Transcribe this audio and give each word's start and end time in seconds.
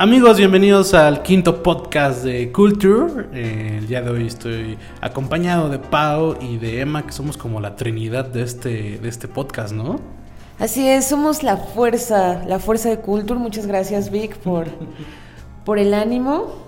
Amigos, 0.00 0.38
bienvenidos 0.38 0.94
al 0.94 1.22
quinto 1.22 1.62
podcast 1.62 2.24
de 2.24 2.50
Culture. 2.52 3.26
Eh, 3.34 3.76
el 3.80 3.86
día 3.86 4.00
de 4.00 4.08
hoy 4.08 4.28
estoy 4.28 4.78
acompañado 5.02 5.68
de 5.68 5.78
Pau 5.78 6.38
y 6.40 6.56
de 6.56 6.80
Emma, 6.80 7.04
que 7.04 7.12
somos 7.12 7.36
como 7.36 7.60
la 7.60 7.76
trinidad 7.76 8.24
de 8.24 8.42
este, 8.42 8.98
de 8.98 9.06
este 9.06 9.28
podcast, 9.28 9.74
¿no? 9.74 10.00
Así 10.58 10.88
es, 10.88 11.04
somos 11.04 11.42
la 11.42 11.58
fuerza, 11.58 12.42
la 12.46 12.58
fuerza 12.58 12.88
de 12.88 13.00
Culture. 13.00 13.38
Muchas 13.38 13.66
gracias, 13.66 14.10
Vic, 14.10 14.38
por, 14.38 14.68
por 15.66 15.78
el 15.78 15.92
ánimo. 15.92 16.64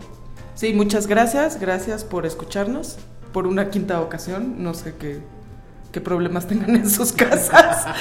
Sí, 0.55 0.75
muchas 0.75 1.07
gracias, 1.07 1.59
gracias 1.59 2.05
por 2.05 2.27
escucharnos 2.27 2.99
por 3.33 3.47
una 3.47 3.71
quinta 3.71 4.03
ocasión. 4.03 4.63
No 4.63 4.75
sé 4.75 4.97
qué, 5.01 5.23
qué 5.91 6.03
problemas 6.03 6.47
tengan 6.47 6.77
en 6.77 6.91
sus 6.91 7.13
casas. 7.13 7.87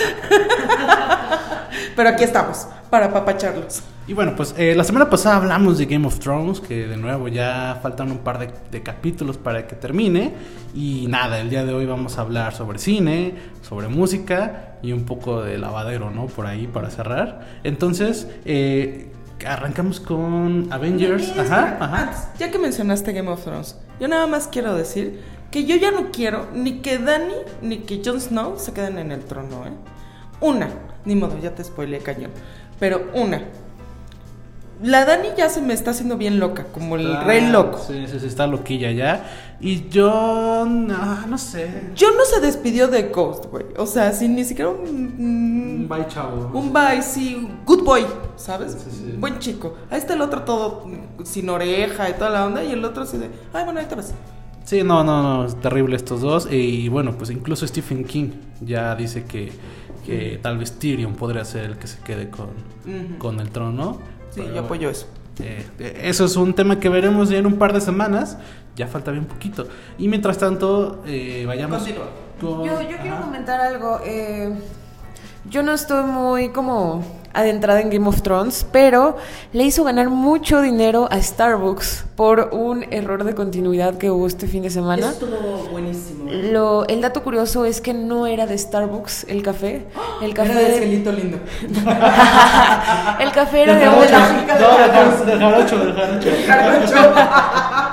Pero 1.96 2.10
aquí 2.10 2.26
estamos, 2.26 2.68
para 2.90 3.14
papacharlos. 3.14 3.82
Y 4.12 4.14
bueno, 4.14 4.36
pues 4.36 4.54
eh, 4.58 4.76
la 4.76 4.84
semana 4.84 5.10
pasada 5.10 5.38
hablamos 5.38 5.78
de 5.78 5.86
Game 5.86 6.06
of 6.06 6.20
Thrones, 6.20 6.60
que 6.60 6.86
de 6.86 6.98
nuevo 6.98 7.30
ya 7.30 7.80
faltan 7.82 8.12
un 8.12 8.18
par 8.18 8.40
de, 8.40 8.50
de, 8.70 8.84
capítulos 8.84 9.38
para 9.38 9.68
que 9.68 9.78
termine. 9.78 10.34
Y 10.76 11.06
nada, 11.08 11.40
el 11.40 11.50
día 11.50 11.64
de 11.64 11.74
hoy 11.74 11.86
vamos 11.86 12.18
a 12.18 12.22
hablar 12.24 12.54
sobre 12.54 12.78
cine, 12.78 13.36
sobre 13.62 13.88
música 13.88 14.76
y 14.82 14.92
un 14.92 15.06
poco 15.06 15.42
de 15.42 15.58
lavadero, 15.58 16.12
¿no? 16.12 16.26
Por 16.26 16.46
ahí 16.46 16.68
para 16.68 16.90
cerrar. 16.90 17.62
Entonces, 17.64 18.28
eh, 18.44 19.14
arrancamos 19.48 20.02
con 20.02 20.68
Avengers. 20.74 21.32
Ajá, 21.38 21.78
ajá. 21.80 22.34
Ya 22.38 22.52
que 22.52 22.60
mencionaste 22.60 23.14
Game 23.14 23.30
of 23.30 23.42
Thrones, 23.46 23.78
yo 23.98 24.10
nada 24.10 24.28
más 24.28 24.50
quiero 24.50 24.76
decir 24.76 25.22
que 25.52 25.64
yo 25.64 25.78
ya 25.78 25.92
no 25.92 26.12
quiero 26.12 26.48
ni 26.54 26.80
que 26.80 26.98
Dani 26.98 27.34
ni 27.62 27.78
que 27.78 28.02
Jon 28.04 28.20
Snow 28.20 28.60
se 28.60 28.74
queden 28.74 28.98
en 28.98 29.14
el 29.14 29.24
trono, 29.24 29.66
¿eh? 29.66 29.72
Una, 30.42 30.68
ni 31.06 31.16
modo, 31.16 31.40
ya 31.42 31.56
te 31.56 31.64
spoileé 31.64 32.00
cañón. 32.00 32.32
Pero 32.78 33.10
una, 33.14 33.44
la 34.84 35.06
Dani 35.06 35.30
ya 35.38 35.50
se 35.50 35.62
me 35.62 35.74
está 35.74 35.92
haciendo 35.92 36.18
bien 36.18 36.40
loca, 36.40 36.66
como 36.74 36.96
el 36.96 37.12
Ah, 37.16 37.24
rey 37.24 37.50
loco. 37.50 37.80
Sí, 37.86 38.06
sí, 38.08 38.20
sí, 38.20 38.26
está 38.26 38.48
loquilla 38.48 38.92
ya. 38.92 39.30
Y 39.60 39.90
yo, 39.90 40.66
no, 40.68 41.28
no 41.28 41.38
sé. 41.38 41.70
Yo 41.96 42.08
no 42.18 42.26
se 42.26 42.40
despidió 42.42 42.88
de 42.88 43.04
Ghost, 43.10 43.46
güey. 43.46 43.66
O 43.78 43.86
sea, 43.86 44.12
sin 44.12 44.36
ni 44.36 44.44
siquiera 44.44 44.72
un. 44.72 45.88
Bye, 45.90 46.08
chavo. 46.08 46.52
Un 46.58 46.74
bye, 46.74 47.02
sí, 47.02 47.48
good 47.66 47.84
boy, 47.84 48.06
¿sabes? 48.38 48.74
Sí, 48.74 48.90
sí. 48.92 49.16
Buen 49.18 49.40
chico. 49.40 49.76
Ahí 49.90 50.00
está 50.00 50.14
el 50.16 50.22
otro 50.22 50.42
todo 50.44 50.88
sin 51.24 51.48
oreja 51.50 52.10
y 52.10 52.14
toda 52.14 52.30
la 52.32 52.46
onda, 52.46 52.64
y 52.64 52.72
el 52.72 52.84
otro 52.84 53.04
así 53.04 53.18
de, 53.18 53.30
ay, 53.54 53.64
bueno, 53.66 53.80
ahí 53.80 53.86
te 53.86 53.96
vas. 53.96 54.14
Sí, 54.64 54.84
no, 54.84 55.04
no, 55.04 55.22
no, 55.22 55.46
es 55.46 55.56
terrible 55.60 55.96
estos 55.96 56.22
dos. 56.22 56.48
Y 56.52 56.88
bueno, 56.90 57.14
pues 57.18 57.30
incluso 57.30 57.68
Stephen 57.68 58.04
King 58.06 58.30
ya 58.62 58.96
dice 58.96 59.26
que, 59.26 59.52
que 60.06 60.40
tal 60.42 60.58
vez 60.58 60.74
Tyrion 60.80 61.14
podría 61.16 61.44
ser 61.46 61.66
el 61.66 61.78
que 61.78 61.88
se 61.88 62.00
quede 62.00 62.30
con, 62.30 62.50
con 63.20 63.40
el 63.40 63.50
trono. 63.50 64.00
Sí, 64.32 64.42
Pero 64.42 64.54
yo 64.56 64.62
apoyo 64.62 64.90
eso. 64.90 65.06
Eh, 65.40 65.66
eh, 65.80 66.02
eso 66.06 66.26
es 66.26 66.36
un 66.36 66.54
tema 66.54 66.80
que 66.80 66.90
veremos 66.90 67.30
ya 67.30 67.38
en 67.38 67.46
un 67.46 67.58
par 67.58 67.74
de 67.74 67.82
semanas. 67.82 68.38
Ya 68.76 68.88
falta 68.88 69.12
bien 69.12 69.26
poquito. 69.26 69.68
Y 69.98 70.08
mientras 70.08 70.38
tanto, 70.38 71.04
eh, 71.06 71.44
vayamos 71.46 71.80
Continúa. 71.84 72.08
con... 72.40 72.66
Yo, 72.66 72.82
yo 72.82 72.98
quiero 73.02 73.22
comentar 73.22 73.60
algo. 73.62 74.00
eh, 74.06 74.54
yo 75.52 75.62
no 75.64 75.74
estoy 75.74 76.04
muy 76.06 76.50
como 76.50 77.04
adentrada 77.34 77.80
en 77.82 77.90
Game 77.90 78.08
of 78.10 78.22
Thrones, 78.24 78.66
pero 78.74 79.16
le 79.54 79.64
hizo 79.64 79.84
ganar 79.86 80.10
mucho 80.10 80.62
dinero 80.62 81.08
a 81.12 81.22
Starbucks 81.22 82.06
por 82.16 82.50
un 82.54 82.84
error 82.92 83.24
de 83.24 83.34
continuidad 83.36 83.98
que 83.98 84.10
hubo 84.12 84.28
este 84.28 84.48
fin 84.48 84.64
de 84.64 84.70
semana. 84.70 85.10
Estuvo 85.12 85.38
buenísimo. 85.72 86.30
Lo, 86.30 86.86
el 86.88 87.00
dato 87.02 87.24
curioso 87.24 87.64
es 87.66 87.80
que 87.82 87.94
no 87.94 88.28
era 88.28 88.48
de 88.48 88.58
Starbucks 88.58 89.26
el 89.30 89.44
café. 89.44 89.86
El 90.22 90.32
Era 90.32 90.44
de 90.44 90.50
café, 90.54 90.78
cielito 90.80 91.12
lindo. 91.12 91.38
el 93.20 93.32
café 93.32 93.62
era 93.64 93.74
de 93.76 93.80
Del 93.80 93.90
una- 93.94 94.08
jarocho, 94.08 94.70
no, 94.70 94.78
del 94.78 94.92
jarocho, 94.92 95.26
del 95.26 95.94
jarocho, 95.94 96.26
del 96.32 96.44
jarocho. 96.46 97.91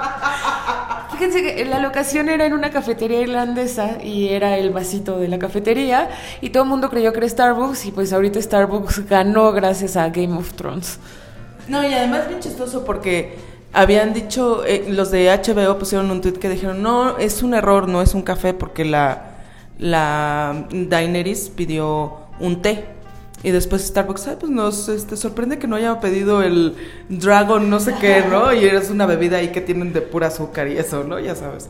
Fíjense 1.28 1.56
que 1.56 1.64
la 1.66 1.78
locación 1.78 2.30
era 2.30 2.46
en 2.46 2.54
una 2.54 2.70
cafetería 2.70 3.20
irlandesa 3.20 4.02
y 4.02 4.28
era 4.28 4.56
el 4.56 4.70
vasito 4.70 5.18
de 5.18 5.28
la 5.28 5.39
cafetería 5.39 6.08
y 6.40 6.48
todo 6.48 6.62
el 6.62 6.70
mundo 6.70 6.89
creyó 6.89 7.12
que 7.12 7.18
era 7.18 7.28
Starbucks 7.28 7.84
y 7.84 7.90
pues 7.90 8.14
ahorita 8.14 8.40
Starbucks 8.40 9.06
ganó 9.06 9.52
gracias 9.52 9.98
a 9.98 10.08
Game 10.08 10.34
of 10.38 10.55
Thrones. 10.55 10.98
No, 11.68 11.86
y 11.86 11.92
además 11.92 12.28
bien 12.28 12.40
chistoso 12.40 12.83
porque 12.83 13.36
habían 13.74 14.14
dicho, 14.14 14.64
eh, 14.64 14.86
los 14.88 15.11
de 15.11 15.27
HBO 15.28 15.78
pusieron 15.78 16.11
un 16.11 16.22
tweet 16.22 16.38
que 16.38 16.48
dijeron, 16.48 16.83
no, 16.83 17.18
es 17.18 17.42
un 17.42 17.52
error, 17.52 17.88
no 17.88 18.00
es 18.00 18.14
un 18.14 18.22
café 18.22 18.55
porque 18.55 18.86
la, 18.86 19.33
la 19.78 20.67
Daenerys 20.70 21.50
pidió 21.50 22.20
un 22.40 22.62
té. 22.62 22.86
Y 23.42 23.50
después 23.50 23.86
Starbucks, 23.86 24.26
ay, 24.28 24.36
pues 24.40 24.50
nos 24.50 24.88
este, 24.88 25.16
sorprende 25.16 25.58
que 25.58 25.68
no 25.68 25.76
haya 25.76 26.00
pedido 26.00 26.42
el 26.42 26.74
Dragon 27.08 27.70
no 27.70 27.78
sé 27.78 27.94
qué, 28.00 28.24
¿no? 28.28 28.52
Y 28.52 28.64
es 28.64 28.90
una 28.90 29.06
bebida 29.06 29.36
ahí 29.38 29.48
que 29.48 29.60
tienen 29.60 29.92
de 29.92 30.00
pura 30.00 30.26
azúcar 30.26 30.66
y 30.68 30.76
eso, 30.76 31.04
¿no? 31.04 31.20
Ya 31.20 31.36
sabes. 31.36 31.68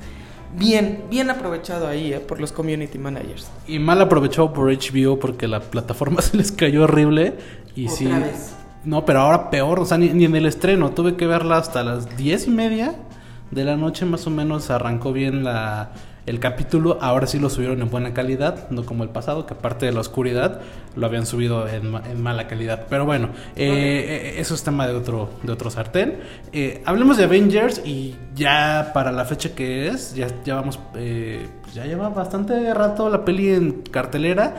Bien, 0.56 1.04
bien 1.10 1.28
aprovechado 1.28 1.86
ahí, 1.86 2.14
¿eh? 2.14 2.20
Por 2.20 2.40
los 2.40 2.52
community 2.52 2.96
managers. 2.96 3.50
Y 3.66 3.78
mal 3.78 4.00
aprovechado 4.00 4.52
por 4.52 4.72
HBO 4.72 5.18
porque 5.18 5.46
la 5.46 5.60
plataforma 5.60 6.22
se 6.22 6.38
les 6.38 6.52
cayó 6.52 6.84
horrible. 6.84 7.34
Y 7.76 7.86
Otra 7.86 7.96
sí. 7.96 8.06
vez. 8.06 8.54
No, 8.84 9.04
pero 9.04 9.20
ahora 9.20 9.50
peor, 9.50 9.80
o 9.80 9.84
sea, 9.84 9.98
ni, 9.98 10.08
ni 10.08 10.24
en 10.24 10.34
el 10.36 10.46
estreno. 10.46 10.90
Tuve 10.92 11.16
que 11.16 11.26
verla 11.26 11.58
hasta 11.58 11.82
las 11.82 12.16
diez 12.16 12.46
y 12.46 12.50
media 12.50 12.94
de 13.50 13.64
la 13.64 13.76
noche, 13.76 14.06
más 14.06 14.26
o 14.26 14.30
menos. 14.30 14.70
Arrancó 14.70 15.12
bien 15.12 15.44
la, 15.44 15.90
el 16.28 16.40
capítulo. 16.40 16.98
Ahora 17.00 17.26
sí 17.26 17.38
lo 17.38 17.50
subieron 17.50 17.80
en 17.82 17.90
buena 17.90 18.14
calidad, 18.14 18.68
no 18.70 18.84
como 18.84 19.02
el 19.02 19.10
pasado, 19.10 19.46
que 19.46 19.54
aparte 19.54 19.86
de 19.86 19.92
la 19.92 20.00
oscuridad 20.00 20.60
lo 20.94 21.06
habían 21.06 21.26
subido 21.26 21.66
en, 21.66 21.90
ma- 21.90 22.02
en 22.08 22.22
mala 22.22 22.46
calidad. 22.46 22.86
Pero 22.88 23.04
bueno, 23.04 23.30
eh, 23.56 24.34
eh, 24.36 24.40
eso 24.40 24.54
es 24.54 24.62
tema 24.62 24.86
de 24.86 24.94
otro, 24.94 25.30
de 25.42 25.52
otro 25.52 25.70
sartén. 25.70 26.18
Eh, 26.52 26.82
hablemos 26.84 27.16
de 27.16 27.24
Avengers 27.24 27.82
y 27.84 28.14
ya 28.34 28.90
para 28.94 29.10
la 29.12 29.24
fecha 29.24 29.54
que 29.54 29.88
es, 29.88 30.14
ya, 30.14 30.28
ya 30.44 30.54
vamos, 30.56 30.78
eh, 30.96 31.48
pues 31.62 31.74
ya 31.74 31.84
lleva 31.84 32.08
bastante 32.10 32.72
rato 32.74 33.08
la 33.10 33.24
peli 33.24 33.50
en 33.50 33.82
cartelera. 33.82 34.54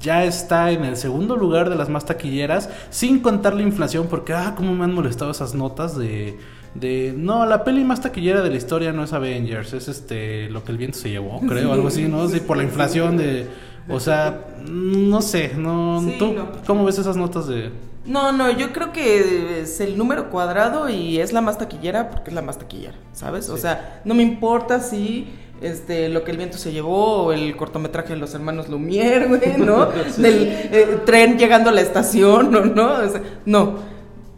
Ya 0.00 0.24
está 0.24 0.72
en 0.72 0.84
el 0.84 0.96
segundo 0.96 1.36
lugar 1.36 1.70
de 1.70 1.76
las 1.76 1.88
más 1.88 2.04
taquilleras, 2.04 2.68
sin 2.90 3.20
contar 3.20 3.54
la 3.54 3.62
inflación, 3.62 4.08
porque, 4.10 4.32
ah, 4.32 4.54
cómo 4.56 4.74
me 4.74 4.82
han 4.82 4.92
molestado 4.92 5.30
esas 5.30 5.54
notas 5.54 5.96
de, 5.96 6.36
de, 6.74 7.14
no, 7.16 7.44
la 7.46 7.64
peli 7.64 7.84
más 7.84 8.00
taquillera 8.00 8.42
de 8.42 8.50
la 8.50 8.56
historia 8.56 8.92
no 8.92 9.04
es 9.04 9.12
Avengers, 9.12 9.72
es 9.72 9.88
este, 9.88 10.48
lo 10.50 10.64
que 10.64 10.72
el 10.72 10.78
viento 10.78 10.98
se 10.98 11.10
llevó, 11.10 11.40
creo, 11.48 11.72
algo 11.72 11.88
así, 11.88 12.04
¿no? 12.04 12.28
Sí, 12.28 12.40
por 12.40 12.56
la 12.56 12.62
inflación 12.62 13.16
de, 13.16 13.46
o 13.88 14.00
sea, 14.00 14.46
no 14.68 15.20
sé, 15.22 15.52
no, 15.56 16.00
Sí, 16.02 16.16
¿tú 16.18 16.32
no. 16.32 16.48
cómo 16.66 16.84
ves 16.84 16.98
esas 16.98 17.16
notas 17.16 17.46
de... 17.46 17.70
No, 18.04 18.32
no, 18.32 18.50
yo 18.50 18.72
creo 18.72 18.92
que 18.92 19.60
es 19.60 19.80
el 19.80 19.96
número 19.96 20.28
cuadrado 20.28 20.88
y 20.88 21.20
es 21.20 21.32
la 21.32 21.40
más 21.40 21.58
taquillera 21.58 22.10
porque 22.10 22.30
es 22.30 22.34
la 22.34 22.42
más 22.42 22.58
taquillera, 22.58 22.96
¿sabes? 23.12 23.48
O 23.48 23.56
sea, 23.56 24.00
no 24.04 24.14
me 24.14 24.24
importa 24.24 24.80
si 24.80 25.28
este 25.60 26.08
lo 26.08 26.24
que 26.24 26.32
el 26.32 26.36
viento 26.36 26.58
se 26.58 26.72
llevó 26.72 27.24
o 27.24 27.32
el 27.32 27.56
cortometraje 27.56 28.14
de 28.14 28.18
los 28.18 28.34
hermanos 28.34 28.68
Lumière, 28.68 29.28
güey, 29.28 29.56
¿no? 29.64 29.86
Del 30.16 30.48
eh, 30.48 30.98
tren 31.06 31.38
llegando 31.38 31.70
a 31.70 31.72
la 31.72 31.80
estación, 31.80 32.52
¿o 32.54 32.64
no? 32.64 32.94
O 32.94 33.08
sea, 33.08 33.22
no. 33.46 33.74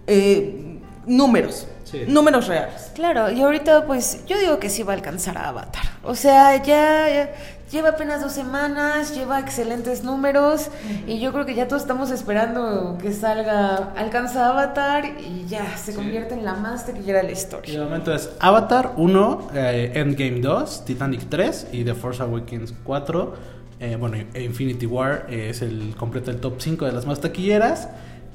Eh, 0.07 0.81
números. 1.07 1.67
Sí. 1.95 2.05
Números 2.09 2.47
reales. 2.49 2.91
Claro, 2.95 3.31
y 3.31 3.41
ahorita 3.41 3.87
pues 3.87 4.25
yo 4.27 4.39
digo 4.39 4.59
que 4.59 4.69
sí 4.71 4.83
va 4.83 4.93
a 4.93 4.97
alcanzar 4.97 5.39
a 5.39 5.49
Avatar. 5.49 5.85
O 6.03 6.15
sea, 6.15 6.57
ya, 6.57 7.09
ya 7.09 7.31
lleva 7.71 7.91
apenas 7.91 8.21
dos 8.21 8.33
semanas, 8.33 9.15
lleva 9.15 9.39
excelentes 9.41 10.05
números 10.05 10.69
y 11.07 11.19
yo 11.21 11.33
creo 11.33 11.47
que 11.47 11.55
ya 11.55 11.67
todos 11.69 11.83
estamos 11.83 12.11
esperando 12.11 12.99
que 13.01 13.13
salga, 13.13 13.93
alcanza 13.97 14.49
Avatar 14.51 15.05
y 15.21 15.47
ya 15.47 15.77
se 15.77 15.95
convierte 15.95 16.35
en 16.35 16.45
la 16.45 16.55
más 16.55 16.87
taquillera 16.87 17.19
de 17.19 17.25
la 17.25 17.31
Y 17.31 17.35
historia. 17.35 17.79
de 17.79 17.85
momento 17.85 18.15
es 18.15 18.31
Avatar 18.41 18.93
1, 18.97 19.49
eh, 19.55 19.93
Endgame 19.95 20.41
2, 20.41 20.85
Titanic 20.85 21.29
3 21.29 21.69
y 21.73 21.85
The 21.85 21.95
Force 21.95 22.23
Awakens 22.23 22.75
4. 22.85 23.35
Eh, 23.81 23.97
bueno, 23.97 24.17
Infinity 24.39 24.87
War 24.87 25.27
eh, 25.29 25.49
es 25.51 25.61
el 25.63 25.95
completo 25.97 26.31
el 26.31 26.39
top 26.41 26.55
5 26.61 26.85
de 26.87 26.93
las 26.93 27.07
más 27.07 27.21
taquilleras. 27.21 27.89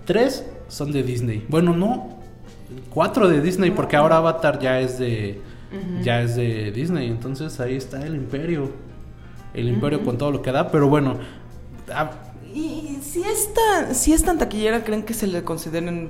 3 0.05 0.43
son 0.67 0.91
de 0.91 1.01
Disney. 1.03 1.45
Bueno, 1.47 1.73
no. 1.75 2.18
4 2.89 3.29
de 3.29 3.41
Disney 3.41 3.71
porque 3.71 3.95
ahora 3.95 4.17
Avatar 4.17 4.59
ya 4.59 4.79
es 4.79 4.99
de 4.99 5.41
ya 6.01 6.21
es 6.21 6.35
de 6.35 6.71
Disney, 6.71 7.07
entonces 7.07 7.59
ahí 7.59 7.75
está 7.75 8.05
el 8.05 8.15
imperio. 8.15 8.71
El 9.53 9.67
imperio 9.67 10.03
con 10.03 10.17
todo 10.17 10.31
lo 10.31 10.41
que 10.41 10.51
da, 10.51 10.71
pero 10.71 10.87
bueno, 10.87 11.17
ah, 11.93 12.11
Y 12.53 12.99
si 13.01 13.21
es 13.21 13.51
tan, 13.53 13.95
si 13.95 14.13
es 14.13 14.23
tan 14.23 14.37
taquillera, 14.37 14.83
¿creen 14.83 15.03
que 15.03 15.13
se 15.13 15.27
le 15.27 15.43
consideren 15.43 16.09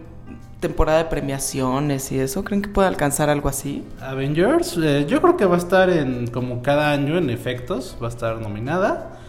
temporada 0.59 0.99
de 0.99 1.05
premiaciones 1.05 2.11
y 2.11 2.19
eso? 2.19 2.43
¿Creen 2.43 2.61
que 2.61 2.69
puede 2.69 2.87
alcanzar 2.87 3.29
algo 3.29 3.49
así? 3.49 3.83
Avengers, 4.01 4.77
eh, 4.77 5.05
yo 5.07 5.21
creo 5.21 5.37
que 5.37 5.45
va 5.45 5.55
a 5.55 5.59
estar 5.59 5.89
en 5.89 6.27
como 6.27 6.61
cada 6.61 6.91
año 6.91 7.17
en 7.17 7.29
efectos, 7.29 7.97
va 8.01 8.07
a 8.07 8.09
estar 8.09 8.41
nominada. 8.41 9.19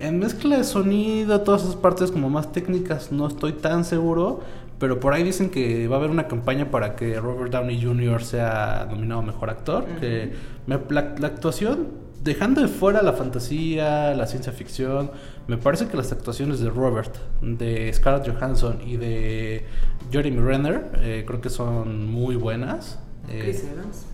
En 0.00 0.18
mezcla 0.18 0.56
de 0.56 0.64
sonido, 0.64 1.42
todas 1.42 1.62
esas 1.62 1.76
partes 1.76 2.10
como 2.10 2.30
más 2.30 2.52
técnicas, 2.52 3.12
no 3.12 3.26
estoy 3.26 3.52
tan 3.52 3.84
seguro. 3.84 4.40
Pero 4.80 4.98
por 4.98 5.12
ahí 5.12 5.22
dicen 5.22 5.50
que 5.50 5.86
va 5.88 5.96
a 5.96 5.98
haber 5.98 6.10
una 6.10 6.26
campaña 6.26 6.70
para 6.70 6.96
que 6.96 7.20
Robert 7.20 7.52
Downey 7.52 7.80
Jr. 7.80 8.24
sea 8.24 8.88
nominado 8.90 9.22
mejor 9.22 9.50
actor. 9.50 9.84
que 10.00 10.32
la, 10.66 10.80
la, 10.88 11.26
actuación, 11.26 11.88
dejando 12.24 12.62
de 12.62 12.68
fuera 12.68 13.02
la 13.02 13.12
fantasía, 13.12 14.14
la 14.14 14.26
ciencia 14.26 14.52
ficción, 14.52 15.10
me 15.46 15.58
parece 15.58 15.86
que 15.86 15.98
las 15.98 16.10
actuaciones 16.12 16.60
de 16.60 16.70
Robert, 16.70 17.14
de 17.42 17.92
Scarlett 17.92 18.34
Johansson 18.34 18.78
y 18.86 18.96
de 18.96 19.66
Jeremy 20.10 20.40
Renner, 20.40 20.90
eh, 21.02 21.24
creo 21.26 21.42
que 21.42 21.50
son 21.50 22.06
muy 22.06 22.36
buenas. 22.36 23.00
Eh, 23.28 23.40
Chris 23.42 23.64
Evans. 23.64 24.06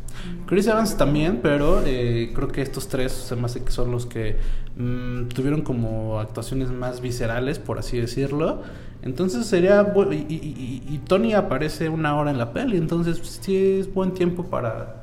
Chris 0.46 0.66
Evans 0.66 0.96
también, 0.96 1.40
pero 1.42 1.82
eh, 1.84 2.32
creo 2.34 2.48
que 2.48 2.62
estos 2.62 2.88
tres 2.88 3.12
se 3.12 3.36
me 3.36 3.46
hace 3.46 3.62
que 3.62 3.70
son 3.70 3.90
los 3.90 4.06
que 4.06 4.36
mm, 4.76 5.28
tuvieron 5.28 5.62
como 5.62 6.18
actuaciones 6.18 6.70
más 6.70 7.00
viscerales, 7.00 7.58
por 7.58 7.78
así 7.78 7.98
decirlo. 7.98 8.62
Entonces 9.02 9.46
sería... 9.46 9.94
Y, 10.10 10.84
y, 10.88 11.00
Tony 11.06 11.34
aparece 11.34 11.88
una 11.88 12.16
hora 12.16 12.30
en 12.30 12.38
la 12.38 12.52
peli, 12.52 12.76
entonces 12.76 13.20
sí 13.40 13.78
es 13.78 13.92
buen 13.92 14.14
tiempo 14.14 14.44
para... 14.44 15.02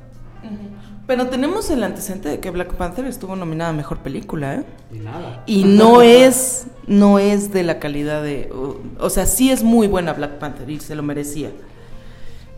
Pero 1.06 1.26
tenemos 1.26 1.68
el 1.70 1.82
antecedente 1.82 2.30
de 2.30 2.40
que 2.40 2.50
Black 2.50 2.74
Panther 2.74 3.04
estuvo 3.04 3.36
nominada 3.36 3.70
a 3.70 3.72
mejor 3.74 3.98
película, 3.98 4.54
¿eh? 4.54 4.64
Y 4.90 4.98
nada. 5.00 5.42
Y 5.46 5.64
no 5.64 6.00
es, 6.00 6.66
no 6.86 7.18
es 7.18 7.52
de 7.52 7.62
la 7.62 7.78
calidad 7.78 8.22
de. 8.22 8.50
O, 8.98 9.10
sea, 9.10 9.26
sí 9.26 9.50
es 9.50 9.62
muy 9.62 9.86
buena 9.86 10.14
Black 10.14 10.38
Panther 10.38 10.68
y 10.70 10.80
se 10.80 10.94
lo 10.94 11.02
merecía. 11.02 11.50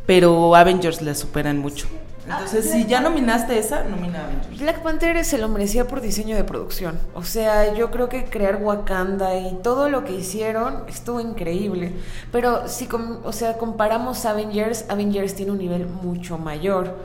Pero 0.06 0.54
Avengers 0.54 1.02
le 1.02 1.14
superan 1.14 1.58
mucho. 1.58 1.86
Entonces, 2.28 2.70
si 2.70 2.86
ya 2.86 3.00
nominaste 3.00 3.56
esa, 3.56 3.84
nomina 3.84 4.24
Avengers. 4.24 4.58
Black 4.58 4.82
Panther 4.82 5.24
se 5.24 5.38
lo 5.38 5.48
merecía 5.48 5.86
por 5.86 6.00
diseño 6.00 6.36
de 6.36 6.42
producción. 6.42 6.98
O 7.14 7.22
sea, 7.22 7.72
yo 7.74 7.92
creo 7.92 8.08
que 8.08 8.24
crear 8.24 8.60
Wakanda 8.60 9.38
y 9.38 9.58
todo 9.62 9.88
lo 9.88 10.04
que 10.04 10.12
hicieron 10.12 10.82
estuvo 10.88 11.20
increíble. 11.20 11.92
Pero 12.32 12.66
si, 12.66 12.88
o 13.22 13.32
sea, 13.32 13.58
comparamos 13.58 14.24
Avengers, 14.24 14.86
Avengers 14.88 15.34
tiene 15.34 15.52
un 15.52 15.58
nivel 15.58 15.86
mucho 15.86 16.36
mayor. 16.36 16.96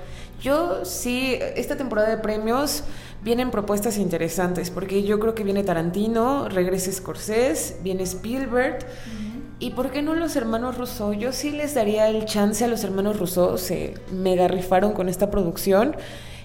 Yo 0.42 0.86
sí, 0.86 1.38
esta 1.56 1.77
temporada 1.77 2.09
de 2.09 2.18
premios 2.18 2.83
vienen 3.21 3.51
propuestas 3.51 4.00
interesantes, 4.00 4.71
porque 4.71 5.03
yo 5.03 5.19
creo 5.19 5.36
que 5.36 5.44
viene 5.44 5.63
Tarantino, 5.63 6.50
regresa 6.50 6.92
Scorsese, 6.92 7.77
viene 7.83 8.03
Spielberg. 8.03 8.80
¿Y 9.62 9.69
por 9.69 9.92
qué 9.92 10.02
no 10.02 10.16
los 10.16 10.36
hermanos 10.36 10.75
Rousseau? 10.80 11.13
Yo 11.13 11.31
sí 11.31 11.52
les 11.52 11.75
daría 11.75 12.10
el 12.10 12.25
chance 12.25 12.66
a 12.66 12.68
los 12.68 12.84
hermanos 12.84 13.19
Rousseau, 13.19 13.60
se 13.60 13.94
mega 14.12 14.48
rifaron 14.48 14.94
con 14.94 15.08
esta 15.08 15.30
producción. 15.30 15.96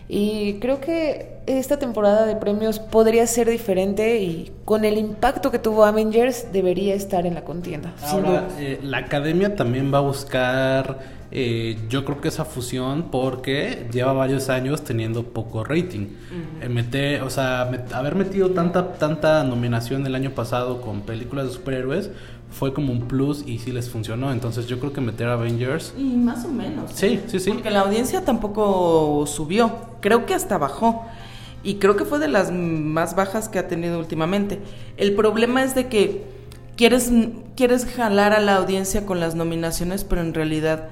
Y 0.06 0.58
creo 0.60 0.82
que 0.82 1.38
esta 1.46 1.78
temporada 1.78 2.26
de 2.26 2.36
premios 2.36 2.78
podría 2.78 3.26
ser 3.26 3.48
diferente 3.48 4.20
y 4.20 4.52
con 4.66 4.84
el 4.84 4.98
impacto 4.98 5.50
que 5.50 5.58
tuvo 5.58 5.86
Avengers 5.86 6.52
debería 6.52 6.94
estar 6.94 7.24
en 7.24 7.34
la 7.34 7.42
contienda. 7.42 7.94
Ahora, 8.02 8.48
eh, 8.60 8.78
la 8.82 8.98
academia 8.98 9.56
también 9.56 9.92
va 9.92 9.98
a 9.98 10.02
buscar 10.02 10.98
eh, 11.32 11.76
yo 11.88 12.04
creo 12.04 12.20
que 12.20 12.28
esa 12.28 12.44
fusión 12.44 13.10
porque 13.10 13.88
lleva 13.92 14.12
varios 14.12 14.48
años 14.48 14.84
teniendo 14.84 15.24
poco 15.24 15.64
rating. 15.64 16.06
Eh, 16.60 17.20
o 17.22 17.30
sea, 17.30 17.62
haber 17.92 18.14
metido 18.14 18.50
tanta, 18.50 18.92
tanta 18.94 19.42
nominación 19.44 20.06
el 20.06 20.14
año 20.14 20.30
pasado 20.30 20.80
con 20.80 21.02
películas 21.02 21.46
de 21.46 21.52
superhéroes 21.52 22.10
fue 22.58 22.72
como 22.72 22.90
un 22.90 23.02
plus 23.02 23.44
y 23.46 23.58
sí 23.58 23.70
les 23.70 23.90
funcionó. 23.90 24.32
Entonces 24.32 24.66
yo 24.66 24.78
creo 24.78 24.92
que 24.92 25.02
meter 25.02 25.28
Avengers... 25.28 25.92
Y 25.98 26.16
más 26.16 26.44
o 26.46 26.48
menos. 26.48 26.90
Sí, 26.94 27.20
sí, 27.26 27.38
sí. 27.38 27.50
Porque 27.50 27.70
la 27.70 27.80
audiencia 27.80 28.24
tampoco 28.24 29.26
subió. 29.26 29.72
Creo 30.00 30.24
que 30.24 30.32
hasta 30.32 30.56
bajó. 30.56 31.04
Y 31.62 31.74
creo 31.74 31.96
que 31.96 32.06
fue 32.06 32.18
de 32.18 32.28
las 32.28 32.50
más 32.52 33.14
bajas 33.14 33.50
que 33.50 33.58
ha 33.58 33.68
tenido 33.68 33.98
últimamente. 33.98 34.58
El 34.96 35.14
problema 35.14 35.64
es 35.64 35.74
de 35.74 35.88
que 35.88 36.24
quieres, 36.76 37.12
quieres 37.56 37.84
jalar 37.84 38.32
a 38.32 38.40
la 38.40 38.56
audiencia 38.56 39.04
con 39.04 39.20
las 39.20 39.34
nominaciones, 39.34 40.04
pero 40.04 40.22
en 40.22 40.32
realidad 40.32 40.88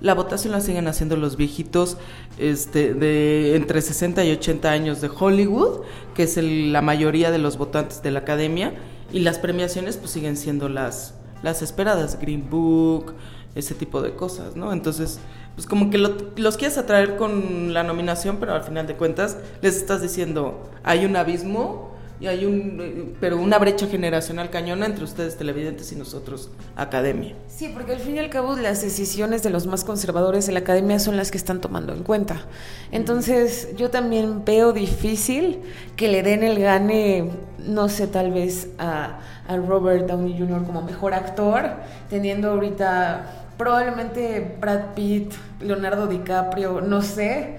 la 0.00 0.14
votación 0.14 0.52
la 0.52 0.60
siguen 0.60 0.86
haciendo 0.86 1.16
los 1.16 1.36
viejitos 1.36 1.96
este, 2.38 2.94
de 2.94 3.56
entre 3.56 3.82
60 3.82 4.24
y 4.24 4.30
80 4.30 4.70
años 4.70 5.00
de 5.00 5.10
Hollywood, 5.12 5.80
que 6.14 6.22
es 6.22 6.36
la 6.36 6.80
mayoría 6.80 7.32
de 7.32 7.38
los 7.38 7.58
votantes 7.58 8.02
de 8.02 8.12
la 8.12 8.20
academia, 8.20 8.74
y 9.12 9.20
las 9.20 9.38
premiaciones 9.38 9.96
pues 9.96 10.10
siguen 10.10 10.36
siendo 10.36 10.68
las, 10.68 11.14
las 11.42 11.62
esperadas, 11.62 12.18
Green 12.20 12.48
Book, 12.48 13.14
ese 13.54 13.74
tipo 13.74 14.02
de 14.02 14.14
cosas, 14.14 14.56
¿no? 14.56 14.72
Entonces, 14.72 15.18
pues 15.54 15.66
como 15.66 15.90
que 15.90 15.98
los 15.98 16.56
quieres 16.56 16.78
atraer 16.78 17.16
con 17.16 17.74
la 17.74 17.82
nominación, 17.82 18.36
pero 18.38 18.54
al 18.54 18.62
final 18.62 18.86
de 18.86 18.94
cuentas 18.94 19.38
les 19.60 19.76
estás 19.76 20.00
diciendo, 20.00 20.70
hay 20.84 21.04
un 21.04 21.16
abismo 21.16 21.97
y 22.20 22.26
hay 22.26 22.44
un 22.44 23.14
pero 23.20 23.38
una 23.38 23.58
brecha 23.58 23.86
generacional 23.86 24.50
cañona 24.50 24.86
entre 24.86 25.04
ustedes 25.04 25.36
televidentes 25.36 25.92
y 25.92 25.96
nosotros 25.96 26.50
academia. 26.76 27.34
Sí, 27.48 27.70
porque 27.72 27.92
al 27.92 28.00
fin 28.00 28.16
y 28.16 28.18
al 28.18 28.30
cabo 28.30 28.56
las 28.56 28.82
decisiones 28.82 29.42
de 29.42 29.50
los 29.50 29.66
más 29.66 29.84
conservadores 29.84 30.48
en 30.48 30.54
la 30.54 30.60
academia 30.60 30.98
son 30.98 31.16
las 31.16 31.30
que 31.30 31.38
están 31.38 31.60
tomando 31.60 31.92
en 31.92 32.02
cuenta. 32.02 32.42
Entonces, 32.90 33.68
yo 33.76 33.90
también 33.90 34.44
veo 34.44 34.72
difícil 34.72 35.60
que 35.96 36.08
le 36.08 36.22
den 36.22 36.42
el 36.42 36.58
gane, 36.58 37.30
no 37.58 37.88
sé, 37.88 38.06
tal 38.06 38.32
vez 38.32 38.68
a, 38.78 39.20
a 39.46 39.56
Robert 39.56 40.06
Downey 40.06 40.36
Jr. 40.38 40.64
como 40.64 40.82
mejor 40.82 41.14
actor, 41.14 41.70
teniendo 42.08 42.50
ahorita 42.50 43.46
probablemente 43.56 44.56
Brad 44.60 44.94
Pitt, 44.94 45.32
Leonardo 45.60 46.06
DiCaprio, 46.06 46.80
no 46.80 47.02
sé, 47.02 47.58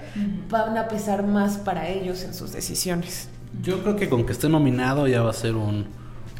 van 0.49 0.77
a 0.77 0.87
pesar 0.87 1.23
más 1.23 1.57
para 1.57 1.89
ellos 1.89 2.23
en 2.23 2.33
sus 2.33 2.53
decisiones. 2.53 3.27
Yo 3.61 3.81
creo 3.81 3.95
que 3.95 4.09
con 4.09 4.25
que 4.25 4.31
esté 4.31 4.49
nominado 4.49 5.07
ya 5.07 5.21
va 5.21 5.31
a 5.31 5.33
ser 5.33 5.55
un. 5.55 5.85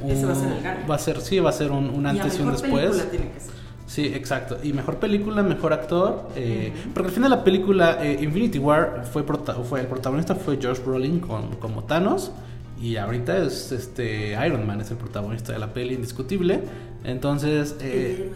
va 0.01 0.31
a 0.31 0.35
ser 0.35 0.51
el 0.51 0.89
Va 0.89 0.95
a 0.95 0.99
ser, 0.99 1.21
sí, 1.21 1.39
va 1.39 1.49
a 1.49 1.53
ser 1.53 1.71
un, 1.71 2.05
antes 2.05 2.39
y, 2.39 2.41
un 2.41 2.51
después. 2.51 3.09
Tiene 3.09 3.31
que 3.31 3.39
ser. 3.39 3.53
Sí, 3.87 4.05
exacto. 4.05 4.57
Y 4.63 4.71
mejor 4.71 4.97
película, 4.97 5.41
mejor 5.41 5.73
actor. 5.73 6.29
Eh, 6.35 6.71
Porque 6.93 7.09
al 7.09 7.13
final 7.13 7.31
la 7.31 7.43
película 7.43 7.97
eh, 8.01 8.19
Infinity 8.21 8.59
War 8.59 9.03
fue, 9.11 9.23
fue 9.23 9.81
el 9.81 9.87
protagonista 9.87 10.35
fue 10.35 10.59
Josh 10.61 10.79
Brolin 10.85 11.19
con, 11.19 11.55
como 11.55 11.83
Thanos. 11.83 12.31
Y 12.79 12.97
ahorita 12.97 13.39
es 13.39 13.71
este 13.71 14.37
Iron 14.45 14.65
Man, 14.65 14.79
es 14.79 14.91
el 14.91 14.97
protagonista 14.97 15.53
de 15.53 15.59
la 15.59 15.73
peli, 15.73 15.95
indiscutible. 15.95 16.61
Entonces. 17.03 17.75
Eh, 17.81 18.31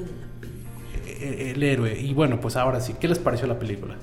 el 1.06 1.62
héroe. 1.64 1.98
Y 2.00 2.14
bueno, 2.14 2.40
pues 2.42 2.56
ahora 2.56 2.82
sí, 2.82 2.96
¿qué 3.00 3.08
les 3.08 3.20
pareció 3.20 3.48
la 3.48 3.58
película? 3.60 3.96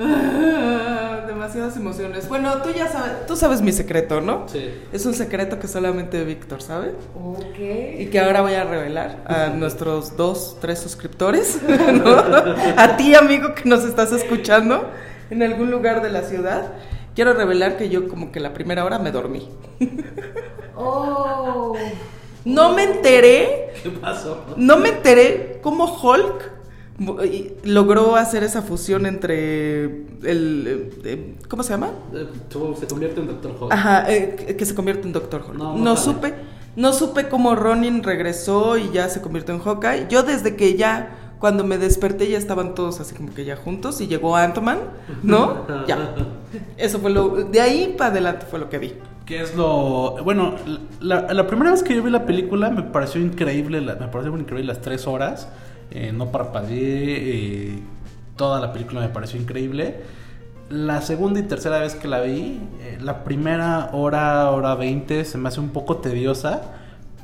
demasiadas 1.26 1.76
emociones. 1.76 2.28
Bueno, 2.28 2.62
tú 2.62 2.70
ya 2.70 2.88
sabes, 2.88 3.26
tú 3.26 3.36
sabes 3.36 3.60
mi 3.60 3.72
secreto, 3.72 4.20
¿no? 4.20 4.48
Sí. 4.48 4.70
Es 4.92 5.04
un 5.04 5.14
secreto 5.14 5.58
que 5.58 5.68
solamente 5.68 6.24
Víctor 6.24 6.62
sabe. 6.62 6.94
Ok. 7.14 7.58
Y 7.98 8.06
que 8.06 8.20
ahora 8.20 8.40
voy 8.40 8.54
a 8.54 8.64
revelar 8.64 9.18
a 9.26 9.48
nuestros 9.48 10.16
dos, 10.16 10.56
tres 10.60 10.78
suscriptores, 10.78 11.60
¿no? 11.92 12.16
A 12.76 12.96
ti, 12.96 13.14
amigo, 13.14 13.54
que 13.54 13.68
nos 13.68 13.84
estás 13.84 14.12
escuchando 14.12 14.88
en 15.30 15.42
algún 15.42 15.70
lugar 15.70 16.02
de 16.02 16.10
la 16.10 16.22
ciudad. 16.22 16.72
Quiero 17.14 17.34
revelar 17.34 17.76
que 17.76 17.88
yo 17.88 18.08
como 18.08 18.32
que 18.32 18.40
la 18.40 18.54
primera 18.54 18.84
hora 18.84 18.98
me 18.98 19.10
dormí. 19.10 19.48
Oh. 20.76 21.76
No 22.44 22.72
me 22.72 22.84
enteré. 22.84 23.74
¿Qué 23.82 23.90
pasó? 23.90 24.44
No 24.56 24.78
me 24.78 24.88
enteré 24.88 25.58
cómo 25.62 25.84
Hulk 25.84 26.59
logró 27.64 28.16
hacer 28.16 28.42
esa 28.42 28.60
fusión 28.62 29.06
entre 29.06 29.84
el 30.22 30.92
eh, 31.04 31.34
¿cómo 31.48 31.62
se 31.62 31.70
llama? 31.70 31.90
Eh, 32.12 32.28
se 32.78 32.86
convierte 32.86 33.20
en 33.20 33.26
Doctor 33.26 33.56
Hulk. 33.58 33.72
Ajá, 33.72 34.10
eh, 34.12 34.54
que 34.56 34.66
se 34.66 34.74
convierte 34.74 35.06
en 35.06 35.12
Doctor 35.12 35.42
Hulk. 35.48 35.56
No, 35.56 35.96
supe, 35.96 36.34
no 36.76 36.92
supe 36.92 37.28
cómo 37.28 37.54
Ronin 37.54 38.02
regresó 38.02 38.76
y 38.76 38.90
ya 38.90 39.08
se 39.08 39.22
convirtió 39.22 39.54
en 39.54 39.60
Hawkeye. 39.60 40.08
Yo 40.10 40.22
desde 40.22 40.56
que 40.56 40.76
ya 40.76 41.16
cuando 41.38 41.64
me 41.64 41.78
desperté 41.78 42.28
ya 42.28 42.36
estaban 42.36 42.74
todos 42.74 43.00
así 43.00 43.14
como 43.14 43.32
que 43.32 43.46
ya 43.46 43.56
juntos 43.56 43.98
y 44.02 44.06
llegó 44.06 44.36
Ant-Man, 44.36 44.78
¿no? 45.22 45.66
ya. 45.86 46.14
Eso 46.76 46.98
fue 46.98 47.10
lo 47.10 47.30
de 47.30 47.62
ahí 47.62 47.94
para 47.96 48.10
adelante 48.10 48.44
fue 48.48 48.58
lo 48.58 48.68
que 48.68 48.78
vi. 48.78 48.92
¿Qué 49.24 49.40
es 49.40 49.56
lo 49.56 50.22
bueno? 50.22 50.56
La, 51.00 51.32
la, 51.32 51.46
primera 51.46 51.70
vez 51.70 51.82
que 51.82 51.94
yo 51.94 52.02
vi 52.02 52.10
la 52.10 52.26
película 52.26 52.68
me 52.68 52.82
pareció 52.82 53.20
increíble, 53.20 53.80
me 53.80 53.94
pareció 53.94 54.36
increíble 54.36 54.64
las 54.64 54.82
tres 54.82 55.06
horas. 55.06 55.48
Eh, 55.90 56.12
no 56.12 56.30
parpadeé, 56.30 56.76
eh, 56.78 57.82
toda 58.36 58.60
la 58.60 58.72
película 58.72 59.00
me 59.00 59.08
pareció 59.08 59.40
increíble. 59.40 59.96
La 60.68 61.02
segunda 61.02 61.40
y 61.40 61.42
tercera 61.42 61.80
vez 61.80 61.96
que 61.96 62.06
la 62.06 62.20
vi, 62.20 62.60
eh, 62.80 62.98
la 63.00 63.24
primera 63.24 63.90
hora, 63.92 64.50
hora 64.50 64.76
20 64.76 65.24
se 65.24 65.36
me 65.36 65.48
hace 65.48 65.58
un 65.58 65.70
poco 65.70 65.96
tediosa. 65.96 66.62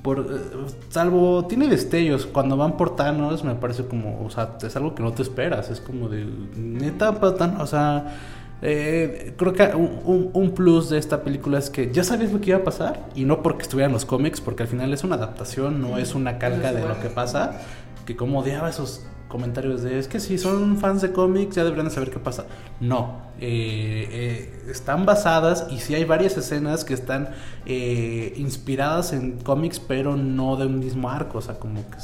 Por, 0.02 0.40
salvo, 0.88 1.46
tiene 1.46 1.68
destellos. 1.68 2.26
Cuando 2.26 2.56
van 2.56 2.76
por 2.76 2.96
Thanos, 2.96 3.44
me 3.44 3.54
parece 3.54 3.86
como, 3.86 4.24
o 4.24 4.30
sea, 4.30 4.56
es 4.62 4.74
algo 4.76 4.94
que 4.94 5.02
no 5.02 5.12
te 5.12 5.22
esperas. 5.22 5.70
Es 5.70 5.80
como 5.80 6.08
de, 6.08 6.26
neta, 6.56 7.10
o 7.10 7.66
sea, 7.66 8.16
creo 8.60 9.52
que 9.52 9.74
un, 9.74 10.30
un, 10.32 10.50
plus 10.52 10.90
de 10.90 10.98
esta 10.98 11.22
película 11.22 11.58
es 11.58 11.70
que 11.70 11.92
ya 11.92 12.02
sabes 12.02 12.32
lo 12.32 12.40
que 12.40 12.50
iba 12.50 12.58
a 12.58 12.64
pasar 12.64 13.00
y 13.14 13.24
no 13.24 13.42
porque 13.42 13.62
estuvieran 13.62 13.92
los 13.92 14.04
cómics, 14.04 14.40
porque 14.40 14.64
al 14.64 14.68
final 14.68 14.92
es 14.92 15.04
una 15.04 15.16
adaptación, 15.16 15.80
no 15.80 15.98
es 15.98 16.14
una 16.14 16.38
calca 16.38 16.72
de 16.72 16.86
lo 16.86 17.00
que 17.00 17.08
pasa 17.10 17.60
que 18.06 18.16
como 18.16 18.40
odiaba 18.40 18.70
esos 18.70 19.04
comentarios 19.28 19.82
de 19.82 19.98
es 19.98 20.06
que 20.06 20.20
si 20.20 20.38
son 20.38 20.78
fans 20.78 21.02
de 21.02 21.12
cómics 21.12 21.56
ya 21.56 21.64
deberían 21.64 21.90
saber 21.90 22.10
qué 22.10 22.18
pasa. 22.18 22.46
No, 22.80 23.20
eh, 23.40 24.08
eh, 24.10 24.70
están 24.70 25.04
basadas 25.04 25.66
y 25.70 25.78
sí 25.80 25.94
hay 25.94 26.04
varias 26.04 26.36
escenas 26.36 26.84
que 26.84 26.94
están 26.94 27.30
eh, 27.66 28.32
inspiradas 28.36 29.12
en 29.12 29.38
cómics, 29.40 29.80
pero 29.80 30.16
no 30.16 30.56
de 30.56 30.66
un 30.66 30.78
mismo 30.78 31.10
arco. 31.10 31.38
O 31.38 31.42
sea, 31.42 31.58
como 31.58 31.82
que 31.90 31.98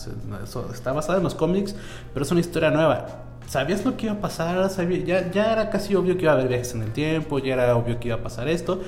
está 0.74 0.92
basada 0.92 1.18
en 1.18 1.24
los 1.24 1.34
cómics, 1.34 1.74
pero 2.12 2.24
es 2.24 2.30
una 2.30 2.40
historia 2.40 2.70
nueva. 2.70 3.06
¿Sabías 3.46 3.84
lo 3.84 3.96
que 3.96 4.06
iba 4.06 4.14
a 4.14 4.20
pasar? 4.20 4.70
ya, 5.04 5.30
ya 5.30 5.52
era 5.52 5.70
casi 5.70 5.94
obvio 5.94 6.16
que 6.16 6.22
iba 6.22 6.32
a 6.32 6.34
haber 6.34 6.48
viajes 6.48 6.74
en 6.74 6.82
el 6.82 6.92
tiempo, 6.92 7.38
ya 7.38 7.54
era 7.54 7.76
obvio 7.76 7.98
que 8.00 8.08
iba 8.08 8.16
a 8.16 8.22
pasar 8.22 8.48
esto 8.48 8.80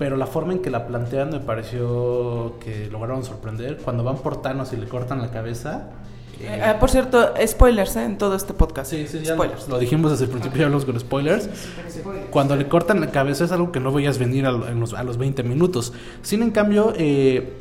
pero 0.00 0.16
la 0.16 0.26
forma 0.26 0.54
en 0.54 0.60
que 0.60 0.70
la 0.70 0.86
plantean 0.86 1.28
me 1.28 1.40
pareció 1.40 2.54
que 2.58 2.88
lograron 2.90 3.22
sorprender. 3.22 3.76
Cuando 3.76 4.02
van 4.02 4.16
por 4.16 4.40
Thanos 4.40 4.72
y 4.72 4.78
le 4.78 4.88
cortan 4.88 5.20
la 5.20 5.30
cabeza. 5.30 5.90
Eh, 6.42 6.62
ah, 6.62 6.78
por 6.78 6.90
cierto, 6.90 7.34
spoilers 7.46 7.96
¿eh? 7.96 8.04
en 8.04 8.18
todo 8.18 8.34
este 8.34 8.54
podcast. 8.54 8.90
Sí, 8.90 9.06
sí, 9.06 9.20
ya 9.20 9.34
spoilers. 9.34 9.68
Lo, 9.68 9.78
dijimos 9.78 10.10
desde 10.10 10.24
el 10.24 10.30
principio, 10.30 10.60
ya 10.60 10.64
hablamos 10.66 10.84
con 10.84 10.98
spoilers. 10.98 11.48
Cuando 12.30 12.56
le 12.56 12.68
cortan 12.68 13.00
la 13.00 13.10
cabeza 13.10 13.44
es 13.44 13.52
algo 13.52 13.72
que 13.72 13.80
no 13.80 13.92
veías 13.92 14.18
venir 14.18 14.46
a, 14.46 14.52
los, 14.52 14.94
a 14.94 15.02
los 15.02 15.18
20 15.18 15.42
minutos. 15.42 15.92
Sin 16.22 16.42
en 16.42 16.50
cambio, 16.50 16.94
eh, 16.96 17.52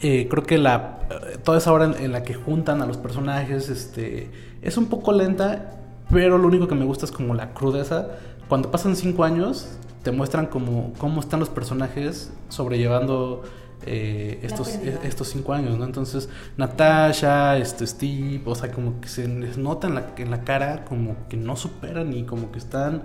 eh, 0.00 0.28
creo 0.28 0.42
que 0.42 0.58
la, 0.58 0.98
toda 1.44 1.58
esa 1.58 1.72
hora 1.72 1.94
en, 1.98 2.12
la 2.12 2.22
que 2.22 2.34
juntan 2.34 2.82
a 2.82 2.86
los 2.86 2.96
personajes 2.96 3.68
este, 3.68 4.30
es 4.62 4.76
un 4.76 4.86
poco 4.86 5.12
lenta, 5.12 5.78
pero 6.10 6.38
lo 6.38 6.46
único 6.46 6.68
que 6.68 6.74
me 6.74 6.84
gusta 6.84 7.06
es 7.06 7.12
como 7.12 7.34
la 7.34 7.54
crudeza. 7.54 8.08
Cuando 8.48 8.70
pasan 8.70 8.96
5 8.96 9.24
años, 9.24 9.68
te 10.02 10.12
muestran 10.12 10.46
como, 10.46 10.92
cómo 10.98 11.20
están 11.20 11.40
los 11.40 11.48
personajes 11.48 12.30
sobrellevando 12.50 13.42
eh, 13.86 14.40
estos, 14.42 14.68
estos 14.68 15.28
cinco 15.28 15.52
años, 15.52 15.78
¿no? 15.78 15.84
Entonces, 15.84 16.28
Natasha, 16.56 17.58
este, 17.58 17.86
Steve, 17.86 18.42
o 18.44 18.54
sea, 18.54 18.70
como 18.70 19.00
que 19.00 19.08
se 19.08 19.28
les 19.28 19.58
nota 19.58 19.88
en 19.88 19.94
la, 19.94 20.14
en 20.16 20.30
la 20.30 20.44
cara 20.44 20.84
como 20.84 21.16
que 21.28 21.36
no 21.36 21.56
superan 21.56 22.12
y 22.12 22.24
como 22.24 22.50
que 22.50 22.58
están 22.58 23.02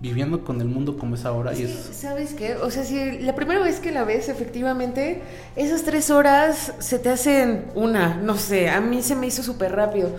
viviendo 0.00 0.44
con 0.44 0.60
el 0.60 0.66
mundo 0.66 0.96
como 0.96 1.14
es 1.14 1.24
ahora. 1.24 1.54
y 1.54 1.64
es... 1.64 1.90
¿Sabes 1.92 2.32
qué? 2.34 2.56
O 2.56 2.70
sea, 2.70 2.84
si 2.84 3.18
la 3.18 3.34
primera 3.34 3.60
vez 3.60 3.80
que 3.80 3.92
la 3.92 4.04
ves, 4.04 4.28
efectivamente, 4.28 5.22
esas 5.56 5.82
tres 5.82 6.10
horas 6.10 6.72
se 6.78 6.98
te 6.98 7.10
hacen 7.10 7.66
una, 7.74 8.16
no 8.16 8.36
sé, 8.36 8.70
a 8.70 8.80
mí 8.80 9.02
se 9.02 9.14
me 9.14 9.26
hizo 9.26 9.42
súper 9.42 9.72
rápido 9.72 10.10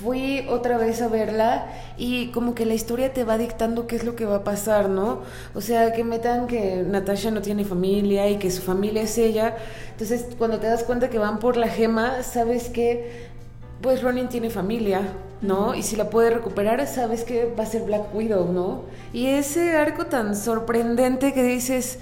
fui 0.00 0.46
otra 0.48 0.78
vez 0.78 1.02
a 1.02 1.08
verla 1.08 1.66
y 1.96 2.28
como 2.28 2.54
que 2.54 2.64
la 2.66 2.74
historia 2.74 3.12
te 3.12 3.24
va 3.24 3.38
dictando 3.38 3.86
qué 3.86 3.96
es 3.96 4.04
lo 4.04 4.14
que 4.14 4.24
va 4.24 4.36
a 4.36 4.44
pasar, 4.44 4.88
¿no? 4.88 5.22
O 5.54 5.60
sea, 5.60 5.92
que 5.92 6.04
metan 6.04 6.46
que 6.46 6.84
Natasha 6.86 7.30
no 7.30 7.42
tiene 7.42 7.64
familia 7.64 8.28
y 8.28 8.36
que 8.36 8.50
su 8.50 8.62
familia 8.62 9.02
es 9.02 9.18
ella. 9.18 9.56
Entonces, 9.92 10.26
cuando 10.36 10.58
te 10.58 10.66
das 10.66 10.84
cuenta 10.84 11.10
que 11.10 11.18
van 11.18 11.38
por 11.38 11.56
la 11.56 11.68
gema, 11.68 12.22
sabes 12.22 12.68
que 12.68 13.28
pues 13.80 14.02
Ronin 14.02 14.28
tiene 14.28 14.50
familia, 14.50 15.02
¿no? 15.40 15.74
Y 15.74 15.82
si 15.82 15.96
la 15.96 16.10
puede 16.10 16.30
recuperar, 16.30 16.84
sabes 16.86 17.22
que 17.22 17.52
va 17.58 17.62
a 17.62 17.66
ser 17.66 17.82
Black 17.82 18.14
Widow, 18.14 18.52
¿no? 18.52 18.82
Y 19.12 19.26
ese 19.26 19.76
arco 19.76 20.06
tan 20.06 20.34
sorprendente 20.34 21.32
que 21.32 21.44
dices, 21.44 22.00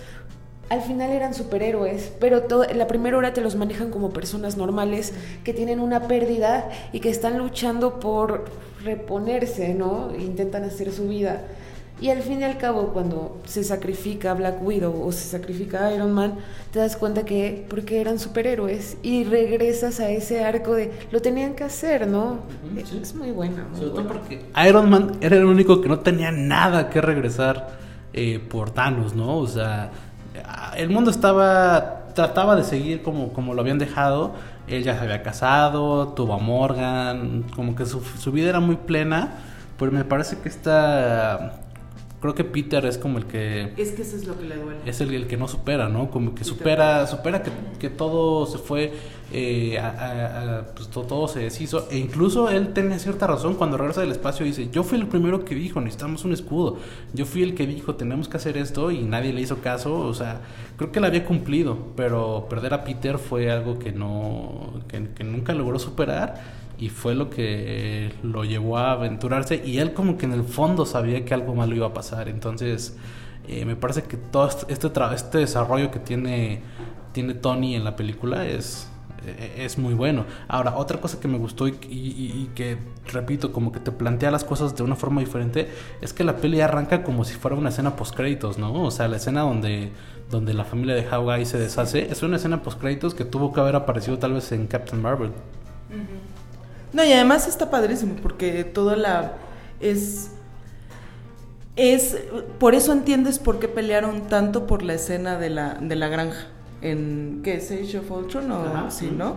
al 0.68 0.82
final 0.82 1.10
eran 1.10 1.34
superhéroes, 1.34 2.12
pero 2.18 2.42
la 2.74 2.86
primera 2.86 3.16
hora 3.16 3.32
te 3.32 3.40
los 3.40 3.54
manejan 3.54 3.90
como 3.90 4.10
personas 4.10 4.56
normales 4.56 5.12
que 5.44 5.52
tienen 5.52 5.80
una 5.80 6.08
pérdida 6.08 6.68
y 6.92 7.00
que 7.00 7.10
están 7.10 7.38
luchando 7.38 8.00
por 8.00 8.46
reponerse, 8.82 9.74
¿no? 9.74 10.14
Intentan 10.16 10.64
hacer 10.64 10.92
su 10.92 11.08
vida. 11.08 11.42
Y 11.98 12.10
al 12.10 12.20
fin 12.20 12.40
y 12.40 12.44
al 12.44 12.58
cabo, 12.58 12.88
cuando 12.92 13.40
se 13.46 13.64
sacrifica 13.64 14.34
Black 14.34 14.62
Widow 14.62 15.02
o 15.02 15.12
se 15.12 15.26
sacrifica 15.28 15.94
Iron 15.94 16.12
Man, 16.12 16.34
te 16.70 16.78
das 16.78 16.94
cuenta 16.94 17.24
que 17.24 17.64
porque 17.70 18.02
eran 18.02 18.18
superhéroes 18.18 18.98
y 19.02 19.24
regresas 19.24 20.00
a 20.00 20.10
ese 20.10 20.44
arco 20.44 20.74
de 20.74 20.92
lo 21.10 21.22
tenían 21.22 21.54
que 21.54 21.64
hacer, 21.64 22.06
¿no? 22.06 22.40
Es 22.76 23.14
muy 23.14 23.30
buena. 23.30 23.66
Sobre 23.74 23.90
todo 23.90 24.08
porque 24.08 24.44
Iron 24.68 24.90
Man 24.90 25.12
era 25.22 25.36
el 25.36 25.46
único 25.46 25.80
que 25.80 25.88
no 25.88 26.00
tenía 26.00 26.30
nada 26.30 26.90
que 26.90 27.00
regresar 27.00 27.78
eh, 28.12 28.40
por 28.40 28.70
Thanos, 28.72 29.14
¿no? 29.14 29.38
O 29.38 29.46
sea, 29.46 29.90
el 30.76 30.90
mundo 30.90 31.10
estaba 31.10 32.02
trataba 32.14 32.56
de 32.56 32.64
seguir 32.64 33.02
como, 33.02 33.32
como 33.32 33.54
lo 33.54 33.60
habían 33.60 33.78
dejado. 33.78 34.34
Él 34.66 34.82
ya 34.82 34.98
se 34.98 35.04
había 35.04 35.22
casado, 35.22 36.08
tuvo 36.08 36.34
a 36.34 36.38
Morgan, 36.38 37.44
como 37.54 37.76
que 37.76 37.86
su, 37.86 38.00
su 38.00 38.32
vida 38.32 38.48
era 38.48 38.58
muy 38.60 38.76
plena, 38.76 39.34
pero 39.78 39.92
me 39.92 40.04
parece 40.04 40.38
que 40.38 40.48
esta 40.48 41.60
creo 42.20 42.34
que 42.34 42.44
Peter 42.44 42.84
es 42.86 42.98
como 42.98 43.18
el 43.18 43.26
que... 43.26 43.72
Es 43.76 43.92
que 43.92 44.02
eso 44.02 44.16
es 44.16 44.26
lo 44.26 44.38
que 44.38 44.44
le 44.46 44.56
duele. 44.56 44.80
Es 44.86 45.00
el, 45.00 45.26
que 45.26 45.36
no 45.36 45.48
supera, 45.48 45.88
¿no? 45.88 46.10
Como 46.10 46.34
que 46.34 46.44
supera, 46.44 47.06
supera 47.06 47.42
que, 47.78 47.90
todo 47.90 48.46
se 48.46 48.58
fue, 48.58 48.92
eh, 49.32 49.80
pues 50.74 50.88
todo, 50.88 51.28
se 51.28 51.40
deshizo. 51.40 51.88
E 51.90 51.98
incluso 51.98 52.48
él 52.48 52.72
tiene 52.72 52.98
cierta 52.98 53.26
razón 53.26 53.54
cuando 53.54 53.76
regresa 53.76 54.00
del 54.00 54.12
espacio 54.12 54.46
y 54.46 54.50
dice, 54.50 54.68
yo 54.70 54.82
fui 54.82 54.98
el 54.98 55.06
primero 55.06 55.44
que 55.44 55.54
dijo, 55.54 55.80
necesitamos 55.80 56.24
un 56.24 56.32
escudo. 56.32 56.78
Yo 57.12 57.26
fui 57.26 57.42
el 57.42 57.54
que 57.54 57.66
dijo, 57.66 57.94
tenemos 57.96 58.28
que 58.28 58.38
hacer 58.38 58.56
esto 58.56 58.90
y 58.90 59.02
nadie 59.02 59.32
le 59.32 59.42
hizo 59.42 59.58
caso. 59.58 59.98
O 59.98 60.14
sea, 60.14 60.40
creo 60.76 60.92
que 60.92 60.98
él 60.98 61.04
había 61.04 61.24
cumplido, 61.24 61.78
pero 61.96 62.46
perder 62.48 62.74
a 62.74 62.84
Peter 62.84 63.18
fue 63.18 63.50
algo 63.50 63.78
que 63.78 63.92
no, 63.92 64.80
que, 64.88 65.08
que 65.10 65.24
nunca 65.24 65.52
logró 65.54 65.78
superar 65.78 66.65
y 66.78 66.88
fue 66.90 67.14
lo 67.14 67.30
que 67.30 68.12
lo 68.22 68.44
llevó 68.44 68.78
a 68.78 68.92
aventurarse 68.92 69.62
y 69.64 69.78
él 69.78 69.94
como 69.94 70.18
que 70.18 70.26
en 70.26 70.32
el 70.32 70.44
fondo 70.44 70.84
sabía 70.86 71.24
que 71.24 71.34
algo 71.34 71.54
malo 71.54 71.74
iba 71.74 71.86
a 71.86 71.94
pasar 71.94 72.28
entonces 72.28 72.96
eh, 73.48 73.64
me 73.64 73.76
parece 73.76 74.02
que 74.02 74.16
todo 74.16 74.48
este, 74.48 74.72
este, 75.14 75.38
desarrollo 75.38 75.90
que 75.90 76.00
tiene 76.00 76.62
tiene 77.12 77.34
Tony 77.34 77.74
en 77.76 77.84
la 77.84 77.96
película 77.96 78.46
es 78.46 78.90
eh, 79.26 79.64
es 79.64 79.76
muy 79.76 79.94
bueno. 79.94 80.24
Ahora, 80.46 80.76
otra 80.76 81.00
cosa 81.00 81.18
que 81.18 81.26
me 81.26 81.38
gustó 81.38 81.66
y, 81.66 82.50
que, 82.54 82.78
repito, 83.12 83.52
como 83.52 83.72
que 83.72 83.80
te 83.80 83.90
plantea 83.90 84.30
las 84.30 84.44
cosas 84.44 84.76
de 84.76 84.82
una 84.82 84.94
forma 84.94 85.20
diferente, 85.20 85.68
es 86.00 86.12
que 86.12 86.22
la 86.22 86.36
peli 86.36 86.60
arranca 86.60 87.02
como 87.02 87.24
si 87.24 87.34
fuera 87.34 87.56
una 87.56 87.70
escena 87.70 87.96
post-créditos, 87.96 88.58
¿no? 88.58 88.84
O 88.84 88.90
sea, 88.90 89.08
la 89.08 89.16
escena 89.16 89.40
donde, 89.42 89.90
donde 90.30 90.54
la 90.54 90.64
familia 90.64 90.94
de 90.94 91.04
Hawkeye 91.04 91.44
se 91.44 91.58
deshace, 91.58 92.10
es 92.10 92.22
una 92.22 92.36
escena 92.36 92.62
post-créditos 92.62 93.14
que 93.14 93.24
tuvo 93.24 93.52
que 93.52 93.60
haber 93.60 93.76
aparecido 93.76 94.18
tal 94.18 94.34
vez 94.34 94.52
en 94.52 94.66
Captain 94.66 95.02
Marvel. 95.02 95.32
No, 96.96 97.04
y 97.04 97.12
además 97.12 97.46
está 97.46 97.68
padrísimo 97.68 98.16
porque 98.22 98.64
toda 98.64 98.96
la 98.96 99.34
es 99.80 100.30
es 101.76 102.16
por 102.58 102.74
eso 102.74 102.90
entiendes 102.90 103.38
por 103.38 103.58
qué 103.58 103.68
pelearon 103.68 104.28
tanto 104.28 104.66
por 104.66 104.82
la 104.82 104.94
escena 104.94 105.38
de 105.38 105.50
la 105.50 105.74
de 105.74 105.94
la 105.94 106.08
granja 106.08 106.46
en 106.80 107.42
qué 107.44 107.56
es 107.56 107.70
Age 107.70 107.98
of 107.98 108.10
Ultron 108.10 108.50
o 108.50 108.90
sí, 108.90 109.12
¿no? 109.14 109.36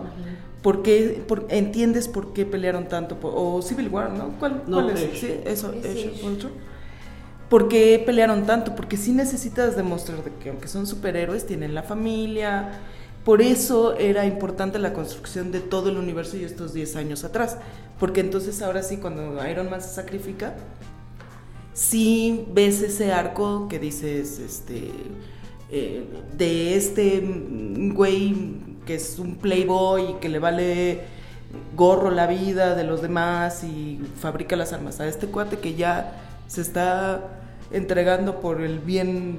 ¿Por 0.62 0.82
qué, 0.82 1.22
entiendes 1.50 2.08
por 2.08 2.32
qué 2.32 2.46
pelearon 2.46 2.88
tanto 2.88 3.18
o 3.22 3.60
Civil 3.60 3.88
War, 3.88 4.10
¿no? 4.10 4.38
¿Cuál, 4.38 4.62
es? 4.94 5.20
Sí, 5.20 5.40
eso, 5.44 5.68
Age 5.68 6.12
of 6.14 6.24
Ultron. 6.24 6.52
¿Por 7.50 7.68
qué 7.68 8.02
pelearon 8.04 8.46
tanto? 8.46 8.74
Porque 8.74 8.96
sí 8.96 9.12
necesitas 9.12 9.76
demostrar 9.76 10.20
que 10.42 10.48
aunque 10.48 10.68
son 10.68 10.86
superhéroes 10.86 11.46
tienen 11.46 11.74
la 11.74 11.82
familia, 11.82 12.72
por 13.24 13.42
eso 13.42 13.96
era 13.96 14.24
importante 14.24 14.78
la 14.78 14.92
construcción 14.92 15.52
de 15.52 15.60
todo 15.60 15.90
el 15.90 15.98
universo 15.98 16.36
y 16.36 16.44
estos 16.44 16.72
10 16.72 16.96
años 16.96 17.24
atrás. 17.24 17.58
Porque 17.98 18.20
entonces 18.20 18.62
ahora 18.62 18.82
sí, 18.82 18.96
cuando 18.96 19.46
Iron 19.46 19.68
Man 19.68 19.82
se 19.82 19.90
sacrifica, 19.90 20.54
sí 21.74 22.46
ves 22.52 22.80
ese 22.80 23.12
arco 23.12 23.68
que 23.68 23.78
dices, 23.78 24.38
este, 24.38 24.90
eh, 25.70 26.06
de 26.36 26.76
este 26.76 27.22
güey 27.94 28.70
que 28.86 28.94
es 28.94 29.18
un 29.18 29.36
playboy 29.36 30.12
y 30.12 30.14
que 30.14 30.30
le 30.30 30.38
vale 30.38 31.00
gorro 31.76 32.10
la 32.10 32.26
vida 32.26 32.74
de 32.74 32.84
los 32.84 33.02
demás 33.02 33.64
y 33.64 34.00
fabrica 34.18 34.56
las 34.56 34.72
armas. 34.72 34.98
A 35.00 35.06
este 35.06 35.26
cuate 35.26 35.58
que 35.58 35.74
ya 35.74 36.42
se 36.48 36.62
está 36.62 37.20
entregando 37.70 38.40
por 38.40 38.62
el 38.62 38.78
bien 38.78 39.38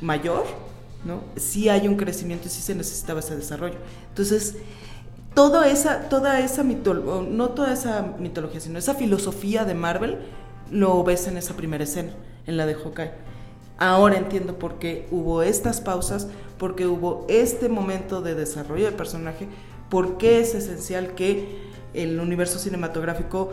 mayor 0.00 0.46
¿no? 1.04 1.22
Sí 1.36 1.68
hay 1.68 1.88
un 1.88 1.96
crecimiento 1.96 2.48
y 2.48 2.50
sí 2.50 2.62
se 2.62 2.74
necesitaba 2.74 3.20
ese 3.20 3.36
desarrollo. 3.36 3.76
Entonces, 4.08 4.56
toda 5.34 5.68
esa, 5.68 6.08
toda 6.08 6.40
esa 6.40 6.64
mitología, 6.64 7.30
no 7.30 7.50
toda 7.50 7.72
esa 7.72 8.14
mitología, 8.18 8.60
sino 8.60 8.78
esa 8.78 8.94
filosofía 8.94 9.64
de 9.64 9.74
Marvel, 9.74 10.18
lo 10.70 11.02
ves 11.04 11.26
en 11.26 11.36
esa 11.36 11.54
primera 11.54 11.84
escena, 11.84 12.12
en 12.46 12.56
la 12.56 12.66
de 12.66 12.74
Hawkeye. 12.74 13.12
Ahora 13.78 14.18
entiendo 14.18 14.58
por 14.58 14.78
qué 14.78 15.06
hubo 15.10 15.42
estas 15.42 15.80
pausas, 15.80 16.28
por 16.58 16.74
qué 16.74 16.86
hubo 16.86 17.24
este 17.28 17.68
momento 17.68 18.20
de 18.20 18.34
desarrollo 18.34 18.86
del 18.86 18.94
personaje, 18.94 19.46
por 19.88 20.18
qué 20.18 20.40
es 20.40 20.54
esencial 20.54 21.14
que 21.14 21.68
el 21.94 22.18
universo 22.18 22.58
cinematográfico 22.58 23.52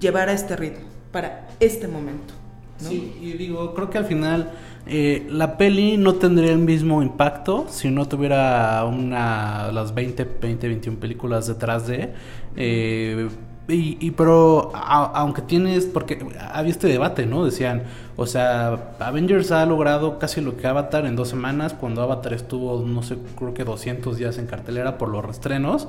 llevara 0.00 0.32
este 0.32 0.56
ritmo 0.56 0.86
para 1.12 1.48
este 1.60 1.86
momento. 1.86 2.34
Sí, 2.78 3.16
y 3.20 3.32
digo, 3.34 3.74
creo 3.74 3.90
que 3.90 3.98
al 3.98 4.06
final 4.06 4.50
eh, 4.86 5.26
la 5.30 5.56
peli 5.56 5.96
no 5.96 6.14
tendría 6.14 6.52
el 6.52 6.58
mismo 6.58 7.02
impacto 7.02 7.66
si 7.68 7.90
no 7.90 8.06
tuviera 8.06 8.84
una 8.84 9.70
las 9.70 9.94
20, 9.94 10.24
20, 10.40 10.68
21 10.68 10.98
películas 10.98 11.46
detrás 11.46 11.86
de. 11.86 12.12
Eh, 12.56 13.28
y, 13.68 14.10
pero 14.10 14.72
aunque 14.74 15.40
tienes, 15.40 15.86
porque 15.86 16.18
había 16.50 16.72
este 16.72 16.88
debate, 16.88 17.26
¿no? 17.26 17.44
Decían, 17.44 17.84
o 18.16 18.26
sea, 18.26 18.94
Avengers 18.98 19.52
ha 19.52 19.64
logrado 19.64 20.18
casi 20.18 20.40
lo 20.40 20.56
que 20.56 20.66
Avatar 20.66 21.06
en 21.06 21.16
dos 21.16 21.28
semanas, 21.28 21.72
cuando 21.72 22.02
Avatar 22.02 22.34
estuvo, 22.34 22.84
no 22.84 23.02
sé, 23.02 23.16
creo 23.38 23.54
que 23.54 23.64
200 23.64 24.18
días 24.18 24.36
en 24.38 24.46
cartelera 24.46 24.98
por 24.98 25.08
los 25.08 25.24
restrenos 25.24 25.88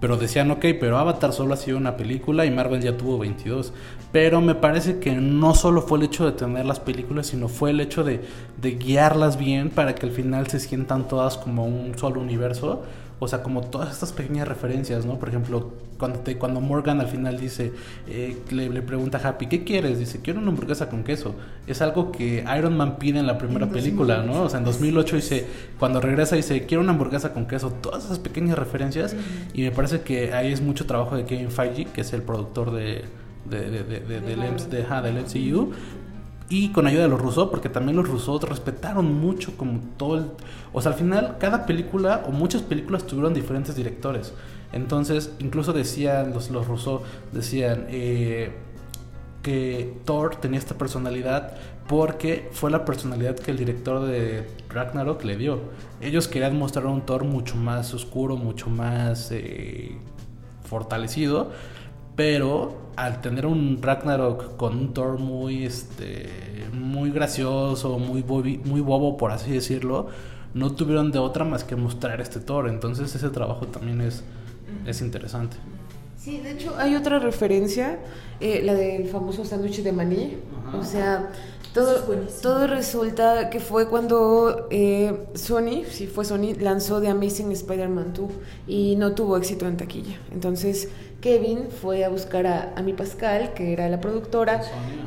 pero 0.00 0.16
decían, 0.16 0.50
ok, 0.50 0.64
pero 0.80 0.96
Avatar 0.98 1.32
solo 1.34 1.52
ha 1.52 1.58
sido 1.58 1.76
una 1.76 1.96
película 1.96 2.46
y 2.46 2.50
Marvel 2.50 2.80
ya 2.80 2.96
tuvo 2.96 3.18
22. 3.18 3.74
Pero 4.12 4.40
me 4.40 4.54
parece 4.54 4.98
que 4.98 5.12
no 5.14 5.54
solo 5.54 5.82
fue 5.82 5.98
el 5.98 6.04
hecho 6.04 6.24
de 6.24 6.32
tener 6.32 6.64
las 6.64 6.80
películas, 6.80 7.26
sino 7.26 7.48
fue 7.48 7.70
el 7.70 7.80
hecho 7.80 8.02
de, 8.02 8.22
de 8.60 8.70
guiarlas 8.72 9.36
bien 9.36 9.68
para 9.68 9.94
que 9.94 10.06
al 10.06 10.12
final 10.12 10.46
se 10.46 10.58
sientan 10.58 11.06
todas 11.06 11.36
como 11.36 11.66
un 11.66 11.98
solo 11.98 12.20
universo. 12.20 12.82
O 13.22 13.28
sea, 13.28 13.42
como 13.42 13.60
todas 13.60 13.92
estas 13.92 14.12
pequeñas 14.12 14.48
referencias, 14.48 15.04
¿no? 15.04 15.18
Por 15.18 15.28
ejemplo, 15.28 15.74
cuando, 15.98 16.20
te, 16.20 16.38
cuando 16.38 16.62
Morgan 16.62 17.00
al 17.00 17.08
final 17.08 17.38
dice, 17.38 17.70
eh, 18.08 18.38
le, 18.50 18.70
le, 18.70 18.80
pregunta 18.80 19.18
a 19.18 19.28
Happy, 19.28 19.46
¿qué 19.46 19.62
quieres? 19.62 19.98
Dice, 19.98 20.20
quiero 20.22 20.40
una 20.40 20.48
hamburguesa 20.48 20.88
con 20.88 21.04
queso. 21.04 21.34
Es 21.66 21.82
algo 21.82 22.12
que 22.12 22.42
Iron 22.58 22.78
Man 22.78 22.96
pide 22.98 23.18
en 23.18 23.26
la 23.26 23.36
primera 23.36 23.66
en 23.66 23.72
película, 23.72 24.22
¿no? 24.22 24.44
O 24.44 24.48
sea, 24.48 24.58
en 24.58 24.64
2008 24.64 25.16
dice, 25.16 25.46
cuando 25.78 26.00
regresa 26.00 26.34
dice, 26.34 26.64
quiero 26.64 26.82
una 26.82 26.92
hamburguesa 26.92 27.34
con 27.34 27.46
queso. 27.46 27.70
Todas 27.70 28.06
esas 28.06 28.18
pequeñas 28.18 28.58
referencias. 28.58 29.14
Y 29.52 29.62
me 29.62 29.70
parece 29.70 30.00
que 30.00 30.32
ahí 30.32 30.50
es 30.50 30.62
mucho 30.62 30.86
trabajo 30.86 31.14
de 31.14 31.26
Kevin 31.26 31.50
Feige, 31.50 31.84
que 31.84 32.00
es 32.00 32.12
el 32.14 32.22
productor 32.22 32.72
de, 32.72 33.04
de, 33.44 33.70
de, 33.70 33.84
de, 33.84 34.00
de, 34.00 34.20
del, 34.20 34.40
de, 34.70 34.82
del 35.02 35.24
MCU, 35.24 35.72
y 36.50 36.70
con 36.72 36.88
ayuda 36.88 37.04
de 37.04 37.08
los 37.08 37.20
rusos, 37.20 37.48
porque 37.48 37.68
también 37.68 37.96
los 37.96 38.08
rusos 38.08 38.42
respetaron 38.42 39.14
mucho 39.20 39.56
como 39.56 39.80
todo 39.96 40.18
el... 40.18 40.26
O 40.72 40.82
sea, 40.82 40.92
al 40.92 40.98
final 40.98 41.36
cada 41.38 41.64
película 41.64 42.24
o 42.26 42.32
muchas 42.32 42.62
películas 42.62 43.06
tuvieron 43.06 43.32
diferentes 43.32 43.76
directores. 43.76 44.34
Entonces, 44.72 45.32
incluso 45.38 45.72
decían 45.72 46.32
los, 46.34 46.50
los 46.50 46.66
rusos, 46.66 47.02
decían 47.32 47.86
eh, 47.88 48.52
que 49.44 49.94
Thor 50.04 50.36
tenía 50.36 50.58
esta 50.58 50.76
personalidad 50.76 51.54
porque 51.86 52.48
fue 52.52 52.70
la 52.72 52.84
personalidad 52.84 53.36
que 53.36 53.52
el 53.52 53.56
director 53.56 54.04
de 54.04 54.48
Ragnarok 54.68 55.22
le 55.22 55.36
dio. 55.36 55.60
Ellos 56.00 56.26
querían 56.26 56.58
mostrar 56.58 56.86
un 56.86 57.02
Thor 57.02 57.22
mucho 57.22 57.54
más 57.54 57.94
oscuro, 57.94 58.36
mucho 58.36 58.68
más 58.68 59.30
eh, 59.30 59.96
fortalecido 60.64 61.52
pero 62.20 62.89
al 62.96 63.20
tener 63.20 63.46
un 63.46 63.80
Ragnarok 63.80 64.56
con 64.56 64.76
un 64.76 64.94
Thor 64.94 65.18
muy 65.18 65.64
este 65.64 66.28
muy 66.72 67.10
gracioso, 67.10 67.98
muy 67.98 68.22
muy 68.22 68.80
bobo 68.80 69.16
por 69.16 69.32
así 69.32 69.50
decirlo, 69.50 70.08
no 70.54 70.72
tuvieron 70.72 71.10
de 71.12 71.18
otra 71.18 71.44
más 71.44 71.64
que 71.64 71.76
mostrar 71.76 72.20
este 72.20 72.40
Thor, 72.40 72.68
entonces 72.68 73.14
ese 73.14 73.28
trabajo 73.30 73.66
también 73.66 74.00
es 74.00 74.24
es 74.86 75.00
interesante. 75.00 75.56
Sí, 76.16 76.38
de 76.38 76.52
hecho 76.52 76.74
hay 76.76 76.96
otra 76.96 77.18
referencia, 77.18 77.98
eh, 78.40 78.60
la 78.62 78.74
del 78.74 79.08
famoso 79.08 79.44
sándwich 79.44 79.82
de 79.82 79.90
maní, 79.90 80.36
Ajá. 80.68 80.76
o 80.76 80.84
sea, 80.84 81.30
todo, 81.72 81.94
todo 82.42 82.66
resulta 82.66 83.48
que 83.48 83.58
fue 83.58 83.88
cuando 83.88 84.66
eh, 84.70 85.28
Sony, 85.34 85.84
si 85.88 86.06
fue 86.08 86.24
Sony, 86.26 86.54
lanzó 86.60 87.00
The 87.00 87.08
Amazing 87.08 87.52
Spider-Man 87.52 88.12
2 88.12 88.30
y 88.66 88.96
no 88.96 89.14
tuvo 89.14 89.36
éxito 89.36 89.66
en 89.66 89.76
taquilla. 89.76 90.18
Entonces 90.30 90.88
Kevin 91.20 91.68
fue 91.70 92.04
a 92.04 92.08
buscar 92.08 92.46
a, 92.46 92.72
a 92.76 92.82
mi 92.82 92.92
Pascal, 92.92 93.52
que 93.54 93.72
era 93.72 93.88
la 93.88 94.00
productora, 94.00 94.62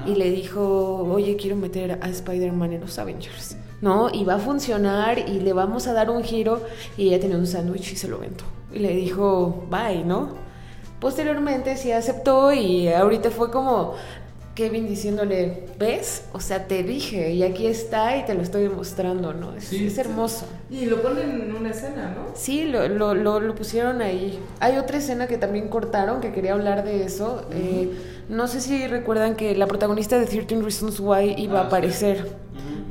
y 0.06 0.16
le 0.16 0.30
dijo, 0.30 1.08
oye, 1.12 1.36
quiero 1.36 1.56
meter 1.56 2.00
a 2.02 2.10
Spider-Man 2.10 2.74
en 2.74 2.82
los 2.82 3.00
Avengers. 3.00 3.58
¿No? 3.82 4.10
Y 4.14 4.24
va 4.24 4.36
a 4.36 4.40
funcionar 4.40 5.20
y 5.20 5.42
le 5.42 5.52
vamos 5.52 5.88
a 5.88 5.94
dar 5.94 6.10
un 6.10 6.24
giro. 6.24 6.62
Y 6.96 7.10
ella 7.10 7.20
tenía 7.20 7.36
un 7.36 7.48
sándwich 7.48 7.92
y 7.92 7.96
se 7.98 8.08
lo 8.08 8.20
ventó. 8.20 8.46
Y 8.72 8.80
le 8.80 8.96
dijo, 8.96 9.66
bye, 9.70 10.06
¿no? 10.06 10.30
Posteriormente 11.02 11.76
sí 11.76 11.92
aceptó 11.92 12.54
y 12.54 12.88
ahorita 12.88 13.30
fue 13.30 13.52
como, 13.52 13.96
Kevin 14.56 14.88
diciéndole, 14.88 15.66
¿ves? 15.80 16.26
O 16.32 16.40
sea, 16.40 16.68
te 16.68 16.84
dije 16.84 17.32
y 17.32 17.42
aquí 17.44 17.66
está 17.66 18.18
y 18.18 18.26
te 18.26 18.36
lo 18.36 18.42
estoy 18.44 18.64
demostrando, 18.64 19.34
¿no? 19.34 19.56
Es, 19.56 19.64
Sí. 19.66 19.88
es 19.88 19.98
hermoso. 19.98 20.46
Y 20.70 20.86
lo 20.86 21.02
ponen 21.02 21.42
en 21.42 21.56
una 21.56 21.72
escena, 21.72 22.14
¿no? 22.16 22.36
Sí, 22.36 22.66
lo, 22.66 22.88
lo, 22.88 23.16
lo, 23.16 23.40
lo 23.40 23.56
pusieron 23.56 24.02
ahí. 24.04 24.40
Hay 24.60 24.78
otra 24.78 24.98
escena 25.00 25.26
que 25.28 25.38
también 25.40 25.70
cortaron, 25.70 26.22
que 26.22 26.32
quería 26.32 26.54
hablar 26.54 26.84
de 26.84 27.04
eso. 27.04 27.48
Eh, 27.52 27.90
no 28.30 28.48
sé 28.48 28.62
si 28.62 28.86
recuerdan 28.88 29.36
que 29.36 29.56
la 29.56 29.66
protagonista 29.66 30.20
de 30.20 30.28
13 30.28 30.62
Reasons 30.62 31.00
Why 31.00 31.34
iba 31.38 31.58
a 31.60 31.62
Ah, 31.62 31.64
sí. 31.64 31.68
aparecer. 31.68 32.28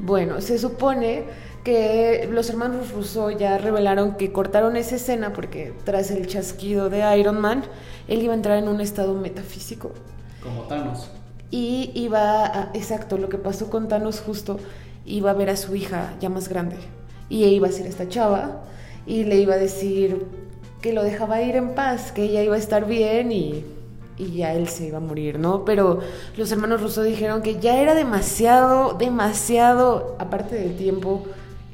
Bueno, 0.02 0.40
se 0.40 0.59
supone 0.59 1.25
que 1.62 2.28
los 2.33 2.50
hermanos 2.50 2.90
Russo 2.90 3.31
ya 3.31 3.57
revelaron 3.57 4.16
que 4.16 4.33
cortaron 4.33 4.76
esa 4.76 4.97
escena 4.97 5.33
porque 5.33 5.73
tras 5.85 6.11
el 6.11 6.26
chasquido 6.26 6.90
de 6.90 7.16
Iron 7.16 7.38
Man, 7.40 7.62
él 8.09 8.21
iba 8.21 8.33
a 8.33 8.37
entrar 8.37 8.59
en 8.59 8.66
un 8.66 8.81
estado 8.81 9.14
metafísico. 9.14 9.92
Como 10.42 10.62
Thanos. 10.62 11.09
Y 11.52 11.92
iba 11.94 12.47
a, 12.47 12.71
exacto, 12.73 13.18
lo 13.18 13.28
que 13.28 13.37
pasó 13.37 13.68
con 13.68 13.87
Thanos 13.87 14.21
justo, 14.21 14.59
iba 15.04 15.30
a 15.30 15.35
ver 15.35 15.50
a 15.50 15.56
su 15.56 15.76
hija 15.76 16.14
ya 16.18 16.30
más 16.30 16.49
grande. 16.49 16.76
Y 17.28 17.44
iba 17.44 17.68
a 17.68 17.73
ser 17.73 17.87
esta 17.87 18.09
chava 18.09 18.62
y 19.06 19.25
le 19.25 19.37
iba 19.37 19.54
a 19.54 19.59
decir 19.59 20.26
que 20.80 20.94
lo 20.94 21.02
dejaba 21.04 21.42
ir 21.42 21.54
en 21.54 21.75
paz, 21.75 22.11
que 22.11 22.25
ella 22.25 22.42
iba 22.42 22.56
a 22.56 22.59
estar 22.59 22.87
bien 22.87 23.32
y, 23.32 23.64
y 24.16 24.32
ya 24.32 24.54
él 24.54 24.66
se 24.66 24.87
iba 24.87 24.97
a 24.97 25.00
morir, 25.00 25.38
¿no? 25.38 25.66
Pero 25.66 26.00
los 26.38 26.50
hermanos 26.50 26.80
Russo 26.80 27.02
dijeron 27.02 27.42
que 27.42 27.61
ya 27.61 27.80
era 27.80 27.94
demasiado, 27.94 28.94
demasiado, 28.94 30.16
aparte 30.18 30.57
del 30.57 30.74
tiempo, 30.76 31.24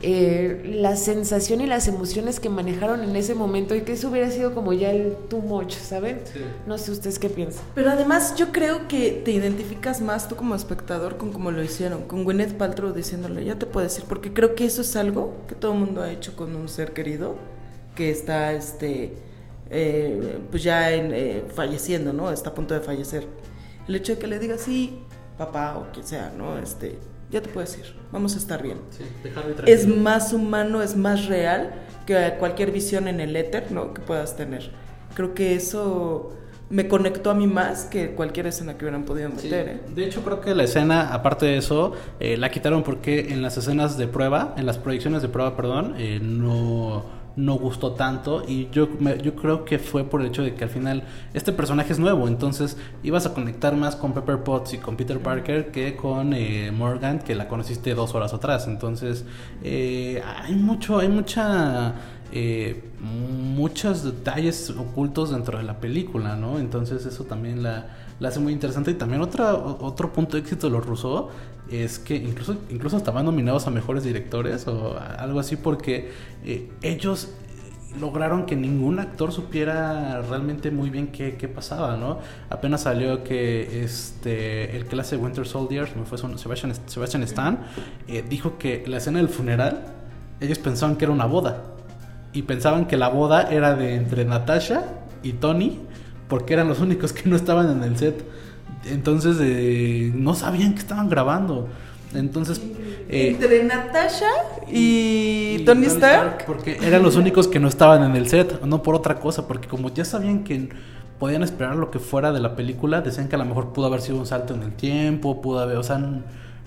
eh, 0.00 0.62
la 0.80 0.94
sensación 0.94 1.60
y 1.60 1.66
las 1.66 1.88
emociones 1.88 2.38
que 2.38 2.48
manejaron 2.48 3.02
en 3.02 3.16
ese 3.16 3.34
momento 3.34 3.74
y 3.74 3.80
que 3.80 3.92
eso 3.92 4.10
hubiera 4.10 4.30
sido 4.30 4.54
como 4.54 4.72
ya 4.72 4.92
el 4.92 5.16
too 5.28 5.40
much, 5.40 5.72
¿saben? 5.72 6.20
Sí. 6.32 6.40
No 6.66 6.78
sé 6.78 6.92
ustedes 6.92 7.18
qué 7.18 7.28
piensan. 7.28 7.64
Pero 7.74 7.90
además 7.90 8.36
yo 8.36 8.52
creo 8.52 8.86
que 8.86 9.22
te 9.24 9.32
identificas 9.32 10.00
más 10.00 10.28
tú 10.28 10.36
como 10.36 10.54
espectador 10.54 11.16
con 11.16 11.32
cómo 11.32 11.50
lo 11.50 11.62
hicieron, 11.64 12.02
con 12.02 12.22
Gwyneth 12.22 12.54
Paltrow 12.54 12.92
diciéndole, 12.92 13.44
ya 13.44 13.58
te 13.58 13.66
puedo 13.66 13.84
decir, 13.84 14.04
porque 14.08 14.32
creo 14.32 14.54
que 14.54 14.66
eso 14.66 14.82
es 14.82 14.94
algo 14.94 15.34
que 15.48 15.56
todo 15.56 15.72
el 15.72 15.78
mundo 15.78 16.02
ha 16.02 16.12
hecho 16.12 16.36
con 16.36 16.54
un 16.54 16.68
ser 16.68 16.92
querido 16.92 17.36
que 17.96 18.10
está, 18.12 18.52
este, 18.52 19.14
eh, 19.68 20.38
pues 20.50 20.62
ya 20.62 20.92
en, 20.92 21.10
eh, 21.12 21.44
falleciendo, 21.52 22.12
¿no? 22.12 22.30
Está 22.30 22.50
a 22.50 22.54
punto 22.54 22.72
de 22.74 22.80
fallecer. 22.80 23.26
El 23.88 23.96
hecho 23.96 24.14
de 24.14 24.18
que 24.20 24.28
le 24.28 24.38
diga 24.38 24.58
sí, 24.58 25.00
papá 25.36 25.76
o 25.76 25.90
quien 25.92 26.06
sea, 26.06 26.32
¿no? 26.36 26.56
Este, 26.58 26.98
ya 27.30 27.40
te 27.42 27.48
puedo 27.48 27.66
decir, 27.66 27.94
vamos 28.12 28.34
a 28.34 28.38
estar 28.38 28.62
bien. 28.62 28.78
Sí, 28.90 29.04
Es 29.66 29.86
más 29.86 30.32
humano, 30.32 30.82
es 30.82 30.96
más 30.96 31.26
real 31.26 31.74
que 32.06 32.34
cualquier 32.38 32.70
visión 32.72 33.06
en 33.08 33.20
el 33.20 33.36
éter, 33.36 33.70
¿no? 33.70 33.92
Que 33.94 34.00
puedas 34.00 34.36
tener. 34.36 34.70
Creo 35.14 35.34
que 35.34 35.54
eso 35.54 36.32
me 36.70 36.86
conectó 36.86 37.30
a 37.30 37.34
mí 37.34 37.46
más 37.46 37.84
que 37.86 38.10
cualquier 38.10 38.46
escena 38.46 38.76
que 38.76 38.84
hubieran 38.84 39.04
podido 39.04 39.30
Sí. 39.36 39.44
meter. 39.44 39.68
¿eh? 39.68 39.80
De 39.94 40.04
hecho, 40.04 40.22
creo 40.22 40.40
que 40.40 40.54
la 40.54 40.64
escena, 40.64 41.14
aparte 41.14 41.46
de 41.46 41.56
eso, 41.56 41.92
eh, 42.20 42.36
la 42.36 42.50
quitaron 42.50 42.82
porque 42.82 43.32
en 43.32 43.40
las 43.42 43.56
escenas 43.56 43.96
de 43.96 44.06
prueba, 44.06 44.54
en 44.58 44.66
las 44.66 44.76
proyecciones 44.78 45.22
de 45.22 45.28
prueba, 45.28 45.56
perdón, 45.56 45.94
eh, 45.98 46.20
no, 46.22 47.04
no 47.38 47.54
gustó 47.54 47.92
tanto. 47.92 48.42
Y 48.46 48.68
yo, 48.70 48.88
me- 49.00 49.18
yo 49.22 49.34
creo 49.34 49.64
que 49.64 49.78
fue 49.78 50.04
por 50.04 50.20
el 50.20 50.26
hecho 50.28 50.42
de 50.42 50.54
que 50.54 50.64
al 50.64 50.70
final 50.70 51.04
este 51.34 51.52
personaje 51.52 51.92
es 51.92 51.98
nuevo. 51.98 52.28
Entonces 52.28 52.76
ibas 53.02 53.26
a 53.26 53.34
conectar 53.34 53.76
más 53.76 53.96
con 53.96 54.12
Pepper 54.12 54.42
Potts 54.44 54.74
y 54.74 54.78
con 54.78 54.96
Peter 54.96 55.20
Parker 55.20 55.70
que 55.70 55.96
con 55.96 56.32
eh, 56.34 56.70
Morgan, 56.72 57.20
que 57.20 57.34
la 57.34 57.48
conociste 57.48 57.94
dos 57.94 58.14
horas 58.14 58.34
atrás. 58.34 58.66
Entonces, 58.66 59.24
eh, 59.62 60.22
hay 60.44 60.54
mucho, 60.54 60.98
hay 60.98 61.08
mucha. 61.08 61.94
eh, 62.32 62.84
muchos 63.00 64.02
detalles 64.04 64.70
ocultos 64.70 65.30
dentro 65.30 65.58
de 65.58 65.64
la 65.64 65.80
película, 65.80 66.36
¿no? 66.36 66.58
Entonces 66.58 67.06
eso 67.06 67.24
también 67.24 67.62
la, 67.62 67.86
la 68.20 68.28
hace 68.28 68.40
muy 68.40 68.52
interesante. 68.52 68.90
Y 68.90 68.94
también 68.94 69.22
otra, 69.22 69.54
otro 69.54 70.12
punto 70.12 70.36
de 70.36 70.40
éxito 70.42 70.66
de 70.68 70.72
los 70.74 70.84
Rousseau 70.86 71.28
es 71.70 71.98
que 71.98 72.16
incluso, 72.16 72.56
incluso 72.70 72.96
estaban 72.96 73.24
nominados 73.24 73.66
a 73.66 73.70
mejores 73.70 74.04
directores 74.04 74.66
o 74.66 74.98
algo 74.98 75.40
así 75.40 75.56
porque 75.56 76.10
eh, 76.44 76.70
ellos 76.82 77.28
lograron 78.00 78.46
que 78.46 78.56
ningún 78.56 78.98
actor 78.98 79.32
supiera 79.32 80.22
realmente 80.22 80.70
muy 80.70 80.90
bien 80.90 81.08
qué, 81.08 81.36
qué 81.36 81.48
pasaba, 81.48 81.96
¿no? 81.96 82.18
Apenas 82.50 82.82
salió 82.82 83.24
que 83.24 83.82
este 83.82 84.76
el 84.76 85.00
hace 85.00 85.16
Winter 85.16 85.46
Soldier, 85.46 85.88
me 85.96 86.04
fue 86.04 86.18
Sebastian, 86.18 86.74
Sebastian 86.86 87.22
Stan, 87.22 87.60
eh, 88.06 88.24
dijo 88.28 88.58
que 88.58 88.84
la 88.86 88.98
escena 88.98 89.18
del 89.18 89.28
funeral, 89.28 89.84
ellos 90.40 90.58
pensaban 90.58 90.96
que 90.96 91.04
era 91.04 91.12
una 91.12 91.26
boda. 91.26 91.62
Y 92.32 92.42
pensaban 92.42 92.86
que 92.86 92.96
la 92.96 93.08
boda 93.08 93.50
era 93.50 93.74
de 93.74 93.94
entre 93.94 94.24
Natasha 94.24 94.84
y 95.22 95.32
Tony, 95.32 95.80
porque 96.28 96.52
eran 96.52 96.68
los 96.68 96.80
únicos 96.80 97.12
que 97.12 97.28
no 97.28 97.36
estaban 97.36 97.70
en 97.70 97.82
el 97.82 97.96
set. 97.96 98.22
Entonces 98.84 99.36
eh, 99.40 100.12
no 100.14 100.34
sabían 100.34 100.74
que 100.74 100.80
estaban 100.80 101.08
grabando. 101.08 101.68
Entonces... 102.14 102.60
eh, 103.08 103.30
Entre 103.32 103.64
Natasha 103.64 104.30
y, 104.70 105.62
Tony, 105.66 105.86
Stark. 105.86 106.44
Porque 106.46 106.78
eran 106.82 107.02
los 107.02 107.16
únicos 107.16 107.48
que 107.48 107.60
no 107.60 107.68
estaban 107.68 108.02
en 108.02 108.16
el 108.16 108.28
set, 108.28 108.62
no 108.64 108.82
por 108.82 108.94
otra 108.94 109.16
cosa, 109.20 109.46
porque 109.46 109.68
como 109.68 109.92
ya 109.92 110.04
sabían 110.04 110.44
que 110.44 110.70
podían 111.18 111.42
esperar 111.42 111.76
lo 111.76 111.90
que 111.90 111.98
fuera 111.98 112.32
de 112.32 112.40
la 112.40 112.54
película, 112.56 113.00
decían 113.02 113.28
que 113.28 113.34
a 113.34 113.38
lo 113.38 113.44
mejor 113.44 113.72
pudo 113.72 113.86
haber 113.86 114.00
sido 114.00 114.18
un 114.18 114.26
salto 114.26 114.54
en 114.54 114.62
el 114.62 114.72
tiempo, 114.72 115.42
pudo 115.42 115.58
haber, 115.58 115.76
o 115.76 115.82
sea, 115.82 116.00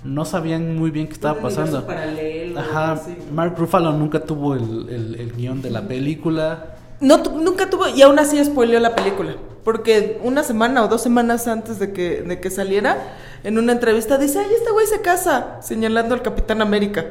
no 0.03 0.25
sabían 0.25 0.77
muy 0.77 0.91
bien 0.91 1.07
qué 1.07 1.13
estaba 1.13 1.39
pasando. 1.41 1.85
paralelo, 1.87 2.59
Ajá. 2.59 3.01
Mark 3.33 3.55
Ruffalo 3.57 3.93
nunca 3.93 4.19
tuvo 4.19 4.55
el, 4.55 4.89
el, 4.89 5.15
el 5.15 5.31
guion 5.33 5.61
de 5.61 5.69
la 5.71 5.87
película. 5.87 6.75
No, 7.01 7.17
nunca 7.17 7.69
tuvo, 7.69 7.87
y 7.87 8.01
aún 8.03 8.19
así 8.19 8.43
spoileó 8.43 8.79
la 8.79 8.95
película. 8.95 9.35
Porque 9.63 10.19
una 10.23 10.43
semana 10.43 10.83
o 10.83 10.87
dos 10.87 11.01
semanas 11.01 11.47
antes 11.47 11.77
de 11.77 11.93
que, 11.93 12.21
de 12.21 12.39
que 12.39 12.49
saliera, 12.49 12.97
en 13.43 13.57
una 13.57 13.73
entrevista 13.73 14.17
dice, 14.17 14.39
ay, 14.39 14.53
este 14.55 14.71
güey 14.71 14.87
se 14.87 15.01
casa, 15.01 15.57
señalando 15.61 16.15
al 16.15 16.21
Capitán 16.21 16.61
América. 16.61 17.05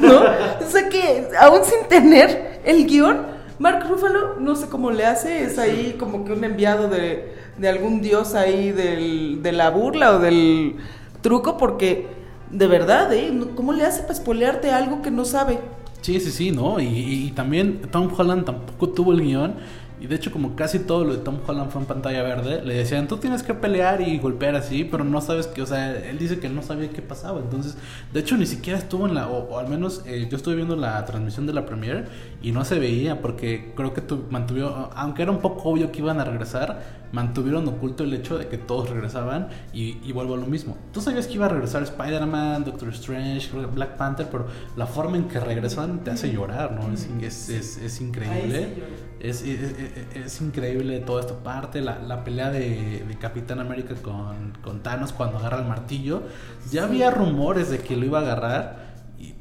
¿No? 0.00 0.20
O 0.20 0.70
sea 0.70 0.88
que, 0.88 1.28
aún 1.38 1.60
sin 1.64 1.86
tener 1.88 2.60
el 2.64 2.86
guion, 2.86 3.26
Mark 3.58 3.86
Ruffalo, 3.88 4.36
no 4.40 4.56
sé 4.56 4.68
cómo 4.68 4.90
le 4.90 5.04
hace, 5.04 5.44
es 5.44 5.58
ahí 5.58 5.96
como 5.98 6.24
que 6.24 6.32
un 6.32 6.44
enviado 6.44 6.88
de, 6.88 7.34
de 7.58 7.68
algún 7.68 8.00
dios 8.00 8.34
ahí 8.34 8.72
del, 8.72 9.42
de 9.42 9.52
la 9.52 9.68
burla 9.68 10.16
o 10.16 10.18
del 10.18 10.76
truco, 11.20 11.58
porque 11.58 12.08
de 12.50 12.66
verdad, 12.66 13.12
¿eh? 13.12 13.32
¿Cómo 13.54 13.72
le 13.72 13.84
hace 13.84 14.00
para 14.00 14.14
espolearte 14.14 14.70
algo 14.70 15.02
que 15.02 15.10
no 15.10 15.24
sabe? 15.24 15.58
Sí, 16.00 16.18
sí, 16.20 16.30
sí, 16.30 16.50
¿no? 16.50 16.80
Y, 16.80 16.86
y 16.86 17.30
también 17.32 17.82
Tom 17.90 18.10
Holland 18.16 18.44
tampoco 18.44 18.88
tuvo 18.90 19.12
el 19.12 19.20
guion 19.20 19.54
y 20.00 20.06
de 20.06 20.16
hecho, 20.16 20.32
como 20.32 20.56
casi 20.56 20.78
todo 20.78 21.04
lo 21.04 21.12
de 21.12 21.18
Tom 21.18 21.40
Holland 21.46 21.70
fue 21.70 21.82
en 21.82 21.86
pantalla 21.86 22.22
verde, 22.22 22.62
le 22.64 22.74
decían, 22.74 23.06
tú 23.06 23.18
tienes 23.18 23.42
que 23.42 23.52
pelear 23.52 24.00
y 24.00 24.18
golpear 24.18 24.56
así, 24.56 24.84
pero 24.84 25.04
no 25.04 25.20
sabes 25.20 25.46
que, 25.46 25.60
o 25.60 25.66
sea, 25.66 25.94
él 25.94 26.18
dice 26.18 26.40
que 26.40 26.48
no 26.48 26.62
sabía 26.62 26.88
qué 26.88 27.02
pasaba. 27.02 27.38
Entonces, 27.38 27.76
de 28.10 28.20
hecho, 28.20 28.38
ni 28.38 28.46
siquiera 28.46 28.78
estuvo 28.78 29.06
en 29.06 29.14
la, 29.14 29.28
o, 29.28 29.58
al 29.58 29.68
menos 29.68 30.02
eh, 30.06 30.26
yo 30.30 30.38
estuve 30.38 30.54
viendo 30.54 30.74
la 30.74 31.04
transmisión 31.04 31.46
de 31.46 31.52
la 31.52 31.66
premiere 31.66 32.06
y 32.40 32.50
no 32.52 32.64
se 32.64 32.78
veía, 32.78 33.20
porque 33.20 33.74
creo 33.76 33.92
que 33.92 34.00
tu, 34.00 34.24
mantuvo, 34.30 34.90
aunque 34.96 35.22
era 35.22 35.32
un 35.32 35.40
poco 35.40 35.68
obvio 35.68 35.92
que 35.92 35.98
iban 35.98 36.18
a 36.18 36.24
regresar, 36.24 36.82
mantuvieron 37.12 37.66
oculto 37.68 38.04
el 38.04 38.14
hecho 38.14 38.38
de 38.38 38.48
que 38.48 38.58
todos 38.58 38.90
regresaban 38.90 39.48
y, 39.72 39.98
y 40.04 40.12
vuelvo 40.12 40.34
a 40.34 40.36
lo 40.36 40.46
mismo. 40.46 40.76
Tú 40.92 41.00
sabías 41.00 41.26
que 41.26 41.34
iba 41.34 41.46
a 41.46 41.48
regresar 41.48 41.82
Spider-Man, 41.82 42.64
Doctor 42.64 42.90
Strange, 42.90 43.50
Black 43.74 43.96
Panther, 43.96 44.28
pero 44.30 44.46
la 44.76 44.86
forma 44.86 45.16
en 45.16 45.24
que 45.24 45.40
regresan 45.40 46.04
te 46.04 46.10
hace 46.10 46.32
llorar, 46.32 46.72
¿no? 46.72 46.92
Es, 46.92 47.48
es, 47.48 47.78
es, 47.78 48.00
increíble. 48.00 49.00
Es, 49.20 49.42
es, 49.42 50.40
increíble 50.40 51.00
toda 51.00 51.20
esta 51.20 51.34
parte, 51.42 51.80
la, 51.80 51.98
la 51.98 52.24
pelea 52.24 52.50
de, 52.50 53.04
de, 53.06 53.18
Capitán 53.18 53.60
América 53.60 53.94
con, 54.00 54.52
con, 54.62 54.82
Thanos 54.82 55.12
cuando 55.12 55.38
agarra 55.38 55.58
el 55.58 55.66
martillo. 55.66 56.22
Ya 56.70 56.84
había 56.84 57.10
rumores 57.10 57.70
de 57.70 57.78
que 57.78 57.96
lo 57.96 58.06
iba 58.06 58.20
a 58.20 58.22
agarrar, 58.22 58.89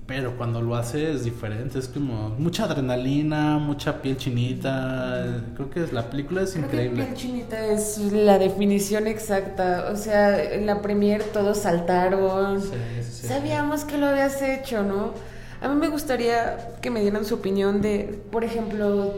pero 0.09 0.35
cuando 0.35 0.59
lo 0.59 0.75
hace 0.75 1.11
es 1.11 1.23
diferente, 1.23 1.77
es 1.77 1.87
como 1.87 2.29
mucha 2.29 2.63
adrenalina, 2.63 3.59
mucha 3.59 4.01
piel 4.01 4.17
chinita. 4.17 5.43
Creo 5.53 5.69
que 5.69 5.85
la 5.93 6.09
película 6.09 6.41
es 6.41 6.55
increíble. 6.55 7.03
piel 7.03 7.15
chinita 7.15 7.63
es 7.67 7.99
la 8.11 8.39
definición 8.39 9.05
exacta. 9.05 9.87
O 9.93 9.95
sea, 9.95 10.43
en 10.43 10.65
la 10.65 10.81
premier 10.81 11.21
todos 11.25 11.59
saltaron. 11.59 12.59
Sabíamos 13.07 13.85
que 13.85 13.99
lo 13.99 14.07
habías 14.07 14.41
hecho, 14.41 14.81
¿no? 14.81 15.13
A 15.61 15.67
mí 15.67 15.75
me 15.75 15.89
gustaría 15.89 16.57
que 16.81 16.89
me 16.89 17.01
dieran 17.01 17.23
su 17.23 17.35
opinión 17.35 17.79
de, 17.79 18.19
por 18.31 18.43
ejemplo, 18.43 19.13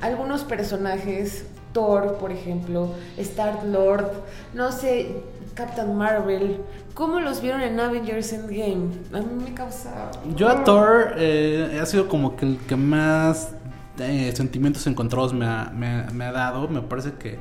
algunos 0.00 0.44
personajes, 0.44 1.44
Thor, 1.72 2.18
por 2.18 2.30
ejemplo, 2.30 2.94
Star 3.16 3.64
Lord, 3.64 4.12
no 4.54 4.70
sé, 4.70 5.08
Captain 5.54 5.96
Marvel, 5.96 6.58
¿cómo 6.94 7.20
los 7.20 7.40
vieron 7.40 7.60
en 7.60 7.78
Avengers 7.78 8.32
Endgame? 8.32 8.88
A 9.12 9.18
mí 9.18 9.44
me 9.44 9.54
causa... 9.54 10.10
Yo 10.36 10.48
a 10.48 10.64
Thor 10.64 11.14
eh, 11.16 11.78
ha 11.80 11.86
sido 11.86 12.08
como 12.08 12.36
que 12.36 12.46
el 12.46 12.58
que 12.58 12.76
más 12.76 13.52
eh, 13.98 14.32
sentimientos 14.34 14.86
encontrados 14.86 15.34
me 15.34 15.46
ha, 15.46 15.72
me, 15.74 16.24
ha, 16.24 16.32
dado. 16.32 16.68
Me 16.68 16.80
parece 16.80 17.12
que 17.12 17.38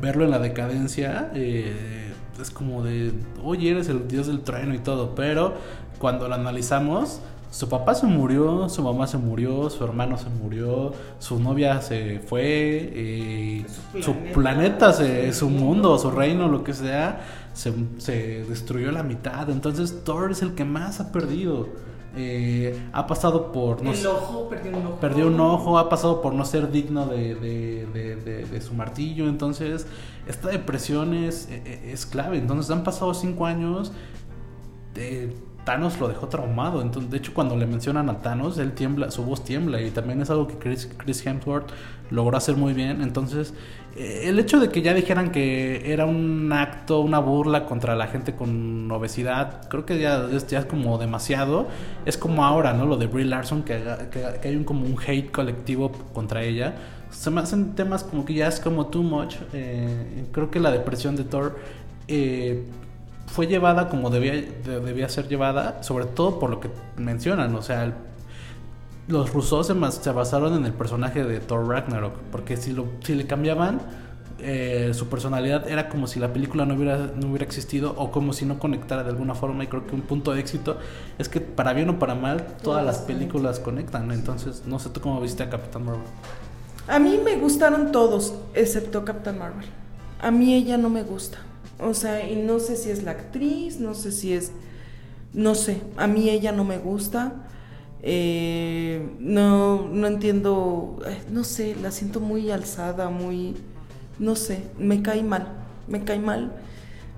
verlo 0.00 0.24
en 0.24 0.30
la 0.30 0.38
decadencia 0.38 1.30
eh, 1.34 2.12
es 2.40 2.50
como 2.50 2.82
de, 2.82 3.12
oye, 3.42 3.70
eres 3.70 3.88
el 3.88 4.06
dios 4.08 4.26
del 4.26 4.40
trueno 4.40 4.74
y 4.74 4.78
todo, 4.78 5.14
pero 5.14 5.54
cuando 5.98 6.28
lo 6.28 6.34
analizamos 6.34 7.20
su 7.50 7.68
papá 7.68 7.94
se 7.94 8.06
murió, 8.06 8.68
su 8.68 8.82
mamá 8.82 9.06
se 9.08 9.18
murió, 9.18 9.68
su 9.70 9.82
hermano 9.82 10.16
se 10.16 10.28
murió, 10.28 10.92
su 11.18 11.40
novia 11.40 11.80
se 11.82 12.20
fue, 12.20 12.44
eh, 12.94 13.66
su 14.00 14.14
planeta, 14.32 14.92
su, 15.32 15.50
mundo, 15.50 15.98
su 15.98 16.12
reino, 16.12 16.48
lo 16.48 16.62
que 16.62 16.72
sea, 16.72 17.20
se, 17.52 17.74
se, 17.98 18.44
destruyó 18.44 18.92
la 18.92 19.02
mitad. 19.02 19.50
Entonces 19.50 20.04
Thor 20.04 20.30
es 20.30 20.42
el 20.42 20.54
que 20.54 20.64
más 20.64 21.00
ha 21.00 21.10
perdido. 21.10 21.68
Eh, 22.16 22.88
ha 22.92 23.06
pasado 23.06 23.52
por... 23.52 23.82
No, 23.82 23.92
el 23.92 24.06
ojo, 24.06 24.48
perdió 24.48 24.76
un 24.76 24.86
ojo. 24.86 24.96
Perdió 25.00 25.26
un 25.26 25.40
ojo, 25.40 25.78
ha 25.78 25.88
pasado 25.88 26.20
por 26.22 26.34
no 26.34 26.44
ser 26.44 26.70
digno 26.70 27.06
de, 27.06 27.34
de, 27.34 28.46
de, 28.46 28.60
su 28.60 28.74
martillo. 28.74 29.28
Entonces, 29.28 29.86
esta 30.26 30.48
depresión 30.48 31.14
es, 31.14 31.48
e, 31.48 31.62
e, 31.64 31.92
es, 31.92 32.06
clave. 32.06 32.38
Entonces, 32.38 32.70
han 32.70 32.84
pasado 32.84 33.14
cinco 33.14 33.46
años. 33.46 33.92
De, 34.94 35.36
Thanos 35.64 36.00
lo 36.00 36.08
dejó 36.08 36.28
traumado. 36.28 36.82
Entonces, 36.82 37.10
de 37.10 37.18
hecho, 37.18 37.34
cuando 37.34 37.56
le 37.56 37.66
mencionan 37.66 38.08
a 38.08 38.18
Thanos, 38.18 38.58
él 38.58 38.72
tiembla, 38.72 39.10
su 39.10 39.24
voz 39.24 39.44
tiembla. 39.44 39.80
Y 39.80 39.90
también 39.90 40.20
es 40.22 40.30
algo 40.30 40.46
que 40.46 40.56
Chris, 40.56 41.26
Hemsworth 41.26 41.70
logró 42.10 42.36
hacer 42.36 42.56
muy 42.56 42.72
bien. 42.72 43.02
Entonces, 43.02 43.54
eh, 43.96 44.22
el 44.24 44.38
hecho 44.38 44.58
de 44.58 44.70
que 44.70 44.82
ya 44.82 44.94
dijeran 44.94 45.30
que 45.30 45.92
era 45.92 46.06
un 46.06 46.52
acto, 46.52 47.00
una 47.00 47.18
burla 47.18 47.66
contra 47.66 47.94
la 47.94 48.06
gente 48.06 48.34
con 48.34 48.90
obesidad, 48.90 49.68
creo 49.68 49.84
que 49.84 49.98
ya, 49.98 50.26
es 50.32 50.64
como 50.66 50.98
demasiado. 50.98 51.68
Es 52.06 52.16
como 52.16 52.44
ahora, 52.44 52.72
¿no? 52.72 52.86
Lo 52.86 52.96
de 52.96 53.06
Brie 53.06 53.26
Larson, 53.26 53.62
que, 53.62 53.82
que, 54.10 54.48
hay 54.48 54.56
un, 54.56 54.64
como 54.64 54.86
un 54.86 54.96
hate 55.06 55.30
colectivo 55.30 55.92
contra 56.12 56.42
ella. 56.42 56.74
Se 57.10 57.30
me 57.30 57.40
hacen 57.40 57.74
temas 57.74 58.04
como 58.04 58.24
que 58.24 58.34
ya 58.34 58.48
es 58.48 58.60
como 58.60 58.86
too 58.86 59.02
much. 59.02 59.34
Eh, 59.52 60.26
creo 60.32 60.50
que 60.50 60.60
la 60.60 60.70
depresión 60.70 61.16
de 61.16 61.24
Thor. 61.24 61.58
Eh, 62.08 62.64
fue 63.30 63.46
llevada 63.46 63.88
como 63.88 64.10
debía, 64.10 64.32
debía 64.64 65.08
ser 65.08 65.28
llevada, 65.28 65.82
sobre 65.82 66.06
todo 66.06 66.40
por 66.40 66.50
lo 66.50 66.58
que 66.58 66.68
mencionan, 66.96 67.54
o 67.54 67.62
sea, 67.62 67.94
los 69.06 69.32
rusos 69.32 69.68
se, 69.68 69.74
se, 69.92 70.10
basaron 70.10 70.54
en 70.54 70.66
el 70.66 70.72
personaje 70.72 71.24
de 71.24 71.38
Thor 71.38 71.68
Ragnarok, 71.68 72.14
porque 72.32 72.56
si, 72.56 72.72
lo, 72.72 72.86
si 73.04 73.14
le 73.14 73.26
cambiaban, 73.26 73.80
eh, 74.40 74.90
su 74.94 75.08
personalidad 75.08 75.68
era 75.68 75.88
como 75.88 76.06
si 76.06 76.18
la 76.18 76.32
película 76.32 76.64
no 76.64 76.74
hubiera, 76.74 77.10
no 77.14 77.28
hubiera 77.28 77.44
existido 77.44 77.94
o 77.98 78.10
como 78.10 78.32
si 78.32 78.46
no 78.46 78.58
conectara 78.58 79.04
de 79.04 79.10
alguna 79.10 79.34
forma 79.34 79.62
y 79.62 79.66
creo 79.66 79.86
que 79.86 79.94
un 79.94 80.00
punto 80.00 80.32
de 80.32 80.40
éxito 80.40 80.78
es 81.18 81.28
que 81.28 81.40
para 81.40 81.74
bien 81.74 81.90
o 81.90 81.98
para 81.98 82.14
mal 82.14 82.46
todas 82.62 82.84
las 82.84 82.98
películas 82.98 83.60
conectan, 83.60 84.10
entonces 84.10 84.62
no 84.66 84.78
sé 84.78 84.88
tú 84.88 85.00
cómo 85.00 85.20
viste 85.20 85.42
a 85.42 85.50
Capitán 85.50 85.84
Marvel. 85.84 86.06
A 86.88 86.98
mí 86.98 87.20
me 87.22 87.36
gustaron 87.36 87.92
todos, 87.92 88.34
excepto 88.54 89.04
Captain 89.04 89.38
Marvel. 89.38 89.66
A 90.20 90.30
mí 90.30 90.54
ella 90.54 90.76
no 90.76 90.88
me 90.88 91.02
gusta. 91.02 91.38
O 91.82 91.94
sea, 91.94 92.28
y 92.28 92.36
no 92.36 92.58
sé 92.58 92.76
si 92.76 92.90
es 92.90 93.02
la 93.02 93.12
actriz, 93.12 93.80
no 93.80 93.94
sé 93.94 94.12
si 94.12 94.32
es, 94.32 94.52
no 95.32 95.54
sé, 95.54 95.80
a 95.96 96.06
mí 96.06 96.28
ella 96.30 96.52
no 96.52 96.64
me 96.64 96.78
gusta. 96.78 97.46
Eh, 98.02 99.06
no, 99.18 99.88
no 99.88 100.06
entiendo, 100.06 100.98
no 101.30 101.44
sé, 101.44 101.76
la 101.76 101.90
siento 101.90 102.20
muy 102.20 102.50
alzada, 102.50 103.10
muy, 103.10 103.56
no 104.18 104.36
sé, 104.36 104.62
me 104.78 105.02
cae 105.02 105.22
mal, 105.22 105.48
me 105.86 106.02
cae 106.04 106.18
mal, 106.18 106.52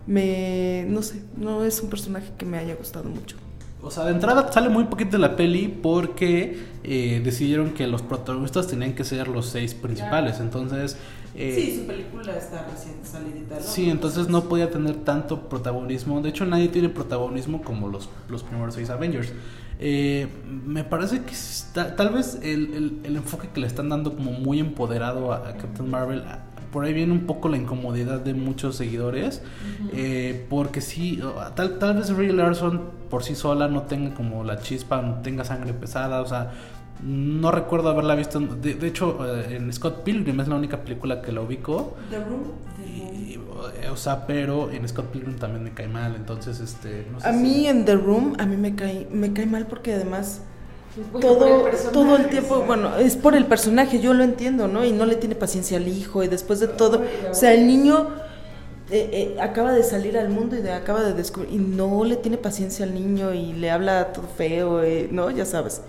me, 0.06 0.84
no 0.88 1.02
sé, 1.02 1.22
no 1.36 1.64
es 1.64 1.80
un 1.82 1.90
personaje 1.90 2.32
que 2.36 2.46
me 2.46 2.58
haya 2.58 2.74
gustado 2.74 3.08
mucho. 3.08 3.36
O 3.82 3.90
sea, 3.90 4.04
de 4.04 4.12
entrada 4.12 4.50
sale 4.52 4.68
muy 4.68 4.84
poquito 4.84 5.12
de 5.12 5.18
la 5.18 5.34
peli 5.34 5.66
porque 5.66 6.66
eh, 6.84 7.20
decidieron 7.24 7.70
que 7.72 7.86
los 7.88 8.00
protagonistas 8.02 8.68
tenían 8.68 8.94
que 8.94 9.02
ser 9.02 9.28
los 9.28 9.46
seis 9.46 9.74
principales. 9.74 10.38
Entonces. 10.38 10.96
Eh, 11.34 11.54
sí, 11.54 11.80
su 11.80 11.86
película 11.86 12.36
está 12.36 12.66
recién 12.70 12.94
salidita. 13.02 13.56
¿no? 13.56 13.62
Sí, 13.62 13.90
entonces 13.90 14.28
no 14.28 14.44
podía 14.44 14.70
tener 14.70 14.96
tanto 14.96 15.48
protagonismo. 15.48 16.20
De 16.20 16.28
hecho, 16.28 16.46
nadie 16.46 16.68
tiene 16.68 16.90
protagonismo 16.90 17.62
como 17.62 17.88
los, 17.88 18.08
los 18.28 18.44
primeros 18.44 18.74
seis 18.74 18.88
Avengers. 18.88 19.32
Eh, 19.80 20.28
me 20.64 20.84
parece 20.84 21.22
que 21.22 21.34
tal 21.74 22.10
vez 22.10 22.38
el, 22.40 23.00
el, 23.02 23.16
enfoque 23.16 23.48
que 23.52 23.60
le 23.60 23.66
están 23.66 23.88
dando 23.88 24.14
como 24.14 24.30
muy 24.30 24.60
empoderado 24.60 25.32
a, 25.32 25.54
Captain 25.54 25.90
Marvel 25.90 26.22
por 26.70 26.84
ahí 26.84 26.94
viene 26.94 27.12
un 27.12 27.26
poco 27.26 27.48
la 27.48 27.58
incomodidad 27.58 28.20
de 28.20 28.32
muchos 28.32 28.76
seguidores, 28.76 29.42
eh, 29.92 30.46
porque 30.48 30.80
sí, 30.80 31.20
tal, 31.54 31.78
tal 31.78 31.96
vez 31.96 32.16
Ray 32.16 32.32
Larson 32.32 33.01
por 33.12 33.24
sí 33.24 33.34
sola 33.34 33.68
no 33.68 33.82
tenga 33.82 34.14
como 34.14 34.42
la 34.42 34.58
chispa, 34.60 35.02
no 35.02 35.16
tenga 35.16 35.44
sangre 35.44 35.74
pesada, 35.74 36.22
o 36.22 36.26
sea, 36.26 36.50
no 37.02 37.50
recuerdo 37.50 37.90
haberla 37.90 38.14
visto, 38.14 38.40
de, 38.40 38.72
de 38.72 38.86
hecho 38.86 39.18
eh, 39.36 39.56
en 39.56 39.70
Scott 39.70 40.02
Pilgrim 40.02 40.40
es 40.40 40.48
la 40.48 40.54
única 40.54 40.78
película 40.78 41.20
que 41.20 41.30
la 41.30 41.42
ubico. 41.42 41.94
The 42.08 42.20
Room. 42.24 42.52
o 43.92 43.96
sea, 43.98 44.26
pero 44.26 44.70
en 44.70 44.88
Scott 44.88 45.08
Pilgrim 45.08 45.36
también 45.36 45.62
me 45.62 45.72
cae 45.72 45.88
mal, 45.88 46.14
entonces 46.16 46.58
este... 46.60 47.06
No 47.12 47.20
sé 47.20 47.28
a 47.28 47.32
mí 47.32 47.66
en 47.66 47.84
The 47.84 47.96
Room, 47.96 48.34
a 48.38 48.46
mí 48.46 48.56
me 48.56 48.74
cae, 48.74 49.06
me 49.12 49.34
cae 49.34 49.44
mal 49.44 49.66
porque 49.66 49.92
además 49.92 50.40
todo, 51.20 51.66
todo 51.92 52.16
el 52.16 52.30
tiempo, 52.30 52.64
bueno, 52.66 52.96
es 52.96 53.16
por 53.16 53.34
el 53.34 53.44
personaje, 53.44 54.00
yo 54.00 54.14
lo 54.14 54.24
entiendo, 54.24 54.68
¿no? 54.68 54.86
Y 54.86 54.92
no 54.92 55.04
le 55.04 55.16
tiene 55.16 55.34
paciencia 55.34 55.76
al 55.76 55.86
hijo 55.86 56.24
y 56.24 56.28
después 56.28 56.60
de 56.60 56.68
todo, 56.68 57.02
o 57.30 57.34
sea, 57.34 57.52
el 57.52 57.66
niño 57.66 58.08
eh, 58.92 59.08
eh, 59.10 59.36
acaba 59.40 59.72
de 59.72 59.82
salir 59.82 60.18
al 60.18 60.28
mundo 60.28 60.54
y 60.54 60.60
de, 60.60 60.70
acaba 60.70 61.02
de 61.02 61.14
descubrir, 61.14 61.54
y 61.54 61.56
no 61.56 62.04
le 62.04 62.16
tiene 62.16 62.36
paciencia 62.36 62.84
al 62.84 62.92
niño 62.92 63.32
y 63.32 63.54
le 63.54 63.70
habla 63.70 64.12
todo 64.12 64.26
feo, 64.36 64.82
eh, 64.82 65.08
¿no? 65.10 65.30
Ya 65.30 65.46
sabes. 65.46 65.80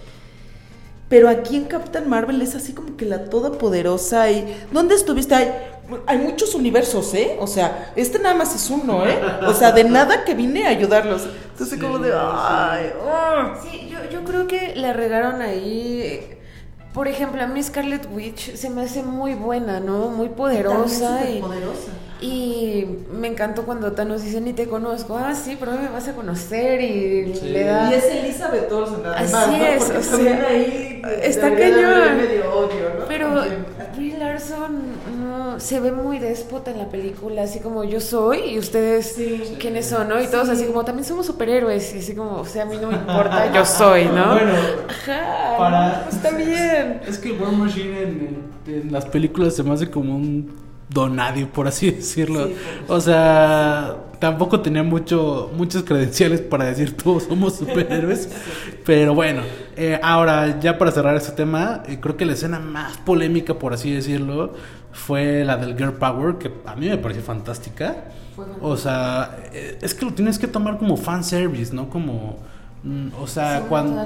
Pero 1.09 1.27
aquí 1.27 1.57
en 1.57 1.65
Captain 1.65 2.07
Marvel 2.07 2.41
es 2.41 2.55
así 2.55 2.71
como 2.71 2.95
que 2.95 3.03
la 3.03 3.25
todopoderosa 3.25 4.31
y 4.31 4.55
¿dónde 4.71 4.95
estuviste? 4.95 5.35
Hay, 5.35 5.51
hay 6.07 6.17
muchos 6.17 6.55
universos, 6.55 7.13
¿eh? 7.13 7.35
O 7.41 7.45
sea, 7.45 7.91
este 7.97 8.19
nada 8.19 8.35
más 8.35 8.55
es 8.55 8.69
uno, 8.69 9.05
¿eh? 9.05 9.19
O 9.47 9.53
sea, 9.53 9.73
de 9.73 9.83
nada 9.83 10.23
que 10.23 10.33
vine 10.33 10.65
a 10.65 10.69
ayudarlos. 10.69 11.27
Entonces 11.51 11.77
como 11.77 11.99
de, 11.99 12.13
ay, 12.15 12.89
oh. 13.05 13.53
Sí, 13.61 13.91
yo 14.13 14.23
creo 14.23 14.47
que 14.47 14.77
le 14.77 14.93
regaron 14.93 15.41
ahí. 15.41 16.37
Por 16.93 17.09
ejemplo, 17.09 17.43
a 17.43 17.47
mí 17.47 17.61
Scarlet 17.61 18.07
Witch 18.13 18.55
se 18.55 18.69
me 18.69 18.83
hace 18.83 19.03
muy 19.03 19.33
buena, 19.33 19.81
¿no? 19.81 20.07
Muy 20.07 20.29
poderosa. 20.29 21.29
Y, 21.29 21.41
poderosa. 21.41 21.91
Y 22.23 22.85
me 23.13 23.27
encantó 23.27 23.63
cuando 23.63 23.91
Thanos 23.91 24.23
dice, 24.23 24.39
ni 24.39 24.53
te 24.53 24.67
conozco. 24.67 25.17
Ah, 25.17 25.35
sí, 25.35 25.57
pero 25.59 25.73
me 25.73 25.89
vas 25.89 26.07
a 26.07 26.13
conocer 26.13 26.79
y 26.81 27.35
Sí. 27.35 27.49
le 27.49 27.65
da... 27.65 27.91
Y 27.91 27.95
es 27.95 28.05
Elizabeth 28.05 28.71
Olsen, 28.71 29.05
además, 29.05 29.33
Así 29.33 29.57
¿no? 29.57 29.65
es, 29.65 29.83
Porque 29.83 29.97
o 29.99 30.01
sea, 30.03 30.11
también 30.11 30.45
ahí 30.47 31.01
está 31.21 31.49
cañón. 31.53 32.17
medio 32.17 32.49
odio, 32.55 32.89
¿no? 32.99 33.05
Pero. 33.07 33.29
Brie 33.95 34.17
Larson 34.17 34.77
no, 35.21 35.59
se 35.59 35.79
ve 35.79 35.91
muy 35.91 36.17
déspota 36.17 36.71
en 36.71 36.79
la 36.79 36.87
película, 36.89 37.43
así 37.43 37.59
como 37.59 37.83
yo 37.83 37.99
soy 37.99 38.39
y 38.53 38.57
ustedes 38.57 39.13
Sí. 39.15 39.55
quiénes 39.59 39.85
son, 39.85 40.07
¿no? 40.09 40.19
Y 40.19 40.25
todos 40.27 40.49
así 40.49 40.65
como 40.65 40.83
también 40.83 41.05
somos 41.05 41.27
superhéroes 41.27 41.93
y 41.93 41.99
así 41.99 42.15
como, 42.15 42.37
o 42.39 42.45
sea, 42.45 42.63
a 42.63 42.65
mí 42.65 42.77
no 42.81 42.87
me 42.87 42.95
importa, 43.05 43.53
yo 43.53 43.63
soy, 43.65 44.05
¿no? 44.05 44.33
Bueno, 44.33 44.51
Ajá, 44.89 45.57
para- 45.57 46.07
está 46.09 46.31
bien. 46.31 47.01
Es 47.07 47.19
que 47.19 47.33
War 47.33 47.51
Machine 47.51 48.01
en, 48.01 48.43
en- 48.67 48.73
en 48.81 48.91
las 48.91 49.05
películas 49.05 49.55
se 49.55 49.61
me 49.61 49.73
hace 49.73 49.91
como 49.91 50.15
un 50.15 50.62
donadio, 50.93 51.49
por 51.49 51.67
así 51.67 51.91
decirlo. 51.91 52.47
Sí, 52.47 52.55
o 52.87 53.01
sea, 53.01 53.95
tampoco 54.19 54.61
tenía 54.61 54.83
mucho, 54.83 55.51
muchos 55.55 55.83
credenciales 55.83 56.41
para 56.41 56.65
decir 56.65 56.95
todos 56.95 57.23
somos 57.23 57.55
superhéroes. 57.55 58.29
Pero 58.85 59.13
bueno, 59.15 59.41
eh, 59.75 59.99
ahora 60.01 60.59
ya 60.59 60.77
para 60.77 60.91
cerrar 60.91 61.15
este 61.15 61.31
tema, 61.31 61.83
eh, 61.87 61.99
creo 61.99 62.15
que 62.17 62.25
la 62.25 62.33
escena 62.33 62.59
más 62.59 62.97
polémica, 62.97 63.55
por 63.55 63.73
así 63.73 63.91
decirlo, 63.91 64.53
fue 64.91 65.43
la 65.43 65.57
del 65.57 65.77
Girl 65.77 65.93
Power, 65.93 66.35
que 66.37 66.51
a 66.65 66.75
mí 66.75 66.87
me 66.87 66.97
pareció 66.97 67.23
fantástica. 67.23 68.05
O 68.61 68.77
sea, 68.77 69.37
eh, 69.53 69.77
es 69.81 69.93
que 69.93 70.05
lo 70.05 70.13
tienes 70.13 70.39
que 70.39 70.47
tomar 70.47 70.77
como 70.77 70.97
fanservice, 70.97 71.73
¿no? 71.73 71.89
Como... 71.89 72.37
mm, 72.83 73.07
O 73.21 73.27
sea, 73.27 73.59
Sí, 73.59 73.65
cuando, 73.69 74.01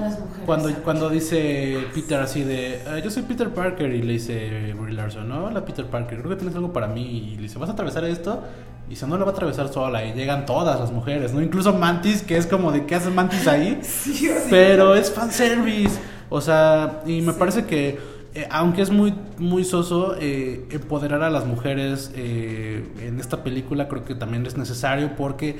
cuando, 0.45 0.73
cuando 0.83 1.09
dice 1.09 1.77
Peter 1.93 2.19
así 2.19 2.43
de, 2.43 2.75
"Eh, 2.75 3.01
yo 3.03 3.09
soy 3.09 3.23
Peter 3.23 3.49
Parker 3.49 3.91
y 3.93 4.01
le 4.01 4.13
dice 4.13 4.73
Brie 4.79 4.93
Larson, 4.95 5.27
no, 5.27 5.45
hola 5.45 5.65
Peter 5.65 5.85
Parker, 5.85 6.19
creo 6.19 6.29
que 6.29 6.35
tienes 6.37 6.55
algo 6.55 6.71
para 6.73 6.87
mí 6.87 7.01
y 7.33 7.35
le 7.35 7.43
dice, 7.43 7.57
¿vas 7.59 7.69
a 7.69 7.73
atravesar 7.73 8.03
esto? 8.05 8.43
Y 8.87 8.91
dice, 8.91 9.05
no 9.05 9.17
lo 9.17 9.25
va 9.25 9.31
a 9.31 9.33
atravesar 9.33 9.67
sola 9.67 10.05
y 10.05 10.13
llegan 10.13 10.45
todas 10.45 10.79
las 10.79 10.91
mujeres, 10.91 11.33
¿no? 11.33 11.41
Incluso 11.41 11.73
Mantis, 11.73 12.21
que 12.21 12.37
es 12.37 12.47
como 12.47 12.71
de, 12.71 12.85
¿qué 12.85 12.95
hace 12.95 13.09
Mantis 13.09 13.45
ahí? 13.47 13.81
Pero 14.49 14.95
es 14.95 15.11
fanservice, 15.11 15.99
o 16.29 16.39
sea, 16.39 17.01
y 17.05 17.21
me 17.21 17.33
parece 17.33 17.65
que, 17.65 17.99
eh, 18.33 18.47
aunque 18.49 18.81
es 18.83 18.89
muy, 18.89 19.13
muy 19.39 19.65
soso, 19.65 20.15
eh, 20.19 20.67
empoderar 20.71 21.21
a 21.23 21.29
las 21.29 21.45
mujeres 21.45 22.11
eh, 22.15 22.87
en 23.01 23.19
esta 23.19 23.43
película 23.43 23.87
creo 23.89 24.05
que 24.05 24.15
también 24.15 24.45
es 24.45 24.55
necesario 24.57 25.15
porque 25.17 25.57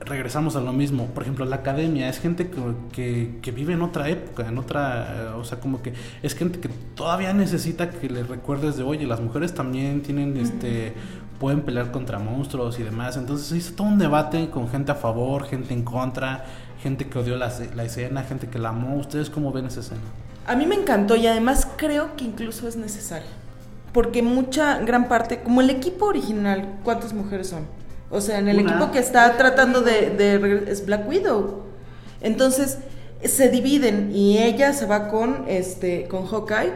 regresamos 0.00 0.56
a 0.56 0.60
lo 0.60 0.72
mismo. 0.72 1.06
Por 1.06 1.22
ejemplo, 1.22 1.44
la 1.44 1.56
academia 1.56 2.08
es 2.08 2.18
gente 2.18 2.48
que, 2.48 2.60
que, 2.92 3.38
que 3.42 3.50
vive 3.52 3.72
en 3.72 3.82
otra 3.82 4.08
época, 4.08 4.48
en 4.48 4.58
otra, 4.58 5.34
o 5.38 5.44
sea, 5.44 5.60
como 5.60 5.82
que 5.82 5.94
es 6.22 6.34
gente 6.34 6.60
que 6.60 6.68
todavía 6.94 7.32
necesita 7.32 7.90
que 7.90 8.08
le 8.08 8.22
recuerdes 8.22 8.76
de, 8.76 8.82
oye, 8.82 9.06
las 9.06 9.20
mujeres 9.20 9.54
también 9.54 10.02
tienen, 10.02 10.36
este, 10.36 10.94
pueden 11.38 11.62
pelear 11.62 11.90
contra 11.90 12.18
monstruos 12.18 12.78
y 12.78 12.82
demás. 12.82 13.16
Entonces 13.16 13.46
se 13.46 13.56
hizo 13.56 13.74
todo 13.74 13.86
un 13.86 13.98
debate 13.98 14.50
con 14.50 14.68
gente 14.68 14.92
a 14.92 14.96
favor, 14.96 15.44
gente 15.44 15.74
en 15.74 15.82
contra, 15.82 16.44
gente 16.82 17.08
que 17.08 17.18
odió 17.18 17.36
la, 17.36 17.52
la 17.74 17.84
escena, 17.84 18.22
gente 18.22 18.48
que 18.48 18.58
la 18.58 18.70
amó. 18.70 18.96
¿Ustedes 18.96 19.30
cómo 19.30 19.52
ven 19.52 19.66
esa 19.66 19.80
escena? 19.80 20.00
A 20.46 20.56
mí 20.56 20.66
me 20.66 20.74
encantó 20.74 21.16
y 21.16 21.26
además 21.26 21.66
creo 21.76 22.16
que 22.16 22.24
incluso 22.24 22.68
es 22.68 22.76
necesario. 22.76 23.28
Porque 23.92 24.22
mucha, 24.22 24.78
gran 24.80 25.08
parte, 25.08 25.40
como 25.40 25.60
el 25.60 25.70
equipo 25.70 26.06
original, 26.06 26.80
¿cuántas 26.82 27.12
mujeres 27.12 27.48
son? 27.48 27.83
O 28.14 28.20
sea, 28.20 28.38
en 28.38 28.48
el 28.48 28.58
Una. 28.60 28.70
equipo 28.70 28.92
que 28.92 28.98
está 29.00 29.36
tratando 29.36 29.80
de, 29.82 30.10
de 30.10 30.64
es 30.70 30.86
Black 30.86 31.08
Widow. 31.08 31.62
Entonces, 32.20 32.78
se 33.24 33.48
dividen 33.48 34.10
y 34.14 34.38
ella 34.38 34.72
se 34.72 34.86
va 34.86 35.08
con 35.08 35.44
este 35.48 36.06
con 36.08 36.26
Hawkeye 36.26 36.72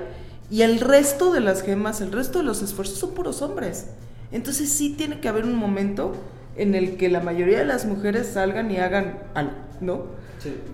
y 0.51 0.63
el 0.63 0.81
resto 0.81 1.33
de 1.33 1.41
las 1.41 1.63
gemas, 1.63 2.01
el 2.01 2.11
resto 2.13 2.39
de 2.39 2.45
los 2.45 2.63
esfuerzos 2.63 2.99
son 2.99 3.11
puros 3.15 3.43
hombres. 3.43 3.87
Entonces, 4.33 4.71
sí 4.71 4.91
tiene 4.97 5.21
que 5.21 5.29
haber 5.29 5.45
un 5.45 5.55
momento 5.55 6.13
en 6.57 6.75
el 6.75 6.97
que 6.97 7.09
la 7.09 7.21
mayoría 7.21 7.59
de 7.59 7.65
las 7.67 7.85
mujeres 7.87 8.27
salgan 8.27 8.71
y 8.71 8.79
hagan 8.79 9.19
algo, 9.35 9.53
¿no? 9.81 10.19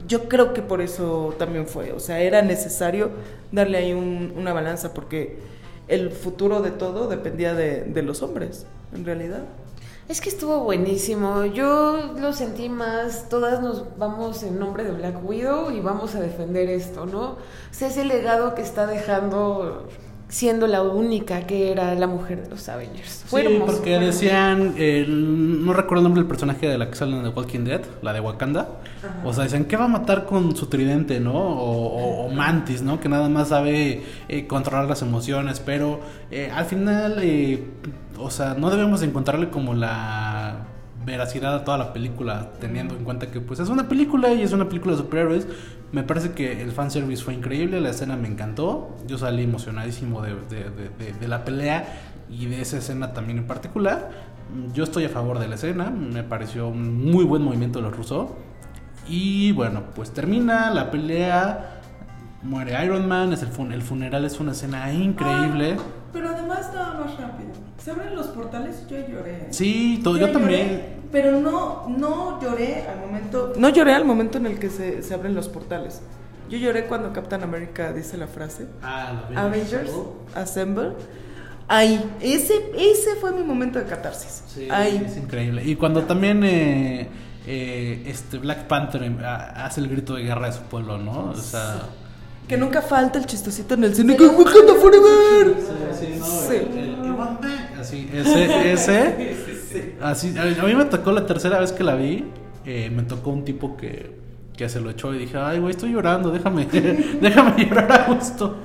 Yo 0.09 0.29
creo 0.29 0.53
que 0.55 0.63
por 0.63 0.81
eso 0.83 1.35
también 1.39 1.67
fue, 1.67 1.93
o 1.93 1.99
sea, 2.01 2.21
era 2.21 2.43
necesario 2.43 3.11
darle 3.51 3.79
ahí 3.79 3.93
un- 3.95 4.33
una 4.37 4.53
balanza 4.53 4.93
porque 4.93 5.39
el 5.89 6.11
futuro 6.11 6.61
de 6.63 6.71
todo 6.71 7.09
dependía 7.09 7.55
de, 7.55 7.83
de 7.83 8.03
los 8.03 8.23
hombres, 8.23 8.67
en 8.95 9.05
realidad. 9.05 9.43
Es 10.09 10.21
que 10.21 10.29
estuvo 10.29 10.61
buenísimo. 10.61 11.47
Yo 11.47 12.15
lo 12.21 12.33
sentí 12.33 12.69
más. 12.69 13.29
Todas 13.31 13.63
nos 13.63 13.85
vamos 13.99 14.43
en 14.43 14.59
nombre 14.59 14.85
de 14.85 14.93
Black 14.93 15.27
Widow 15.27 15.71
y 15.71 15.81
vamos 15.81 16.15
a 16.15 16.21
defender 16.21 16.69
esto, 16.69 17.07
¿no? 17.07 17.23
O 17.23 17.37
sea, 17.71 17.89
ese 17.89 18.05
legado 18.05 18.55
que 18.55 18.63
está 18.63 18.87
dejando 18.87 19.89
siendo 20.29 20.67
la 20.67 20.83
única 20.83 21.47
que 21.47 21.71
era 21.71 21.95
la 21.95 22.07
mujer 22.07 22.43
de 22.43 22.51
los 22.51 22.69
Avengers. 22.69 23.25
Fue 23.27 23.43
sí, 23.43 23.47
hermoso, 23.53 23.73
porque 23.73 23.97
fue 23.97 24.07
decían, 24.07 24.75
no 25.65 25.73
recuerdo 25.75 25.99
el 26.01 26.05
nombre 26.05 26.23
del 26.23 26.29
personaje 26.29 26.67
de 26.67 26.77
la 26.77 26.89
que 26.91 26.97
sale 26.97 27.17
en 27.17 27.23
The 27.23 27.29
Walking 27.29 27.61
Dead, 27.65 27.83
la 28.03 28.13
de 28.13 28.21
Wakanda. 28.21 28.69
O 29.25 29.33
sea, 29.33 29.45
decían, 29.45 29.67
¿qué 29.67 29.77
va 29.77 29.85
a 29.85 29.89
matar 29.89 30.25
con 30.27 30.57
su 30.57 30.67
tridente, 30.67 31.21
no? 31.21 31.35
O, 31.35 31.87
o- 31.87 32.27
o 32.27 32.31
Mantis, 32.31 32.83
¿no? 32.83 32.99
Que 33.01 33.09
nada 33.09 33.29
más 33.29 33.49
sabe 33.49 34.03
eh, 34.29 34.47
controlar 34.47 34.87
las 34.89 35.03
emociones, 35.03 35.61
pero 35.61 36.01
eh, 36.31 36.51
al 36.53 36.65
final, 36.65 37.19
eh, 37.23 37.63
o 38.19 38.31
sea, 38.31 38.55
no 38.55 38.71
debemos 38.71 39.03
encontrarle 39.03 39.51
como 39.51 39.75
la 39.75 40.57
veracidad 41.05 41.55
a 41.55 41.65
toda 41.65 41.77
la 41.77 41.93
película, 41.93 42.53
teniendo 42.61 42.97
en 42.97 43.05
cuenta 43.05 43.31
que 43.31 43.41
pues 43.41 43.61
es 43.61 43.69
una 43.69 43.89
película 43.89 44.33
y 44.33 44.43
es 44.43 44.53
una 44.53 44.69
película 44.69 44.93
de 44.93 44.99
superhéroes. 45.03 45.47
Me 45.93 46.03
parece 46.03 46.33
que 46.33 46.63
el 46.63 46.73
fanservice 46.73 47.23
fue 47.23 47.35
increíble, 47.35 47.81
la 47.81 47.91
escena 47.91 48.17
me 48.17 48.27
encantó, 48.29 48.97
yo 49.07 49.19
salí 49.19 49.43
emocionadísimo 49.45 50.23
de, 50.23 50.35
de- 50.35 50.71
de- 50.99 51.13
de- 51.21 51.29
la 51.29 51.45
pelea 51.45 51.87
y 52.31 52.47
de 52.47 52.61
esa 52.63 52.79
escena 52.79 53.13
también 53.13 53.39
en 53.39 53.47
particular. 53.47 54.11
Yo 54.73 54.85
estoy 54.85 55.05
a 55.05 55.09
favor 55.09 55.39
de 55.39 55.49
la 55.49 55.55
escena, 55.57 55.91
me 55.91 56.23
pareció 56.23 56.69
un 56.69 57.11
muy 57.11 57.25
buen 57.25 57.43
movimiento 57.43 57.81
de 57.81 57.89
los 57.89 57.97
rusos. 57.97 58.31
Y 59.09 59.53
bueno, 59.53 59.83
pues 59.95 60.11
termina 60.13 60.71
la 60.71 60.91
pelea, 60.91 61.81
muere 62.43 62.83
Iron 62.85 63.07
Man, 63.07 63.33
es 63.35 63.43
el, 63.43 63.49
fun- 63.49 63.73
el 63.73 63.83
funeral 63.83 64.25
es 64.25 64.41
una 64.41 64.53
escena 64.53 64.91
increíble. 64.93 65.77
Pero 66.15 66.31
además 66.31 66.71
nada 66.73 66.95
más 67.05 67.19
rápido. 67.19 67.51
Se 67.77 67.91
abren 67.91 68.15
los 68.17 68.29
portales 68.29 68.85
y 68.87 68.91
yo 68.93 68.99
lloré. 69.07 69.49
Sí, 69.51 70.01
todo, 70.03 70.15
yo, 70.17 70.21
lloré, 70.29 70.33
también. 70.33 70.83
pero 71.13 71.39
no, 71.41 71.87
no 71.89 72.41
lloré 72.41 72.87
al 72.89 73.01
momento. 73.01 73.53
No 73.59 73.69
lloré 73.69 73.93
al 73.93 74.07
momento 74.07 74.39
en 74.39 74.47
el 74.47 74.59
que 74.59 74.71
se, 74.71 75.03
se 75.03 75.13
abren 75.13 75.35
los 75.35 75.49
portales. 75.49 76.01
Yo 76.49 76.57
lloré 76.59 76.87
cuando 76.87 77.13
Captain 77.13 77.43
America 77.43 77.93
dice 77.93 78.17
la 78.17 78.27
frase. 78.29 78.67
Ah, 78.83 79.25
la 79.31 79.43
Avengers 79.45 79.91
Assemble. 80.35 80.93
Ahí, 81.67 81.99
ese, 82.21 82.53
ese 82.77 83.17
fue 83.21 83.33
mi 83.33 83.43
momento 83.43 83.79
de 83.79 83.87
catarsis. 83.87 84.45
Sí, 84.47 84.69
Ahí. 84.71 85.03
es 85.07 85.17
increíble. 85.17 85.65
Y 85.65 85.77
cuando 85.77 86.03
también 86.03 86.45
eh, 86.45 87.09
eh, 87.47 88.03
este 88.07 88.37
Black 88.39 88.67
Panther 88.67 89.03
ha- 89.25 89.65
hace 89.65 89.81
el 89.81 89.89
grito 89.89 90.15
de 90.15 90.25
guerra 90.25 90.47
de 90.49 90.53
su 90.53 90.61
pueblo, 90.65 90.99
¿no? 90.99 91.31
O 91.31 91.35
sea, 91.35 91.77
Que 92.49 92.57
nunca 92.57 92.83
falta 92.83 93.19
el 93.19 93.27
chistosito 93.27 93.75
en 93.75 93.85
el 93.85 93.95
cine. 93.95 94.17
que 94.17 94.27
Wakanda 94.27 94.75
Forever. 94.75 95.55
sí, 95.59 96.07
sí, 96.07 96.19
no, 96.19 96.25
Sí. 96.27 96.57
el- 96.57 96.79
el- 96.79 96.95
el 97.05 97.11
One 97.13 97.39
Day, 97.41 97.71
así, 97.81 98.11
ese, 98.13 98.73
ese, 98.73 99.95
así, 100.03 100.35
a, 100.37 100.43
a 100.63 100.67
mí 100.67 100.75
me 100.75 100.85
tocó 100.85 101.13
la 101.13 101.25
tercera 101.27 101.59
vez 101.59 101.73
que 101.73 101.83
la 101.85 101.95
vi, 101.95 102.25
eh, 102.67 102.91
me 102.95 103.03
tocó 103.03 103.31
un 103.31 103.45
tipo 103.45 103.77
que, 103.77 104.23
que 104.57 104.69
se 104.69 104.81
lo 104.81 104.91
echó 104.91 105.15
y 105.15 105.19
dije, 105.19 105.39
ay, 105.39 105.59
güey, 105.59 105.71
estoy 105.73 105.93
llorando, 105.93 106.31
déjame, 106.31 106.67
déjame 107.21 107.65
llorar 107.67 107.91
a 107.93 108.13
gusto. 108.13 108.59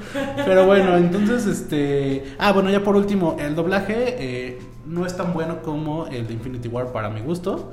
Pero 0.45 0.65
bueno, 0.65 0.97
entonces, 0.97 1.45
este, 1.45 2.35
ah, 2.37 2.51
bueno, 2.51 2.69
ya 2.69 2.83
por 2.83 2.95
último, 2.97 3.37
el 3.39 3.55
doblaje 3.55 3.95
eh, 4.19 4.59
no 4.85 5.05
es 5.05 5.15
tan 5.15 5.33
bueno 5.33 5.61
como 5.61 6.07
el 6.07 6.27
de 6.27 6.33
Infinity 6.33 6.67
War 6.67 6.91
para 6.91 7.09
mi 7.09 7.21
gusto, 7.21 7.71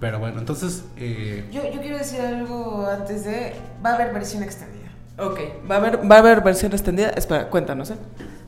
pero 0.00 0.18
bueno, 0.20 0.38
entonces, 0.38 0.84
eh, 0.96 1.44
Yo, 1.52 1.62
yo 1.72 1.80
quiero 1.80 1.98
decir 1.98 2.20
algo 2.20 2.86
antes 2.86 3.24
de. 3.24 3.54
Va 3.84 3.90
a 3.90 3.94
haber 3.96 4.14
versión 4.14 4.42
extendida. 4.44 4.77
Ok, 5.18 5.40
va 5.70 5.76
a 5.76 5.78
haber, 5.78 6.10
va 6.10 6.16
a 6.16 6.18
haber 6.20 6.42
versión 6.42 6.72
extendida. 6.72 7.10
Espera, 7.10 7.48
cuéntanos, 7.50 7.90
¿eh? 7.90 7.96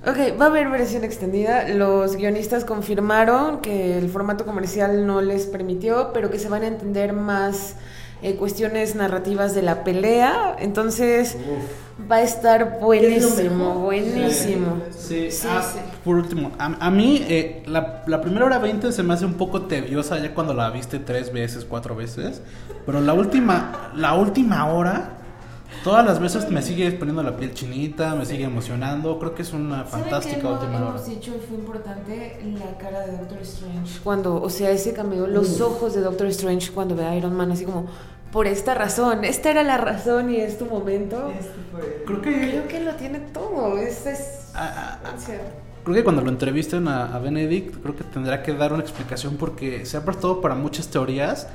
Ok, 0.06 0.40
va 0.40 0.46
a 0.46 0.48
haber 0.48 0.68
versión 0.70 1.04
extendida. 1.04 1.68
Los 1.68 2.16
guionistas 2.16 2.64
confirmaron 2.64 3.60
que 3.60 3.98
el 3.98 4.08
formato 4.08 4.46
comercial 4.46 5.06
no 5.06 5.20
les 5.20 5.46
permitió, 5.46 6.12
pero 6.12 6.30
que 6.30 6.38
se 6.38 6.48
van 6.48 6.62
a 6.62 6.68
entender 6.68 7.12
más 7.12 7.74
eh, 8.22 8.36
cuestiones 8.36 8.94
narrativas 8.94 9.54
de 9.54 9.62
la 9.62 9.82
pelea. 9.84 10.56
Entonces 10.58 11.36
va 12.10 12.16
a 12.16 12.22
estar 12.22 12.78
buenísimo, 12.80 13.80
buenísimo. 13.80 14.76
Sí, 14.90 15.30
Sí, 15.30 15.46
ah, 15.50 15.62
sí. 15.62 15.80
por 16.04 16.16
último, 16.16 16.52
a, 16.58 16.86
a 16.86 16.90
mí 16.90 17.24
eh, 17.28 17.62
la, 17.66 18.02
la 18.06 18.20
primera 18.20 18.46
hora 18.46 18.58
20 18.58 18.92
se 18.92 19.02
me 19.02 19.12
hace 19.14 19.26
un 19.26 19.34
poco 19.34 19.62
tediosa 19.62 20.18
ya 20.18 20.32
cuando 20.34 20.54
la 20.54 20.70
viste 20.70 20.98
tres 20.98 21.32
veces, 21.32 21.64
cuatro 21.64 21.94
veces, 21.96 22.40
pero 22.86 23.00
la 23.00 23.12
última, 23.12 23.90
la 23.94 24.14
última 24.14 24.66
hora, 24.72 25.18
todas 25.82 26.04
las 26.04 26.20
veces 26.20 26.50
me 26.50 26.62
sigue 26.62 26.90
poniendo 26.92 27.22
la 27.22 27.36
piel 27.36 27.54
chinita, 27.54 28.14
me 28.14 28.24
sigue 28.26 28.44
emocionando, 28.44 29.18
creo 29.18 29.34
que 29.34 29.42
es 29.42 29.52
una 29.52 29.86
¿Saben 29.86 30.02
fantástica 30.04 30.36
qué 30.36 30.42
no 30.42 30.52
última 30.52 30.76
hora. 30.78 30.88
hemos 30.90 31.06
dicho 31.06 31.32
y 31.36 31.40
fue 31.46 31.56
importante 31.58 32.40
la 32.58 32.76
cara 32.78 33.06
de 33.06 33.16
Doctor 33.18 33.38
Strange? 33.42 34.00
Cuando, 34.04 34.40
o 34.42 34.50
sea, 34.50 34.70
ese 34.70 34.92
cameo, 34.92 35.26
los 35.26 35.60
ojos 35.60 35.94
de 35.94 36.00
Doctor 36.02 36.26
Strange 36.28 36.70
cuando 36.72 36.94
ve 36.96 37.04
a 37.06 37.16
Iron 37.16 37.34
Man, 37.34 37.50
así 37.52 37.64
como, 37.64 37.86
por 38.32 38.46
esta 38.46 38.74
razón, 38.74 39.24
esta 39.24 39.50
era 39.50 39.62
la 39.64 39.76
razón 39.76 40.30
y 40.30 40.36
es 40.36 40.58
tu 40.58 40.66
momento. 40.66 41.32
Creo 42.06 42.20
que 42.22 42.30
Creo 42.50 42.68
que 42.68 42.80
lo 42.80 42.94
tiene 42.94 43.18
todo. 43.20 43.76
Es, 43.78 44.06
es 44.06 44.50
a, 44.54 44.94
a- 45.04 45.14
o 45.16 45.18
sea, 45.18 45.40
creo 45.82 45.96
que 45.96 46.04
cuando 46.04 46.22
lo 46.22 46.28
entrevisten 46.30 46.86
a, 46.88 47.14
a 47.14 47.18
Benedict, 47.18 47.82
creo 47.82 47.96
que 47.96 48.04
tendrá 48.04 48.42
que 48.42 48.52
dar 48.54 48.72
una 48.72 48.82
explicación 48.82 49.36
porque 49.36 49.84
se 49.86 49.96
ha 49.96 50.04
prestado 50.04 50.40
para 50.40 50.54
muchas 50.54 50.88
teorías. 50.88 51.48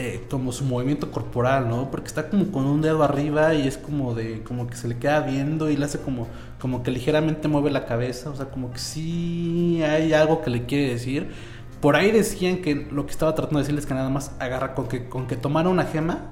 Eh, 0.00 0.24
como 0.30 0.52
su 0.52 0.64
movimiento 0.64 1.10
corporal, 1.10 1.68
¿no? 1.68 1.90
Porque 1.90 2.06
está 2.06 2.28
como 2.28 2.52
con 2.52 2.66
un 2.66 2.80
dedo 2.80 3.02
arriba 3.02 3.54
y 3.54 3.66
es 3.66 3.76
como 3.76 4.14
de, 4.14 4.44
como 4.44 4.68
que 4.68 4.76
se 4.76 4.86
le 4.86 4.96
queda 4.96 5.18
viendo 5.22 5.70
y 5.70 5.76
le 5.76 5.86
hace 5.86 5.98
como, 5.98 6.28
como 6.60 6.84
que 6.84 6.92
ligeramente 6.92 7.48
mueve 7.48 7.72
la 7.72 7.84
cabeza, 7.84 8.30
o 8.30 8.36
sea, 8.36 8.46
como 8.46 8.72
que 8.72 8.78
sí 8.78 9.82
hay 9.82 10.12
algo 10.12 10.40
que 10.40 10.50
le 10.50 10.66
quiere 10.66 10.90
decir. 10.90 11.32
Por 11.80 11.96
ahí 11.96 12.12
decían 12.12 12.58
que 12.58 12.86
lo 12.92 13.06
que 13.06 13.10
estaba 13.10 13.34
tratando 13.34 13.58
de 13.58 13.64
decirles 13.64 13.86
que 13.86 13.94
nada 13.94 14.08
más 14.08 14.30
agarra 14.38 14.76
con 14.76 14.86
que, 14.86 15.08
con 15.08 15.26
que 15.26 15.34
tomara 15.34 15.68
una 15.68 15.82
gema, 15.82 16.26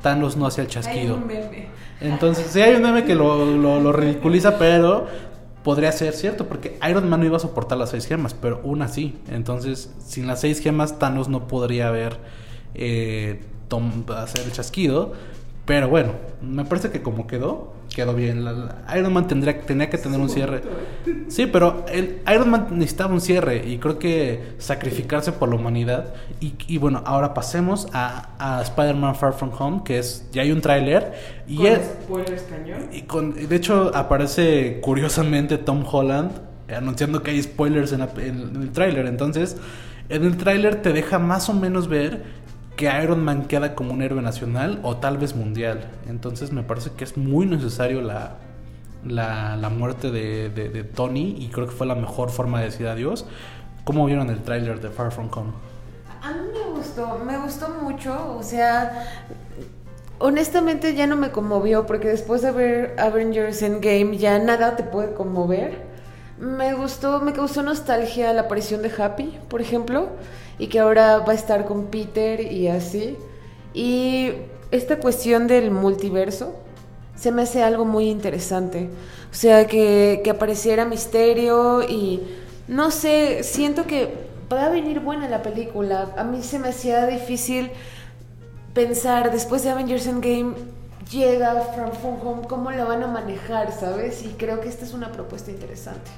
Thanos 0.00 0.38
no 0.38 0.46
hacía 0.46 0.64
el 0.64 0.70
chasquido. 0.70 1.18
Entonces, 2.00 2.46
sí 2.46 2.62
hay 2.62 2.74
un 2.74 2.80
meme 2.80 3.04
que 3.04 3.14
lo, 3.14 3.44
lo, 3.44 3.80
lo 3.80 3.92
ridiculiza, 3.92 4.56
pero 4.56 5.08
podría 5.62 5.92
ser 5.92 6.14
cierto, 6.14 6.46
porque 6.46 6.78
Iron 6.88 7.06
Man 7.10 7.20
no 7.20 7.26
iba 7.26 7.36
a 7.36 7.40
soportar 7.40 7.76
las 7.76 7.90
seis 7.90 8.06
gemas, 8.06 8.32
pero 8.32 8.62
una 8.64 8.88
sí. 8.88 9.18
Entonces, 9.28 9.94
sin 10.06 10.26
las 10.26 10.40
seis 10.40 10.60
gemas, 10.60 10.98
Thanos 10.98 11.28
no 11.28 11.48
podría 11.48 11.88
haber 11.88 12.16
eh, 12.74 13.40
hacer 14.16 14.44
el 14.46 14.52
chasquido. 14.52 15.12
Pero 15.66 15.88
bueno, 15.90 16.12
me 16.40 16.64
parece 16.64 16.90
que 16.90 17.02
como 17.02 17.26
quedó, 17.26 17.74
quedó 17.94 18.14
bien. 18.14 18.42
La- 18.42 18.52
la- 18.52 18.96
Iron 18.98 19.12
Man 19.12 19.28
tendría, 19.28 19.60
tenía 19.60 19.90
que 19.90 19.98
tener 19.98 20.18
un 20.18 20.30
cierre. 20.30 20.62
Sí, 21.28 21.44
pero 21.44 21.84
el 21.92 22.22
Iron 22.32 22.48
Man 22.50 22.68
necesitaba 22.70 23.12
un 23.12 23.20
cierre 23.20 23.68
y 23.68 23.76
creo 23.76 23.98
que 23.98 24.54
sacrificarse 24.56 25.30
por 25.32 25.50
la 25.50 25.56
humanidad. 25.56 26.14
Y, 26.40 26.54
y 26.66 26.78
bueno, 26.78 27.02
ahora 27.04 27.34
pasemos 27.34 27.86
a, 27.92 28.30
a 28.38 28.62
Spider-Man 28.62 29.14
Far 29.14 29.34
From 29.34 29.50
Home, 29.58 29.82
que 29.84 29.98
es, 29.98 30.26
ya 30.32 30.40
hay 30.40 30.52
un 30.52 30.62
tráiler. 30.62 31.12
Y 31.46 31.56
Con 31.58 31.66
es- 31.66 31.80
spoilers 32.04 32.42
cañón. 32.44 32.88
y 32.90 33.02
con, 33.02 33.34
de 33.34 33.54
hecho, 33.54 33.90
aparece 33.94 34.78
curiosamente 34.80 35.58
Tom 35.58 35.84
Holland 35.90 36.30
anunciando 36.74 37.22
que 37.22 37.32
hay 37.32 37.42
spoilers 37.42 37.92
en, 37.92 37.98
la- 37.98 38.10
en- 38.16 38.56
en 38.56 38.62
el 38.62 38.70
tráiler. 38.72 39.04
Entonces, 39.04 39.58
en 40.08 40.24
el 40.24 40.38
tráiler 40.38 40.76
te 40.80 40.94
deja 40.94 41.18
más 41.18 41.50
o 41.50 41.52
menos 41.52 41.88
ver 41.88 42.22
que 42.78 42.86
Iron 43.02 43.24
Man 43.24 43.48
queda 43.48 43.74
como 43.74 43.92
un 43.92 44.02
héroe 44.02 44.22
nacional 44.22 44.78
o 44.84 44.98
tal 44.98 45.18
vez 45.18 45.34
mundial. 45.34 45.90
Entonces, 46.08 46.52
me 46.52 46.62
parece 46.62 46.92
que 46.92 47.02
es 47.02 47.16
muy 47.16 47.44
necesario 47.44 48.00
la, 48.00 48.36
la, 49.04 49.56
la 49.56 49.68
muerte 49.68 50.12
de, 50.12 50.84
Tony 50.94 51.34
y 51.40 51.48
creo 51.48 51.66
que 51.66 51.72
fue 51.72 51.88
la 51.88 51.96
mejor 51.96 52.30
forma 52.30 52.60
de 52.60 52.66
decir 52.66 52.86
adiós. 52.86 53.26
¿Cómo 53.82 54.06
vieron 54.06 54.30
el 54.30 54.42
tráiler 54.44 54.80
de 54.80 54.90
Far 54.90 55.10
From 55.10 55.28
Home? 55.34 55.52
A 56.22 56.32
mí 56.32 56.48
me 56.52 56.70
gustó, 56.70 57.18
me 57.18 57.36
gustó 57.38 57.68
mucho, 57.82 58.36
o 58.38 58.44
sea, 58.44 59.08
honestamente 60.20 60.94
ya 60.94 61.08
no 61.08 61.16
me 61.16 61.32
conmovió 61.32 61.84
porque 61.84 62.06
después 62.06 62.42
de 62.42 62.52
ver 62.52 62.94
Avengers 63.00 63.60
Endgame 63.62 64.18
ya 64.18 64.38
nada 64.38 64.76
te 64.76 64.84
puede 64.84 65.14
conmover. 65.14 65.88
Me 66.38 66.74
gustó, 66.74 67.20
me 67.22 67.32
causó 67.32 67.64
nostalgia 67.64 68.32
la 68.32 68.42
aparición 68.42 68.82
de 68.82 68.92
Happy, 68.96 69.36
por 69.48 69.60
ejemplo, 69.60 70.10
y 70.58 70.68
que 70.68 70.80
ahora 70.80 71.18
va 71.18 71.32
a 71.32 71.34
estar 71.34 71.64
con 71.64 71.86
Peter 71.86 72.40
y 72.40 72.68
así. 72.68 73.16
Y 73.74 74.32
esta 74.70 74.98
cuestión 74.98 75.46
del 75.46 75.70
multiverso 75.70 76.54
se 77.14 77.32
me 77.32 77.42
hace 77.42 77.62
algo 77.62 77.84
muy 77.84 78.08
interesante. 78.08 78.88
O 79.30 79.34
sea, 79.34 79.66
que, 79.66 80.20
que 80.24 80.30
apareciera 80.30 80.84
misterio 80.84 81.82
y 81.82 82.22
no 82.66 82.90
sé, 82.90 83.42
siento 83.42 83.86
que 83.86 84.12
va 84.52 84.66
a 84.66 84.70
venir 84.70 85.00
buena 85.00 85.28
la 85.28 85.42
película. 85.42 86.12
A 86.16 86.24
mí 86.24 86.42
se 86.42 86.58
me 86.58 86.68
hacía 86.68 87.06
difícil 87.06 87.70
pensar 88.74 89.32
después 89.32 89.62
de 89.64 89.70
Avengers 89.70 90.06
Endgame 90.06 90.54
llega 91.10 91.60
From 91.62 92.18
Home, 92.24 92.46
cómo 92.48 92.70
la 92.70 92.84
van 92.84 93.02
a 93.02 93.06
manejar, 93.06 93.72
¿sabes? 93.72 94.22
Y 94.24 94.28
creo 94.34 94.60
que 94.60 94.68
esta 94.68 94.84
es 94.84 94.92
una 94.92 95.10
propuesta 95.10 95.50
interesante. 95.50 96.10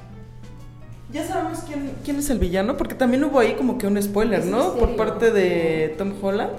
Ya 1.12 1.26
sabemos 1.26 1.60
quién, 1.66 1.90
quién 2.04 2.18
es 2.18 2.30
el 2.30 2.38
villano, 2.38 2.76
porque 2.76 2.94
también 2.94 3.24
hubo 3.24 3.38
ahí 3.40 3.54
como 3.54 3.78
que 3.78 3.86
un 3.86 4.00
spoiler, 4.00 4.44
¿no? 4.44 4.74
Por 4.74 4.94
parte 4.96 5.30
de 5.32 5.94
Tom 5.98 6.12
Holland. 6.22 6.52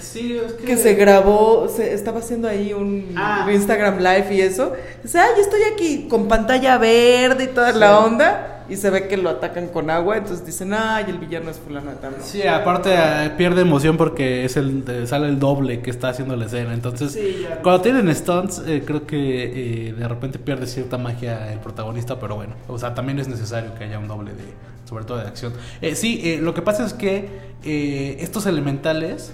Sí, 0.00 0.36
es 0.44 0.52
Que 0.54 0.76
se 0.76 0.94
grabó, 0.94 1.68
se 1.68 1.94
estaba 1.94 2.18
haciendo 2.18 2.48
ahí 2.48 2.72
un 2.72 3.14
Ah. 3.16 3.48
Instagram 3.52 3.98
Live 3.98 4.28
y 4.34 4.40
eso. 4.40 4.72
Dice, 5.02 5.18
ay, 5.18 5.40
estoy 5.40 5.60
aquí 5.72 6.06
con 6.08 6.26
pantalla 6.28 6.78
verde 6.78 7.44
y 7.44 7.46
toda 7.48 7.72
Sí. 7.72 7.78
la 7.78 7.98
onda. 8.00 8.53
Y 8.68 8.76
se 8.76 8.88
ve 8.90 9.08
que 9.08 9.16
lo 9.16 9.28
atacan 9.30 9.68
con 9.68 9.90
agua. 9.90 10.16
Entonces 10.16 10.44
dicen, 10.46 10.72
ay, 10.74 11.04
el 11.08 11.18
villano 11.18 11.50
es 11.50 11.58
fulano 11.58 11.90
de 11.90 11.96
tal. 11.96 12.14
Sí, 12.20 12.46
aparte 12.46 12.90
eh, 12.94 13.30
pierde 13.36 13.62
emoción 13.62 13.96
porque 13.96 14.44
es 14.44 14.56
el 14.56 14.82
eh, 14.88 15.06
sale 15.06 15.28
el 15.28 15.38
doble 15.38 15.80
que 15.80 15.90
está 15.90 16.08
haciendo 16.08 16.34
la 16.36 16.46
escena. 16.46 16.72
Entonces, 16.74 17.12
Sí, 17.12 17.44
cuando 17.62 17.82
tienen 17.82 18.14
stunts, 18.14 18.62
eh, 18.66 18.82
creo 18.86 19.06
que 19.06 19.88
eh, 19.88 19.92
de 19.92 20.08
repente 20.08 20.38
pierde 20.38 20.66
cierta 20.66 20.98
magia 20.98 21.52
el 21.52 21.58
protagonista, 21.60 22.18
pero 22.18 22.36
bueno, 22.36 22.54
o 22.68 22.78
sea, 22.78 22.94
también 22.94 23.18
es 23.18 23.28
necesario 23.28 23.74
que 23.74 23.84
haya 23.84 23.98
un 23.98 24.08
doble 24.08 24.32
de, 24.32 24.44
sobre 24.88 25.04
todo 25.04 25.18
de 25.18 25.24
acción. 25.28 25.52
Eh, 25.80 25.94
sí, 25.94 26.20
eh, 26.24 26.38
lo 26.40 26.54
que 26.54 26.62
pasa 26.62 26.84
es 26.86 26.94
que 26.94 27.54
estos 28.20 28.46
elementales, 28.46 29.32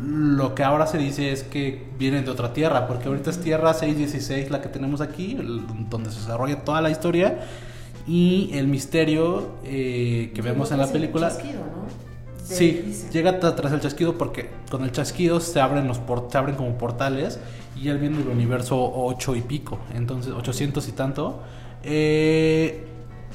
lo 0.00 0.54
que 0.54 0.62
ahora 0.62 0.86
se 0.86 0.98
dice 0.98 1.32
es 1.32 1.42
que 1.42 1.86
vienen 1.98 2.24
de 2.24 2.30
otra 2.30 2.52
tierra, 2.52 2.86
porque 2.86 3.08
ahorita 3.08 3.30
es 3.30 3.40
Tierra 3.40 3.74
616 3.74 4.50
la 4.50 4.60
que 4.60 4.68
tenemos 4.68 5.00
aquí, 5.00 5.36
donde 5.90 6.10
se 6.10 6.20
desarrolla 6.20 6.64
toda 6.64 6.80
la 6.80 6.90
historia. 6.90 7.38
Y 8.06 8.50
el 8.52 8.66
misterio 8.68 9.48
eh, 9.64 10.30
que 10.34 10.42
vemos 10.42 10.70
en 10.72 10.78
la 10.78 10.86
película. 10.92 11.30
Sí, 12.42 13.08
llega 13.12 13.40
tra- 13.40 13.54
tras 13.56 13.72
el 13.72 13.80
chasquido 13.80 14.18
porque 14.18 14.50
con 14.70 14.84
el 14.84 14.92
chasquido 14.92 15.40
se 15.40 15.60
abren 15.60 15.88
los 15.88 15.98
por- 15.98 16.28
se 16.30 16.36
abren 16.36 16.56
como 16.56 16.76
portales 16.76 17.40
y 17.80 17.88
él 17.88 17.96
viene 17.98 18.18
del 18.18 18.28
universo 18.28 18.76
8 18.94 19.34
y 19.36 19.40
pico, 19.40 19.78
entonces 19.94 20.32
800 20.32 20.86
y 20.88 20.92
tanto. 20.92 21.40
Eh, 21.82 22.84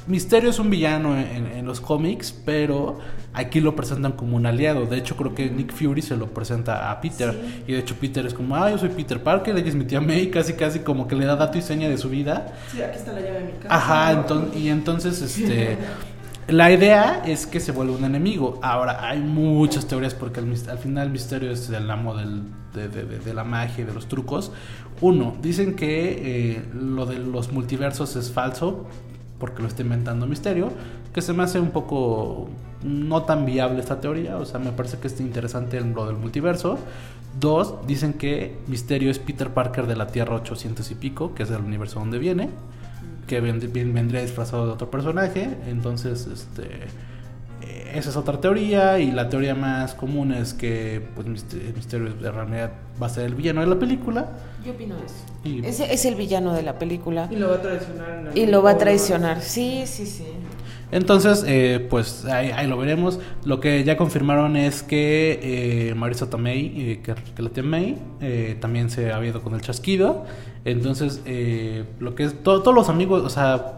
Misterio 0.06 0.50
es 0.50 0.58
un 0.60 0.70
villano 0.70 1.16
en, 1.18 1.46
en 1.48 1.66
los 1.66 1.80
cómics, 1.80 2.32
pero 2.44 2.98
aquí 3.32 3.60
lo 3.60 3.76
presentan 3.76 4.12
como 4.12 4.36
un 4.36 4.46
aliado. 4.46 4.86
De 4.86 4.96
hecho, 4.98 5.16
creo 5.16 5.34
que 5.34 5.50
Nick 5.50 5.72
Fury 5.72 6.02
se 6.02 6.16
lo 6.16 6.26
presenta 6.34 6.90
a 6.90 7.00
Peter. 7.00 7.34
Y 7.66 7.72
de 7.72 7.78
hecho, 7.78 7.94
Peter 8.00 8.24
es 8.26 8.34
como, 8.34 8.56
ah, 8.56 8.70
yo 8.70 8.78
soy 8.78 8.88
Peter 8.90 9.22
Parker, 9.22 9.56
ella 9.56 9.68
es 9.68 9.74
mi 9.74 9.84
tía 9.84 10.00
May, 10.00 10.30
casi 10.30 10.54
casi 10.54 10.80
como 10.80 11.06
que 11.08 11.14
le 11.16 11.24
da 11.26 11.36
dato 11.36 11.58
y 11.58 11.62
seña 11.62 11.88
de 11.88 11.96
su 11.98 12.08
vida. 12.08 12.54
Sí, 12.72 12.82
aquí 12.82 12.96
está 12.98 13.12
la 13.12 13.20
llave 13.20 13.38
de 13.40 13.44
mi 13.44 13.52
casa. 13.52 13.74
Ajá, 13.74 14.26
y 14.56 14.68
entonces, 14.68 15.20
este, 15.22 15.76
la 16.48 16.72
idea 16.72 17.22
es 17.24 17.46
que 17.46 17.60
se 17.60 17.70
vuelva 17.72 17.96
un 17.96 18.04
enemigo. 18.04 18.58
Ahora, 18.62 19.08
hay 19.08 19.20
muchas 19.20 19.86
teorías 19.86 20.14
porque 20.14 20.40
al, 20.40 20.52
al 20.68 20.78
final 20.78 21.06
el 21.06 21.12
misterio 21.12 21.50
es 21.52 21.68
el 21.70 21.88
amo 21.90 22.16
del- 22.16 22.42
de, 22.74 22.88
de- 22.88 23.04
de- 23.04 23.18
de 23.18 23.34
la 23.34 23.44
magia 23.44 23.82
y 23.82 23.86
de 23.86 23.92
los 23.94 24.06
trucos. 24.06 24.52
Uno, 25.00 25.36
dicen 25.40 25.74
que 25.76 26.52
eh, 26.56 26.62
lo 26.74 27.06
de 27.06 27.18
los 27.18 27.50
multiversos 27.52 28.16
es 28.16 28.30
falso 28.32 28.86
porque 29.40 29.62
lo 29.62 29.68
está 29.68 29.82
inventando 29.82 30.26
Misterio, 30.26 30.70
que 31.12 31.22
se 31.22 31.32
me 31.32 31.42
hace 31.42 31.58
un 31.58 31.70
poco 31.70 32.48
no 32.84 33.24
tan 33.24 33.44
viable 33.46 33.80
esta 33.80 34.00
teoría, 34.00 34.36
o 34.36 34.44
sea, 34.44 34.60
me 34.60 34.70
parece 34.70 34.98
que 34.98 35.08
es 35.08 35.20
interesante 35.20 35.80
lo 35.80 36.06
del 36.06 36.16
multiverso. 36.16 36.78
Dos, 37.40 37.74
dicen 37.86 38.12
que 38.12 38.58
Misterio 38.68 39.10
es 39.10 39.18
Peter 39.18 39.50
Parker 39.50 39.86
de 39.86 39.96
la 39.96 40.08
Tierra 40.08 40.36
800 40.36 40.88
y 40.90 40.94
pico, 40.94 41.34
que 41.34 41.42
es 41.42 41.50
el 41.50 41.62
universo 41.62 41.98
donde 41.98 42.18
viene 42.18 42.50
que 43.30 43.40
vendría 43.40 44.22
disfrazado 44.22 44.66
de 44.66 44.72
otro 44.72 44.90
personaje. 44.90 45.56
Entonces, 45.68 46.26
este 46.26 46.88
esa 47.94 48.10
es 48.10 48.16
otra 48.16 48.40
teoría. 48.40 48.98
Y 48.98 49.10
la 49.12 49.28
teoría 49.28 49.54
más 49.54 49.94
común 49.94 50.32
es 50.32 50.54
que 50.54 51.00
pues 51.14 51.26
Mister- 51.26 51.74
Misterio 51.74 52.12
de 52.14 52.30
realidad 52.30 52.72
va 53.00 53.06
a 53.06 53.10
ser 53.10 53.24
el 53.26 53.34
villano 53.34 53.60
de 53.60 53.66
la 53.66 53.78
película. 53.78 54.28
Yo 54.64 54.72
opino 54.72 54.96
eso. 54.96 55.14
Y, 55.44 55.64
Ese 55.64 55.92
es 55.92 56.04
el 56.04 56.14
villano 56.16 56.52
de 56.52 56.62
la 56.62 56.78
película. 56.78 57.28
Y 57.30 57.36
lo 57.36 57.48
va 57.50 57.56
a 57.56 57.62
traicionar. 57.62 58.30
en 58.32 58.38
Y 58.38 58.46
lo 58.46 58.62
va 58.62 58.70
a 58.72 58.78
traicionar. 58.78 59.40
Sí, 59.40 59.82
sí, 59.86 60.04
sí. 60.06 60.24
entonces, 60.92 61.44
eh, 61.46 61.86
pues 61.88 62.24
ahí, 62.26 62.50
ahí 62.50 62.66
lo 62.66 62.76
veremos. 62.76 63.20
Lo 63.44 63.60
que 63.60 63.82
ya 63.84 63.96
confirmaron 63.96 64.56
es 64.56 64.82
que 64.82 65.38
eh, 65.90 65.94
Marisa 65.94 66.28
Tomei, 66.28 66.74
eh, 66.92 67.00
que, 67.02 67.14
que 67.34 67.42
la 67.42 67.48
tía 67.50 67.62
May, 67.62 67.96
eh, 68.20 68.56
también 68.60 68.90
se 68.90 69.12
ha 69.12 69.24
ido 69.24 69.40
con 69.42 69.54
el 69.54 69.60
chasquido. 69.62 70.26
Entonces, 70.66 71.22
eh, 71.24 71.84
lo 72.00 72.14
que 72.14 72.24
es 72.24 72.42
to- 72.42 72.62
todos 72.62 72.74
los 72.74 72.88
amigos, 72.88 73.22
o 73.24 73.30
sea. 73.30 73.76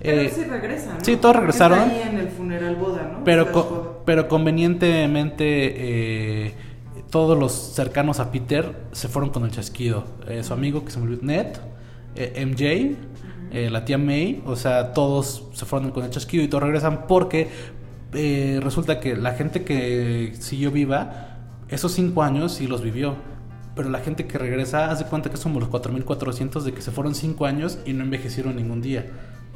Pero 0.00 0.20
eh, 0.20 0.32
sí 0.34 0.44
regresa, 0.44 0.94
¿no? 0.94 1.04
sí, 1.04 1.16
todos 1.16 1.36
regresaron. 1.36 1.78
Está 1.80 1.92
ahí 1.92 2.08
en 2.12 2.18
el 2.18 2.28
funeral 2.28 2.76
boda, 2.76 3.10
¿no? 3.12 3.24
Pero, 3.24 3.42
Slash 3.44 3.52
co- 3.54 3.64
boda. 3.64 3.90
pero 4.04 4.28
convenientemente 4.28 5.44
eh, 6.46 6.54
todos 7.10 7.38
los 7.38 7.52
cercanos 7.52 8.20
a 8.20 8.30
Peter 8.30 8.74
se 8.92 9.08
fueron 9.08 9.30
con 9.30 9.44
el 9.44 9.50
chasquido. 9.50 10.04
Eh, 10.28 10.42
su 10.44 10.52
amigo 10.52 10.84
que 10.84 10.90
se 10.90 10.98
me 10.98 11.04
olvidó, 11.06 11.22
Ned, 11.22 11.46
MJ, 12.46 12.96
la 13.70 13.84
tía 13.84 13.96
May, 13.98 14.42
o 14.44 14.56
sea, 14.56 14.92
todos 14.92 15.48
se 15.52 15.64
fueron 15.64 15.90
con 15.90 16.04
el 16.04 16.10
chasquido 16.10 16.44
y 16.44 16.48
todos 16.48 16.64
regresan 16.64 17.06
porque 17.06 17.48
resulta 18.62 19.00
que 19.00 19.16
la 19.16 19.32
gente 19.34 19.64
que 19.64 20.32
siguió 20.38 20.70
viva, 20.70 21.36
esos 21.68 21.92
cinco 21.92 22.22
años 22.22 22.52
sí 22.54 22.66
los 22.66 22.82
vivió. 22.82 23.16
Pero 23.76 23.90
la 23.90 24.00
gente 24.00 24.26
que 24.26 24.38
regresa, 24.38 24.90
hace 24.90 25.04
cuenta 25.04 25.30
que 25.30 25.36
somos 25.36 25.60
los 25.60 25.68
4400 25.68 26.64
de 26.64 26.72
que 26.72 26.82
se 26.82 26.90
fueron 26.90 27.14
cinco 27.14 27.46
años 27.46 27.78
y 27.86 27.92
no 27.92 28.02
envejecieron 28.02 28.56
ningún 28.56 28.82
día. 28.82 29.06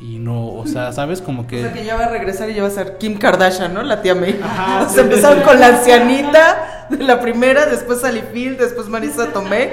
Y 0.03 0.19
no, 0.19 0.49
o 0.49 0.67
sea, 0.67 0.91
¿sabes? 0.91 1.23
Como 1.23 1.47
que... 1.47 1.61
O 1.61 1.63
sea 1.63 1.73
que 1.73 1.85
ya 1.85 1.95
va 1.95 2.07
a 2.07 2.09
regresar 2.09 2.51
y 2.51 2.55
ya 2.55 2.63
va 2.63 2.69
a 2.69 2.73
ser 2.73 2.99
Kim 2.99 3.19
Kardashian, 3.19 3.73
¿no? 3.73 3.85
La 3.85 4.03
tía 4.03 4.17
May. 4.17 4.37
Ajá, 4.43 4.89
sí, 4.93 4.99
empezaron 4.99 5.39
sí. 5.39 5.45
con 5.45 5.61
la 5.61 5.69
ancianita 5.69 6.87
de 6.91 7.05
la 7.05 7.21
primera, 7.21 7.67
después 7.67 8.01
Sally 8.01 8.23
Field, 8.33 8.59
después 8.59 8.89
Marisa 8.89 9.33
Tomei. 9.33 9.71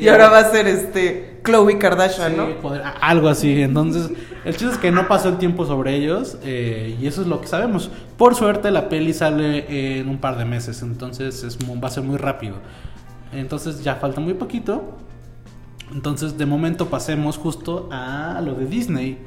Y 0.00 0.06
ahora 0.06 0.28
va 0.28 0.38
a 0.38 0.50
ser 0.50 0.68
este 0.68 1.40
Chloe 1.44 1.76
Kardashian, 1.78 2.36
¿no? 2.36 2.60
poder- 2.60 2.82
algo 3.00 3.28
así. 3.28 3.62
Entonces, 3.62 4.10
el 4.44 4.56
chiste 4.56 4.74
es 4.74 4.78
que 4.78 4.92
no 4.92 5.08
pasó 5.08 5.28
el 5.28 5.38
tiempo 5.38 5.66
sobre 5.66 5.94
ellos 5.96 6.38
eh, 6.44 6.96
y 7.00 7.08
eso 7.08 7.22
es 7.22 7.26
lo 7.26 7.40
que 7.40 7.48
sabemos. 7.48 7.90
Por 8.16 8.36
suerte, 8.36 8.70
la 8.70 8.88
peli 8.88 9.12
sale 9.12 9.98
en 9.98 10.08
un 10.08 10.18
par 10.18 10.38
de 10.38 10.44
meses, 10.44 10.82
entonces 10.82 11.42
es 11.42 11.58
va 11.58 11.88
a 11.88 11.90
ser 11.90 12.04
muy 12.04 12.16
rápido. 12.16 12.56
Entonces, 13.32 13.82
ya 13.82 13.96
falta 13.96 14.20
muy 14.20 14.34
poquito. 14.34 14.96
Entonces, 15.92 16.38
de 16.38 16.46
momento 16.46 16.86
pasemos 16.86 17.38
justo 17.38 17.88
a 17.92 18.40
lo 18.40 18.54
de 18.54 18.66
Disney, 18.66 19.18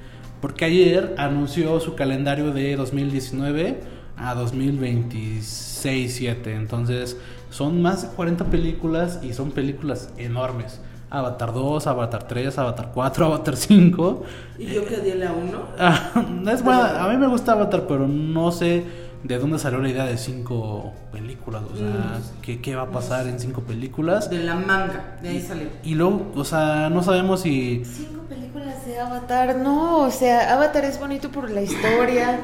porque 0.41 0.65
ayer 0.65 1.15
anunció 1.17 1.79
su 1.79 1.95
calendario 1.95 2.51
de 2.51 2.75
2019 2.75 3.79
a 4.17 4.35
2026-7. 4.35 6.47
Entonces, 6.47 7.15
son 7.49 7.81
más 7.81 8.01
de 8.03 8.09
40 8.09 8.45
películas 8.45 9.19
y 9.23 9.33
son 9.33 9.49
películas 9.51 10.13
enormes. 10.17 10.81
Avatar 11.09 11.53
2, 11.53 11.87
Avatar 11.87 12.27
3, 12.27 12.57
Avatar 12.57 12.91
4, 12.93 13.25
Avatar 13.33 13.55
5. 13.55 14.23
Y 14.59 14.65
yo 14.67 14.85
que 14.85 14.97
di 14.97 15.13
la 15.13 15.31
uno. 15.31 15.61
Ah, 15.79 16.11
es 16.51 16.63
buena, 16.63 17.03
a 17.03 17.09
mí 17.09 17.17
me 17.17 17.27
gusta 17.27 17.53
Avatar, 17.53 17.85
pero 17.87 18.07
no 18.07 18.51
sé 18.51 19.06
de 19.23 19.37
dónde 19.37 19.59
salió 19.59 19.79
la 19.79 19.89
idea 19.89 20.05
de 20.05 20.17
cinco 20.17 20.93
películas. 21.11 21.63
O 21.73 21.75
sea, 21.75 22.19
¿qué, 22.41 22.61
qué 22.61 22.75
va 22.75 22.83
a 22.83 22.91
pasar 22.91 23.27
en 23.27 23.39
cinco 23.39 23.61
películas? 23.61 24.29
De 24.29 24.39
la 24.39 24.55
manga, 24.55 25.17
de 25.21 25.29
ahí 25.29 25.41
salió. 25.41 25.67
Y 25.83 25.95
luego, 25.95 26.31
o 26.35 26.45
sea, 26.45 26.89
no 26.89 27.03
sabemos 27.03 27.41
si... 27.41 27.83
Cinco 27.85 28.21
películas 28.29 28.85
de 28.85 28.99
Avatar, 28.99 29.55
no, 29.57 29.99
o 29.99 30.11
sea, 30.11 30.53
Avatar 30.53 30.85
es 30.85 30.99
bonito 30.99 31.29
por 31.29 31.49
la 31.49 31.61
historia, 31.61 32.39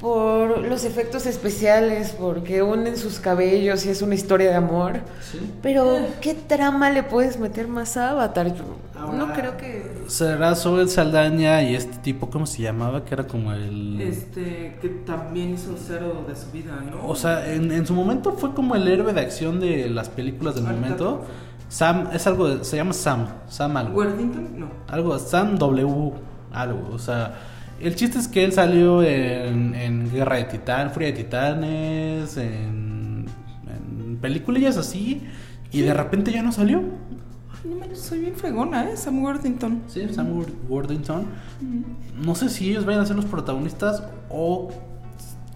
por 0.00 0.58
los 0.58 0.84
efectos 0.84 1.26
especiales, 1.26 2.14
porque 2.18 2.62
unen 2.62 2.96
sus 2.96 3.20
cabellos 3.20 3.86
y 3.86 3.90
es 3.90 4.02
una 4.02 4.14
historia 4.14 4.50
de 4.50 4.56
amor. 4.56 5.00
Pero, 5.62 5.98
¿qué 6.20 6.34
trama 6.34 6.90
le 6.90 7.02
puedes 7.02 7.38
meter 7.38 7.68
más 7.68 7.96
a 7.96 8.10
Avatar? 8.10 8.54
No 9.14 9.22
Ahora- 9.22 9.34
creo 9.34 9.56
que... 9.56 10.04
Será 10.08 10.54
Zoe 10.54 10.86
Saldaña 10.88 11.62
y 11.62 11.74
este 11.74 11.96
tipo, 11.98 12.28
¿cómo 12.30 12.46
se 12.46 12.62
llamaba? 12.62 13.04
Que 13.04 13.14
era 13.14 13.26
como 13.26 13.52
el... 13.52 14.00
Este, 14.00 14.76
que 14.82 14.88
también 15.06 15.54
hizo 15.54 15.74
cero 15.78 16.24
de 16.28 16.36
su 16.36 16.50
vida, 16.50 16.82
¿no? 16.90 17.06
O 17.08 17.16
sea, 17.16 17.52
en, 17.52 17.72
en 17.72 17.86
su 17.86 17.94
momento 17.94 18.32
fue 18.32 18.52
como 18.54 18.74
el 18.74 18.86
héroe 18.88 19.12
de 19.12 19.20
acción 19.20 19.60
de 19.60 19.88
las 19.88 20.08
películas 20.08 20.54
del 20.56 20.64
momento. 20.64 21.24
Sam, 21.68 22.08
es 22.12 22.26
algo, 22.26 22.48
de- 22.48 22.64
se 22.64 22.76
llama 22.76 22.92
Sam, 22.92 23.26
Sam 23.48 23.76
algo. 23.76 23.96
Worthington, 23.96 24.60
no. 24.60 24.68
Algo, 24.88 25.18
Sam 25.18 25.56
W, 25.58 26.12
algo, 26.52 26.90
o 26.92 26.98
sea, 26.98 27.34
el 27.80 27.96
chiste 27.96 28.18
es 28.18 28.28
que 28.28 28.44
él 28.44 28.52
salió 28.52 29.02
en, 29.02 29.74
en 29.74 30.10
Guerra 30.12 30.36
de 30.36 30.44
Titán, 30.44 30.90
Furia 30.92 31.08
de 31.08 31.14
Titanes, 31.14 32.36
en, 32.36 33.26
en 33.66 34.18
peliculillas 34.20 34.76
así, 34.76 35.22
y 35.72 35.80
de 35.80 35.92
repente 35.94 36.30
ya 36.30 36.42
no 36.42 36.52
salió. 36.52 36.82
No 37.64 37.76
manches, 37.76 38.00
soy 38.00 38.20
bien 38.20 38.34
fregona, 38.34 38.90
¿eh? 38.90 38.96
Sam 38.96 39.22
Worthington. 39.22 39.82
Sí, 39.88 40.06
Sam 40.12 40.38
Wor- 40.38 40.52
Worthington. 40.68 41.26
No 42.22 42.34
sé 42.34 42.48
si 42.50 42.70
ellos 42.70 42.84
vayan 42.84 43.00
a 43.02 43.06
ser 43.06 43.16
los 43.16 43.24
protagonistas 43.24 44.02
o 44.28 44.68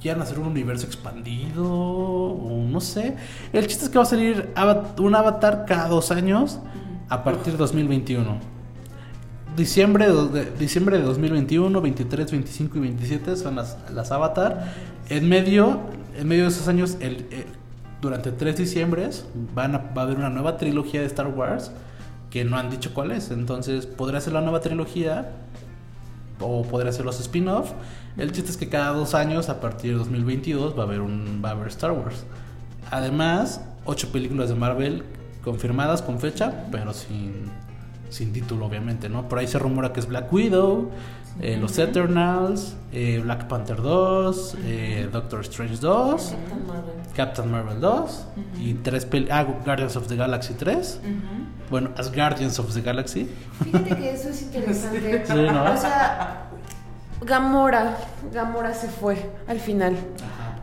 quieran 0.01 0.23
hacer 0.23 0.39
un 0.39 0.47
universo 0.47 0.87
expandido 0.87 1.65
o 1.71 2.65
no 2.67 2.81
sé. 2.81 3.17
El 3.53 3.67
chiste 3.67 3.85
es 3.85 3.91
que 3.91 3.99
va 3.99 4.05
a 4.05 4.07
salir 4.07 4.53
un 4.99 5.15
avatar 5.15 5.65
cada 5.67 5.89
dos 5.89 6.11
años 6.11 6.61
a 7.09 7.25
partir 7.25 7.53
de 7.53 7.59
2021. 7.59 8.39
Diciembre 9.57 10.07
de, 10.13 10.51
diciembre 10.59 10.99
de 10.99 11.05
2021, 11.05 11.81
23, 11.81 12.31
25 12.31 12.79
y 12.79 12.81
27 12.81 13.37
son 13.37 13.57
las, 13.57 13.77
las 13.93 14.13
avatar. 14.13 14.73
En 15.09 15.29
medio, 15.29 15.81
en 16.17 16.29
medio 16.29 16.45
de 16.45 16.49
esos 16.51 16.69
años, 16.69 16.97
el, 17.01 17.27
eh, 17.33 17.45
durante 18.01 18.31
tres 18.31 18.57
diciembres 18.57 19.27
van 19.55 19.75
a, 19.75 19.79
va 19.79 20.03
a 20.03 20.05
haber 20.05 20.17
una 20.19 20.31
nueva 20.31 20.57
trilogía 20.59 21.01
de 21.01 21.07
Star 21.07 21.27
Wars 21.29 21.73
que 22.31 22.45
no 22.45 22.57
han 22.57 22.71
dicho 22.71 22.93
cuál 22.95 23.11
es. 23.13 23.31
Entonces, 23.31 23.87
podría 23.87 24.21
ser 24.21 24.33
la 24.33 24.41
nueva 24.41 24.61
trilogía 24.61 25.31
o 26.41 26.63
podría 26.63 26.93
ser 26.93 27.05
los 27.05 27.21
spin-off. 27.21 27.73
El 28.17 28.33
chiste 28.33 28.51
es 28.51 28.57
que 28.57 28.69
cada 28.69 28.91
dos 28.93 29.15
años, 29.15 29.49
a 29.49 29.61
partir 29.61 29.93
de 29.93 29.99
2022, 29.99 30.77
va 30.77 30.83
a 30.83 30.87
haber 30.87 31.01
un 31.01 31.41
va 31.45 31.51
a 31.51 31.53
haber 31.53 31.69
Star 31.69 31.93
Wars. 31.93 32.25
Además, 32.91 33.61
ocho 33.85 34.11
películas 34.11 34.49
de 34.49 34.55
Marvel 34.55 35.05
confirmadas 35.45 36.03
con 36.03 36.21
fecha, 36.21 36.67
pero 36.71 36.93
sin, 36.93 37.51
sin 38.11 38.33
título, 38.33 38.67
obviamente, 38.67 39.09
¿no? 39.09 39.29
Por 39.29 39.39
ahí 39.39 39.47
se 39.47 39.59
rumora 39.59 39.93
que 39.93 40.01
es 40.01 40.07
Black 40.07 40.33
Widow, 40.33 40.91
eh, 41.41 41.57
los 41.57 41.79
Eternals, 41.79 42.75
eh, 42.93 43.21
Black 43.23 43.47
Panther 43.47 43.81
2, 43.81 44.57
eh, 44.65 45.09
Doctor 45.13 45.41
Strange 45.43 45.77
2, 45.77 46.35
Captain 47.15 47.51
Marvel 47.51 47.81
2 47.81 48.27
y 48.61 48.75
tres 48.75 49.07
ah, 49.31 49.45
Guardians 49.65 49.97
of 49.97 50.09
the 50.09 50.17
Galaxy 50.17 50.55
3. 50.55 51.01
Bueno, 51.71 51.91
as 51.97 52.13
Guardians 52.13 52.59
of 52.59 52.73
the 52.75 52.81
Galaxy. 52.81 53.29
Fíjate 53.63 53.97
que 53.97 54.13
eso 54.13 54.31
es 54.31 54.43
interesante. 54.43 55.25
Sí, 55.27 55.35
¿no? 55.35 55.73
O 55.73 55.77
sea, 55.77 56.49
Gamora, 57.21 57.97
Gamora 58.33 58.75
se 58.75 58.89
fue 58.89 59.17
al 59.47 59.61
final, 59.61 59.97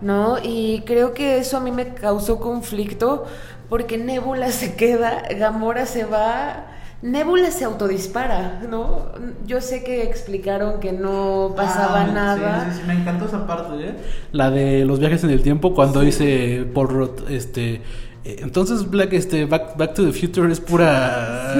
¿no? 0.01 0.37
Y 0.41 0.83
creo 0.85 1.13
que 1.13 1.37
eso 1.37 1.57
a 1.57 1.59
mí 1.59 1.71
me 1.71 1.93
causó 1.93 2.39
conflicto 2.39 3.25
porque 3.69 3.97
Nebula 3.97 4.51
se 4.51 4.75
queda, 4.75 5.23
Gamora 5.37 5.85
se 5.85 6.05
va, 6.05 6.65
Nebula 7.01 7.51
se 7.51 7.65
autodispara, 7.65 8.61
¿no? 8.69 9.11
Yo 9.45 9.61
sé 9.61 9.83
que 9.83 10.03
explicaron 10.03 10.79
que 10.79 10.91
no 10.91 11.53
pasaba 11.55 12.01
Ah, 12.03 12.11
nada. 12.11 12.65
Sí, 12.65 12.71
sí, 12.77 12.81
sí, 12.81 12.87
me 12.87 12.93
encantó 12.93 13.25
esa 13.25 13.45
parte, 13.45 13.73
¿eh? 13.89 13.95
La 14.31 14.49
de 14.49 14.85
los 14.85 14.99
viajes 14.99 15.23
en 15.23 15.29
el 15.29 15.41
tiempo, 15.43 15.75
cuando 15.75 15.99
dice 16.01 16.65
Paul 16.73 17.11
este... 17.29 17.81
eh, 18.23 18.37
Entonces, 18.39 18.89
Black, 18.89 19.13
este, 19.13 19.45
Back, 19.45 19.77
Back 19.77 19.93
to 19.93 20.03
the 20.05 20.13
Future 20.13 20.51
es 20.51 20.59
pura... 20.59 21.53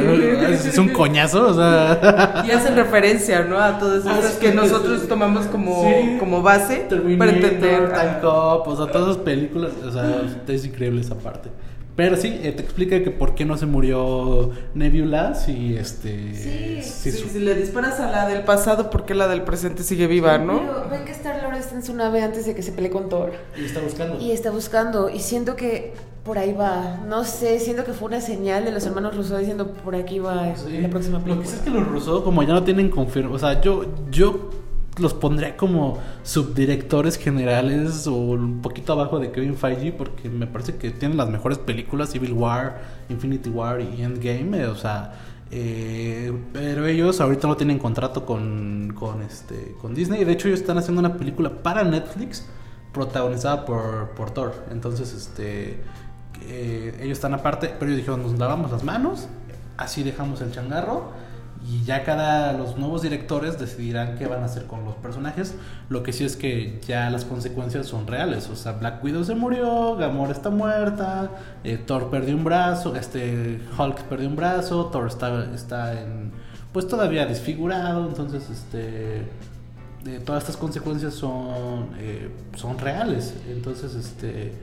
Es, 0.49 0.65
es 0.65 0.77
un 0.79 0.89
coñazo, 0.89 1.47
o 1.49 1.53
sea... 1.53 2.43
Y 2.47 2.49
hacen 2.51 2.75
referencia, 2.75 3.43
¿no? 3.43 3.59
A 3.59 3.77
todas 3.77 4.03
Ah, 4.07 4.17
esas 4.17 4.33
sí, 4.33 4.39
que 4.39 4.49
sí, 4.49 4.55
nosotros 4.55 5.01
sí. 5.01 5.07
tomamos 5.07 5.45
como, 5.47 5.83
Sí. 5.83 6.17
como 6.17 6.41
base 6.41 6.77
para 6.77 6.89
Terminator, 6.89 7.35
entender. 7.35 7.89
Time 7.89 8.11
ah, 8.15 8.19
Cop, 8.21 8.67
o 8.69 8.75
sea, 8.75 8.91
todas 8.91 9.09
esas 9.11 9.21
películas, 9.23 9.73
o 9.85 9.91
sea, 9.91 10.23
es 10.47 10.65
increíble 10.65 11.01
esa 11.01 11.15
parte. 11.15 11.49
Pero 11.95 12.17
sí, 12.17 12.39
eh, 12.43 12.51
te 12.51 12.61
explica 12.61 13.01
que 13.03 13.09
por 13.09 13.35
qué 13.35 13.45
no 13.45 13.57
se 13.57 13.65
murió 13.65 14.51
Nebula 14.73 15.33
si 15.33 15.77
este... 15.77 16.33
Sí, 16.35 16.81
Sí, 16.83 17.11
si 17.11 17.17
su- 17.17 17.29
si 17.29 17.39
le 17.39 17.55
disparas 17.55 17.99
a 18.01 18.11
la 18.11 18.27
del 18.27 18.43
pasado, 18.43 18.89
¿por 18.89 19.05
qué 19.05 19.15
la 19.15 19.27
del 19.29 19.43
presente 19.43 19.81
sigue 19.83 20.05
viva, 20.07 20.37
no? 20.37 20.59
Pero 20.59 20.89
ven 20.89 21.05
que 21.05 21.11
Star 21.13 21.41
Lord 21.41 21.55
está 21.55 21.75
en 21.75 21.83
su 21.83 21.93
nave 21.93 22.21
antes 22.21 22.45
de 22.45 22.53
que 22.53 22.61
se 22.63 22.73
pelee 22.73 22.89
con 22.91 23.07
Thor. 23.07 23.31
y 23.57 23.63
está 23.65 23.79
buscando. 23.79 24.19
Y 24.19 24.31
está 24.31 24.51
buscando, 24.51 25.09
y 25.09 25.19
siento 25.19 25.55
que 25.55 25.93
por 26.25 26.37
ahí 26.37 26.51
va. 26.53 26.99
No 27.07 27.23
sé, 27.23 27.59
siento 27.59 27.85
que 27.85 27.93
fue 27.93 28.07
una 28.09 28.19
señal 28.19 28.65
de 28.65 28.71
los 28.71 28.85
hermanos 28.85 29.15
Rousseau 29.15 29.37
diciendo 29.39 29.67
por 29.71 29.95
aquí 29.95 30.19
va 30.19 30.53
Sí. 30.57 30.79
la 30.79 30.89
próxima 30.89 31.19
Lo 31.19 31.23
película. 31.23 31.45
que 31.45 31.49
sí 31.51 31.55
es 31.57 31.61
que 31.61 31.69
los 31.69 31.87
Rousseau, 31.87 32.23
como 32.23 32.43
ya 32.43 32.53
no 32.53 32.63
tienen 32.63 32.89
confirmación, 32.89 33.33
o 33.35 33.39
sea, 33.39 33.61
yo, 33.61 33.85
yo 34.11 34.49
los 34.97 35.13
pondría 35.13 35.57
como 35.57 35.99
subdirectores 36.23 37.17
generales 37.17 38.07
o 38.07 38.13
un 38.15 38.61
poquito 38.61 38.93
abajo 38.93 39.19
de 39.19 39.31
Kevin 39.31 39.55
Feige 39.55 39.91
porque 39.91 40.29
me 40.29 40.47
parece 40.47 40.77
que 40.77 40.91
tienen 40.91 41.17
las 41.17 41.29
mejores 41.29 41.57
películas, 41.57 42.11
Civil 42.11 42.33
War, 42.33 42.81
Infinity 43.09 43.49
War 43.49 43.81
y 43.81 44.01
Endgame, 44.01 44.61
eh, 44.61 44.67
o 44.67 44.75
sea, 44.75 45.13
eh, 45.51 46.33
pero 46.53 46.85
ellos 46.87 47.19
ahorita 47.21 47.47
no 47.47 47.57
tienen 47.57 47.77
contrato 47.77 48.25
con, 48.25 48.93
con, 48.97 49.21
este, 49.21 49.75
con 49.81 49.93
Disney, 49.93 50.23
de 50.23 50.31
hecho 50.31 50.47
ellos 50.47 50.61
están 50.61 50.77
haciendo 50.77 51.01
una 51.01 51.17
película 51.17 51.49
para 51.61 51.83
Netflix 51.83 52.45
protagonizada 52.93 53.65
por, 53.65 54.11
por 54.11 54.31
Thor, 54.31 54.53
entonces 54.71 55.13
este... 55.13 55.79
eh, 56.47 56.97
ellos 57.01 57.17
están 57.17 57.33
aparte, 57.33 57.73
pero 57.77 57.91
ellos 57.91 57.97
dijeron, 57.97 58.21
nos 58.23 58.39
lavamos 58.39 58.71
las 58.71 58.83
manos, 58.83 59.27
así 59.77 60.03
dejamos 60.03 60.41
el 60.41 60.51
changarro 60.51 61.11
y 61.67 61.83
ya 61.83 62.03
cada 62.03 62.53
los 62.53 62.77
nuevos 62.77 63.01
directores 63.01 63.59
decidirán 63.59 64.17
qué 64.17 64.27
van 64.27 64.41
a 64.41 64.45
hacer 64.45 64.65
con 64.65 64.85
los 64.85 64.95
personajes. 64.95 65.55
Lo 65.89 66.03
que 66.03 66.13
sí 66.13 66.23
es 66.23 66.35
que 66.35 66.79
ya 66.85 67.09
las 67.09 67.25
consecuencias 67.25 67.87
son 67.87 68.07
reales, 68.07 68.49
o 68.49 68.55
sea, 68.55 68.73
Black 68.73 69.03
Widow 69.03 69.23
se 69.23 69.35
murió, 69.35 69.95
Gamora 69.95 70.31
está 70.31 70.49
muerta, 70.49 71.31
eh, 71.63 71.77
Thor 71.77 72.09
perdió 72.09 72.35
un 72.35 72.43
brazo, 72.43 72.95
este 72.95 73.59
Hulk 73.77 74.03
perdió 74.03 74.27
un 74.27 74.35
brazo, 74.35 74.85
Thor 74.87 75.07
está 75.07 75.45
está 75.53 75.99
en 75.99 76.31
pues 76.71 76.87
todavía 76.87 77.25
desfigurado, 77.25 78.07
entonces 78.07 78.49
este 78.49 79.19
eh, 80.05 80.21
todas 80.25 80.43
estas 80.43 80.57
consecuencias 80.57 81.13
son 81.13 81.89
eh, 81.97 82.29
son 82.55 82.77
reales, 82.77 83.33
entonces 83.49 83.95
este 83.95 84.53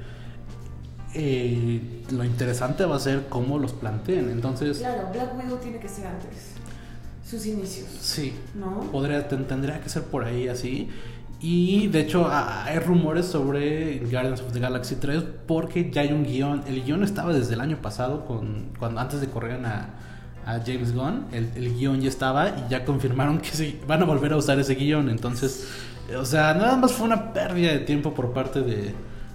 eh, 1.14 2.04
lo 2.10 2.24
interesante 2.24 2.86
va 2.86 2.96
a 2.96 3.00
ser 3.00 3.26
cómo 3.28 3.58
los 3.58 3.72
planteen. 3.72 4.30
Entonces, 4.30 4.78
Claro, 4.78 5.08
Black 5.12 5.36
Widow 5.36 5.58
tiene 5.58 5.78
que 5.78 5.88
ser 5.88 6.06
antes. 6.06 6.51
Sus 7.28 7.46
inicios. 7.46 7.86
sí, 8.00 8.34
¿No? 8.54 8.80
podría, 8.92 9.26
ten- 9.28 9.46
tendría 9.46 9.80
que 9.80 9.88
ser 9.88 10.02
por 10.02 10.24
ahí 10.24 10.48
así. 10.48 10.88
Y 11.40 11.88
de 11.88 12.00
hecho 12.02 12.28
hay 12.30 12.78
rumores 12.78 13.26
sobre 13.26 13.98
Guardians 13.98 14.40
of 14.42 14.52
the 14.52 14.60
Galaxy 14.60 14.94
3 14.96 15.24
porque 15.46 15.90
ya 15.90 16.02
hay 16.02 16.12
un 16.12 16.22
guion. 16.24 16.62
El 16.68 16.84
guion 16.84 17.02
estaba 17.02 17.32
desde 17.32 17.54
el 17.54 17.60
año 17.60 17.78
pasado, 17.82 18.24
con, 18.26 18.70
cuando 18.78 19.00
antes 19.00 19.20
de 19.20 19.28
correr 19.28 19.64
a, 19.66 19.88
a 20.46 20.60
James 20.64 20.94
Gunn. 20.94 21.26
El, 21.32 21.50
el 21.56 21.74
guion 21.76 22.00
ya 22.00 22.08
estaba 22.08 22.48
y 22.50 22.70
ya 22.70 22.84
confirmaron 22.84 23.38
que 23.40 23.50
se, 23.50 23.76
van 23.88 24.02
a 24.02 24.04
volver 24.04 24.32
a 24.32 24.36
usar 24.36 24.58
ese 24.60 24.74
guion. 24.76 25.08
Entonces, 25.08 25.66
o 26.16 26.24
sea, 26.24 26.54
nada 26.54 26.76
más 26.76 26.92
fue 26.92 27.06
una 27.06 27.32
pérdida 27.32 27.72
de 27.72 27.80
tiempo 27.80 28.14
por 28.14 28.32
parte 28.32 28.60
de, 28.60 28.94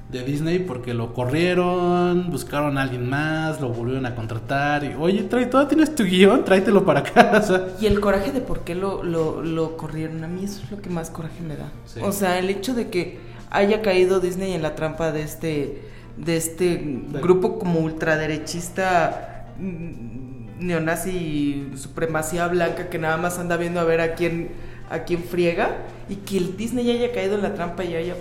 de 0.10 0.24
Disney 0.24 0.60
porque 0.60 0.93
lo 0.93 1.14
corrieron, 1.14 2.30
buscaron 2.32 2.78
a 2.78 2.84
alguien 2.84 3.10
más, 3.10 3.60
lo 3.60 3.70
volvieron 3.70 4.05
a 4.05 4.16
contratar 4.16 4.84
y, 4.86 4.95
oye, 4.97 5.24
trae, 5.24 5.47
todavía 5.47 5.70
tienes 5.70 5.95
tu 5.95 6.03
guion, 6.03 6.45
tráetelo 6.45 6.86
para 6.86 7.03
casa. 7.03 7.68
Y 7.82 7.86
el 7.88 7.99
coraje 7.99 8.32
de 8.32 8.41
por 8.41 8.62
qué 8.62 8.74
lo, 8.74 9.03
lo, 9.03 9.41
lo 9.41 9.76
corrieron, 9.76 10.24
a 10.24 10.28
mí 10.28 10.45
eso 10.45 10.62
es 10.64 10.72
lo 10.72 10.82
que 10.82 10.89
más 10.89 11.10
coraje 11.10 11.41
me 11.41 11.58
da. 11.58 11.72
Sí. 11.86 11.99
O 12.01 12.12
sea, 12.12 12.39
el 12.39 12.49
hecho 12.49 12.74
de 12.74 12.89
que 12.89 13.20
haya 13.49 13.82
caído 13.82 14.20
Disney 14.20 14.53
en 14.53 14.62
la 14.62 14.76
trampa 14.76 15.12
de 15.12 15.24
este, 15.24 15.82
de 16.16 16.38
este 16.38 16.82
grupo 17.22 17.60
como 17.60 17.82
ultraderechista 17.82 19.47
mm, 19.60 20.66
neonazi 20.66 21.72
supremacía 21.76 22.47
blanca 22.47 22.89
que 22.89 22.97
nada 22.97 23.18
más 23.18 23.38
anda 23.38 23.58
viendo 23.58 23.80
a 23.80 23.84
ver 23.84 24.01
a 24.01 24.16
quién 24.16 24.49
a 24.89 24.99
quién 24.99 25.24
friega 25.24 25.78
y 26.10 26.16
que 26.16 26.38
el 26.38 26.58
Disney 26.58 26.89
haya 26.89 27.12
caído 27.12 27.36
en 27.36 27.41
la 27.41 27.53
trampa 27.53 27.84
y 27.84 27.95
haya 27.95 28.16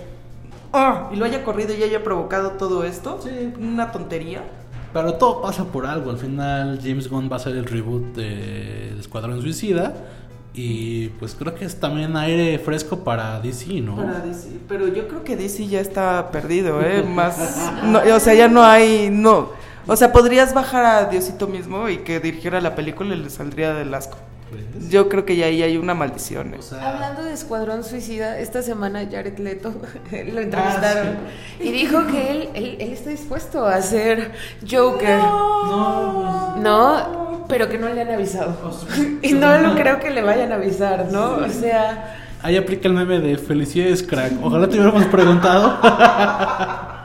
¡Ah! 0.73 1.09
y 1.11 1.15
lo 1.15 1.25
haya 1.25 1.43
corrido 1.43 1.73
y 1.75 1.83
haya 1.83 2.03
provocado 2.03 2.51
todo 2.51 2.83
esto, 2.83 3.19
Sí. 3.21 3.53
una 3.59 3.91
tontería. 3.91 4.41
Pero 4.93 5.13
todo 5.15 5.41
pasa 5.41 5.65
por 5.65 5.85
algo. 5.85 6.09
Al 6.11 6.17
final, 6.17 6.79
James 6.81 7.09
Gunn 7.09 7.29
va 7.31 7.35
a 7.35 7.39
ser 7.39 7.55
el 7.55 7.65
reboot 7.65 8.15
de 8.15 8.97
Escuadrón 8.99 9.41
Suicida. 9.41 9.93
Y 10.53 11.09
pues 11.19 11.35
creo 11.35 11.53
que 11.53 11.65
es 11.65 11.79
también 11.79 12.17
aire 12.17 12.57
fresco 12.57 13.03
para 13.03 13.39
DC, 13.39 13.79
¿no? 13.81 13.95
Para 13.97 14.21
DC, 14.21 14.49
pero 14.67 14.87
yo 14.87 15.07
creo 15.07 15.23
que 15.23 15.35
DC 15.35 15.67
ya 15.67 15.79
está 15.79 16.31
perdido, 16.31 16.81
¿eh? 16.81 17.03
Más, 17.07 17.71
no, 17.83 17.99
o 17.99 18.19
sea, 18.19 18.33
ya 18.33 18.47
no 18.47 18.63
hay, 18.63 19.09
no, 19.11 19.49
o 19.85 19.95
sea, 19.95 20.11
podrías 20.11 20.55
bajar 20.55 20.83
a 20.83 21.05
Diosito 21.05 21.45
mismo 21.47 21.89
y 21.89 21.97
que 21.99 22.19
dirigiera 22.19 22.59
la 22.59 22.73
película 22.73 23.13
y 23.13 23.19
le 23.19 23.29
saldría 23.29 23.75
del 23.75 23.93
asco. 23.93 24.17
Yo 24.89 25.09
creo 25.09 25.25
que 25.25 25.35
ya 25.35 25.47
ahí 25.47 25.61
hay 25.61 25.75
una 25.77 25.93
maldición. 25.93 26.53
¿eh? 26.53 26.57
o 26.59 26.61
sea, 26.61 26.89
Hablando 26.93 27.23
de 27.23 27.33
Escuadrón 27.33 27.83
Suicida, 27.83 28.39
esta 28.39 28.61
semana 28.61 29.05
Jared 29.11 29.37
Leto 29.39 29.73
lo 30.11 30.39
entrevistaron 30.41 31.17
y 31.59 31.71
dijo 31.71 32.05
que 32.07 32.31
él, 32.31 32.49
él, 32.53 32.77
él 32.79 32.91
está 32.93 33.09
dispuesto 33.09 33.65
a 33.65 33.81
ser 33.81 34.31
Joker. 34.69 35.17
no, 35.19 36.55
No, 36.57 37.45
pero 37.49 37.67
que 37.69 37.77
no 37.77 37.89
le 37.89 38.01
han 38.01 38.11
avisado. 38.11 38.55
Y 39.21 39.33
no 39.33 39.57
lo 39.59 39.75
creo 39.75 39.99
que 39.99 40.09
le 40.11 40.21
vayan 40.21 40.51
a 40.51 40.55
avisar, 40.55 41.07
¿no? 41.11 41.35
O 41.37 41.49
sea, 41.49 42.17
ahí 42.41 42.55
aplica 42.55 42.87
el 42.87 42.93
meme 42.93 43.19
de 43.19 43.37
felicidades, 43.37 44.03
crack. 44.03 44.33
Ojalá 44.41 44.67
te 44.67 44.75
hubiéramos 44.79 45.05
preguntado. 45.05 45.77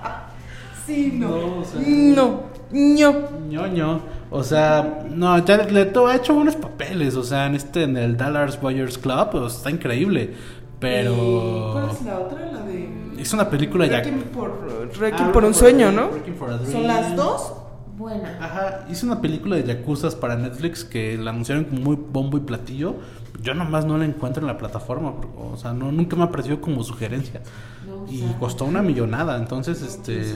Sí, 0.86 1.12
no. 1.14 1.28
No, 1.28 1.59
o 1.61 1.64
sea- 1.64 1.80
no, 1.86 2.40
no. 2.72 3.28
ñoño. 3.49 4.01
O 4.33 4.43
sea, 4.43 5.05
no, 5.11 5.33
Jared 5.47 5.70
Leto 5.70 6.07
ha 6.07 6.16
hecho 6.16 6.35
buenos 6.35 6.57
papeles. 6.57 7.16
O 7.16 7.22
sea, 7.22 7.47
en 7.47 7.55
este, 7.55 7.83
en 7.85 7.97
el 7.97 8.16
Dallas 8.16 8.61
Buyers 8.61 8.97
Club, 8.99 9.28
pues, 9.30 9.57
está 9.57 9.70
increíble. 9.70 10.35
Pero. 10.80 11.70
¿Cuál 11.74 11.91
es 11.91 12.03
la 12.03 12.18
otra? 12.18 12.51
La 12.51 12.62
de... 12.62 12.89
Es 13.18 13.33
una 13.33 13.49
película 13.49 13.87
ya. 13.87 13.99
Requiem 13.99 14.22
por, 14.22 14.91
Requiem 14.99 15.33
por 15.33 15.45
un 15.45 15.55
sueño, 15.55 15.93
¿no? 15.93 16.11
Requiem 16.11 16.35
for 16.37 16.51
a 16.51 16.59
¿Son 16.64 16.87
las 16.87 17.14
dos? 17.14 17.53
buena. 17.97 18.39
Ajá, 18.41 18.87
hice 18.91 19.07
una 19.07 19.20
película 19.20 19.55
de 19.57 19.64
Yakuzas 19.64 20.16
para 20.16 20.35
Netflix 20.35 20.83
que 20.85 21.16
la 21.18 21.30
anunciaron 21.30 21.64
como 21.64 21.83
muy 21.83 21.97
bombo 21.97 22.37
y 22.39 22.41
platillo. 22.41 22.97
Yo 23.43 23.55
nomás 23.55 23.85
no 23.85 23.99
la 23.99 24.05
encuentro 24.05 24.41
en 24.43 24.47
la 24.47 24.57
plataforma, 24.59 25.12
o 25.37 25.57
sea, 25.57 25.72
no, 25.72 25.93
nunca 25.93 26.16
me 26.16 26.24
apareció 26.24 26.61
como 26.61 26.83
sugerencia. 26.83 27.43
No 27.87 28.11
Y 28.11 28.20
sabe. 28.20 28.37
costó 28.39 28.64
una 28.64 28.83
millonada, 28.83 29.37
entonces, 29.37 29.83
este... 29.83 30.33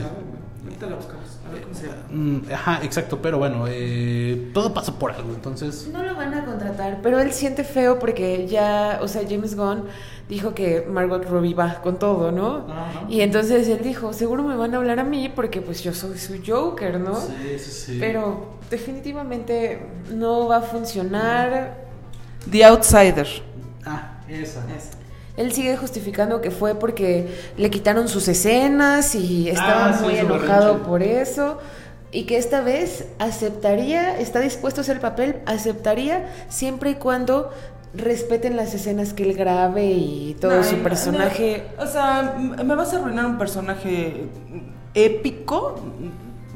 Ahorita 0.67 0.85
la 0.87 0.95
buscamos, 0.97 1.37
a 1.47 1.53
ver 1.53 1.61
cómo 1.63 1.73
se 1.73 1.87
llama. 1.87 2.01
mm, 2.11 2.39
Ajá, 2.53 2.79
exacto, 2.83 3.21
pero 3.21 3.37
bueno, 3.37 3.65
eh, 3.69 4.51
todo 4.53 4.73
pasa 4.73 4.99
por 4.99 5.11
algo, 5.11 5.33
entonces... 5.33 5.89
No 5.93 6.03
lo 6.03 6.13
van 6.13 6.33
a 6.33 6.43
contratar, 6.43 6.99
pero 7.01 7.19
él 7.19 7.31
siente 7.31 7.63
feo 7.63 7.99
porque 7.99 8.47
ya, 8.47 8.99
o 9.01 9.07
sea, 9.07 9.21
James 9.27 9.55
Gunn 9.55 9.85
dijo 10.27 10.53
que 10.53 10.85
Margot 10.89 11.23
Robbie 11.23 11.53
va 11.53 11.81
con 11.81 11.97
todo, 11.99 12.33
¿no? 12.33 12.65
Ajá. 12.69 13.05
Y 13.07 13.21
entonces 13.21 13.67
él 13.69 13.79
dijo, 13.81 14.11
seguro 14.11 14.43
me 14.43 14.55
van 14.57 14.73
a 14.73 14.77
hablar 14.77 14.99
a 14.99 15.05
mí 15.05 15.29
porque 15.29 15.61
pues 15.61 15.81
yo 15.81 15.93
soy 15.93 16.17
su 16.17 16.35
Joker, 16.45 16.99
¿no? 16.99 17.15
Sí, 17.15 17.57
sí, 17.57 17.71
sí. 17.71 17.97
Pero 17.97 18.57
definitivamente 18.69 19.79
no 20.13 20.47
va 20.47 20.57
a 20.57 20.61
funcionar. 20.61 21.85
The 22.51 22.65
Outsider. 22.65 23.27
Ah, 23.85 24.19
esa. 24.27 24.65
Él 25.37 25.53
sigue 25.53 25.77
justificando 25.77 26.41
que 26.41 26.51
fue 26.51 26.75
porque 26.75 27.27
le 27.57 27.69
quitaron 27.69 28.07
sus 28.09 28.27
escenas 28.27 29.15
y 29.15 29.49
estaba 29.49 29.89
Ah, 29.95 29.99
muy 30.01 30.17
enojado 30.17 30.83
por 30.83 31.01
eso. 31.03 31.59
Y 32.11 32.23
que 32.23 32.37
esta 32.37 32.61
vez 32.61 33.05
aceptaría, 33.19 34.17
está 34.19 34.39
dispuesto 34.39 34.79
a 34.79 34.83
hacer 34.83 34.95
el 34.95 35.01
papel, 35.01 35.37
aceptaría 35.45 36.27
siempre 36.49 36.91
y 36.91 36.95
cuando 36.95 37.51
respeten 37.93 38.55
las 38.55 38.73
escenas 38.73 39.13
que 39.13 39.23
él 39.23 39.33
grabe 39.35 39.85
y 39.85 40.35
todo 40.39 40.57
No, 40.57 40.63
su 40.63 40.77
personaje. 40.77 41.65
no. 41.77 41.83
O 41.83 41.87
sea, 41.87 42.35
me 42.37 42.75
vas 42.75 42.93
a 42.93 42.97
arruinar 42.97 43.25
un 43.25 43.37
personaje 43.37 44.25
épico 44.93 45.75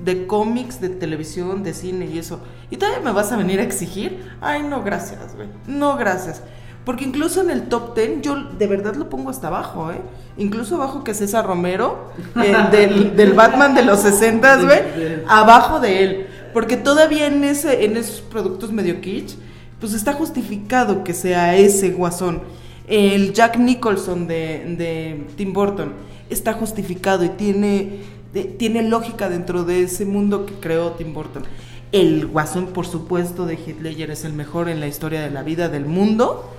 de 0.04 0.26
cómics, 0.26 0.82
de 0.82 0.90
televisión, 0.90 1.64
de 1.64 1.74
cine 1.74 2.06
y 2.06 2.18
eso. 2.18 2.40
Y 2.70 2.78
todavía 2.78 3.02
me 3.02 3.12
vas 3.12 3.32
a 3.32 3.38
venir 3.38 3.60
a 3.60 3.64
exigir. 3.64 4.32
Ay, 4.42 4.64
no, 4.64 4.82
gracias, 4.84 5.36
güey. 5.36 5.48
No, 5.68 5.96
gracias. 5.98 6.42
Porque 6.86 7.04
incluso 7.06 7.42
en 7.42 7.52
el 7.52 7.70
top 7.70 7.96
10 7.96 8.22
yo 8.22 8.36
de 8.58 8.68
verdad 8.68 8.96
lo 8.96 9.08
pongo 9.10 9.30
hasta 9.30 9.48
abajo, 9.48 9.92
¿eh? 9.92 10.02
Incluso 10.38 10.76
abajo 10.76 11.04
que 11.04 11.14
César 11.14 11.46
Romero, 11.46 12.12
eh, 12.44 12.56
del, 12.72 13.16
del 13.16 13.34
Batman 13.34 13.76
de 13.76 13.84
los 13.84 14.00
60, 14.02 14.56
güey. 14.64 14.80
Abajo 15.28 15.80
de 15.80 16.04
él. 16.04 16.28
Porque 16.54 16.78
todavía 16.78 17.28
en, 17.28 17.44
ese, 17.44 17.86
en 17.86 17.98
esos 17.98 18.22
productos 18.22 18.72
medio 18.72 19.00
kitsch, 19.00 19.36
pues 19.80 19.94
está 19.94 20.14
justificado 20.14 21.04
que 21.04 21.14
sea 21.14 21.56
ese 21.56 21.92
guasón. 21.92 22.42
El 22.88 23.32
Jack 23.34 23.58
Nicholson 23.58 24.28
de, 24.28 24.76
de 24.78 25.28
Tim 25.38 25.54
Burton 25.54 25.94
está 26.30 26.54
justificado 26.54 27.24
y 27.24 27.30
tiene, 27.30 28.00
de- 28.34 28.44
tiene 28.46 28.84
lógica 28.84 29.30
dentro 29.30 29.64
de 29.64 29.84
ese 29.84 30.06
mundo 30.06 30.46
que 30.46 30.54
creó 30.56 30.92
Tim 30.92 31.14
Burton. 31.14 31.44
El 31.92 32.26
guasón, 32.28 32.68
por 32.68 32.86
supuesto, 32.88 33.46
de 33.46 33.58
Ledger 33.82 34.12
es 34.12 34.26
el 34.26 34.34
mejor 34.34 34.68
en 34.68 34.80
la 34.80 34.88
historia 34.88 35.22
de 35.22 35.30
la 35.30 35.44
vida 35.44 35.68
del 35.70 35.86
mundo, 35.86 36.50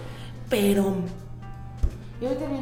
pero 0.52 0.96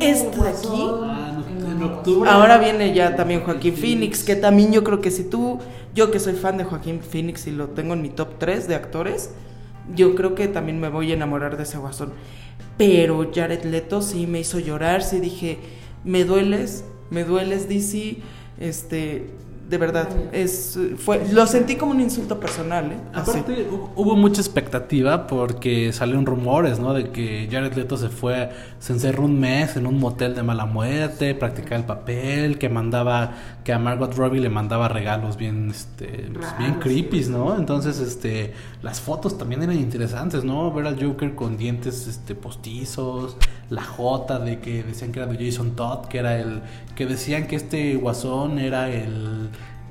Este 0.00 0.40
de 0.40 0.48
aquí. 0.48 0.86
Ah, 1.02 1.42
en 1.68 1.82
octubre. 1.82 2.30
ahora 2.30 2.56
viene 2.58 2.94
ya 2.94 3.16
también 3.16 3.42
Joaquín 3.42 3.74
Phoenix, 3.74 4.22
que 4.22 4.36
también 4.36 4.72
yo 4.72 4.84
creo 4.84 5.00
que 5.00 5.10
si 5.10 5.24
tú, 5.24 5.58
yo 5.92 6.12
que 6.12 6.20
soy 6.20 6.34
fan 6.34 6.56
de 6.56 6.64
Joaquín 6.64 7.00
Phoenix 7.00 7.48
y 7.48 7.50
lo 7.50 7.68
tengo 7.70 7.94
en 7.94 8.02
mi 8.02 8.08
top 8.08 8.38
3 8.38 8.68
de 8.68 8.76
actores, 8.76 9.30
yo 9.94 10.14
creo 10.14 10.36
que 10.36 10.46
también 10.46 10.78
me 10.78 10.88
voy 10.88 11.10
a 11.10 11.14
enamorar 11.14 11.56
de 11.56 11.64
ese 11.64 11.78
guasón. 11.78 12.12
Pero 12.78 13.28
Jared 13.34 13.64
Leto 13.64 14.02
sí 14.02 14.28
me 14.28 14.38
hizo 14.38 14.60
llorar, 14.60 15.02
sí 15.02 15.18
dije, 15.18 15.58
me 16.04 16.24
dueles, 16.24 16.84
me 17.10 17.24
dueles 17.24 17.68
DC, 17.68 18.18
este, 18.60 19.30
de 19.70 19.78
verdad, 19.78 20.08
es, 20.32 20.76
fue, 20.98 21.24
lo 21.32 21.46
sentí 21.46 21.76
como 21.76 21.92
un 21.92 22.00
insulto 22.00 22.40
personal, 22.40 22.86
¿eh? 22.90 22.96
Así. 23.14 23.30
Aparte, 23.38 23.68
hu- 23.70 23.90
hubo 23.94 24.16
mucha 24.16 24.40
expectativa 24.40 25.28
porque 25.28 25.92
salieron 25.92 26.26
rumores, 26.26 26.80
¿no? 26.80 26.92
De 26.92 27.10
que 27.10 27.48
Jared 27.50 27.72
Leto 27.74 27.96
se 27.96 28.08
fue, 28.08 28.50
se 28.80 28.92
encerró 28.92 29.24
un 29.26 29.38
mes 29.38 29.76
en 29.76 29.86
un 29.86 29.98
motel 30.00 30.34
de 30.34 30.42
mala 30.42 30.66
muerte, 30.66 31.36
practicaba 31.36 31.76
el 31.76 31.84
papel, 31.86 32.58
que 32.58 32.68
mandaba, 32.68 33.32
que 33.62 33.72
a 33.72 33.78
Margot 33.78 34.12
Robbie 34.14 34.40
le 34.40 34.48
mandaba 34.50 34.88
regalos 34.88 35.36
bien, 35.36 35.70
este, 35.70 36.28
pues, 36.34 36.48
bien 36.58 36.74
creepy, 36.80 37.26
¿no? 37.30 37.56
Entonces, 37.56 38.00
este, 38.00 38.52
las 38.82 39.00
fotos 39.00 39.38
también 39.38 39.62
eran 39.62 39.78
interesantes, 39.78 40.42
¿no? 40.42 40.72
Ver 40.72 40.86
al 40.88 41.00
Joker 41.00 41.36
con 41.36 41.56
dientes, 41.56 42.08
este, 42.08 42.34
postizos, 42.34 43.36
la 43.70 43.82
J 43.82 44.38
de 44.40 44.58
que 44.60 44.82
decían 44.82 45.12
que 45.12 45.20
era 45.20 45.32
de 45.32 45.44
Jason 45.44 45.76
Todd, 45.76 46.06
que 46.06 46.18
era 46.18 46.38
el, 46.38 46.62
que 46.94 47.06
decían 47.06 47.46
que 47.46 47.56
este 47.56 47.96
guasón 47.96 48.58
era 48.58 48.90
el 48.90 49.50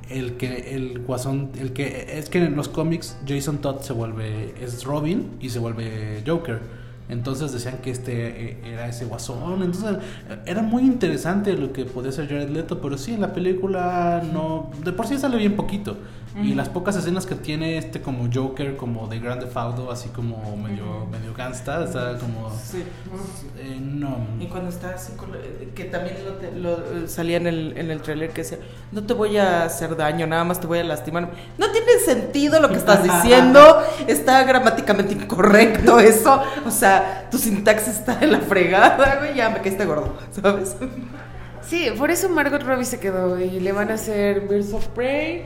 el 0.09 0.37
que 0.37 0.75
el 0.75 0.99
guasón 0.99 1.51
el 1.59 1.71
que 1.71 2.17
es 2.17 2.29
que 2.29 2.43
en 2.43 2.55
los 2.55 2.67
cómics 2.67 3.15
Jason 3.27 3.59
Todd 3.59 3.81
se 3.81 3.93
vuelve 3.93 4.55
es 4.59 4.83
Robin 4.83 5.37
y 5.39 5.49
se 5.49 5.59
vuelve 5.59 6.23
Joker 6.25 6.78
entonces 7.09 7.51
decían 7.51 7.79
que 7.79 7.91
este 7.91 8.51
eh, 8.51 8.57
era 8.65 8.87
ese 8.87 9.05
guasón. 9.05 9.61
Entonces 9.63 9.97
eh, 10.29 10.39
era 10.45 10.61
muy 10.61 10.83
interesante 10.83 11.53
lo 11.53 11.73
que 11.73 11.85
podía 11.85 12.11
ser 12.11 12.27
Jared 12.29 12.49
Leto 12.49 12.79
pero 12.81 12.97
sí 12.97 13.13
en 13.13 13.21
la 13.21 13.33
película 13.33 14.21
no 14.31 14.69
de 14.83 14.91
por 14.93 15.07
sí 15.07 15.17
sale 15.17 15.37
bien 15.37 15.55
poquito. 15.55 15.97
Y 16.41 16.53
las 16.53 16.69
pocas 16.69 16.95
escenas 16.95 17.25
que 17.25 17.33
tiene 17.35 17.77
este 17.79 18.01
como 18.01 18.29
Joker 18.33 18.77
como 18.77 19.07
de 19.07 19.19
Grand 19.19 19.41
Theft 19.41 19.57
Auto 19.57 19.91
así 19.91 20.09
como 20.09 20.55
medio 20.55 21.07
medio 21.11 21.33
gangsta 21.33 21.83
está 21.83 22.17
como 22.19 22.49
Sí. 22.51 22.83
eh, 23.57 23.77
no. 23.81 24.15
Y 24.39 24.45
cuando 24.45 24.69
está 24.69 24.91
así, 24.91 25.11
la- 25.19 25.73
que 25.73 25.85
también 25.85 26.15
lo, 26.61 26.77
lo- 27.01 27.07
salía 27.07 27.37
en 27.37 27.47
el, 27.47 27.73
en 27.75 27.89
el 27.91 28.01
trailer 28.01 28.29
que 28.29 28.43
decía, 28.43 28.59
no 28.91 29.03
te 29.03 29.13
voy 29.15 29.37
a 29.37 29.63
hacer 29.63 29.97
daño, 29.97 30.27
nada 30.27 30.43
más 30.43 30.61
te 30.61 30.67
voy 30.67 30.77
a 30.79 30.83
lastimar. 30.83 31.31
No 31.57 31.71
tiene 31.71 31.93
sentido 32.05 32.61
lo 32.61 32.69
que 32.69 32.75
estás 32.77 33.03
diciendo, 33.23 33.59
está 34.07 34.43
gramáticamente 34.43 35.13
incorrecto 35.15 35.99
eso, 35.99 36.41
o 36.65 36.71
sea, 36.71 36.98
tu 37.31 37.37
sintaxis 37.37 37.95
está 37.99 38.15
de 38.15 38.27
la 38.27 38.39
fregada, 38.39 39.17
güey, 39.19 39.35
ya 39.35 39.49
me 39.49 39.61
quedé 39.61 39.85
gordo, 39.85 40.13
¿sabes? 40.31 40.75
Sí, 41.67 41.87
por 41.97 42.09
eso 42.11 42.29
Margot 42.29 42.61
Robbie 42.63 42.85
se 42.85 42.99
quedó 42.99 43.39
y 43.39 43.59
le 43.59 43.71
van 43.71 43.91
a 43.91 43.93
hacer 43.95 44.41
Birds 44.47 44.73
of 44.73 44.87
Prey. 44.89 45.45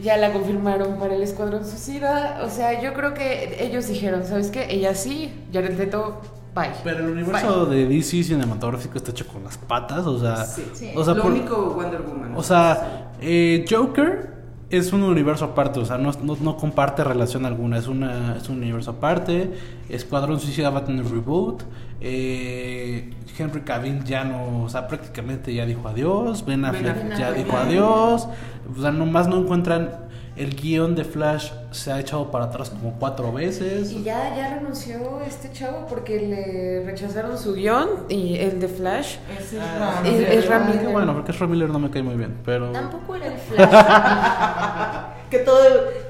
Ya 0.00 0.16
la 0.16 0.32
confirmaron 0.32 0.98
para 0.98 1.14
el 1.14 1.22
Escuadrón 1.22 1.64
Suicida. 1.66 2.40
O 2.42 2.48
sea, 2.48 2.80
yo 2.80 2.94
creo 2.94 3.12
que 3.12 3.58
ellos 3.62 3.86
dijeron, 3.86 4.24
¿sabes 4.26 4.50
qué? 4.50 4.66
Ella 4.70 4.94
sí, 4.94 5.30
Jared 5.52 5.76
Leto 5.78 6.22
Bye. 6.54 6.70
Pero 6.82 7.00
el 7.04 7.10
universo 7.10 7.66
de 7.66 7.86
DC 7.86 8.24
cinematográfico 8.24 8.96
está 8.96 9.12
hecho 9.12 9.26
con 9.28 9.44
las 9.44 9.56
patas, 9.58 10.04
o 10.06 10.18
sea, 10.18 10.44
Sí. 10.46 10.90
o 10.96 11.04
sea, 11.04 11.14
Lo 11.14 11.22
por- 11.22 11.30
único 11.32 11.56
Wonder 11.76 12.02
Woman. 12.02 12.32
o 12.34 12.42
sea, 12.42 13.12
eh, 13.20 13.64
Joker 13.70 14.39
es 14.70 14.92
un 14.92 15.02
universo 15.02 15.44
aparte, 15.44 15.80
o 15.80 15.84
sea, 15.84 15.98
no, 15.98 16.12
no, 16.22 16.36
no 16.40 16.56
comparte 16.56 17.02
relación 17.04 17.44
alguna, 17.44 17.78
es, 17.78 17.88
una, 17.88 18.36
es 18.36 18.48
un 18.48 18.58
universo 18.58 18.92
aparte. 18.92 19.50
Escuadrón 19.88 20.38
Suicida 20.40 20.70
va 20.70 20.80
a 20.80 20.84
tener 20.84 21.04
reboot. 21.06 21.62
eh, 22.00 23.10
Henry 23.36 23.62
Cavill 23.62 24.04
ya 24.04 24.24
no, 24.24 24.64
o 24.64 24.68
sea, 24.68 24.86
prácticamente 24.86 25.52
ya 25.54 25.66
dijo 25.66 25.88
adiós. 25.88 26.44
Ben 26.44 26.64
Affleck 26.64 26.96
Affleck. 26.96 27.18
ya 27.18 27.32
dijo 27.32 27.56
adiós. 27.56 28.28
O 28.76 28.80
sea, 28.80 28.92
nomás 28.92 29.28
no 29.28 29.38
encuentran. 29.38 30.09
El 30.36 30.54
guion 30.56 30.94
de 30.94 31.04
Flash 31.04 31.50
se 31.70 31.92
ha 31.92 32.00
echado 32.00 32.30
para 32.30 32.46
atrás 32.46 32.70
como 32.70 32.94
cuatro 32.98 33.32
veces. 33.32 33.92
Y 33.92 34.02
ya, 34.04 34.34
ya 34.36 34.54
renunció 34.54 35.20
este 35.26 35.52
chavo 35.52 35.86
porque 35.88 36.20
le 36.20 36.84
rechazaron 36.86 37.36
su 37.36 37.52
guion 37.54 37.88
y 38.08 38.36
el 38.38 38.58
de 38.60 38.68
Flash. 38.68 39.16
Ese 39.38 39.56
es 39.58 39.62
Ah, 39.62 40.02
es- 40.04 40.44
es 40.44 40.50
ah, 40.50 40.64
qué 40.66 40.78
Miller. 40.78 40.92
bueno, 40.92 41.12
porque 41.14 41.32
Ram 41.32 41.50
Miller 41.50 41.68
no 41.68 41.78
me 41.78 41.90
cae 41.90 42.02
muy 42.02 42.14
bien, 42.14 42.38
pero... 42.44 42.70
Tampoco 42.72 43.16
era 43.16 43.26
el 43.26 43.38
Flash. 43.38 43.70
que 45.30 45.38
todo 45.40 45.58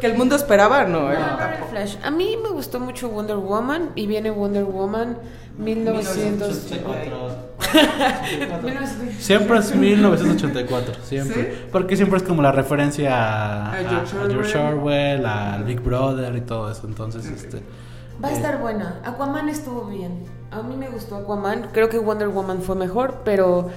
que 0.01 0.07
el 0.07 0.16
mundo 0.16 0.37
esperaba, 0.37 0.85
no, 0.85 1.01
No, 1.03 1.12
era 1.12 1.21
no 1.33 1.37
era 1.39 1.59
el. 1.59 1.64
Flash. 1.64 1.97
A 2.05 2.11
mí 2.11 2.37
me 2.43 2.51
gustó 2.51 2.79
mucho 2.79 3.09
Wonder 3.09 3.37
Woman 3.37 3.91
y 3.95 4.07
viene 4.07 4.31
Wonder 4.31 4.64
Woman 4.64 5.18
1900. 5.61 6.71
1900. 6.71 7.33
Siempre 9.19 9.59
es 9.59 9.75
1984, 9.75 10.95
siempre. 11.03 11.43
¿Sí? 11.43 11.63
Porque 11.71 11.97
siempre 11.97 12.19
es 12.19 12.23
como 12.23 12.43
la 12.43 12.53
referencia 12.53 13.15
a, 13.15 13.73
A 13.73 13.79
a- 13.79 14.07
George 14.29 14.59
Orwell. 14.59 15.27
Al 15.27 15.65
Big 15.65 15.81
Brother 15.81 16.35
y 16.37 16.41
todo 16.41 16.71
eso. 16.71 16.87
Entonces, 16.87 17.27
este. 17.27 17.63
Va 18.23 18.29
a 18.29 18.33
eh, 18.33 18.35
estar 18.35 18.61
buena. 18.61 19.01
Aquaman 19.05 19.49
estuvo 19.49 19.87
bien. 19.87 20.25
A 20.51 20.63
mí 20.63 20.77
me 20.77 20.89
gustó 20.89 21.17
Aquaman. 21.17 21.69
Creo 21.73 21.89
que 21.89 21.99
Wonder 21.99 22.29
Woman 22.29 22.61
fue 22.61 22.75
mejor, 22.77 23.23
pero 23.25 23.71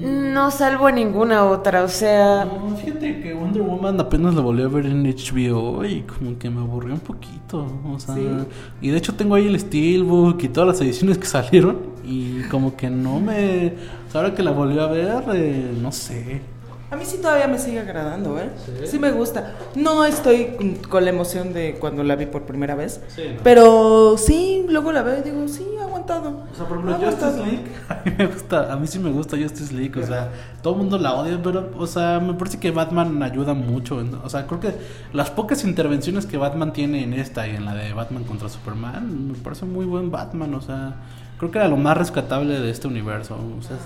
no 0.00 0.50
salvo 0.50 0.86
a 0.86 0.92
ninguna 0.92 1.44
otra. 1.44 1.82
O 1.84 1.88
sea, 1.88 2.44
No, 2.44 2.76
fíjate 2.76 3.20
que 3.20 3.34
Wonder 3.34 3.62
Woman 3.62 3.98
apenas 4.00 4.34
la 4.34 4.40
volví 4.40 4.62
a 4.62 4.68
ver 4.68 4.86
en 4.86 5.02
HBO 5.04 5.84
y 5.84 6.02
como 6.02 6.38
que 6.38 6.50
me 6.50 6.60
aburrió 6.60 6.94
un 6.94 7.00
poquito. 7.00 7.66
O 7.92 7.98
sea, 7.98 8.14
¿Sí? 8.14 8.26
y 8.80 8.90
de 8.90 8.98
hecho 8.98 9.14
tengo 9.14 9.34
ahí 9.34 9.46
el 9.46 9.58
Steelbook 9.58 10.42
y 10.44 10.48
todas 10.48 10.68
las 10.68 10.80
ediciones 10.80 11.18
que 11.18 11.26
salieron 11.38 11.78
y 12.04 12.42
como 12.44 12.76
que 12.76 12.88
no 12.90 13.20
me. 13.20 13.74
ahora 14.14 14.34
que 14.34 14.42
la 14.42 14.50
volví 14.52 14.78
a 14.78 14.86
ver, 14.86 15.24
eh, 15.34 15.72
no 15.82 15.92
sé. 15.92 16.40
A 16.90 16.96
mí 16.96 17.04
sí 17.04 17.18
todavía 17.18 17.46
me 17.48 17.58
sigue 17.58 17.80
agradando, 17.80 18.38
¿eh? 18.38 18.48
¿Sí? 18.64 18.86
Sí, 18.92 18.98
me 18.98 19.10
gusta. 19.12 19.54
No 19.74 20.06
estoy 20.06 20.56
con- 20.88 21.04
la 21.04 21.10
emoción 21.10 21.52
de 21.52 21.76
cuando 21.78 22.02
la 22.02 22.16
vi 22.16 22.24
por 22.24 22.42
primera 22.44 22.74
vez. 22.74 23.02
Sí, 23.14 23.22
¿no? 23.36 23.40
Pero 23.44 24.16
sí, 24.16 24.64
luego 24.68 24.90
la 24.92 25.02
veo 25.02 25.18
y 25.18 25.22
digo, 25.22 25.46
sí, 25.48 25.66
ha 25.78 25.84
aguantado. 25.84 26.44
O 26.50 26.54
sea, 26.56 26.66
por 26.66 26.78
ejemplo, 26.78 26.96
Justice. 27.06 27.36
League, 27.38 27.64
a 27.90 28.00
mí 28.06 28.12
me 28.16 28.26
gusta, 28.26 28.72
a 28.72 28.76
mí 28.76 28.86
sí 28.86 28.98
me 28.98 29.10
gusta 29.10 29.36
Justice 29.36 29.74
League, 29.74 30.00
o 30.02 30.06
sea, 30.06 30.30
todo 30.62 30.72
el 30.74 30.78
mundo 30.80 30.96
la 30.96 31.12
odia, 31.12 31.38
pero, 31.42 31.70
o 31.76 31.86
sea, 31.86 32.20
me 32.20 32.32
parece 32.32 32.58
que 32.58 32.70
Batman 32.70 33.22
ayuda 33.22 33.52
mucho, 33.52 34.02
o 34.24 34.28
sea, 34.30 34.46
creo 34.46 34.60
que 34.60 34.72
las 35.12 35.30
pocas 35.30 35.64
intervenciones 35.64 36.24
que 36.24 36.38
Batman 36.38 36.72
tiene 36.72 37.04
en 37.04 37.12
esta 37.12 37.46
y 37.46 37.54
en 37.56 37.66
la 37.66 37.74
de 37.74 37.92
Batman 37.92 38.24
contra 38.24 38.48
Superman, 38.48 39.28
me 39.32 39.34
parece 39.34 39.66
muy 39.66 39.84
buen 39.84 40.10
Batman, 40.10 40.54
o 40.54 40.62
sea, 40.62 40.94
creo 41.38 41.50
que 41.50 41.58
era 41.58 41.68
lo 41.68 41.76
más 41.76 41.96
rescatable 41.96 42.60
de 42.60 42.70
este 42.70 42.86
universo, 42.88 43.36
o 43.36 43.62
sea, 43.62 43.76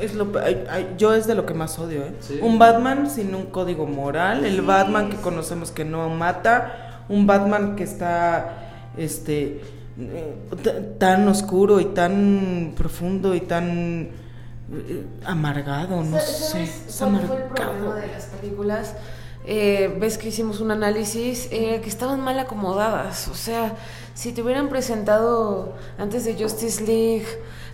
es- 0.00 0.10
Es 0.10 0.14
lo, 0.16 0.26
ay, 0.42 0.64
ay, 0.70 0.94
yo 0.98 1.14
es 1.14 1.26
de 1.26 1.34
lo 1.34 1.46
que 1.46 1.54
más 1.54 1.78
odio, 1.78 2.02
¿eh? 2.02 2.14
Sí. 2.20 2.38
Un 2.42 2.58
Batman 2.58 3.08
sin 3.10 3.34
un 3.34 3.46
código 3.46 3.86
moral, 3.86 4.44
el 4.44 4.60
Batman 4.62 5.10
que 5.10 5.16
conocemos 5.18 5.70
que 5.70 5.84
no 5.84 6.08
mata, 6.08 7.04
un 7.08 7.26
Batman 7.26 7.76
que 7.76 7.84
está, 7.84 8.90
este, 8.96 9.60
eh, 9.98 10.34
tan 10.98 11.28
oscuro 11.28 11.78
y 11.80 11.84
tan 11.86 12.72
profundo 12.76 13.34
y 13.34 13.40
tan 13.42 14.08
eh, 14.72 15.04
amargado, 15.26 16.02
no 16.02 16.18
¿sabes 16.18 16.26
sé, 16.26 16.62
es 16.64 16.96
cuál 16.98 17.10
fue 17.26 17.36
el 17.36 17.42
amargado. 17.42 17.72
problema 17.72 17.94
de 17.96 18.06
las 18.08 18.24
películas? 18.26 18.94
Eh, 19.46 19.94
Ves 20.00 20.16
que 20.16 20.28
hicimos 20.28 20.60
un 20.60 20.70
análisis 20.70 21.48
eh, 21.52 21.80
que 21.82 21.88
estaban 21.90 22.20
mal 22.22 22.38
acomodadas. 22.38 23.28
O 23.28 23.34
sea, 23.34 23.74
si 24.14 24.32
te 24.32 24.42
hubieran 24.42 24.68
presentado 24.68 25.74
antes 25.98 26.24
de 26.24 26.34
Justice 26.34 26.82
League 26.84 27.26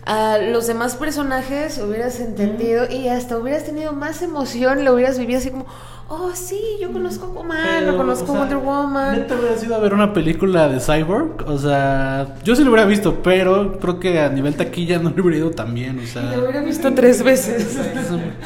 a 0.06 0.38
los 0.38 0.66
demás 0.66 0.96
personajes, 0.96 1.78
hubieras 1.78 2.20
entendido 2.20 2.86
y 2.90 3.08
hasta 3.08 3.36
hubieras 3.36 3.64
tenido 3.64 3.92
más 3.92 4.22
emoción, 4.22 4.84
lo 4.84 4.94
hubieras 4.94 5.18
vivido 5.18 5.38
así 5.38 5.50
como, 5.50 5.66
oh 6.08 6.30
sí, 6.34 6.78
yo 6.80 6.90
conozco 6.90 7.26
a 7.26 7.30
Aquaman, 7.30 7.86
lo 7.86 7.96
conozco 7.98 8.24
o 8.24 8.26
sea, 8.28 8.36
a 8.36 8.38
Wonder 8.38 8.58
Woman. 8.58 9.18
¿Neta 9.18 9.36
hubieras 9.36 9.62
ido 9.62 9.74
a 9.74 9.78
ver 9.78 9.92
una 9.92 10.14
película 10.14 10.68
de 10.68 10.80
Cyborg? 10.80 11.46
O 11.46 11.58
sea, 11.58 12.34
yo 12.42 12.56
sí 12.56 12.64
lo 12.64 12.70
hubiera 12.70 12.86
visto, 12.86 13.22
pero 13.22 13.78
creo 13.78 14.00
que 14.00 14.18
a 14.18 14.30
nivel 14.30 14.56
taquilla 14.56 14.98
no 14.98 15.10
lo 15.10 15.22
hubiera 15.22 15.38
ido 15.38 15.50
tan 15.50 15.74
bien, 15.74 16.00
o 16.00 16.06
sea... 16.06 16.22
Lo 16.34 16.44
hubiera 16.44 16.62
visto 16.62 16.92
tres 16.94 17.22
veces. 17.22 17.78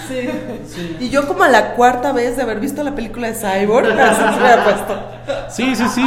Sí. 0.09 0.97
Y 0.99 1.09
yo 1.09 1.27
como 1.29 1.45
a 1.45 1.49
la 1.49 1.75
cuarta 1.75 2.13
vez 2.13 2.37
de 2.37 2.43
haber 2.43 2.59
visto 2.59 2.83
la 2.83 2.97
película 2.97 3.29
de 3.29 3.35
Cyborg, 3.35 3.87
así 4.01 4.35
se 4.35 4.41
me 4.41 4.49
ha 4.49 4.65
puesto. 4.65 5.14
Sí, 5.49 5.75
sí, 5.75 5.85
sí, 5.89 6.05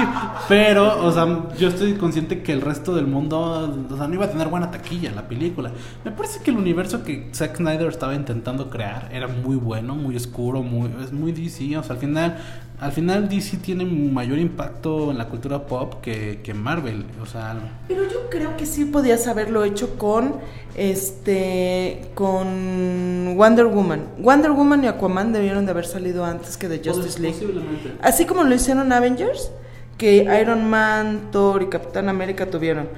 pero, 0.47 1.05
o 1.05 1.11
sea, 1.11 1.26
yo 1.57 1.70
estoy 1.70 1.93
consciente 1.93 2.43
que 2.43 2.53
el 2.53 2.61
resto 2.61 2.93
del 2.95 3.07
mundo, 3.07 3.88
o 3.89 3.97
sea, 3.97 4.07
no 4.07 4.13
iba 4.13 4.26
a 4.26 4.30
tener 4.30 4.47
buena 4.47 4.72
taquilla 4.72 5.11
la 5.11 5.28
película. 5.28 5.72
Me 6.03 6.11
parece 6.11 6.41
que 6.41 6.51
el 6.51 6.57
universo 6.57 7.03
que 7.03 7.30
Zack 7.34 7.57
Snyder 7.57 7.88
estaba 7.88 8.15
intentando 8.15 8.70
crear 8.70 9.09
era 9.11 9.28
muy 9.28 9.55
bueno, 9.55 9.95
muy 9.95 10.15
oscuro, 10.15 10.63
muy, 10.63 10.89
es 11.03 11.11
muy 11.11 11.32
DC, 11.32 11.78
o 11.78 11.84
sea, 11.84 11.95
al 11.95 12.01
final, 12.01 12.38
al 12.80 12.92
final 12.92 13.28
DC 13.28 13.58
tiene 13.58 13.86
mayor 13.86 14.38
impacto 14.38 15.10
en 15.10 15.18
la 15.18 15.28
cultura 15.28 15.66
pop 15.66 15.96
que, 16.02 16.42
que 16.44 16.54
Marvel, 16.54 17.06
o 17.22 17.26
sea, 17.26 17.56
Pero 17.88 18.04
yo 18.08 18.30
creo 18.30 18.56
que 18.56 18.68
sí 18.68 18.86
podías 18.86 19.28
haberlo 19.28 19.64
hecho 19.64 19.98
con 19.98 20.36
este 20.76 22.12
con 22.14 23.36
Wonder 23.36 23.66
Woman. 23.66 24.04
Wonder 24.20 24.52
Woman 24.52 24.84
y 24.84 24.88
Aquaman 24.88 25.34
debieron 25.34 25.66
de 25.66 25.72
haber 25.72 25.86
salido 25.86 26.24
antes 26.24 26.56
que 26.56 26.68
de 26.68 26.78
Justice 26.78 27.20
League. 27.20 27.38
Posiblemente. 27.40 27.94
Así 28.02 28.26
como 28.26 28.44
lo 28.44 28.54
hicieron 28.54 28.92
Avengers, 28.92 29.52
que 29.98 30.28
Iron 30.40 30.70
Man, 30.70 31.30
Thor 31.32 31.64
y 31.64 31.68
Capitán 31.68 32.10
América 32.10 32.46
tuvieron. 32.46 32.90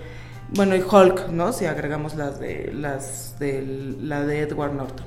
Bueno, 0.51 0.75
y 0.75 0.81
Hulk, 0.81 1.29
¿no? 1.29 1.53
Si 1.53 1.65
agregamos 1.65 2.15
las 2.15 2.39
de 2.39 2.73
las 2.73 3.39
de 3.39 3.95
la 4.01 4.25
de 4.25 4.41
Edward 4.41 4.73
Norton. 4.73 5.05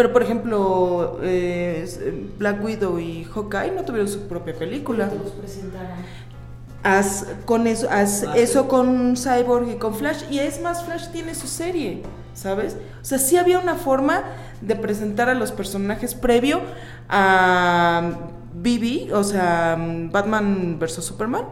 Pero 0.00 0.14
por 0.14 0.22
ejemplo, 0.22 1.18
eh, 1.22 1.84
Black 2.38 2.64
Widow 2.64 2.98
y 2.98 3.24
Hawkeye 3.24 3.72
no 3.72 3.84
tuvieron 3.84 4.08
su 4.08 4.26
propia 4.28 4.54
película. 4.58 5.10
Haz 6.82 7.26
con 7.44 7.66
eso, 7.66 7.86
haz 7.90 8.24
Ah, 8.26 8.32
eso 8.34 8.62
sí. 8.62 8.68
con 8.68 9.14
Cyborg 9.14 9.68
y 9.68 9.74
con 9.74 9.94
Flash. 9.94 10.22
Y 10.30 10.38
es 10.38 10.62
más, 10.62 10.82
Flash 10.86 11.08
tiene 11.08 11.34
su 11.34 11.46
serie, 11.46 12.00
¿sabes? 12.32 12.78
O 13.02 13.04
sea, 13.04 13.18
sí 13.18 13.36
había 13.36 13.58
una 13.58 13.74
forma 13.74 14.24
de 14.62 14.74
presentar 14.74 15.28
a 15.28 15.34
los 15.34 15.52
personajes 15.52 16.14
previo 16.14 16.62
a 17.10 18.12
BB, 18.54 19.12
o 19.12 19.22
sea, 19.22 19.76
Batman 20.10 20.78
vs. 20.80 21.04
Superman. 21.04 21.44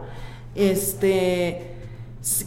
Este. 0.55 1.75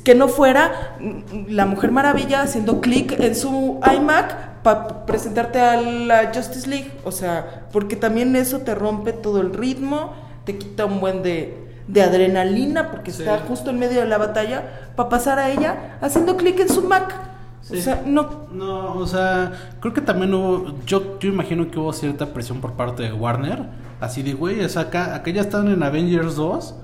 Que 0.05 0.15
no 0.15 0.29
fuera 0.29 0.97
mm, 1.01 1.47
la 1.49 1.67
Mujer 1.67 1.91
Maravilla 1.93 2.43
haciendo 2.43 2.81
clic 2.81 3.19
en 3.19 3.35
su 3.35 3.81
iMac 3.97 4.63
para 4.63 5.07
presentarte 5.07 5.61
a 5.61 5.81
la 5.81 6.31
Justice 6.35 6.69
League. 6.69 6.93
O 7.05 7.11
sea, 7.13 7.65
porque 7.73 7.97
también 7.97 8.37
eso 8.37 8.59
te 8.59 8.75
rompe 8.75 9.13
todo 9.13 9.41
el 9.41 9.53
ritmo, 9.55 10.13
te 10.45 10.59
quita 10.59 10.85
un 10.85 11.01
buen 11.01 11.23
de, 11.23 11.57
de 11.89 12.03
adrenalina 12.03 12.91
porque 12.91 13.11
Sí. 13.13 13.23
está 13.23 13.39
justo 13.41 13.71
en 13.71 13.79
medio 13.79 14.01
de 14.01 14.07
la 14.07 14.19
batalla 14.19 14.91
para 14.95 15.09
pasar 15.09 15.39
a 15.39 15.51
ella 15.51 15.97
haciendo 16.01 16.37
clic 16.37 16.61
en 16.61 16.69
su 16.69 16.83
Mac. 16.83 17.15
Sí. 17.63 17.79
O 17.79 17.81
sea, 17.81 18.03
no. 18.05 18.29
No, 18.53 18.95
o 18.97 19.07
sea, 19.07 19.53
creo 19.81 19.95
que 19.95 20.01
también 20.01 20.35
hubo, 20.35 20.75
yo, 20.85 21.19
yo 21.19 21.29
imagino 21.31 21.71
que 21.71 21.79
hubo 21.79 21.93
cierta 21.93 22.27
presión 22.27 22.61
por 22.61 22.73
parte 22.75 23.05
de 23.05 23.13
Warner, 23.13 23.65
así 24.01 24.23
de, 24.23 24.35
güey, 24.35 24.63
o 24.65 24.69
sea, 24.69 24.83
acá, 24.83 25.15
acá 25.15 25.31
ya 25.31 25.41
están 25.43 25.69
en 25.69 25.83
Avengers 25.83 26.35
2 26.37 26.75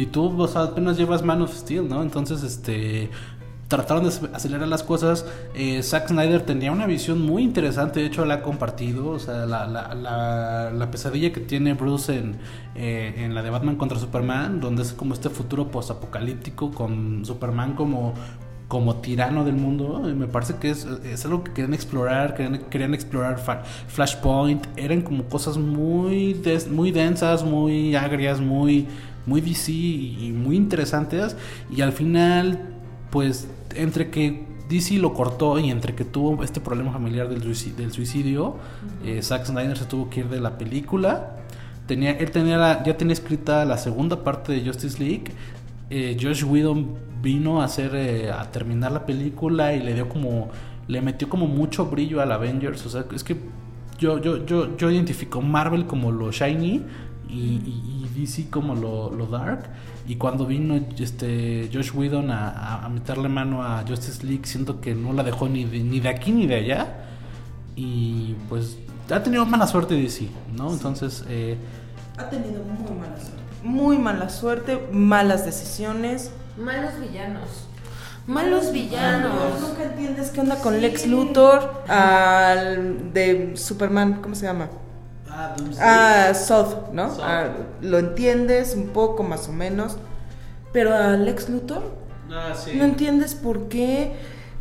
y 0.00 0.06
tú, 0.06 0.40
o 0.40 0.48
sea, 0.48 0.62
apenas 0.62 0.96
llevas 0.96 1.22
Man 1.22 1.42
of 1.42 1.52
Steel, 1.54 1.88
¿no? 1.88 2.02
Entonces, 2.02 2.42
este, 2.42 3.10
trataron 3.68 4.04
de 4.04 4.10
ac- 4.10 4.30
acelerar 4.34 4.68
las 4.68 4.82
cosas. 4.82 5.24
Eh, 5.54 5.82
Zack 5.82 6.08
Snyder 6.08 6.42
tenía 6.42 6.72
una 6.72 6.86
visión 6.86 7.20
muy 7.22 7.42
interesante, 7.42 8.00
de 8.00 8.06
hecho 8.06 8.24
la 8.24 8.34
ha 8.34 8.42
compartido, 8.42 9.08
o 9.10 9.18
sea, 9.18 9.46
la, 9.46 9.66
la, 9.66 9.94
la, 9.94 10.70
la 10.70 10.90
pesadilla 10.90 11.32
que 11.32 11.40
tiene 11.40 11.74
Bruce 11.74 12.14
en, 12.16 12.36
eh, 12.74 13.14
en 13.18 13.34
la 13.34 13.42
de 13.42 13.50
Batman 13.50 13.76
contra 13.76 13.98
Superman, 13.98 14.60
donde 14.60 14.82
es 14.82 14.92
como 14.92 15.14
este 15.14 15.30
futuro 15.30 15.68
postapocalíptico 15.70 16.70
con 16.70 17.24
Superman 17.24 17.74
como 17.74 18.14
como 18.68 18.96
tirano 18.96 19.44
del 19.44 19.56
mundo. 19.56 20.00
Me 20.16 20.26
parece 20.26 20.54
que 20.56 20.70
es, 20.70 20.86
es 21.04 21.26
algo 21.26 21.44
que 21.44 21.52
querían 21.52 21.74
explorar, 21.74 22.34
querían, 22.34 22.58
querían 22.70 22.94
explorar 22.94 23.38
Flashpoint, 23.88 24.66
eran 24.76 25.02
como 25.02 25.24
cosas 25.24 25.58
muy, 25.58 26.40
muy 26.70 26.90
densas, 26.90 27.44
muy 27.44 27.94
agrias, 27.94 28.40
muy, 28.40 28.88
muy 29.26 29.40
DC 29.40 29.70
y, 29.72 30.32
muy 30.36 30.56
interesantes. 30.56 31.36
Y 31.70 31.80
al 31.82 31.92
final, 31.92 32.74
pues, 33.10 33.48
entre 33.74 34.10
que 34.10 34.46
DC 34.68 34.98
lo 34.98 35.12
cortó 35.14 35.58
y 35.58 35.70
entre 35.70 35.94
que 35.94 36.04
tuvo 36.04 36.42
este 36.44 36.60
problema 36.60 36.92
familiar 36.92 37.28
del, 37.28 37.40
del 37.40 37.92
suicidio, 37.92 38.56
eh, 39.04 39.20
Zack 39.22 39.46
Snyder 39.46 39.76
se 39.76 39.84
tuvo 39.84 40.08
que 40.10 40.20
ir 40.20 40.28
de 40.28 40.40
la 40.40 40.58
película. 40.58 41.36
Tenía, 41.86 42.12
él 42.12 42.30
tenía 42.30 42.56
la- 42.58 42.82
ya 42.84 42.96
tenía 42.96 43.12
escrita 43.12 43.64
la 43.64 43.76
segunda 43.76 44.22
parte 44.24 44.52
de 44.52 44.64
Justice 44.66 44.98
League. 45.02 45.24
eh, 45.90 46.16
Josh 46.18 46.44
Whedon 46.44 46.94
vino 47.22 47.60
a 47.60 47.66
hacer 47.66 47.94
eh, 47.94 48.30
a 48.32 48.50
terminar 48.50 48.92
la 48.92 49.04
película 49.04 49.74
y 49.74 49.80
le 49.82 49.92
dio 49.94 50.08
como 50.08 50.48
le 50.88 51.02
metió 51.02 51.28
como 51.28 51.46
mucho 51.46 51.86
brillo 51.86 52.22
al 52.22 52.32
Avengers, 52.32 52.86
o 52.86 52.88
sea, 52.88 53.04
es 53.14 53.22
que 53.22 53.36
yo 53.98 54.18
yo 54.18 54.44
yo 54.46 54.74
yo 54.76 54.90
identifico 54.90 55.42
Marvel 55.42 55.84
como 55.86 56.10
lo 56.10 56.32
shiny 56.32 56.82
y, 57.32 57.62
y- 57.66 57.98
DC 58.14 58.50
como 58.50 58.74
lo, 58.74 59.10
lo 59.10 59.26
dark 59.26 59.64
y 60.06 60.16
cuando 60.16 60.44
vino 60.46 60.78
este 60.98 61.70
Josh 61.72 61.90
Whedon 61.94 62.30
a, 62.30 62.50
a- 62.50 62.84
a 62.84 62.88
meterle 62.90 63.28
mano 63.28 63.62
a 63.62 63.84
Justice 63.88 64.24
League 64.26 64.42
siento 64.44 64.80
que 64.82 64.94
no 64.94 65.12
la 65.14 65.22
dejó 65.22 65.48
ni 65.48 65.64
de, 65.64 65.78
ni 65.80 65.98
de 66.00 66.08
aquí 66.10 66.30
ni 66.30 66.46
de 66.46 66.56
allá 66.56 66.86
y 67.74 68.34
pues 68.48 68.76
ha 69.10 69.22
tenido 69.22 69.46
mala 69.46 69.66
suerte 69.66 69.94
DC, 69.94 70.28
¿no? 70.56 70.72
Entonces 70.72 71.24
eh, 71.28 71.56
Ha 72.18 72.28
tenido 72.28 72.62
muy 72.64 72.98
mala 72.98 73.16
suerte. 73.18 73.42
Muy 73.64 73.98
mala 73.98 74.28
suerte, 74.28 74.88
malas 74.92 75.44
decisiones. 75.46 76.30
Malos 76.58 76.92
villanos. 77.00 77.48
Malos 78.26 78.72
villanos. 78.72 79.60
Nunca 79.60 79.84
entiendes 79.84 80.30
qué 80.30 80.40
onda 80.40 80.56
con 80.56 80.80
Lex 80.80 81.06
Luthor, 81.06 81.82
al 81.88 83.12
de 83.12 83.52
Superman, 83.56 84.20
¿cómo 84.22 84.34
se 84.34 84.46
llama? 84.46 84.68
Ah, 85.80 86.32
Zod, 86.34 86.92
¿no? 86.92 87.10
Zod. 87.10 87.22
Ah, 87.22 87.48
lo 87.80 87.98
entiendes 87.98 88.74
un 88.76 88.88
poco 88.88 89.22
más 89.22 89.48
o 89.48 89.52
menos. 89.52 89.96
Pero 90.72 90.94
a 90.94 91.10
Lex 91.16 91.48
Luthor 91.50 91.82
ah, 92.30 92.54
sí. 92.54 92.72
no 92.76 92.84
entiendes 92.84 93.34
por 93.34 93.68
qué 93.68 94.12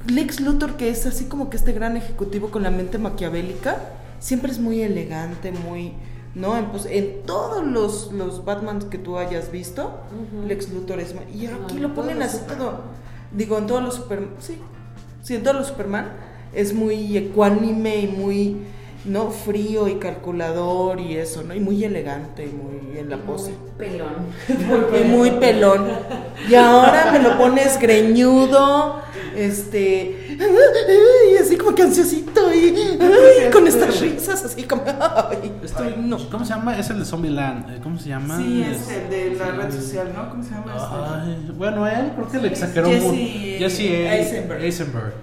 Lex 0.08 0.40
Luthor, 0.40 0.78
que 0.78 0.90
es 0.90 1.06
así 1.06 1.26
como 1.26 1.50
que 1.50 1.58
este 1.58 1.74
gran 1.74 1.96
ejecutivo 1.96 2.50
con 2.50 2.64
la 2.64 2.72
mente 2.72 2.98
maquiavélica, 2.98 3.78
siempre 4.20 4.52
es 4.52 4.60
muy 4.60 4.82
elegante, 4.82 5.52
muy... 5.52 5.94
¿No? 6.34 6.58
En, 6.58 6.68
pues, 6.68 6.86
en 6.86 7.24
todos 7.26 7.66
los, 7.66 8.14
los 8.14 8.46
Batman 8.46 8.80
que 8.90 8.98
tú 8.98 9.18
hayas 9.18 9.52
visto. 9.52 10.00
Lex 10.48 10.70
Luthor 10.70 11.02
es... 11.02 11.14
Y 11.34 11.48
aquí 11.48 11.78
lo 11.78 11.94
ponen 11.94 12.22
así 12.22 12.40
todo... 12.48 12.82
Digo, 13.34 13.58
en 13.58 13.68
todos 13.68 13.84
los 13.84 13.96
Superman... 13.96 14.30
Sí, 14.40 14.58
sí, 15.22 15.36
en 15.36 15.44
todos 15.44 15.58
los 15.58 15.68
Superman 15.68 16.08
es 16.54 16.74
muy 16.74 17.18
ecuánime 17.18 17.98
y 17.98 18.08
muy... 18.08 18.62
¿no? 19.06 19.32
Frío 19.32 19.88
y 19.88 19.96
calculador 19.96 21.00
y 21.00 21.18
eso, 21.18 21.44
¿no? 21.44 21.54
Y 21.56 21.60
muy 21.60 21.84
elegante 21.84 22.46
y 22.46 22.50
muy 22.54 22.98
en 23.00 23.10
la 23.10 23.18
pose. 23.18 23.54
pelón. 23.78 24.28
Y 25.02 25.04
muy 25.08 25.32
pelón. 25.32 25.88
Y 26.50 26.56
ahora 26.56 27.10
me 27.12 27.20
lo 27.20 27.38
pones 27.38 27.80
greñudo, 27.80 29.02
este, 29.36 30.38
y 31.34 31.38
así 31.38 31.56
como 31.58 31.74
que 31.74 31.84
ansiosito 31.84 32.54
y 32.54 32.76
ay, 33.00 33.50
con 33.52 33.66
estas 33.68 34.00
risas 34.02 34.44
así 34.44 34.64
como, 34.64 34.84
ay, 34.86 35.52
Este, 35.64 35.96
no. 35.98 36.18
¿Cómo 36.30 36.46
se 36.46 36.54
llama? 36.54 36.78
Es 36.78 36.90
el 36.90 37.00
de 37.00 37.06
Zombieland. 37.06 37.70
eh, 37.72 37.80
¿Cómo 37.82 37.98
se 37.98 38.10
llama? 38.10 38.38
Sí, 38.38 38.64
es 38.70 38.90
el 38.92 39.10
de 39.10 39.36
la 39.36 39.52
red 39.52 39.72
social, 39.72 40.12
¿no? 40.16 40.30
¿Cómo 40.30 40.44
se 40.44 40.50
llama 40.52 40.74
este? 40.76 41.32
Ay, 41.48 41.52
bueno, 41.58 41.88
él 41.88 42.12
creo 42.16 42.30
que 42.32 42.38
le 42.40 42.48
exageró 42.50 42.88
Jesse 42.88 43.02
mucho. 43.04 43.16
Jesse 43.60 43.80
Eisenberg. 43.80 44.62
Eisenberg. 44.64 45.14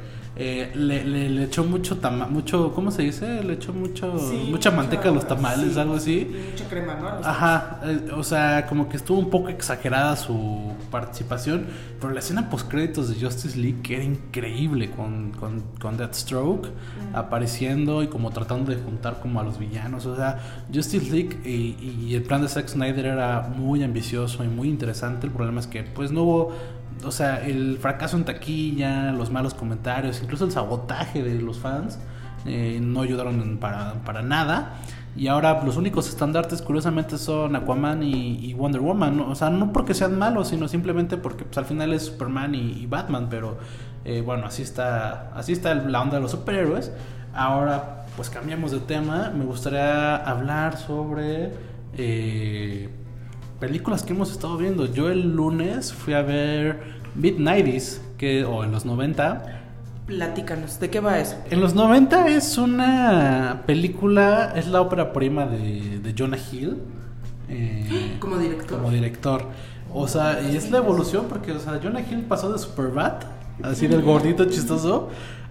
Eh, 0.40 0.70
le, 0.74 1.04
le, 1.04 1.28
le 1.28 1.44
echó 1.44 1.64
mucho 1.64 1.96
tama 1.98 2.28
mucho, 2.28 2.72
¿cómo 2.72 2.92
se 2.92 3.02
dice? 3.02 3.42
Le 3.42 3.54
echó 3.54 3.72
mucho, 3.72 4.16
Sí, 4.18 4.46
mucha 4.48 4.70
manteca 4.70 5.08
a 5.08 5.12
los 5.12 5.26
tamales, 5.26 5.74
sí, 5.74 5.80
algo 5.80 5.94
así. 5.94 6.36
Mucha 6.52 6.68
crema, 6.68 6.94
¿no? 6.94 7.08
Ajá, 7.08 7.80
eh, 7.84 8.12
o 8.14 8.22
sea, 8.22 8.64
como 8.66 8.88
que 8.88 8.96
estuvo 8.96 9.18
un 9.18 9.30
poco 9.30 9.48
exagerada 9.48 10.14
su 10.14 10.72
participación, 10.92 11.66
pero 12.00 12.12
la 12.12 12.20
escena 12.20 12.48
post 12.50 12.68
créditos 12.70 13.08
de 13.08 13.24
Justice 13.24 13.58
League 13.58 13.82
era 13.92 14.04
increíble 14.04 14.90
con, 14.92 15.32
con, 15.32 15.60
con 15.80 15.96
Deathstroke 15.96 16.68
apareciendo 17.14 18.02
y 18.02 18.06
como 18.06 18.30
tratando 18.30 18.70
de 18.70 18.78
juntar 18.78 19.18
como 19.20 19.40
a 19.40 19.42
los 19.42 19.58
villanos, 19.58 20.06
o 20.06 20.14
sea, 20.14 20.38
Justice 20.72 21.10
League 21.10 21.40
y, 21.44 21.76
y 22.06 22.14
el 22.14 22.22
plan 22.22 22.42
de 22.42 22.48
Zack 22.48 22.68
Snyder 22.68 23.06
era 23.06 23.40
muy 23.56 23.82
ambicioso 23.82 24.44
y 24.44 24.48
muy 24.48 24.68
interesante, 24.68 25.26
el 25.26 25.32
problema 25.32 25.58
es 25.60 25.66
que 25.66 25.82
pues 25.82 26.12
no 26.12 26.22
hubo, 26.22 26.52
o 27.04 27.10
sea, 27.10 27.44
el 27.44 27.78
fracaso 27.78 28.16
en 28.16 28.24
taquilla, 28.24 29.12
los 29.12 29.30
malos 29.30 29.54
comentarios, 29.54 30.20
incluso 30.22 30.44
el 30.44 30.52
sabotaje 30.52 31.22
de 31.22 31.40
los 31.40 31.58
fans 31.58 31.98
eh, 32.46 32.78
no 32.82 33.02
ayudaron 33.02 33.58
para, 33.58 33.94
para 34.04 34.22
nada. 34.22 34.74
Y 35.16 35.26
ahora 35.26 35.62
los 35.64 35.76
únicos 35.76 36.08
estandartes, 36.08 36.62
curiosamente, 36.62 37.18
son 37.18 37.56
Aquaman 37.56 38.04
y, 38.04 38.54
Wonder 38.54 38.80
Woman. 38.80 39.20
O 39.20 39.34
sea, 39.34 39.50
no 39.50 39.72
porque 39.72 39.92
sean 39.92 40.16
malos, 40.16 40.48
sino 40.48 40.68
simplemente 40.68 41.16
porque 41.16 41.44
pues, 41.44 41.58
al 41.58 41.64
final 41.64 41.92
es 41.92 42.06
Superman 42.06 42.54
y, 42.54 42.86
Batman. 42.86 43.26
Pero 43.28 43.58
eh, 44.04 44.22
bueno, 44.24 44.46
así 44.46 44.62
está, 44.62 45.32
así 45.34 45.52
está 45.52 45.74
la 45.74 46.00
onda 46.00 46.16
de 46.16 46.22
los 46.22 46.30
superhéroes. 46.30 46.92
Ahora, 47.34 48.06
pues 48.16 48.30
cambiamos 48.30 48.70
de 48.70 48.78
tema. 48.78 49.32
Me 49.36 49.44
gustaría 49.44 50.16
hablar 50.16 50.76
sobre 50.76 51.52
eh, 51.94 52.88
películas 53.58 54.02
que 54.02 54.12
hemos 54.12 54.30
estado 54.30 54.56
viendo. 54.56 54.86
Yo 54.86 55.10
el 55.10 55.34
lunes 55.34 55.92
fui 55.92 56.14
a 56.14 56.22
ver 56.22 56.80
Mid-90s, 57.16 57.98
que, 58.16 58.44
o 58.44 58.64
en 58.64 58.72
los 58.72 58.84
90. 58.84 59.62
Platícanos, 60.06 60.80
¿de 60.80 60.88
qué 60.90 61.00
va 61.00 61.18
eso? 61.18 61.36
En 61.50 61.60
los 61.60 61.74
90 61.74 62.28
es 62.28 62.56
una 62.56 63.62
película, 63.66 64.52
es 64.56 64.66
la 64.68 64.80
ópera 64.80 65.12
prima 65.12 65.46
de, 65.46 66.00
de 66.00 66.14
Jonah 66.16 66.38
Hill. 66.38 66.78
eh, 67.48 68.16
Como 68.20 68.38
director. 68.38 68.78
Como 68.78 68.90
director. 68.90 69.44
O 69.92 70.06
sea, 70.06 70.40
y 70.42 70.56
es 70.56 70.70
la 70.70 70.78
evolución 70.78 71.26
porque, 71.28 71.52
o 71.52 71.58
sea, 71.58 71.80
Jonah 71.82 72.00
Hill 72.00 72.22
pasó 72.28 72.52
de 72.52 72.58
Superbad, 72.58 73.14
así 73.62 73.86
del 73.86 74.02
gordito 74.02 74.44
chistoso, 74.44 75.08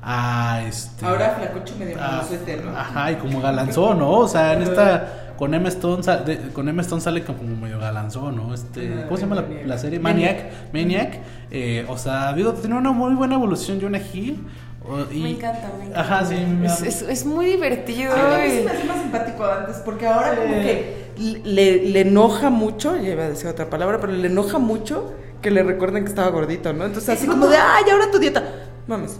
a 0.10 0.62
este... 0.66 1.06
Ahora 1.06 1.36
flacocho 1.38 1.76
medio 1.78 1.98
a- 2.02 2.12
manosuete, 2.12 2.58
¿no? 2.64 2.78
Ajá, 2.78 3.12
y 3.12 3.16
como 3.18 3.42
galanzón, 3.42 4.00
¿no? 4.00 4.10
O 4.20 4.28
sea, 4.28 4.54
en 4.54 4.62
esta... 4.64 5.24
Con 5.38 5.54
Emma 5.54 5.68
Stone, 5.68 6.02
sa- 6.02 6.18
de- 6.18 6.50
con 6.54 6.68
Emma 6.70 6.82
Stone 6.82 7.02
sale 7.02 7.24
como 7.26 7.44
medio 7.44 7.78
galanzón, 7.78 8.38
¿no? 8.38 8.54
Este, 8.54 8.92
Ah, 9.02 9.04
¿Cómo 9.06 9.18
se 9.18 9.24
llama 9.28 9.44
la, 9.66 9.78
serie? 9.78 10.00
Maniac. 10.00 10.38
Maniac. 10.74 10.74
Maniac. 10.74 11.20
Eh, 11.52 11.86
o 11.90 11.98
sea, 11.98 12.24
ha 12.24 12.30
habido, 12.30 12.54
tiene 12.54 12.76
una 12.76 12.92
muy 12.92 13.14
buena 13.16 13.36
evolución 13.36 13.80
Jonah 13.82 14.00
Hill. 14.00 14.48
o- 14.90 15.14
y- 15.14 15.22
Me 15.24 15.30
encanta, 15.32 15.70
me 15.78 15.86
encanta. 15.88 16.00
Ajá, 16.02 16.26
sí. 16.26 16.36
me- 16.38 16.66
Es, 16.68 16.82
es, 16.82 17.02
es 17.04 17.26
muy 17.26 17.46
divertido. 17.46 18.14
Ay, 18.16 18.42
a 18.42 18.46
mí 18.46 18.52
sí 18.60 18.64
me 18.66 18.72
hace 18.72 18.84
más 18.86 19.02
simpático 19.02 19.46
antes, 19.46 19.76
porque 19.86 20.08
ahora 20.08 20.36
como 20.38 20.54
que 20.56 21.12
le, 21.44 21.84
le 21.90 22.02
enoja 22.02 22.50
mucho, 22.50 22.96
ya 22.96 23.10
iba 23.12 23.24
a 23.26 23.30
decir 23.30 23.48
otra 23.48 23.70
palabra, 23.70 24.00
pero 24.00 24.14
le 24.14 24.28
enoja 24.28 24.58
mucho 24.58 25.14
que 25.42 25.52
le 25.52 25.62
recuerden 25.62 26.04
que 26.04 26.10
estaba 26.10 26.30
gordito, 26.30 26.72
¿no? 26.74 26.86
Entonces 26.86 27.10
así 27.10 27.28
como 27.28 27.46
de, 27.48 27.58
ay, 27.58 27.84
ahora 27.92 28.10
tu 28.10 28.18
dieta. 28.18 28.42
Mames, 28.88 29.20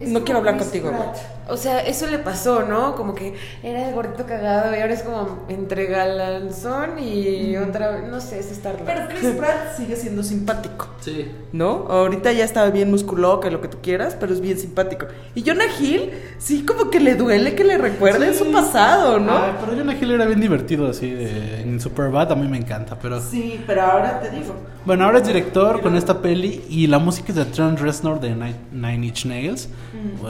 Es 0.00 0.10
no 0.10 0.22
quiero 0.24 0.38
hablar 0.38 0.58
contigo. 0.58 0.90
güey. 0.90 1.02
O 1.50 1.56
sea, 1.56 1.80
eso 1.80 2.06
le 2.06 2.18
pasó, 2.18 2.62
¿no? 2.62 2.94
Como 2.94 3.14
que 3.14 3.34
era 3.62 3.88
el 3.88 3.94
gordito 3.94 4.26
cagado 4.26 4.76
y 4.76 4.80
ahora 4.80 4.92
es 4.92 5.02
como 5.02 5.44
entre 5.48 5.86
galanzón 5.86 6.98
y 6.98 7.56
otra, 7.56 8.02
no 8.02 8.20
sé, 8.20 8.38
es 8.38 8.52
Star 8.52 8.76
Pero 8.84 9.08
Chris 9.08 9.30
Pratt 9.38 9.76
sigue 9.76 9.96
siendo 9.96 10.22
simpático. 10.22 10.88
Sí. 11.00 11.30
¿No? 11.52 11.86
Ahorita 11.88 12.32
ya 12.32 12.44
está 12.44 12.68
bien 12.70 12.90
musculoca, 12.90 13.48
lo 13.50 13.60
que 13.62 13.68
tú 13.68 13.78
quieras, 13.82 14.14
pero 14.18 14.32
es 14.34 14.40
bien 14.40 14.58
simpático. 14.58 15.06
Y 15.34 15.42
Jonah 15.42 15.64
Hill, 15.80 16.10
sí, 16.38 16.64
como 16.66 16.90
que 16.90 17.00
le 17.00 17.14
duele 17.14 17.54
que 17.54 17.64
le 17.64 17.78
recuerden 17.78 18.34
Sí. 18.34 18.40
su 18.44 18.52
pasado, 18.52 19.18
¿no? 19.18 19.36
Ay, 19.36 19.52
pero 19.58 19.76
Jonah 19.76 19.94
Hill 19.98 20.12
era 20.12 20.26
bien 20.26 20.40
divertido 20.40 20.88
así 20.88 21.10
de, 21.10 21.62
en 21.62 21.80
Superbad, 21.80 22.30
a 22.30 22.36
mí 22.36 22.46
me 22.46 22.58
encanta, 22.58 22.98
pero... 23.00 23.20
Sí, 23.22 23.62
pero 23.66 23.82
ahora 23.82 24.20
te 24.20 24.30
digo. 24.30 24.54
Bueno, 24.84 25.04
ahora 25.04 25.18
es 25.18 25.26
director 25.26 25.80
con 25.80 25.96
esta 25.96 26.20
peli 26.20 26.64
y 26.68 26.86
la 26.86 26.98
música 26.98 27.28
es 27.30 27.36
de 27.36 27.44
Trent 27.46 27.78
Reznor 27.80 28.20
de 28.20 28.30
Nine, 28.30 28.56
Nine 28.72 29.06
Inch 29.06 29.24
Nails. 29.26 29.68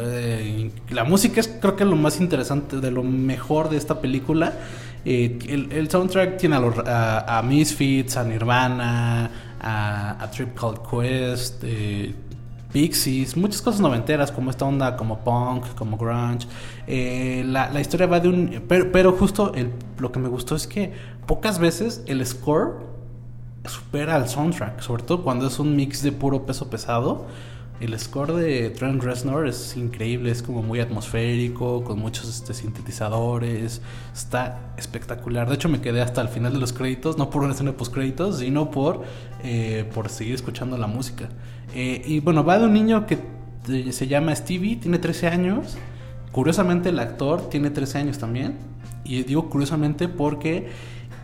Eh, 0.00 0.70
la 0.90 1.04
música 1.04 1.40
es 1.40 1.48
creo 1.60 1.76
que 1.76 1.84
lo 1.84 1.96
más 1.96 2.20
interesante, 2.20 2.76
de 2.80 2.90
lo 2.90 3.02
mejor 3.02 3.68
de 3.70 3.76
esta 3.76 4.00
película. 4.00 4.52
Eh, 5.04 5.38
el, 5.48 5.72
el 5.72 5.90
soundtrack 5.90 6.36
tiene 6.38 6.56
a, 6.56 6.60
los- 6.60 6.78
a- 6.86 7.42
Misfits, 7.42 8.16
a 8.16 8.24
Nirvana, 8.24 9.30
a, 9.60 10.22
a 10.22 10.30
Trip 10.30 10.54
Called 10.58 10.80
Quest, 10.90 11.62
eh, 11.64 12.14
Pixies, 12.72 13.36
muchas 13.36 13.62
cosas 13.62 13.80
noventeras 13.80 14.30
como 14.30 14.50
esta 14.50 14.66
onda 14.66 14.94
como 14.96 15.20
punk, 15.20 15.74
como 15.74 15.96
grunge. 15.96 16.46
Eh, 16.86 17.42
la, 17.46 17.70
la 17.70 17.80
historia 17.80 18.06
va 18.06 18.20
de 18.20 18.28
un... 18.28 18.62
Pero, 18.68 18.92
pero 18.92 19.12
justo 19.12 19.52
lo 19.98 20.12
que 20.12 20.18
me 20.18 20.28
gustó 20.28 20.54
es 20.54 20.66
que 20.66 20.92
pocas 21.26 21.58
veces 21.58 22.02
el 22.06 22.24
score 22.26 22.86
supera 23.64 24.16
al 24.16 24.28
soundtrack, 24.28 24.80
sobre 24.80 25.02
todo 25.02 25.22
cuando 25.22 25.46
es 25.46 25.58
un 25.58 25.76
mix 25.76 26.02
de 26.02 26.12
puro 26.12 26.44
peso 26.44 26.68
pesado. 26.68 27.26
El 27.80 27.96
score 27.96 28.34
de 28.34 28.70
Trent 28.70 29.00
Reznor 29.04 29.46
es 29.46 29.76
increíble, 29.76 30.32
es 30.32 30.42
como 30.42 30.62
muy 30.62 30.80
atmosférico, 30.80 31.84
con 31.84 32.00
muchos 32.00 32.28
este, 32.28 32.52
sintetizadores, 32.52 33.80
está 34.12 34.72
espectacular. 34.76 35.48
De 35.48 35.54
hecho, 35.54 35.68
me 35.68 35.80
quedé 35.80 36.00
hasta 36.00 36.20
el 36.20 36.28
final 36.28 36.52
de 36.52 36.58
los 36.58 36.72
créditos, 36.72 37.18
no 37.18 37.30
por 37.30 37.42
una 37.42 37.52
escena 37.52 37.72
post 37.72 37.94
créditos, 37.94 38.40
sino 38.40 38.72
por, 38.72 39.04
eh, 39.44 39.88
por 39.94 40.08
seguir 40.08 40.34
escuchando 40.34 40.76
la 40.76 40.88
música. 40.88 41.28
Eh, 41.72 42.02
y 42.04 42.18
bueno, 42.18 42.42
va 42.44 42.58
de 42.58 42.64
un 42.64 42.72
niño 42.72 43.06
que 43.06 43.18
eh, 43.68 43.92
se 43.92 44.08
llama 44.08 44.34
Stevie, 44.34 44.76
tiene 44.76 44.98
13 44.98 45.28
años. 45.28 45.76
Curiosamente, 46.32 46.88
el 46.88 46.98
actor 46.98 47.48
tiene 47.48 47.70
13 47.70 47.98
años 47.98 48.18
también. 48.18 48.56
Y 49.04 49.22
digo 49.22 49.48
curiosamente 49.48 50.08
porque 50.08 50.68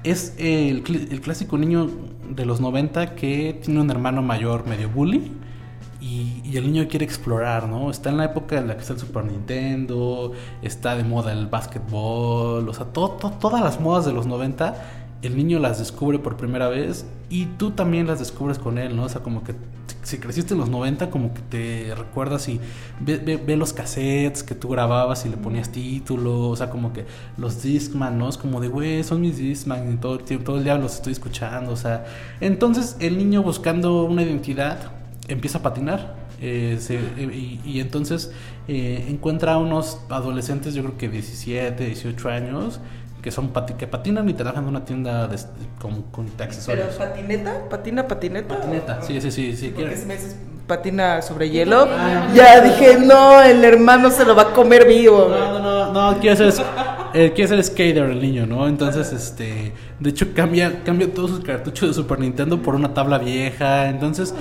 es 0.04 0.36
el, 0.38 0.84
el 1.10 1.20
clásico 1.20 1.58
niño 1.58 1.90
de 2.30 2.46
los 2.46 2.60
90 2.60 3.16
que 3.16 3.58
tiene 3.60 3.80
un 3.80 3.90
hermano 3.90 4.22
mayor 4.22 4.68
medio 4.68 4.88
bully. 4.88 5.32
Y, 6.06 6.42
y 6.44 6.56
el 6.58 6.64
niño 6.70 6.86
quiere 6.88 7.06
explorar, 7.06 7.66
¿no? 7.66 7.90
Está 7.90 8.10
en 8.10 8.18
la 8.18 8.26
época 8.26 8.58
en 8.58 8.68
la 8.68 8.74
que 8.74 8.80
está 8.82 8.92
el 8.92 8.98
Super 8.98 9.24
Nintendo, 9.24 10.32
está 10.60 10.96
de 10.96 11.02
moda 11.04 11.32
el 11.32 11.46
básquetbol, 11.46 12.68
o 12.68 12.74
sea, 12.74 12.86
to- 12.92 13.16
to- 13.20 13.30
todas 13.40 13.62
las 13.62 13.80
modas 13.80 14.04
de 14.04 14.12
los 14.12 14.26
90 14.26 14.74
el 15.22 15.34
niño 15.38 15.58
las 15.58 15.78
descubre 15.78 16.18
por 16.18 16.36
primera 16.36 16.68
vez 16.68 17.06
y 17.30 17.46
tú 17.46 17.70
también 17.70 18.06
las 18.06 18.18
descubres 18.18 18.58
con 18.58 18.76
él, 18.76 18.94
¿no? 18.94 19.04
O 19.04 19.08
sea, 19.08 19.22
como 19.22 19.42
que 19.42 19.54
si 20.02 20.18
creciste 20.18 20.52
en 20.52 20.60
los 20.60 20.68
90, 20.68 21.08
como 21.08 21.32
que 21.32 21.40
te 21.40 21.94
recuerdas 21.94 22.46
y 22.50 22.60
ve, 23.00 23.16
ve, 23.16 23.56
los 23.56 23.72
cassettes 23.72 24.42
que 24.42 24.54
tú 24.54 24.68
grababas 24.68 25.24
y 25.24 25.30
le 25.30 25.38
ponías 25.38 25.70
título, 25.72 26.50
o 26.50 26.56
sea, 26.56 26.68
como 26.68 26.92
que 26.92 27.06
los 27.38 27.62
Discman, 27.62 28.18
¿no? 28.18 28.28
Es 28.28 28.36
como 28.36 28.60
de, 28.60 28.68
güey, 28.68 29.02
son 29.02 29.22
mis 29.22 29.38
Discman 29.38 29.94
y 29.94 29.96
todo, 29.96 30.18
todo 30.18 30.58
el 30.58 30.64
día 30.64 30.76
los 30.76 30.96
estoy 30.96 31.14
escuchando, 31.14 31.72
o 31.72 31.76
sea. 31.76 32.04
Entonces 32.42 32.96
el 33.00 33.16
niño 33.16 33.42
buscando 33.42 34.04
una 34.04 34.22
identidad 34.22 34.92
empieza 35.28 35.58
a 35.58 35.62
patinar. 35.62 36.14
Eh, 36.40 36.78
eh, 36.88 37.60
y, 37.64 37.80
entonces 37.80 38.32
eh, 38.68 39.06
encuentra 39.08 39.54
a 39.54 39.58
unos 39.58 40.00
adolescentes, 40.10 40.74
yo 40.74 40.82
creo 40.82 40.98
que 40.98 41.08
17, 41.08 41.84
18 41.84 42.28
años, 42.28 42.80
que 43.22 43.30
son 43.30 43.50
que 43.78 43.86
patinan 43.86 44.28
y 44.28 44.34
te 44.34 44.44
dejan 44.44 44.64
en 44.64 44.68
una 44.68 44.84
tienda 44.84 45.26
de, 45.28 45.38
con, 45.80 46.02
con 46.02 46.30
accesorios. 46.38 46.88
¿Pero 46.98 47.10
patineta? 47.10 47.68
¿Patina, 47.70 48.06
patineta? 48.06 48.58
Patineta, 48.58 49.02
sí, 49.02 49.20
sí, 49.20 49.30
sí. 49.30 49.56
sí 49.56 49.72
porque 49.74 49.96
si 49.96 50.06
me 50.06 50.14
dices 50.14 50.36
patina 50.66 51.22
sobre 51.22 51.50
hielo, 51.50 51.86
ah. 51.90 52.28
ya 52.34 52.60
dije, 52.60 52.98
no, 52.98 53.40
el 53.42 53.64
hermano 53.64 54.10
se 54.10 54.24
lo 54.24 54.34
va 54.34 54.42
a 54.42 54.52
comer 54.52 54.86
vivo. 54.86 55.28
No, 55.28 55.58
no, 55.58 55.92
no, 55.92 56.12
no 56.12 56.20
quiere 56.20 56.36
ser, 56.36 56.64
eh, 57.14 57.32
quiere 57.34 57.48
ser 57.48 57.64
skater 57.64 58.10
el 58.10 58.20
niño, 58.20 58.46
¿no? 58.46 58.66
Entonces, 58.66 59.12
este, 59.12 59.72
de 60.00 60.10
hecho 60.10 60.26
cambia, 60.34 60.82
cambia 60.84 61.12
todos 61.12 61.30
sus 61.30 61.40
cartuchos 61.40 61.88
de 61.88 61.94
Super 61.94 62.18
Nintendo 62.18 62.60
por 62.60 62.74
una 62.74 62.92
tabla 62.92 63.18
vieja, 63.18 63.88
entonces... 63.88 64.34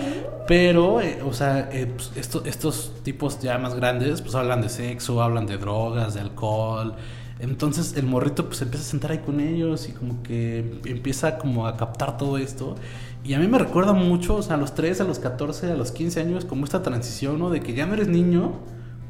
Pero, 0.47 0.99
eh, 1.01 1.21
o 1.25 1.31
sea, 1.33 1.69
eh, 1.71 1.85
pues, 1.85 2.11
estos 2.45 2.91
tipos 3.03 3.39
ya 3.39 3.57
más 3.57 3.75
grandes, 3.75 4.21
pues 4.21 4.35
hablan 4.35 4.61
de 4.61 4.69
sexo, 4.69 5.21
hablan 5.21 5.45
de 5.45 5.57
drogas, 5.57 6.15
de 6.15 6.21
alcohol, 6.21 6.95
entonces 7.39 7.95
el 7.97 8.05
morrito 8.05 8.45
pues 8.47 8.61
empieza 8.61 8.85
a 8.85 8.89
sentar 8.89 9.11
ahí 9.11 9.17
con 9.19 9.39
ellos 9.39 9.89
y 9.89 9.91
como 9.91 10.21
que 10.23 10.79
empieza 10.85 11.37
como 11.37 11.67
a 11.67 11.75
captar 11.77 12.17
todo 12.17 12.37
esto. 12.37 12.75
Y 13.23 13.33
a 13.33 13.39
mí 13.39 13.47
me 13.47 13.57
recuerda 13.57 13.93
mucho, 13.93 14.35
o 14.35 14.41
sea, 14.41 14.55
a 14.55 14.57
los 14.57 14.75
3, 14.75 15.01
a 15.01 15.03
los 15.05 15.19
14, 15.19 15.71
a 15.71 15.75
los 15.75 15.91
15 15.91 16.21
años, 16.21 16.45
como 16.45 16.65
esta 16.65 16.83
transición, 16.83 17.39
¿no? 17.39 17.49
De 17.49 17.61
que 17.61 17.73
ya 17.73 17.85
no 17.85 17.93
eres 17.95 18.07
niño, 18.07 18.53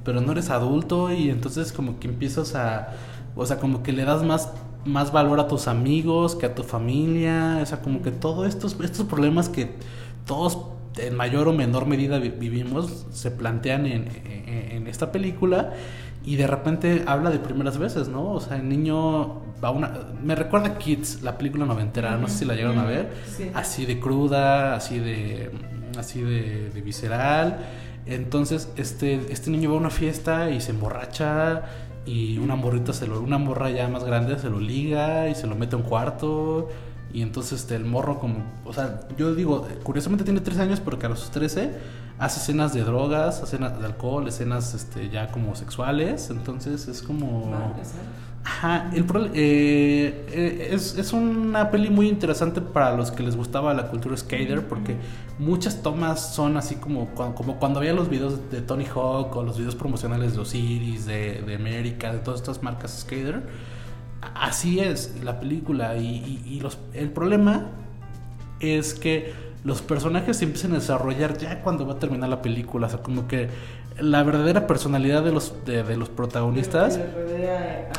pero 0.03 0.21
no 0.21 0.31
eres 0.31 0.49
adulto 0.49 1.11
y 1.11 1.29
entonces 1.29 1.71
como 1.71 1.99
que 1.99 2.07
empiezas 2.07 2.55
a, 2.55 2.93
o 3.36 3.45
sea, 3.45 3.59
como 3.59 3.84
que 3.84 3.91
le 3.91 4.05
das 4.05 4.23
más, 4.23 4.49
más 4.86 5.11
valor 5.11 5.39
a 5.39 5.47
tus 5.47 5.67
amigos 5.67 6.36
que 6.36 6.45
a 6.45 6.55
tu 6.55 6.63
familia, 6.63 7.59
o 7.61 7.65
sea, 7.65 7.81
como 7.81 8.01
que 8.01 8.11
todos 8.11 8.47
estos, 8.47 8.77
estos 8.81 9.05
problemas 9.07 9.49
que 9.49 9.75
todos 10.25 10.57
en 10.98 11.16
mayor 11.16 11.48
o 11.48 11.54
menor 11.54 11.86
medida 11.86 12.20
vivimos 12.20 13.06
se 13.12 13.32
plantean 13.32 13.86
en, 13.86 14.08
en 14.46 14.88
esta 14.88 15.12
película 15.12 15.74
y 16.26 16.38
de 16.38 16.48
repente 16.48 17.04
habla 17.06 17.30
de 17.30 17.39
primeras 17.39 17.78
veces, 17.78 18.08
¿no? 18.08 18.32
O 18.32 18.39
sea, 18.39 18.58
el 18.58 18.70
niño 18.70 19.41
va 19.64 19.72
una... 19.72 19.91
Me 20.24 20.36
recuerda 20.36 20.68
a 20.68 20.78
Kids, 20.78 21.22
la 21.22 21.38
película 21.38 21.66
noventera, 21.66 22.16
no 22.18 22.28
sé 22.30 22.39
si 22.39 22.46
la 22.46 22.56
llegaron 22.56 22.80
a 22.80 22.86
ver. 22.86 23.12
Así 23.54 23.86
de 23.86 24.00
cruda, 24.00 24.76
así 24.76 25.00
de... 25.00 25.52
así 25.98 26.22
de, 26.22 26.82
visceral. 26.84 27.60
Entonces, 28.06 28.72
este, 28.78 29.20
este 29.32 29.52
niño 29.52 29.70
va 29.70 29.76
a 29.76 29.80
una 29.80 29.89
fiesta 29.89 30.50
y 30.50 30.62
se 30.62 30.72
emborracha 30.72 31.64
y 32.06 32.38
una 32.38 32.56
morrita 32.56 32.94
se 32.94 33.06
lo... 33.06 33.20
Una 33.20 33.38
morra 33.38 33.70
ya 33.70 33.89
más 33.89 34.06
grande 34.06 34.39
se 34.39 34.50
lo 34.50 34.62
liga 34.62 35.28
y 35.28 35.36
se 35.36 35.46
lo 35.46 35.56
mete 35.56 35.76
a 35.76 35.80
un 35.80 35.84
cuarto. 35.84 36.70
Y 37.14 37.22
entonces 37.22 37.61
este, 37.61 37.76
el 37.76 37.86
morro 37.86 38.20
como... 38.20 38.43
O 38.66 38.74
sea, 38.74 39.01
yo 39.18 39.36
digo, 39.36 39.68
curiosamente 39.84 40.24
tiene 40.24 40.41
13 40.41 40.61
años, 40.64 40.82
pero 40.84 40.97
que 40.97 41.05
a 41.05 41.09
los 41.09 41.30
13 41.30 41.72
hace 42.18 42.39
escenas 42.39 42.74
de 42.74 42.82
drogas, 42.82 43.41
escenas 43.41 43.80
de 43.80 43.86
alcohol, 43.86 44.28
escenas 44.28 44.74
este, 44.74 45.09
ya 45.09 45.32
como 45.32 45.55
sexuales, 45.55 46.30
entonces 46.32 46.88
es 46.88 47.03
como... 47.03 47.53
Ajá, 48.45 48.91
el 48.93 49.05
eh, 49.34 50.26
eh, 50.30 50.70
es, 50.72 50.97
es, 50.97 51.14
una 51.14 51.72
peli 51.72 51.89
muy 51.89 52.09
interesante 52.09 52.59
para 52.59 52.93
los 52.93 53.09
que 53.09 53.24
les 53.24 53.38
gustaba 53.38 53.74
la 53.74 53.88
cultura 53.88 54.18
skater 54.18 54.68
porque 54.68 54.97
muchas 55.39 55.82
tomas 55.82 56.34
son 56.36 56.57
así 56.57 56.76
como, 56.76 57.07
como 57.11 57.55
cuando 57.57 57.80
había 57.80 57.93
los 57.93 58.09
videos 58.09 58.51
de 58.51 58.61
Tony 58.61 58.86
Hawk 58.86 59.34
o 59.34 59.43
los 59.43 59.57
videos 59.57 59.76
promocionales 59.76 60.34
de 60.34 60.41
Osiris, 60.41 61.05
de, 61.05 61.41
de 61.41 61.55
América, 61.55 62.11
de 62.11 62.20
todas 62.20 62.41
estas 62.41 62.61
marcas 62.61 62.99
skater. 62.99 63.43
Así 64.36 64.80
es 64.80 65.15
la 65.24 65.39
película 65.39 65.97
y, 65.97 66.41
y 66.45 66.59
los, 66.59 66.78
el 66.93 67.09
problema 67.09 67.67
es 68.59 68.93
que 68.93 69.34
los 69.63 69.82
personajes 69.82 70.38
se 70.38 70.45
empiezan 70.45 70.74
a 70.74 70.76
desarrollar 70.76 71.38
ya 71.38 71.61
cuando 71.61 71.88
va 71.88 71.93
a 71.93 71.99
terminar 71.99 72.30
la 72.30 72.41
película. 72.41 72.88
O 72.88 72.89
sea, 72.89 73.01
como 73.01 73.28
que 73.28 73.49
la 73.99 74.24
verdadera 74.24 74.67
personalidad 74.67 75.24
de 75.24 75.32
los, 75.32 75.53
de, 75.65 75.95
los 75.95 76.09
protagonistas. 76.09 76.99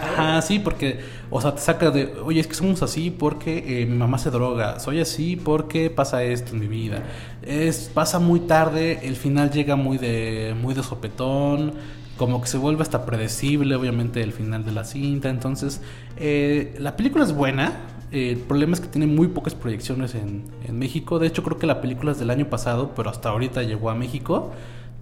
Ajá, 0.01 0.43
sí, 0.43 0.59
porque, 0.59 1.01
o 1.31 1.41
sea, 1.41 1.55
te 1.55 1.61
saca 1.61 1.91
de, 1.91 2.14
oye, 2.25 2.41
es 2.41 2.47
que 2.47 2.55
somos 2.55 2.83
así 2.83 3.11
porque 3.11 3.83
eh, 3.83 3.87
mi 3.87 3.97
mamá 3.97 4.18
se 4.18 4.31
droga, 4.31 4.81
soy 4.81 5.01
así 5.01 5.37
porque 5.37 5.91
pasa 5.91 6.22
esto 6.22 6.53
en 6.53 6.61
mi 6.61 6.66
vida. 6.66 7.03
Es, 7.43 7.91
pasa 7.93 8.18
muy 8.18 8.41
tarde, 8.41 9.01
el 9.03 9.16
final 9.16 9.51
llega 9.51 9.77
muy 9.77 9.99
de, 9.99 10.55
muy 10.61 10.75
de 10.75 10.83
sopetón, 10.83 11.75
como 12.17 12.41
que 12.41 12.49
se 12.49 12.59
vuelve 12.59 12.83
hasta 12.83 13.05
predecible, 13.07 13.75
obviamente, 13.75 14.23
el 14.23 14.33
final 14.33 14.65
de 14.65 14.73
la 14.73 14.85
cinta. 14.85 15.29
Entonces, 15.29 15.81
eh, 16.17 16.75
la 16.79 16.97
película 16.97 17.25
es 17.25 17.33
buena, 17.33 17.73
el 18.11 18.39
problema 18.39 18.75
es 18.75 18.81
que 18.81 18.87
tiene 18.87 19.07
muy 19.07 19.29
pocas 19.29 19.55
proyecciones 19.55 20.15
en, 20.15 20.45
México. 20.71 21.19
De 21.19 21.27
hecho, 21.27 21.43
creo 21.43 21.59
que 21.59 21.67
la 21.67 21.81
película 21.81 22.12
es 22.12 22.19
del 22.19 22.31
año 22.31 22.47
pasado, 22.47 22.93
pero 22.95 23.11
hasta 23.11 23.31
ahorita 23.31 23.62
llegó 23.62 23.91
a 23.91 23.95
México. 23.95 24.53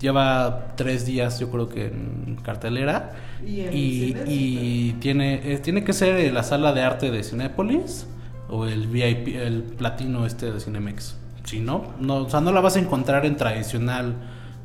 Lleva 0.00 0.74
tres 0.76 1.06
días, 1.06 1.38
yo 1.38 1.50
creo 1.50 1.68
que 1.68 1.86
en 1.86 2.38
cartelera. 2.42 3.12
Y, 3.44 4.92
tiene, 5.00 5.52
eh, 5.52 5.58
tiene 5.58 5.84
que 5.84 5.92
ser 5.92 6.32
la 6.32 6.42
sala 6.42 6.72
de 6.72 6.82
arte 6.82 7.10
de 7.10 7.22
Cinépolis 7.22 8.06
o 8.48 8.66
el 8.66 8.86
VIP, 8.86 9.36
el 9.36 9.62
platino 9.62 10.26
este 10.26 10.50
de 10.50 10.60
Cinemex. 10.60 11.16
Si 11.44 11.60
no, 11.60 11.92
no, 12.00 12.16
o 12.16 12.30
sea, 12.30 12.40
no 12.40 12.52
la 12.52 12.60
vas 12.60 12.76
a 12.76 12.80
encontrar 12.80 13.26
en 13.26 13.36
tradicional. 13.36 14.14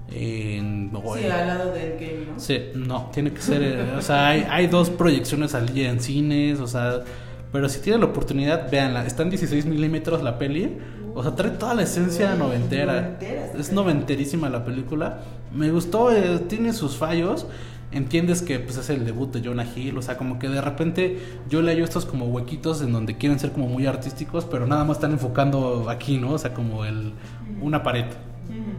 En, 0.09 0.91
sí, 0.91 1.25
al 1.25 1.47
lado 1.47 1.71
del 1.73 1.93
game, 1.93 2.25
¿no? 2.31 2.39
Sí, 2.39 2.59
no, 2.75 3.09
tiene 3.13 3.31
que 3.33 3.41
ser, 3.41 3.93
o 3.97 4.01
sea, 4.01 4.29
hay, 4.29 4.47
hay 4.49 4.67
dos 4.67 4.89
proyecciones 4.89 5.53
al 5.53 5.73
día 5.73 5.89
en 5.89 5.99
cines, 5.99 6.61
o 6.61 6.67
sea, 6.67 7.03
pero 7.51 7.69
si 7.69 7.79
tienen 7.79 8.01
la 8.01 8.07
oportunidad, 8.07 8.69
véanla. 8.69 9.05
Está 9.05 9.23
en 9.23 9.29
16 9.29 9.65
milímetros 9.65 10.21
la 10.21 10.37
peli. 10.37 10.77
O 11.15 11.23
sea, 11.23 11.33
trae 11.35 11.51
toda 11.51 11.73
la 11.73 11.83
esencia 11.83 12.35
noventera. 12.35 13.17
Es 13.57 13.71
noventerísima 13.71 14.49
la 14.49 14.65
película. 14.65 15.21
Me 15.53 15.71
gustó, 15.71 16.11
eh, 16.11 16.39
tiene 16.47 16.73
sus 16.73 16.97
fallos. 16.97 17.47
Entiendes 17.91 18.41
que 18.41 18.59
pues, 18.59 18.75
es 18.77 18.89
el 18.89 19.05
debut 19.05 19.33
de 19.33 19.47
Jonah 19.47 19.65
Hill. 19.65 19.97
O 19.97 20.01
sea, 20.01 20.17
como 20.17 20.39
que 20.39 20.49
de 20.49 20.61
repente 20.61 21.19
yo 21.49 21.61
le 21.61 21.71
hallo 21.71 21.85
estos 21.85 22.05
como 22.05 22.25
huequitos 22.25 22.81
en 22.81 22.91
donde 22.91 23.17
quieren 23.17 23.39
ser 23.39 23.53
como 23.53 23.67
muy 23.67 23.87
artísticos, 23.87 24.45
pero 24.45 24.67
nada 24.67 24.83
más 24.83 24.97
están 24.97 25.13
enfocando 25.13 25.89
aquí, 25.89 26.17
¿no? 26.17 26.33
O 26.33 26.37
sea, 26.37 26.53
como 26.53 26.83
el 26.83 27.13
una 27.61 27.81
pared. 27.81 28.05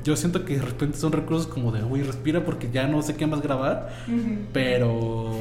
Yo 0.04 0.16
siento 0.16 0.44
que 0.44 0.56
de 0.56 0.62
repente 0.62 0.96
son 0.98 1.12
recursos 1.12 1.46
como 1.46 1.72
de, 1.72 1.82
uy, 1.84 2.02
respira 2.02 2.44
porque 2.44 2.70
ya 2.70 2.86
no 2.86 3.02
sé 3.02 3.14
qué 3.14 3.26
más 3.26 3.42
grabar, 3.42 3.90
pero 4.52 5.32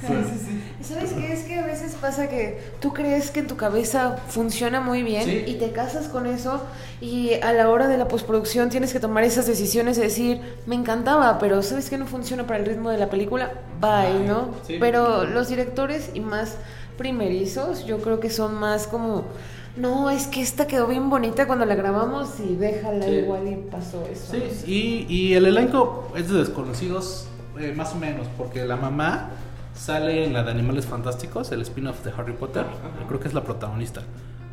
¿Sabes 0.80 1.12
qué? 1.12 1.32
Es 1.32 1.40
que 1.40 1.58
a 1.58 1.66
veces 1.66 1.96
pasa 2.00 2.28
que 2.28 2.60
tú 2.80 2.92
crees 2.92 3.30
que 3.30 3.40
en 3.40 3.46
tu 3.46 3.56
cabeza 3.56 4.16
funciona 4.28 4.80
muy 4.80 5.02
bien 5.02 5.44
y 5.46 5.54
te 5.54 5.72
casas 5.72 6.08
con 6.08 6.26
eso 6.26 6.62
y 7.00 7.34
a 7.42 7.52
la 7.52 7.68
hora 7.68 7.88
de 7.88 7.98
la 7.98 8.06
postproducción 8.06 8.68
tienes 8.68 8.92
que 8.92 9.00
tomar 9.00 9.24
esas 9.24 9.46
decisiones 9.46 9.96
de 9.96 10.04
decir, 10.04 10.40
me 10.66 10.76
encantaba, 10.76 11.38
pero 11.38 11.62
¿sabes 11.62 11.90
que 11.90 11.98
no 11.98 12.06
funciona 12.06 12.46
para 12.46 12.60
el 12.60 12.66
ritmo 12.66 12.90
de 12.90 12.98
la 12.98 13.10
película? 13.10 13.52
Bye, 13.80 14.26
¿no? 14.26 14.54
Pero 14.78 15.24
los 15.24 15.48
directores 15.48 16.10
y 16.14 16.20
más 16.20 16.56
primerizos 16.96 17.84
yo 17.84 17.98
creo 17.98 18.20
que 18.20 18.30
son 18.30 18.54
más 18.54 18.86
como... 18.86 19.24
No, 19.78 20.10
es 20.10 20.26
que 20.26 20.42
esta 20.42 20.66
quedó 20.66 20.86
bien 20.86 21.08
bonita 21.10 21.46
cuando 21.46 21.64
la 21.64 21.74
grabamos 21.74 22.40
y 22.40 22.56
déjala 22.56 23.08
igual 23.08 23.48
y 23.48 23.70
pasó 23.70 24.06
eso. 24.10 24.32
Sí, 24.32 25.06
y, 25.08 25.14
y 25.14 25.34
el 25.34 25.46
elenco 25.46 26.10
es 26.16 26.28
de 26.28 26.38
desconocidos, 26.38 27.28
eh, 27.58 27.72
más 27.76 27.94
o 27.94 27.96
menos, 27.96 28.26
porque 28.36 28.64
la 28.64 28.76
mamá 28.76 29.30
Sale 29.78 30.24
en 30.24 30.32
la 30.32 30.42
de 30.42 30.50
Animales 30.50 30.86
Fantásticos, 30.86 31.52
el 31.52 31.62
spin-off 31.62 32.04
de 32.04 32.10
Harry 32.10 32.32
Potter. 32.32 32.64
Creo 33.06 33.20
que 33.20 33.28
es 33.28 33.34
la 33.34 33.44
protagonista. 33.44 34.02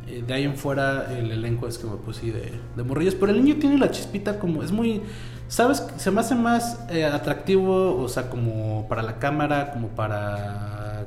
Eh, 0.06 0.22
de 0.24 0.34
ahí 0.34 0.44
en 0.44 0.54
fuera 0.54 1.12
el 1.12 1.32
elenco 1.32 1.66
es 1.66 1.78
como 1.78 1.96
pues 1.96 2.18
sí 2.18 2.30
de, 2.30 2.52
de 2.76 2.82
morrillos. 2.84 3.16
Pero 3.16 3.32
el 3.32 3.44
niño 3.44 3.58
tiene 3.58 3.76
la 3.76 3.90
chispita 3.90 4.38
como... 4.38 4.62
Es 4.62 4.70
muy... 4.70 5.02
¿Sabes? 5.48 5.84
Se 5.96 6.12
me 6.12 6.20
hace 6.20 6.36
más 6.36 6.86
eh, 6.90 7.04
atractivo, 7.04 8.00
o 8.00 8.08
sea, 8.08 8.30
como 8.30 8.86
para 8.88 9.02
la 9.02 9.18
cámara, 9.18 9.72
como 9.72 9.88
para... 9.88 11.06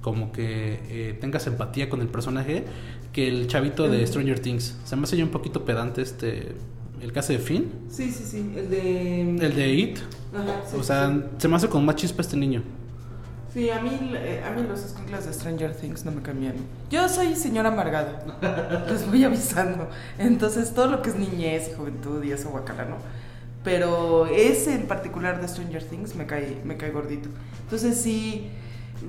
Como 0.00 0.32
que 0.32 0.80
eh, 0.88 1.18
tengas 1.20 1.46
empatía 1.46 1.88
con 1.88 2.00
el 2.00 2.08
personaje 2.08 2.64
que 3.12 3.28
el 3.28 3.46
chavito 3.46 3.88
de 3.88 4.06
Stranger 4.06 4.40
Things. 4.40 4.76
Se 4.84 4.96
me 4.96 5.04
hace 5.04 5.16
ya 5.16 5.24
un 5.24 5.30
poquito 5.30 5.64
pedante 5.64 6.02
este... 6.02 6.54
El 7.00 7.12
caso 7.12 7.32
de 7.32 7.40
Finn. 7.40 7.72
Sí, 7.88 8.12
sí, 8.12 8.24
sí. 8.24 8.52
El 8.56 8.70
de... 8.70 9.20
El 9.46 9.56
de 9.56 9.74
It. 9.74 9.98
Ajá, 10.32 10.62
o 10.78 10.82
sea, 10.84 11.20
se 11.36 11.48
me 11.48 11.56
hace 11.56 11.68
con 11.68 11.84
más 11.84 11.96
chispa 11.96 12.22
este 12.22 12.36
niño. 12.36 12.62
Sí, 13.52 13.68
a 13.68 13.82
mí, 13.82 13.90
eh, 14.14 14.42
a 14.46 14.50
mí 14.52 14.66
los 14.66 14.82
escuinclas 14.82 15.26
de 15.26 15.32
Stranger 15.34 15.74
Things 15.74 16.06
no 16.06 16.12
me 16.12 16.22
cambian. 16.22 16.54
Yo 16.90 17.06
soy 17.08 17.34
señora 17.36 17.68
amargada, 17.68 18.24
les 18.88 19.06
voy 19.06 19.24
avisando. 19.24 19.88
Entonces, 20.16 20.72
todo 20.72 20.86
lo 20.86 21.02
que 21.02 21.10
es 21.10 21.16
niñez 21.16 21.68
y 21.70 21.74
juventud 21.74 22.24
y 22.24 22.32
eso 22.32 22.48
guacala, 22.48 22.86
¿no? 22.86 22.96
Pero 23.62 24.26
ese 24.26 24.74
en 24.74 24.86
particular 24.86 25.40
de 25.40 25.48
Stranger 25.48 25.84
Things 25.84 26.14
me 26.14 26.24
cae, 26.24 26.62
me 26.64 26.78
cae 26.78 26.92
gordito. 26.92 27.28
Entonces, 27.64 28.00
sí, 28.00 28.48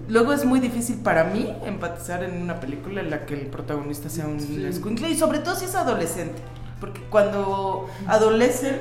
luego 0.08 0.34
es 0.34 0.46
muy 0.46 0.60
difícil 0.60 0.98
para 0.98 1.26
mí 1.26 1.54
empatizar 1.66 2.24
en 2.24 2.42
una 2.42 2.60
película 2.60 3.02
en 3.02 3.10
la 3.10 3.26
que 3.26 3.34
el 3.34 3.48
protagonista 3.48 4.10
sea 4.10 4.28
un 4.28 4.38
escuincle 4.66 5.10
y 5.10 5.16
sobre 5.16 5.40
todo 5.40 5.56
si 5.56 5.66
es 5.66 5.76
adolescente, 5.76 6.42
porque 6.80 7.02
cuando 7.10 7.88
adolecen 8.08 8.78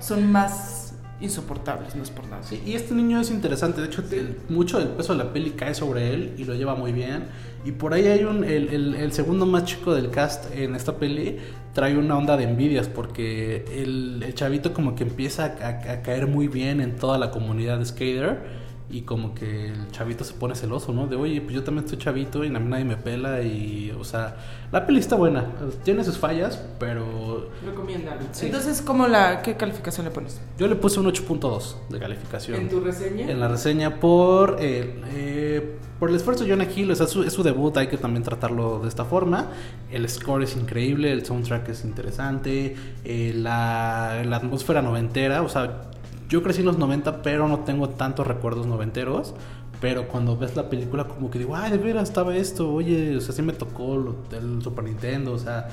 son 0.00 0.30
más 0.30 0.94
insoportables, 1.20 1.94
no 1.94 2.02
es 2.02 2.10
por 2.10 2.26
nada. 2.26 2.42
Sí, 2.42 2.62
y 2.64 2.74
este 2.74 2.94
niño 2.94 3.20
es 3.20 3.30
interesante, 3.30 3.80
de 3.80 3.88
hecho 3.88 4.02
mucho 4.48 4.78
del 4.78 4.88
peso 4.88 5.12
de 5.12 5.22
la 5.22 5.32
peli 5.32 5.50
cae 5.50 5.74
sobre 5.74 6.14
él 6.14 6.34
y 6.38 6.44
lo 6.44 6.54
lleva 6.54 6.74
muy 6.74 6.92
bien. 6.92 7.26
Y 7.64 7.72
por 7.72 7.92
ahí 7.92 8.06
hay 8.06 8.24
un, 8.24 8.42
el, 8.42 8.68
el, 8.70 8.94
el 8.94 9.12
segundo 9.12 9.44
más 9.44 9.64
chico 9.64 9.94
del 9.94 10.10
cast 10.10 10.46
en 10.54 10.74
esta 10.74 10.96
peli, 10.96 11.36
trae 11.74 11.96
una 11.98 12.16
onda 12.16 12.36
de 12.38 12.44
envidias 12.44 12.88
porque 12.88 13.66
el, 13.70 14.22
el 14.22 14.34
chavito 14.34 14.72
como 14.72 14.94
que 14.94 15.04
empieza 15.04 15.44
a, 15.44 15.68
a, 15.68 16.02
caer 16.02 16.26
muy 16.26 16.48
bien 16.48 16.80
en 16.80 16.96
toda 16.96 17.18
la 17.18 17.30
comunidad 17.30 17.78
de 17.78 17.84
skater 17.84 18.59
y 18.90 19.02
como 19.02 19.34
que 19.34 19.68
el 19.68 19.90
chavito 19.92 20.24
se 20.24 20.34
pone 20.34 20.54
celoso, 20.54 20.92
¿no? 20.92 21.06
De, 21.06 21.16
oye, 21.16 21.40
pues 21.40 21.54
yo 21.54 21.62
también 21.62 21.84
estoy 21.84 21.98
chavito 21.98 22.44
y 22.44 22.48
a 22.48 22.58
mí 22.58 22.68
nadie 22.68 22.84
me 22.84 22.96
pela 22.96 23.40
y, 23.42 23.94
o 23.98 24.02
sea, 24.02 24.36
la 24.72 24.84
peli 24.84 24.98
está 24.98 25.14
buena, 25.14 25.46
tiene 25.84 26.02
sus 26.02 26.18
fallas, 26.18 26.60
pero... 26.78 27.50
Recomienda. 27.64 28.18
Sí. 28.32 28.46
Entonces, 28.46 28.82
¿cómo 28.82 29.06
la, 29.06 29.42
¿qué 29.42 29.56
calificación 29.56 30.06
le 30.06 30.10
pones? 30.10 30.40
Yo 30.58 30.66
le 30.66 30.74
puse 30.74 30.98
un 30.98 31.06
8.2 31.06 31.88
de 31.88 31.98
calificación. 32.00 32.60
¿En 32.60 32.68
tu 32.68 32.80
reseña? 32.80 33.30
En 33.30 33.38
la 33.38 33.48
reseña 33.48 34.00
por, 34.00 34.56
eh, 34.58 35.00
eh, 35.14 35.76
por 36.00 36.10
el 36.10 36.16
esfuerzo 36.16 36.44
de 36.44 36.50
Jonah 36.50 36.68
Hill, 36.74 36.90
o 36.90 36.96
sea, 36.96 37.06
su, 37.06 37.22
es 37.22 37.32
su 37.32 37.44
debut, 37.44 37.76
hay 37.76 37.86
que 37.86 37.96
también 37.96 38.24
tratarlo 38.24 38.80
de 38.80 38.88
esta 38.88 39.04
forma. 39.04 39.50
El 39.90 40.08
score 40.08 40.42
es 40.42 40.56
increíble, 40.56 41.12
el 41.12 41.24
soundtrack 41.24 41.68
es 41.68 41.84
interesante, 41.84 42.74
eh, 43.04 43.32
la, 43.36 44.22
la 44.24 44.36
atmósfera 44.36 44.82
noventera, 44.82 45.42
o 45.42 45.48
sea 45.48 45.90
yo 46.30 46.42
crecí 46.42 46.60
en 46.60 46.66
los 46.66 46.78
90, 46.78 47.22
pero 47.22 47.48
no 47.48 47.60
tengo 47.60 47.90
tantos 47.90 48.26
recuerdos 48.26 48.66
noventeros. 48.66 49.34
Pero 49.80 50.08
cuando 50.08 50.36
ves 50.36 50.56
la 50.56 50.68
película, 50.68 51.04
como 51.04 51.30
que 51.30 51.38
digo, 51.38 51.56
ay, 51.56 51.70
de 51.72 51.78
veras 51.78 52.08
estaba 52.10 52.36
esto, 52.36 52.70
oye, 52.70 53.16
o 53.16 53.20
sea, 53.20 53.34
sí 53.34 53.40
me 53.40 53.54
tocó 53.54 54.14
el 54.30 54.62
Super 54.62 54.84
Nintendo, 54.84 55.32
o 55.32 55.38
sea, 55.38 55.68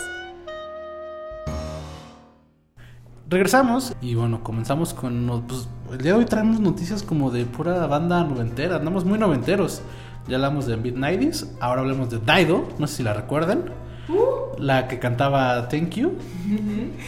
Regresamos 3.30 3.94
y 4.02 4.16
bueno, 4.16 4.44
comenzamos 4.44 4.94
con... 4.94 5.44
Pues, 5.48 5.68
el 5.92 5.98
día 5.98 6.14
de 6.14 6.20
hoy 6.20 6.26
traemos 6.26 6.60
noticias 6.60 7.04
como 7.04 7.32
de 7.32 7.46
pura 7.46 7.88
banda 7.88 8.24
noventera, 8.24 8.78
andamos 8.78 9.04
muy 9.04 9.18
noventeros. 9.18 9.82
Ya 10.28 10.36
hablamos 10.36 10.66
de 10.66 10.78
Mid-90s, 10.78 11.48
ahora 11.60 11.82
hablemos 11.82 12.10
de 12.10 12.20
Daido, 12.20 12.68
no 12.80 12.88
sé 12.88 12.98
si 12.98 13.04
la 13.04 13.14
recuerdan. 13.14 13.66
Uh. 14.10 14.58
La 14.58 14.88
que 14.88 15.00
cantaba 15.00 15.68
Thank 15.68 15.92
You. 15.96 16.14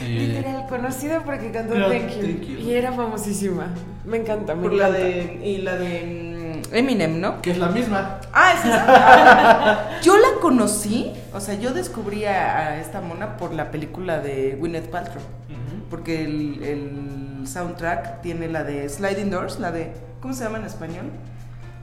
eh, 0.02 0.34
Literal, 0.36 0.68
conocida 0.68 1.24
porque 1.24 1.50
cantó 1.52 1.74
thank 1.74 2.10
you, 2.10 2.22
thank, 2.22 2.42
you, 2.42 2.60
Y 2.60 2.74
era 2.74 2.92
famosísima. 2.92 3.68
Me 4.06 4.18
encanta, 4.18 4.54
me 4.56 4.64
Por 4.64 4.74
encanta. 4.74 4.94
La 4.94 5.00
de, 5.00 5.42
y 5.46 5.58
la 5.60 5.76
de 5.78 6.62
mm, 6.72 6.76
Eminem, 6.76 7.20
¿no? 7.22 7.42
Que 7.42 7.52
es 7.52 7.58
la 7.58 7.70
misma. 7.70 8.20
Ah, 8.34 8.54
es 8.54 8.66
esa. 8.66 10.00
yo 10.04 10.18
la 10.18 10.40
conocí, 10.42 11.12
o 11.34 11.40
sea, 11.40 11.56
yo 11.56 11.72
descubrí 11.74 12.26
a, 12.26 12.58
a, 12.58 12.80
esta 12.82 13.00
mona 13.02 13.38
por 13.38 13.54
la 13.54 13.72
película 13.72 14.20
de 14.20 14.58
Gwyneth 14.60 14.90
Paltrow. 14.90 15.24
Uh 15.24 15.54
-huh. 15.54 15.90
Porque 15.90 16.24
el, 16.26 16.64
el 16.64 17.48
soundtrack 17.48 18.22
tiene 18.22 18.48
la 18.50 18.64
de 18.64 18.88
Sliding 18.90 19.30
Doors, 19.30 19.60
la 19.60 19.72
de. 19.72 19.94
¿Cómo 20.22 20.34
se 20.34 20.44
llama 20.44 20.58
en 20.58 20.66
español? 20.66 21.06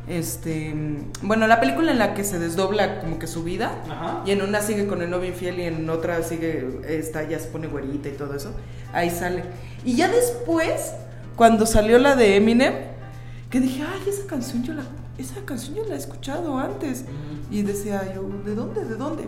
Este 0.09 0.75
bueno 1.23 1.47
la 1.47 1.61
película 1.61 1.91
en 1.91 1.99
la 1.99 2.15
que 2.15 2.23
se 2.23 2.39
desdobla 2.39 3.01
como 3.01 3.19
que 3.19 3.27
su 3.27 3.43
vida 3.43 3.83
Ajá. 3.91 4.23
y 4.25 4.31
en 4.31 4.43
una 4.43 4.61
sigue 4.61 4.87
con 4.87 5.03
el 5.03 5.11
novio 5.11 5.29
infiel 5.29 5.59
y 5.59 5.65
en 5.65 5.89
otra 5.91 6.23
sigue 6.23 6.81
esta 6.87 7.29
ya 7.29 7.39
se 7.41 7.49
pone 7.49 7.67
güerita 7.67 8.09
y 8.09 8.13
todo 8.13 8.35
eso 8.35 8.53
ahí 8.93 9.11
sale. 9.11 9.43
Y 9.85 9.97
ya 9.97 10.09
después 10.09 10.93
cuando 11.35 11.67
salió 11.67 11.99
la 11.99 12.15
de 12.15 12.37
Eminem 12.37 12.75
que 13.51 13.61
dije 13.61 13.83
ay 13.83 14.09
esa 14.09 14.27
canción 14.27 14.63
yo 14.63 14.75
la 14.75 14.85
esa 15.19 15.41
canción 15.45 15.75
yo 15.75 15.85
la 15.85 15.95
he 15.95 15.99
escuchado 15.99 16.59
antes 16.59 17.05
y 17.51 17.63
decía 17.63 18.13
yo 18.15 18.29
de 18.45 18.55
dónde 18.55 18.85
de 18.85 18.95
dónde 18.97 19.25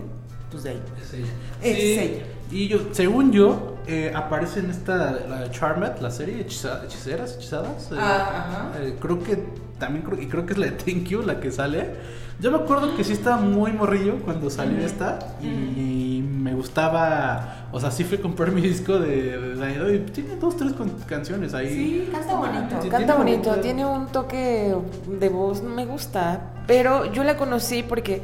pues 0.51 0.62
de 0.62 0.70
ahí. 0.70 0.83
Es 1.03 1.12
ella. 1.14 1.26
Es 1.62 1.76
sí. 1.76 1.99
ella. 1.99 2.24
Y 2.51 2.68
yo 2.68 2.79
según 2.93 3.33
yo 3.33 3.76
eh, 3.87 4.12
aparece 4.14 4.61
en 4.61 4.70
esta 4.70 5.12
la 5.29 5.51
Charmed 5.51 5.99
la 6.01 6.11
serie 6.11 6.41
hechiza, 6.41 6.83
hechiceras 6.85 7.35
hechizadas 7.37 7.91
eh, 7.93 7.97
ah, 7.99 8.70
eh, 8.81 8.97
creo 8.99 9.22
que 9.22 9.45
también 9.79 10.05
creo, 10.05 10.20
y 10.20 10.26
creo 10.26 10.47
que 10.47 10.53
es 10.53 10.59
la 10.59 10.66
de 10.66 10.72
Thank 10.72 11.05
You 11.05 11.22
la 11.22 11.41
que 11.41 11.51
sale. 11.51 11.95
Yo 12.41 12.53
me 12.53 12.59
acuerdo 12.59 12.97
que 12.97 13.03
sí 13.03 13.12
estaba 13.12 13.39
muy 13.39 13.72
morrillo 13.72 14.20
cuando 14.24 14.49
salió 14.49 14.79
esta 14.85 15.18
y 15.43 16.22
me 16.22 16.55
gustaba, 16.55 17.66
o 17.72 17.81
sea, 17.81 17.91
sí 17.91 18.05
fui 18.05 18.18
a 18.18 18.22
comprar 18.22 18.53
mi 18.53 18.61
disco 18.61 18.99
de, 18.99 19.37
de, 19.39 19.57
de 19.57 19.95
y 19.97 19.99
tiene 20.11 20.37
dos, 20.37 20.57
tres 20.57 20.72
canciones 21.07 21.53
ahí. 21.55 21.68
Sí, 21.68 22.09
canta 22.12 22.35
bonito. 22.35 22.83
Sí, 22.83 22.89
canta 22.89 23.14
bonito, 23.16 23.51
bonito, 23.51 23.61
tiene 23.61 23.85
un 23.85 24.07
toque 24.07 24.74
de 25.07 25.29
voz, 25.29 25.62
me 25.62 25.85
gusta, 25.85 26.53
pero 26.68 27.12
yo 27.12 27.24
la 27.24 27.37
conocí 27.37 27.83
porque 27.83 28.22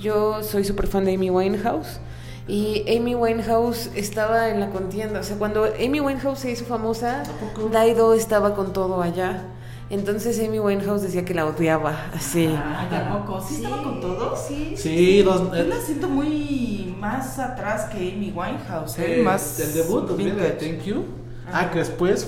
yo 0.00 0.42
soy 0.42 0.64
súper 0.64 0.88
fan 0.88 1.04
de 1.04 1.14
Amy 1.14 1.30
Winehouse. 1.30 2.00
Y 2.48 2.84
Amy 2.96 3.14
Winehouse 3.14 3.90
estaba 3.94 4.48
en 4.48 4.58
la 4.58 4.70
contienda, 4.70 5.20
o 5.20 5.22
sea, 5.22 5.36
cuando 5.38 5.64
Amy 5.64 6.00
Winehouse 6.00 6.40
se 6.40 6.50
hizo 6.50 6.64
famosa, 6.64 7.22
Daido 7.70 8.14
estaba 8.14 8.56
con 8.56 8.72
todo 8.72 9.00
allá. 9.00 9.44
Entonces 9.92 10.40
Amy 10.42 10.58
Winehouse 10.58 11.02
decía 11.02 11.22
que 11.22 11.34
la 11.34 11.44
odiaba, 11.44 11.94
así. 12.14 12.48
Ah, 12.56 12.86
tampoco. 12.88 13.38
¿Sí, 13.42 13.56
sí, 13.56 13.62
estaba 13.62 13.82
con 13.82 14.00
todo? 14.00 14.34
Sí. 14.34 14.74
Sí, 14.74 15.22
dos, 15.22 15.54
Yo 15.54 15.64
la 15.64 15.76
siento 15.76 16.08
muy 16.08 16.96
más 16.98 17.38
atrás 17.38 17.90
que 17.90 17.98
Amy 17.98 18.32
Winehouse, 18.34 18.98
¿eh? 18.98 19.20
eh 19.20 19.22
más 19.22 19.60
el 19.60 19.74
debut 19.74 20.08
también 20.08 20.34
de 20.34 20.50
Thank 20.52 20.84
You. 20.84 21.04
Ajá. 21.46 21.60
Ah, 21.60 21.70
que 21.70 21.80
después 21.80 22.26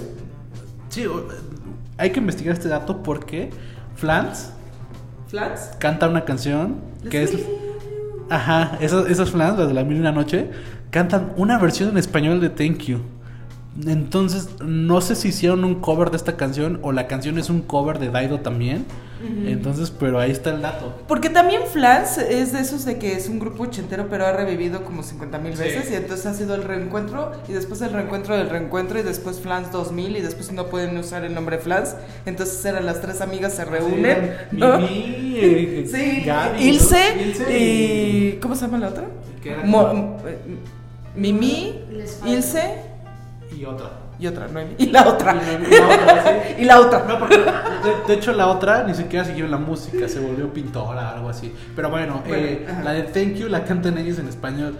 sí, 0.90 1.06
hay 1.96 2.10
que 2.10 2.20
investigar 2.20 2.52
este 2.52 2.68
dato 2.68 3.02
porque 3.02 3.48
Flans 3.94 4.50
Flans 5.28 5.70
canta 5.78 6.06
una 6.08 6.26
canción 6.26 6.82
que 7.08 7.22
es 7.22 7.34
Ajá, 8.28 8.76
esos 8.80 9.30
Flans, 9.30 9.58
las 9.58 9.68
de 9.68 9.74
la 9.74 9.84
mil 9.84 9.96
y 9.96 10.00
una 10.00 10.12
noche, 10.12 10.50
cantan 10.90 11.32
una 11.36 11.58
versión 11.58 11.88
en 11.90 11.96
español 11.96 12.40
de 12.40 12.50
Thank 12.50 12.78
You. 12.82 13.00
Entonces, 13.86 14.48
no 14.64 15.00
sé 15.00 15.16
si 15.16 15.28
hicieron 15.28 15.64
un 15.64 15.76
cover 15.76 16.10
de 16.10 16.16
esta 16.16 16.36
canción 16.36 16.78
o 16.82 16.92
la 16.92 17.08
canción 17.08 17.38
es 17.38 17.50
un 17.50 17.60
cover 17.62 17.98
de 17.98 18.08
Daido 18.08 18.40
también. 18.40 18.86
Uh 19.20 19.26
-huh. 19.26 19.52
Entonces, 19.52 19.90
pero 19.90 20.20
ahí 20.20 20.30
está 20.30 20.50
el 20.50 20.62
dato. 20.62 20.94
Porque 21.08 21.28
también 21.28 21.62
Flans 21.72 22.18
es 22.18 22.52
de 22.52 22.60
esos 22.60 22.84
de 22.84 22.98
que 22.98 23.14
es 23.14 23.28
un 23.28 23.40
grupo 23.40 23.64
ochentero, 23.64 24.06
pero 24.08 24.26
ha 24.26 24.32
revivido 24.32 24.84
como 24.84 25.02
50 25.02 25.38
mil 25.38 25.56
veces. 25.56 25.86
Sí. 25.86 25.94
Y 25.94 25.96
entonces 25.96 26.26
ha 26.26 26.34
sido 26.34 26.54
el 26.54 26.62
reencuentro, 26.62 27.32
y 27.48 27.52
después 27.52 27.80
el 27.80 27.92
reencuentro 27.92 28.36
del 28.36 28.48
reencuentro, 28.48 28.98
y 28.98 29.02
después 29.02 29.40
Flans 29.40 29.72
2000, 29.72 30.18
y 30.18 30.20
después 30.20 30.52
no 30.52 30.66
pueden 30.66 30.96
usar 30.96 31.24
el 31.24 31.34
nombre 31.34 31.58
Flans. 31.58 31.96
Entonces 32.26 32.64
eran 32.64 32.86
las 32.86 33.00
tres 33.00 33.20
amigas 33.20 33.54
se 33.54 33.64
reúnen. 33.64 34.36
Sí, 34.50 34.56
¿no? 34.56 34.78
Mimi, 34.78 35.34
eh, 35.36 35.90
sí, 35.92 36.22
Gaby, 36.24 36.62
Ilse, 36.62 37.16
¿no? 37.16 37.22
Ilse 37.22 37.58
y... 37.58 38.28
y. 38.34 38.38
¿Cómo 38.40 38.54
se 38.54 38.66
llama 38.66 38.78
la 38.78 38.88
otra? 38.88 39.04
Mo 39.64 40.18
Mimi, 41.16 41.80
Ilse 42.24 42.83
y 43.58 43.64
otra. 43.64 43.90
Y 44.18 44.26
otra, 44.26 44.48
no 44.48 44.60
Y 44.78 44.86
la 44.86 45.08
otra. 45.08 45.34
Y 45.34 45.70
la, 45.70 45.86
otra, 45.86 46.24
sí. 46.24 46.54
y 46.62 46.64
la 46.64 46.80
otra. 46.80 47.04
No, 47.06 47.18
porque 47.18 47.38
de, 47.38 47.44
de, 48.06 48.14
hecho 48.14 48.32
la 48.32 48.48
otra 48.48 48.84
ni 48.84 48.94
siquiera 48.94 49.24
siguió 49.24 49.46
la 49.46 49.58
música, 49.58 50.08
se 50.08 50.20
volvió 50.20 50.52
pintora, 50.52 51.10
algo 51.10 51.28
así. 51.28 51.52
Pero 51.74 51.90
bueno, 51.90 52.22
bueno 52.26 52.36
eh, 52.36 52.66
la 52.82 52.92
de 52.92 53.02
Thank 53.02 53.34
You 53.36 53.48
la 53.48 53.64
cantan 53.64 53.98
ellos 53.98 54.18
en 54.18 54.28
español. 54.28 54.76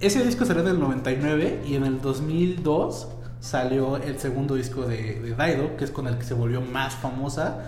Ese 0.00 0.24
disco 0.24 0.44
salió 0.44 0.62
en 0.62 0.68
el 0.68 0.80
99 0.80 1.62
y 1.66 1.76
en 1.76 1.84
el 1.84 2.00
2002 2.00 3.08
salió 3.40 3.96
el 3.96 4.18
segundo 4.18 4.54
disco 4.54 4.82
de, 4.82 5.20
de 5.20 5.34
Daido, 5.34 5.76
que 5.76 5.84
es 5.84 5.90
con 5.90 6.06
el 6.06 6.16
que 6.16 6.24
se 6.24 6.34
volvió 6.34 6.60
más 6.60 6.94
famosa. 6.94 7.58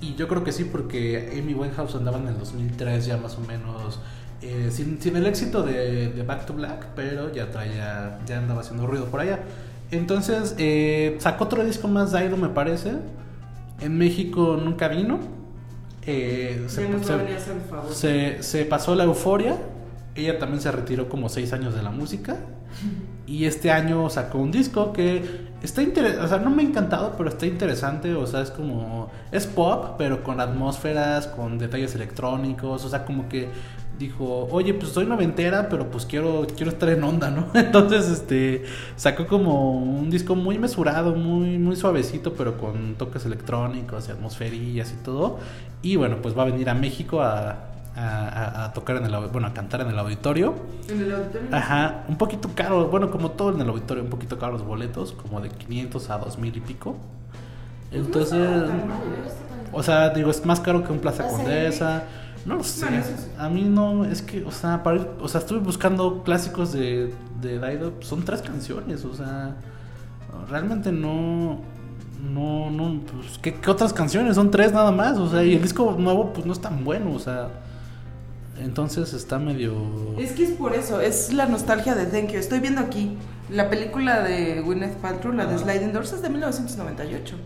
Y 0.00 0.14
yo 0.14 0.28
creo 0.28 0.44
que 0.44 0.52
sí, 0.52 0.64
porque 0.64 1.36
Amy 1.38 1.54
Winehouse 1.54 1.94
andaba 1.94 2.18
en 2.18 2.28
el 2.28 2.38
2003 2.38 3.06
ya 3.06 3.16
más 3.16 3.36
o 3.36 3.40
menos. 3.40 4.00
Eh, 4.42 4.70
sin, 4.72 5.00
sin, 5.02 5.16
el 5.16 5.26
éxito 5.26 5.62
de, 5.62 6.08
de, 6.08 6.22
Back 6.22 6.46
to 6.46 6.54
Black, 6.54 6.86
pero 6.96 7.30
ya 7.30 7.50
traía, 7.50 8.18
ya 8.26 8.38
andaba 8.38 8.62
haciendo 8.62 8.86
ruido 8.86 9.04
por 9.06 9.20
allá. 9.20 9.40
Entonces, 9.90 10.54
eh, 10.58 11.16
sacó 11.18 11.44
otro 11.44 11.64
disco 11.64 11.88
más 11.88 12.12
Daido, 12.12 12.36
me 12.36 12.48
parece. 12.48 12.92
En 13.80 13.98
México 13.98 14.58
nunca 14.62 14.88
vino. 14.88 15.18
Eh, 16.06 16.64
se, 16.68 16.86
se, 17.02 17.94
se, 17.94 18.42
se, 18.42 18.64
pasó 18.64 18.94
la 18.94 19.04
euforia. 19.04 19.56
Ella 20.14 20.38
también 20.38 20.60
se 20.60 20.70
retiró 20.70 21.08
como 21.08 21.28
seis 21.28 21.52
años 21.52 21.74
de 21.74 21.82
la 21.82 21.90
música. 21.90 22.36
Y 23.26 23.44
este 23.44 23.70
año 23.70 24.10
sacó 24.10 24.38
un 24.38 24.50
disco 24.50 24.92
que 24.92 25.48
está 25.62 25.82
interesante, 25.82 26.24
o 26.24 26.28
sea, 26.28 26.38
no 26.38 26.50
me 26.50 26.62
ha 26.62 26.66
encantado, 26.66 27.14
pero 27.16 27.28
está 27.28 27.46
interesante, 27.46 28.14
o 28.14 28.26
sea, 28.26 28.42
es 28.42 28.50
como, 28.50 29.10
es 29.30 29.46
pop, 29.46 29.94
pero 29.98 30.24
con 30.24 30.40
atmósferas, 30.40 31.28
con 31.28 31.58
detalles 31.58 31.94
electrónicos, 31.94 32.84
o 32.84 32.88
sea, 32.88 33.04
como 33.04 33.28
que 33.28 33.48
dijo, 34.00 34.48
oye, 34.50 34.72
pues 34.72 34.92
soy 34.92 35.04
noventera, 35.04 35.68
pero 35.68 35.90
pues 35.90 36.06
quiero, 36.06 36.46
quiero 36.56 36.72
estar 36.72 36.88
en 36.88 37.04
onda, 37.04 37.30
¿no? 37.30 37.48
Entonces, 37.54 38.08
este, 38.08 38.64
sacó 38.96 39.26
como 39.26 39.72
un 39.74 40.10
disco 40.10 40.34
muy 40.34 40.58
mesurado, 40.58 41.14
muy, 41.14 41.58
muy 41.58 41.76
suavecito, 41.76 42.32
pero 42.32 42.56
con 42.56 42.94
toques 42.94 43.26
electrónicos 43.26 44.08
y 44.08 44.12
atmosferillas 44.12 44.92
y 44.92 45.04
todo. 45.04 45.38
Y 45.82 45.96
bueno, 45.96 46.16
pues 46.22 46.36
va 46.36 46.42
a 46.42 46.46
venir 46.46 46.70
a 46.70 46.74
México 46.74 47.20
a, 47.20 47.58
a, 47.94 48.64
a 48.64 48.72
tocar 48.72 48.96
en 48.96 49.04
el, 49.04 49.16
bueno, 49.28 49.46
a 49.46 49.52
cantar 49.52 49.82
en 49.82 49.88
el 49.88 49.98
auditorio. 49.98 50.54
En 50.88 51.02
el 51.02 51.14
auditorio. 51.14 51.48
Ajá, 51.52 52.04
un 52.08 52.16
poquito 52.16 52.50
caro, 52.54 52.88
bueno, 52.88 53.10
como 53.10 53.32
todo 53.32 53.54
en 53.54 53.60
el 53.60 53.68
auditorio, 53.68 54.02
un 54.02 54.10
poquito 54.10 54.38
caro 54.38 54.54
los 54.54 54.64
boletos, 54.64 55.12
como 55.12 55.42
de 55.42 55.50
500 55.50 56.08
a 56.08 56.18
2000 56.18 56.56
y 56.56 56.60
pico. 56.60 56.96
Entonces, 57.92 58.48
o 59.72 59.82
sea, 59.82 60.08
digo, 60.08 60.30
es 60.30 60.46
más 60.46 60.60
caro 60.60 60.82
que 60.82 60.90
un 60.90 61.00
Plaza 61.00 61.24
Plaza 61.24 61.36
Condesa. 61.36 62.04
No 62.46 62.56
lo 62.56 62.64
sé. 62.64 62.86
Sí. 62.86 63.12
A 63.38 63.48
mí 63.48 63.62
no, 63.64 64.04
es 64.04 64.22
que, 64.22 64.42
o 64.44 64.50
sea, 64.50 64.82
para 64.82 64.96
ir- 64.98 65.08
o 65.20 65.28
sea, 65.28 65.40
estuve 65.40 65.58
buscando 65.60 66.22
clásicos 66.22 66.72
de, 66.72 67.12
de 67.40 67.58
Daido, 67.58 67.92
son 68.00 68.24
tres 68.24 68.40
canciones, 68.42 69.04
o 69.04 69.14
sea, 69.14 69.56
realmente 70.48 70.90
no, 70.90 71.60
no, 72.32 72.70
no, 72.70 73.00
pues, 73.02 73.38
¿qué, 73.42 73.54
qué 73.54 73.70
otras 73.70 73.92
canciones? 73.92 74.36
Son 74.36 74.50
tres 74.50 74.72
nada 74.72 74.90
más, 74.90 75.18
o 75.18 75.28
sea, 75.30 75.44
y 75.44 75.54
el 75.54 75.62
disco 75.62 75.94
nuevo, 75.98 76.32
pues 76.32 76.46
no 76.46 76.52
es 76.52 76.60
tan 76.60 76.82
bueno, 76.84 77.12
o 77.12 77.18
sea, 77.18 77.48
entonces 78.58 79.12
está 79.12 79.38
medio... 79.38 79.74
Es 80.18 80.32
que 80.32 80.44
es 80.44 80.50
por 80.50 80.74
eso, 80.74 81.00
es 81.00 81.32
la 81.32 81.46
nostalgia 81.46 81.94
de 81.94 82.06
Thank 82.06 82.30
You. 82.32 82.38
Estoy 82.38 82.60
viendo 82.60 82.80
aquí 82.80 83.16
la 83.50 83.68
película 83.70 84.22
de 84.22 84.60
Gwyneth 84.62 84.96
Paltrow, 84.96 85.32
la 85.32 85.46
de. 85.46 85.58
Sliding 85.58 85.92
Doors, 85.92 86.12
es 86.12 86.22
de 86.22 86.28
1998. 86.30 87.36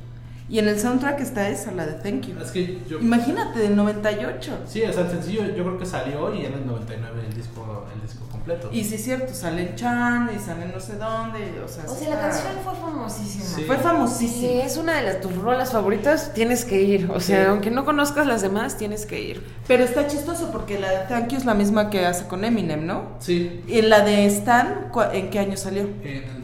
Y 0.48 0.58
en 0.58 0.68
el 0.68 0.78
soundtrack 0.78 1.20
está 1.20 1.48
esa, 1.48 1.72
la 1.72 1.86
de 1.86 1.94
Thank 1.94 2.26
You. 2.28 2.34
Es 2.42 2.50
que 2.50 2.78
yo... 2.88 2.98
Imagínate, 3.00 3.60
del 3.60 3.74
98. 3.76 4.58
Sí, 4.66 4.82
o 4.82 4.92
sea, 4.92 5.04
el 5.04 5.10
sencillo 5.10 5.42
yo 5.46 5.64
creo 5.64 5.78
que 5.78 5.86
salió 5.86 6.34
y 6.34 6.44
en 6.44 6.52
el 6.52 6.66
99 6.66 7.22
el 7.28 7.34
disco, 7.34 7.86
el 7.94 8.02
disco 8.02 8.26
completo. 8.30 8.68
Y 8.70 8.84
sí 8.84 8.96
es 8.96 9.04
cierto, 9.04 9.32
sale 9.32 9.70
en 9.70 9.74
Charm 9.74 10.28
y 10.36 10.38
sale 10.38 10.66
no 10.66 10.78
sé 10.78 10.96
dónde, 10.96 11.62
o 11.64 11.66
sea... 11.66 11.84
O 11.88 11.94
sea, 11.94 12.10
la 12.10 12.20
canción 12.20 12.52
fue 12.62 12.74
famosísima. 12.74 13.44
Sí. 13.46 13.62
Fue 13.62 13.76
Si 13.78 13.82
famosísima. 13.82 14.62
es 14.64 14.76
una 14.76 14.96
de 14.96 15.02
las, 15.04 15.20
tus 15.22 15.34
rolas 15.34 15.72
favoritas, 15.72 16.34
tienes 16.34 16.66
que 16.66 16.82
ir. 16.82 17.10
O 17.10 17.20
sea, 17.20 17.44
Sí. 17.44 17.48
aunque 17.50 17.70
no 17.70 17.86
conozcas 17.86 18.26
las 18.26 18.42
demás, 18.42 18.76
tienes 18.76 19.06
que 19.06 19.22
ir. 19.22 19.42
Pero 19.66 19.82
está 19.82 20.06
chistoso 20.08 20.50
porque 20.52 20.78
la 20.78 20.90
de 20.90 20.98
Thank 21.08 21.28
You 21.28 21.38
es 21.38 21.46
la 21.46 21.54
misma 21.54 21.88
que 21.88 22.04
hace 22.04 22.26
con 22.26 22.44
Eminem, 22.44 22.84
¿no? 22.86 23.12
Sí, 23.18 23.62
Y 23.66 23.80
la 23.80 24.04
de 24.04 24.26
Stan, 24.26 24.88
¿cu- 24.92 25.00
¿en 25.10 25.30
qué 25.30 25.38
año 25.38 25.56
salió? 25.56 25.84
en 26.02 26.24
el 26.24 26.42
2001, 26.42 26.43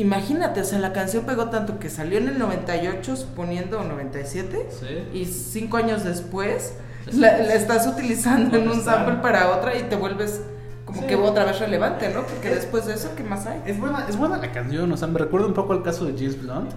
Imagínate, 0.00 0.60
o 0.60 0.64
sea, 0.64 0.78
la 0.78 0.92
canción 0.92 1.24
pegó 1.24 1.50
tanto 1.50 1.78
que 1.78 1.90
salió 1.90 2.16
en 2.18 2.28
el 2.28 2.38
98, 2.38 3.16
suponiendo 3.16 3.82
97, 3.84 4.66
Sí. 4.80 4.86
y 5.18 5.24
cinco 5.26 5.76
años 5.76 6.04
después 6.04 6.72
la, 7.12 7.36
la 7.38 7.54
estás 7.54 7.86
utilizando 7.86 8.56
en 8.56 8.68
un 8.68 8.80
sample 8.82 9.16
para 9.16 9.50
otra 9.56 9.76
y 9.76 9.82
te 9.82 9.96
vuelves 9.96 10.40
como 10.86 11.02
Sí. 11.02 11.06
que 11.06 11.16
otra 11.16 11.44
vez 11.44 11.58
relevante, 11.60 12.08
¿no? 12.08 12.22
Porque 12.26 12.48
después 12.48 12.86
de 12.86 12.94
eso, 12.94 13.10
¿qué 13.14 13.22
más 13.24 13.46
hay? 13.46 13.60
Es 13.66 13.78
buena, 13.78 14.06
es 14.08 14.16
buena 14.16 14.38
la 14.38 14.50
canción, 14.52 14.90
o 14.90 14.96
sea, 14.96 15.06
me 15.06 15.18
recuerda 15.18 15.46
un 15.46 15.54
poco 15.54 15.72
al 15.74 15.82
caso 15.82 16.04
de 16.06 16.12
James 16.14 16.40
Blunt 16.40 16.70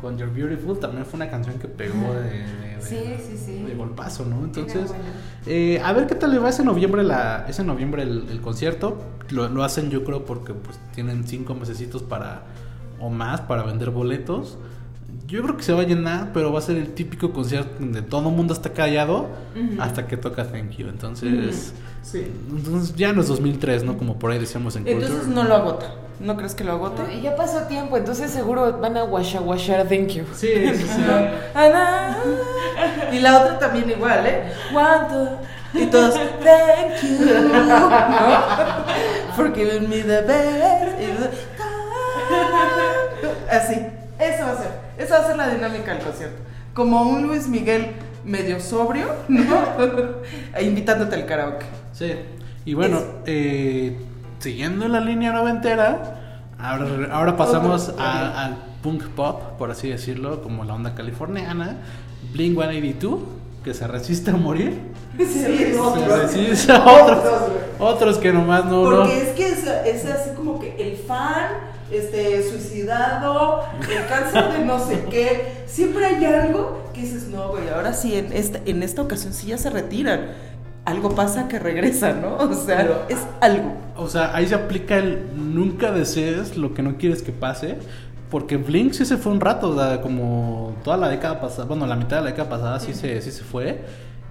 con 0.00 0.16
You're 0.18 0.32
Beautiful, 0.32 0.78
también 0.78 1.04
fue 1.04 1.16
una 1.18 1.28
canción 1.30 1.58
que 1.58 1.68
pegó 1.68 2.14
de, 2.14 2.22
de- 2.30 2.76
de- 2.76 2.82
Sí, 2.82 2.96
sí, 3.18 3.36
sí. 3.36 3.62
de 3.64 3.74
golpazo, 3.74 4.24
¿no? 4.24 4.44
Entonces, 4.44 4.90
eh, 5.46 5.80
a 5.84 5.92
ver 5.92 6.06
qué 6.06 6.14
tal 6.14 6.30
le 6.30 6.38
va 6.38 6.48
ese 6.50 6.64
noviembre, 6.64 7.02
la, 7.02 7.44
ese 7.48 7.64
noviembre 7.64 8.02
el, 8.04 8.28
el 8.30 8.40
concierto. 8.40 8.98
Lo, 9.30 9.48
lo 9.48 9.62
hacen 9.64 9.90
yo 9.90 10.04
creo 10.04 10.24
porque 10.24 10.54
pues 10.54 10.78
tienen 10.94 11.26
cinco 11.26 11.54
mesecitos 11.54 12.02
para 12.02 12.42
o 13.00 13.10
más 13.10 13.40
para 13.42 13.62
vender 13.64 13.90
boletos. 13.90 14.56
Yo 15.26 15.42
creo 15.42 15.56
que 15.56 15.62
se 15.62 15.72
va 15.72 15.82
a 15.82 15.84
llenar, 15.84 16.30
pero 16.32 16.52
va 16.52 16.58
a 16.58 16.62
ser 16.62 16.76
el 16.76 16.92
típico 16.94 17.32
concierto 17.32 17.70
donde 17.80 18.00
todo 18.02 18.28
el 18.30 18.34
mundo 18.34 18.52
está 18.54 18.70
callado 18.72 19.28
hasta 19.78 20.06
que 20.06 20.16
toca 20.16 20.44
Thank 20.50 20.70
You. 20.78 20.88
Entonces, 20.88 21.72
Sí. 22.02 22.26
entonces 22.50 22.94
ya 22.96 23.12
no 23.12 23.20
es 23.20 23.28
2003, 23.28 23.84
¿no? 23.84 23.98
Como 23.98 24.18
por 24.18 24.30
ahí 24.30 24.38
decíamos 24.38 24.76
en 24.76 24.86
Entonces 24.88 25.10
Culture. 25.18 25.34
no 25.34 25.44
lo 25.44 25.54
agota. 25.54 25.92
¿No 26.20 26.36
crees 26.36 26.54
que 26.54 26.64
lo 26.64 26.72
agote? 26.72 27.02
No, 27.02 27.12
y 27.12 27.20
ya 27.20 27.36
pasó 27.36 27.60
tiempo, 27.68 27.96
entonces 27.96 28.30
seguro 28.30 28.78
van 28.80 28.96
a 28.96 29.04
washa 29.04 29.40
washar 29.40 29.86
thank 29.86 30.08
you. 30.08 30.24
Sí, 30.34 30.48
sí, 30.74 30.84
sí. 30.86 31.02
Ana. 31.54 32.16
Y 33.12 33.20
la 33.20 33.38
otra 33.42 33.58
también 33.58 33.88
igual, 33.90 34.26
¿eh? 34.26 34.52
One, 34.74 35.08
two. 35.10 35.80
Y 35.80 35.86
todos, 35.86 36.14
thank 36.14 37.02
you. 37.02 37.24
¿no? 37.68 37.90
For 39.36 39.54
giving 39.54 39.88
me 39.88 40.02
the 40.02 40.22
best. 40.22 40.98
Así. 43.50 43.74
Eso 44.18 44.44
va 44.44 44.52
a 44.52 44.56
ser. 44.56 44.87
Esa 44.98 45.18
va 45.18 45.24
a 45.24 45.26
ser 45.28 45.36
la 45.36 45.48
dinámica 45.48 45.94
del 45.94 46.02
concierto. 46.04 46.36
Como 46.74 47.02
un 47.02 47.26
Luis 47.26 47.48
Miguel 47.48 47.92
medio 48.24 48.60
sobrio, 48.60 49.06
¿no? 49.28 49.44
Invitándote 50.60 51.14
al 51.16 51.26
karaoke. 51.26 51.66
Sí. 51.92 52.12
Y 52.64 52.74
bueno, 52.74 53.00
eh, 53.26 53.96
siguiendo 54.38 54.86
la 54.88 55.00
línea 55.00 55.32
noventera, 55.32 56.42
ahora, 56.58 56.86
ahora 57.12 57.36
pasamos 57.36 57.94
a- 57.98 58.44
al 58.46 58.56
punk 58.82 59.04
pop, 59.08 59.40
por 59.58 59.70
así 59.70 59.88
decirlo, 59.88 60.42
como 60.42 60.64
la 60.64 60.74
onda 60.74 60.94
californiana. 60.94 61.76
Blink 62.32 62.54
182, 62.58 63.20
que 63.64 63.74
se 63.74 63.86
resiste 63.86 64.30
a 64.30 64.36
morir. 64.36 64.78
Sí, 65.18 65.24
Se 65.26 66.06
resiste 66.16 66.72
a 66.72 66.84
otros, 67.02 67.18
otros 67.80 68.18
que 68.18 68.32
nomás 68.32 68.64
no. 68.66 68.88
no. 68.88 68.98
Porque 68.98 69.20
es 69.20 69.28
que 69.30 69.48
es, 69.48 69.66
es 69.84 70.04
así 70.08 70.30
como 70.36 70.60
que 70.60 70.76
el 70.78 70.96
fan, 70.96 71.48
este, 71.90 72.48
suicidado, 72.48 73.64
el 73.80 74.06
cáncer 74.06 74.52
de 74.52 74.64
no 74.64 74.78
sé 74.78 75.04
qué. 75.10 75.64
Siempre 75.66 76.04
hay 76.06 76.24
algo 76.24 76.84
que 76.94 77.00
dices, 77.00 77.26
no, 77.28 77.48
güey, 77.48 77.68
ahora 77.68 77.94
sí, 77.94 78.14
en 78.16 78.32
esta, 78.32 78.60
en 78.64 78.82
esta 78.84 79.02
ocasión 79.02 79.32
sí 79.32 79.48
ya 79.48 79.58
se 79.58 79.70
retiran. 79.70 80.26
Algo 80.84 81.14
pasa 81.14 81.48
que 81.48 81.58
regresa, 81.58 82.12
¿no? 82.12 82.36
O 82.36 82.54
sea, 82.54 82.76
Pero- 82.78 83.02
es 83.08 83.18
algo. 83.40 83.72
O 83.96 84.08
sea, 84.08 84.34
ahí 84.36 84.46
se 84.46 84.54
aplica 84.54 84.96
el 84.98 85.22
nunca 85.34 85.90
desees 85.90 86.56
lo 86.56 86.72
que 86.74 86.82
no 86.82 86.96
quieres 86.96 87.22
que 87.22 87.32
pase. 87.32 87.76
Porque 88.30 88.56
Blink 88.58 88.92
sí 88.92 89.04
se 89.06 89.16
fue 89.16 89.32
un 89.32 89.40
rato, 89.40 89.70
o 89.70 89.76
sea, 89.78 90.00
como 90.02 90.74
toda 90.84 90.96
la 90.98 91.08
década 91.08 91.40
pasada, 91.40 91.64
bueno, 91.66 91.86
la 91.86 91.96
mitad 91.96 92.18
de 92.18 92.22
la 92.24 92.30
década 92.30 92.48
pasada 92.50 92.80
sí, 92.80 92.92
se, 92.94 93.20
sí 93.22 93.30
se 93.30 93.42
fue. 93.42 93.84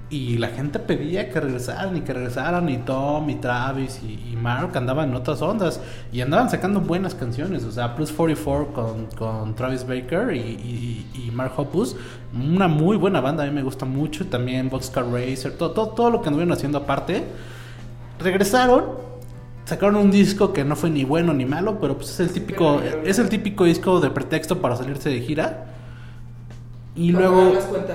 Y 0.09 0.37
la 0.37 0.47
gente 0.49 0.79
pedía 0.79 1.29
que 1.29 1.39
regresaran 1.41 1.97
y 1.97 2.01
que 2.01 2.13
regresaran. 2.13 2.69
Y 2.69 2.77
Tom, 2.77 3.29
y 3.29 3.35
Travis, 3.35 3.99
y, 4.03 4.31
y 4.31 4.35
Mark 4.37 4.71
andaban 4.77 5.09
en 5.09 5.15
otras 5.15 5.41
ondas. 5.41 5.81
Y 6.13 6.21
andaban 6.21 6.49
sacando 6.49 6.79
buenas 6.79 7.13
canciones. 7.15 7.65
O 7.65 7.71
sea, 7.71 7.93
Plus 7.95 8.11
44 8.13 8.71
con, 8.73 9.07
con 9.17 9.55
Travis 9.55 9.85
Baker 9.85 10.33
y, 10.33 10.39
y- 10.39 11.07
y 11.27 11.31
Mark 11.31 11.53
Hoppus. 11.57 11.97
Una 12.33 12.67
muy 12.69 12.95
buena 12.97 13.19
banda, 13.19 13.43
a 13.43 13.47
mí 13.47 13.51
me 13.51 13.63
gusta 13.63 13.85
mucho. 13.85 14.27
También 14.27 14.69
Boxcar 14.69 15.05
Racer, 15.11 15.57
todo, 15.57 15.71
todo, 15.71 15.89
todo 15.89 16.09
lo 16.11 16.21
que 16.21 16.29
anduvieron 16.29 16.53
haciendo 16.53 16.77
aparte. 16.77 17.25
Regresaron, 18.19 18.85
sacaron 19.67 19.97
un 19.97 20.09
disco 20.09 20.53
que 20.53 20.63
no 20.63 20.75
fue 20.75 20.89
ni 20.89 21.03
bueno 21.03 21.33
ni 21.33 21.45
malo, 21.45 21.79
pero 21.79 21.95
pues 21.97 22.09
es 22.11 22.19
el 22.21 22.29
típico, 22.31 22.81
es 23.05 23.19
el 23.19 23.29
típico 23.29 23.65
disco 23.65 23.99
de 23.99 24.09
pretexto 24.09 24.59
para 24.61 24.75
salirse 24.75 25.09
de 25.09 25.21
gira. 25.21 25.65
Y 26.95 27.11
Para 27.11 27.27
luego, 27.27 27.53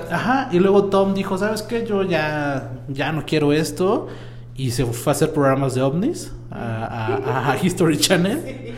ajá, 0.09 0.49
y 0.53 0.59
luego 0.59 0.85
Tom 0.85 1.13
dijo, 1.13 1.37
¿sabes 1.37 1.61
qué? 1.61 1.85
Yo 1.85 2.03
ya, 2.03 2.71
ya 2.87 3.11
no 3.11 3.25
quiero 3.25 3.51
esto. 3.51 4.07
Y 4.55 4.71
se 4.71 4.85
fue 4.85 5.11
a 5.11 5.15
hacer 5.15 5.33
programas 5.33 5.73
de 5.75 5.81
ovnis 5.81 6.31
a, 6.51 6.85
a- 6.85 7.51
a 7.51 7.57
History 7.63 7.97
Channel. 7.97 8.39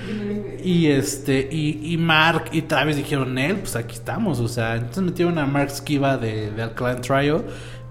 Y 0.66 0.88
este, 0.88 1.48
y, 1.52 1.93
y 1.93 1.98
Mark 1.98 2.46
y 2.52 2.64
Travis 2.64 2.96
dijeron, 2.96 3.38
él, 3.38 3.58
pues 3.58 3.76
aquí 3.76 3.93
estamos. 3.93 4.39
O 4.39 4.48
sea, 4.48 4.74
entonces 4.78 5.04
metieron 5.04 5.38
a 5.38 5.46
Mark 5.46 5.70
Skiba 5.70 6.18
de, 6.18 6.50
de 6.50 6.64
Alkaline 6.64 7.02
Trio, 7.02 7.43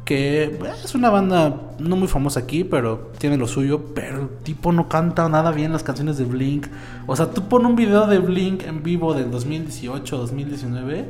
que 0.05 0.45
eh, 0.45 0.59
es 0.85 0.95
una 0.95 1.11
banda 1.11 1.73
no 1.79 1.97
muy 1.97 2.09
famosa 2.09 2.41
aquí, 2.41 2.65
pero 2.65 3.13
tiene 3.19 3.37
lo 3.37 3.47
suyo. 3.47 3.87
Pero 3.95 4.29
tipo 4.43 4.73
no 4.73 4.89
canta 4.89 5.29
nada 5.29 5.51
bien 5.51 5.73
las 5.73 5.83
canciones 5.83 6.19
de 6.19 6.25
Blink. 6.25 6.67
O 7.07 7.17
sea, 7.17 7.31
tú 7.31 7.49
pon 7.49 7.67
un 7.67 7.77
video 7.77 8.07
de 8.07 8.19
Blink 8.19 8.63
en 8.65 8.83
vivo 8.83 9.15
del 9.15 9.31
2018, 9.31 10.17
2019, 10.17 11.05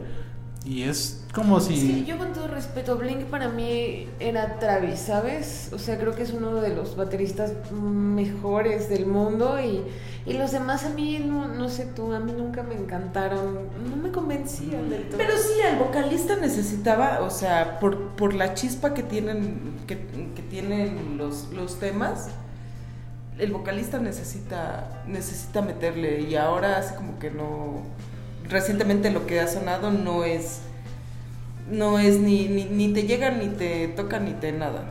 y 0.64 0.84
es 0.84 1.22
como 1.34 1.60
si. 1.60 1.74
Que 1.74 2.04
yo 2.04 2.16
con 2.16 2.32
todo 2.32 2.48
respeto, 2.48 2.96
Blink 2.96 3.24
para 3.24 3.48
mí 3.48 4.08
era 4.18 4.58
Travis, 4.58 4.98
¿sabes? 4.98 5.70
O 5.74 5.78
sea, 5.78 5.98
creo 5.98 6.14
que 6.14 6.22
es 6.22 6.32
uno 6.32 6.56
de 6.56 6.74
los 6.74 6.96
bateristas 6.96 7.52
mejores 7.70 8.88
del 8.88 9.04
mundo 9.04 9.60
y, 9.60 9.82
y 10.24 10.32
los 10.38 10.52
demás 10.52 10.84
a 10.84 10.88
mí, 10.88 11.18
no, 11.18 11.48
no 11.48 11.68
sé 11.68 11.84
tú, 11.84 12.14
a 12.14 12.20
mí 12.20 12.32
nunca 12.32 12.62
me 12.62 12.74
encantaron, 12.74 13.58
no 13.90 13.96
me 13.96 14.10
convencían 14.10 14.88
del 14.88 15.08
todo. 15.08 15.18
Pero 15.18 15.36
sí, 15.36 15.60
el 15.70 15.76
vocalista 15.76 16.36
necesitaba, 16.36 17.20
o 17.20 17.30
sea, 17.30 17.78
por, 17.78 18.16
por 18.16 18.32
la 18.32 18.54
chispa 18.54 18.94
que 18.94 19.02
tienen, 19.02 19.74
que, 19.86 19.98
que 20.34 20.42
tienen 20.42 21.18
los, 21.18 21.50
los 21.52 21.78
temas, 21.78 22.30
el 23.38 23.52
vocalista 23.52 23.98
necesita, 23.98 25.02
necesita 25.06 25.60
meterle 25.60 26.22
y 26.22 26.36
ahora 26.36 26.78
hace 26.78 26.94
como 26.94 27.18
que 27.18 27.30
no, 27.30 27.82
recientemente 28.54 29.10
lo 29.10 29.26
que 29.26 29.40
ha 29.40 29.48
sonado 29.48 29.90
no 29.90 30.24
es, 30.24 30.60
no 31.70 31.98
es 31.98 32.18
ni, 32.20 32.46
ni, 32.48 32.64
ni 32.64 32.88
te 32.92 33.04
llega, 33.04 33.30
ni 33.30 33.48
te 33.48 33.88
toca, 33.88 34.18
ni 34.20 34.32
te 34.32 34.52
nada. 34.52 34.84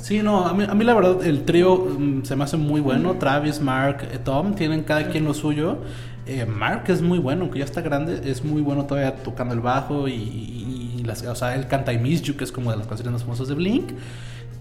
Sí, 0.00 0.22
no, 0.22 0.46
a 0.46 0.52
mí, 0.52 0.64
a 0.68 0.74
mí 0.74 0.84
la 0.84 0.94
verdad 0.94 1.24
el 1.24 1.44
trío 1.44 1.76
mm, 1.76 2.24
se 2.24 2.36
me 2.36 2.44
hace 2.44 2.56
muy 2.56 2.80
bueno. 2.80 3.14
Travis, 3.14 3.60
Mark, 3.60 4.08
eh, 4.12 4.18
Tom, 4.18 4.54
tienen 4.54 4.82
cada 4.84 5.08
quien 5.08 5.24
lo 5.24 5.34
suyo. 5.34 5.78
Eh, 6.26 6.44
Mark 6.46 6.84
es 6.88 7.02
muy 7.02 7.18
bueno, 7.18 7.42
aunque 7.42 7.60
ya 7.60 7.64
está 7.64 7.80
grande, 7.80 8.20
es 8.30 8.44
muy 8.44 8.60
bueno 8.62 8.84
todavía 8.86 9.14
tocando 9.22 9.54
el 9.54 9.60
bajo 9.60 10.08
y, 10.08 10.12
y- 10.14 10.94
y 10.98 11.02
las, 11.04 11.22
o 11.22 11.34
sea, 11.36 11.54
él 11.54 11.68
canta 11.68 11.92
I 11.92 11.98
Miss 11.98 12.22
You, 12.22 12.36
que 12.36 12.44
es 12.44 12.52
como 12.52 12.70
de 12.72 12.76
las 12.78 12.86
canciones 12.86 13.12
más 13.12 13.22
famosas 13.22 13.48
de 13.48 13.54
Blink. 13.54 13.92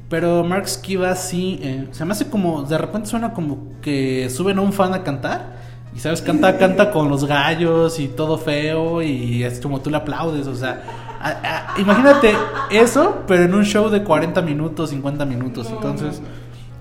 Pero 0.10 0.44
Mark 0.44 0.68
Skiba 0.70 1.16
sí, 1.16 1.60
eh, 1.64 1.88
se 1.92 2.06
me 2.06 2.12
hace 2.12 2.30
como, 2.30 2.64
de 2.64 2.78
repente 2.78 3.08
suena 3.10 3.34
como 3.34 3.74
que 3.82 4.30
suben 4.30 4.60
a 4.60 4.62
un 4.62 4.72
fan 4.74 4.94
a 4.94 5.04
cantar. 5.04 5.65
Y 5.96 6.00
sabes, 6.00 6.22
canta, 6.22 6.58
canta 6.58 6.92
con 6.92 7.08
los 7.10 7.24
gallos 7.26 8.00
y 8.00 8.10
todo 8.10 8.38
feo 8.38 9.02
y 9.02 9.44
es 9.44 9.60
como 9.62 9.80
tú 9.80 9.90
le 9.90 9.98
aplaudes, 9.98 10.46
o 10.48 10.56
sea, 10.56 10.84
a- 11.22 11.74
a- 11.76 11.80
imagínate 11.80 12.34
eso, 12.70 13.24
pero 13.28 13.44
en 13.44 13.54
un 13.54 13.64
show 13.64 13.90
de 13.90 14.04
40 14.04 14.42
minutos, 14.42 14.90
50 14.90 15.24
minutos, 15.26 15.68
entonces, 15.72 16.22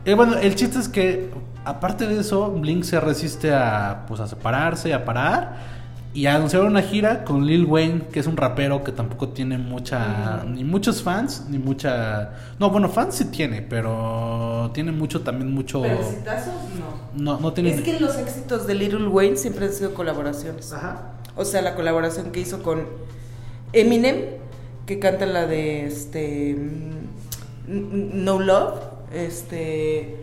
eh, 0.05 0.15
bueno, 0.15 0.35
el 0.37 0.55
chiste 0.57 0.81
es 0.81 0.89
que 0.89 1.31
aparte 1.65 2.07
de 2.09 2.21
eso, 2.21 2.51
Blink 2.51 2.83
se 2.83 2.99
resiste 3.01 3.55
a, 3.55 4.05
pues, 4.09 4.19
a 4.21 4.27
separarse, 4.27 4.93
a 4.93 5.05
parar 5.05 5.74
y 6.15 6.27
a 6.27 6.37
anunciar 6.37 6.63
una 6.63 6.81
gira 6.81 7.25
con 7.25 7.45
Lil 7.45 7.65
Wayne, 7.65 8.03
que 8.13 8.21
es 8.21 8.29
un 8.29 8.37
rapero 8.37 8.85
que 8.85 8.93
tampoco 8.93 9.31
tiene 9.31 9.59
mucha, 9.59 10.45
ni 10.45 10.63
muchos 10.63 11.03
fans, 11.03 11.47
ni 11.51 11.59
mucha, 11.59 12.35
no, 12.61 12.71
bueno, 12.71 12.89
fans 12.89 13.17
sí 13.17 13.25
tiene, 13.27 13.63
pero 13.63 14.71
tiene 14.73 14.93
mucho 14.93 15.23
también 15.23 15.53
mucho, 15.53 15.83
Pero 15.83 16.01
exitazos, 16.01 16.55
no. 17.15 17.33
no, 17.35 17.41
no 17.41 17.53
tiene, 17.53 17.71
Es 17.75 17.81
que 17.81 17.99
los 17.99 18.17
éxitos 18.17 18.69
de 18.69 18.77
Little 18.77 19.09
Wayne 19.09 19.37
siempre 19.37 19.67
han 19.67 19.73
sido 19.73 19.93
colaboraciones. 19.93 20.73
Ajá. 20.73 21.15
O 21.35 21.45
sea, 21.45 21.63
la 21.63 21.75
colaboración 21.75 22.31
que 22.31 22.39
hizo 22.39 22.63
con 22.63 22.87
Eminem, 23.73 24.37
que 24.87 25.01
canta 25.01 25.27
la 25.27 25.49
de 25.49 25.87
este 25.87 26.55
mm, 27.67 28.25
No 28.25 28.39
Love, 28.39 28.75
este 29.13 30.23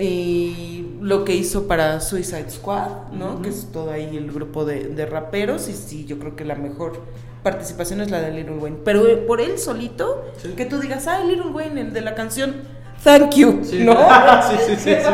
y 0.00 0.96
lo 1.00 1.24
que 1.24 1.34
hizo 1.34 1.66
para 1.66 2.00
Suicide 2.00 2.50
Squad, 2.50 3.12
¿no? 3.12 3.42
Que 3.42 3.48
es 3.50 3.68
todo 3.72 3.90
ahí 3.90 4.16
el 4.16 4.30
grupo 4.32 4.64
de, 4.64 4.88
de 4.88 5.06
raperos 5.06 5.68
y 5.68 5.72
sí, 5.74 6.04
yo 6.06 6.18
creo 6.18 6.36
que 6.36 6.44
la 6.44 6.54
mejor 6.54 7.00
participación 7.42 8.00
es 8.00 8.10
la 8.10 8.20
de 8.20 8.32
Little 8.32 8.56
Wayne. 8.56 8.78
Pero 8.84 9.06
eh, 9.06 9.16
por 9.16 9.40
él 9.40 9.58
solito, 9.58 10.24
Sí. 10.42 10.48
que 10.56 10.64
tú 10.66 10.78
digas, 10.80 11.06
ah, 11.06 11.20
Little 11.24 11.50
Wayne, 11.52 11.80
el 11.80 11.92
de 11.92 12.00
la 12.00 12.14
canción 12.14 12.54
Thank 13.04 13.34
You, 13.36 13.60
Sí. 13.62 13.84
¿no? 13.84 13.92
sí, 14.50 14.56
sí, 14.66 14.74
sí, 14.76 14.90
sí. 14.96 15.10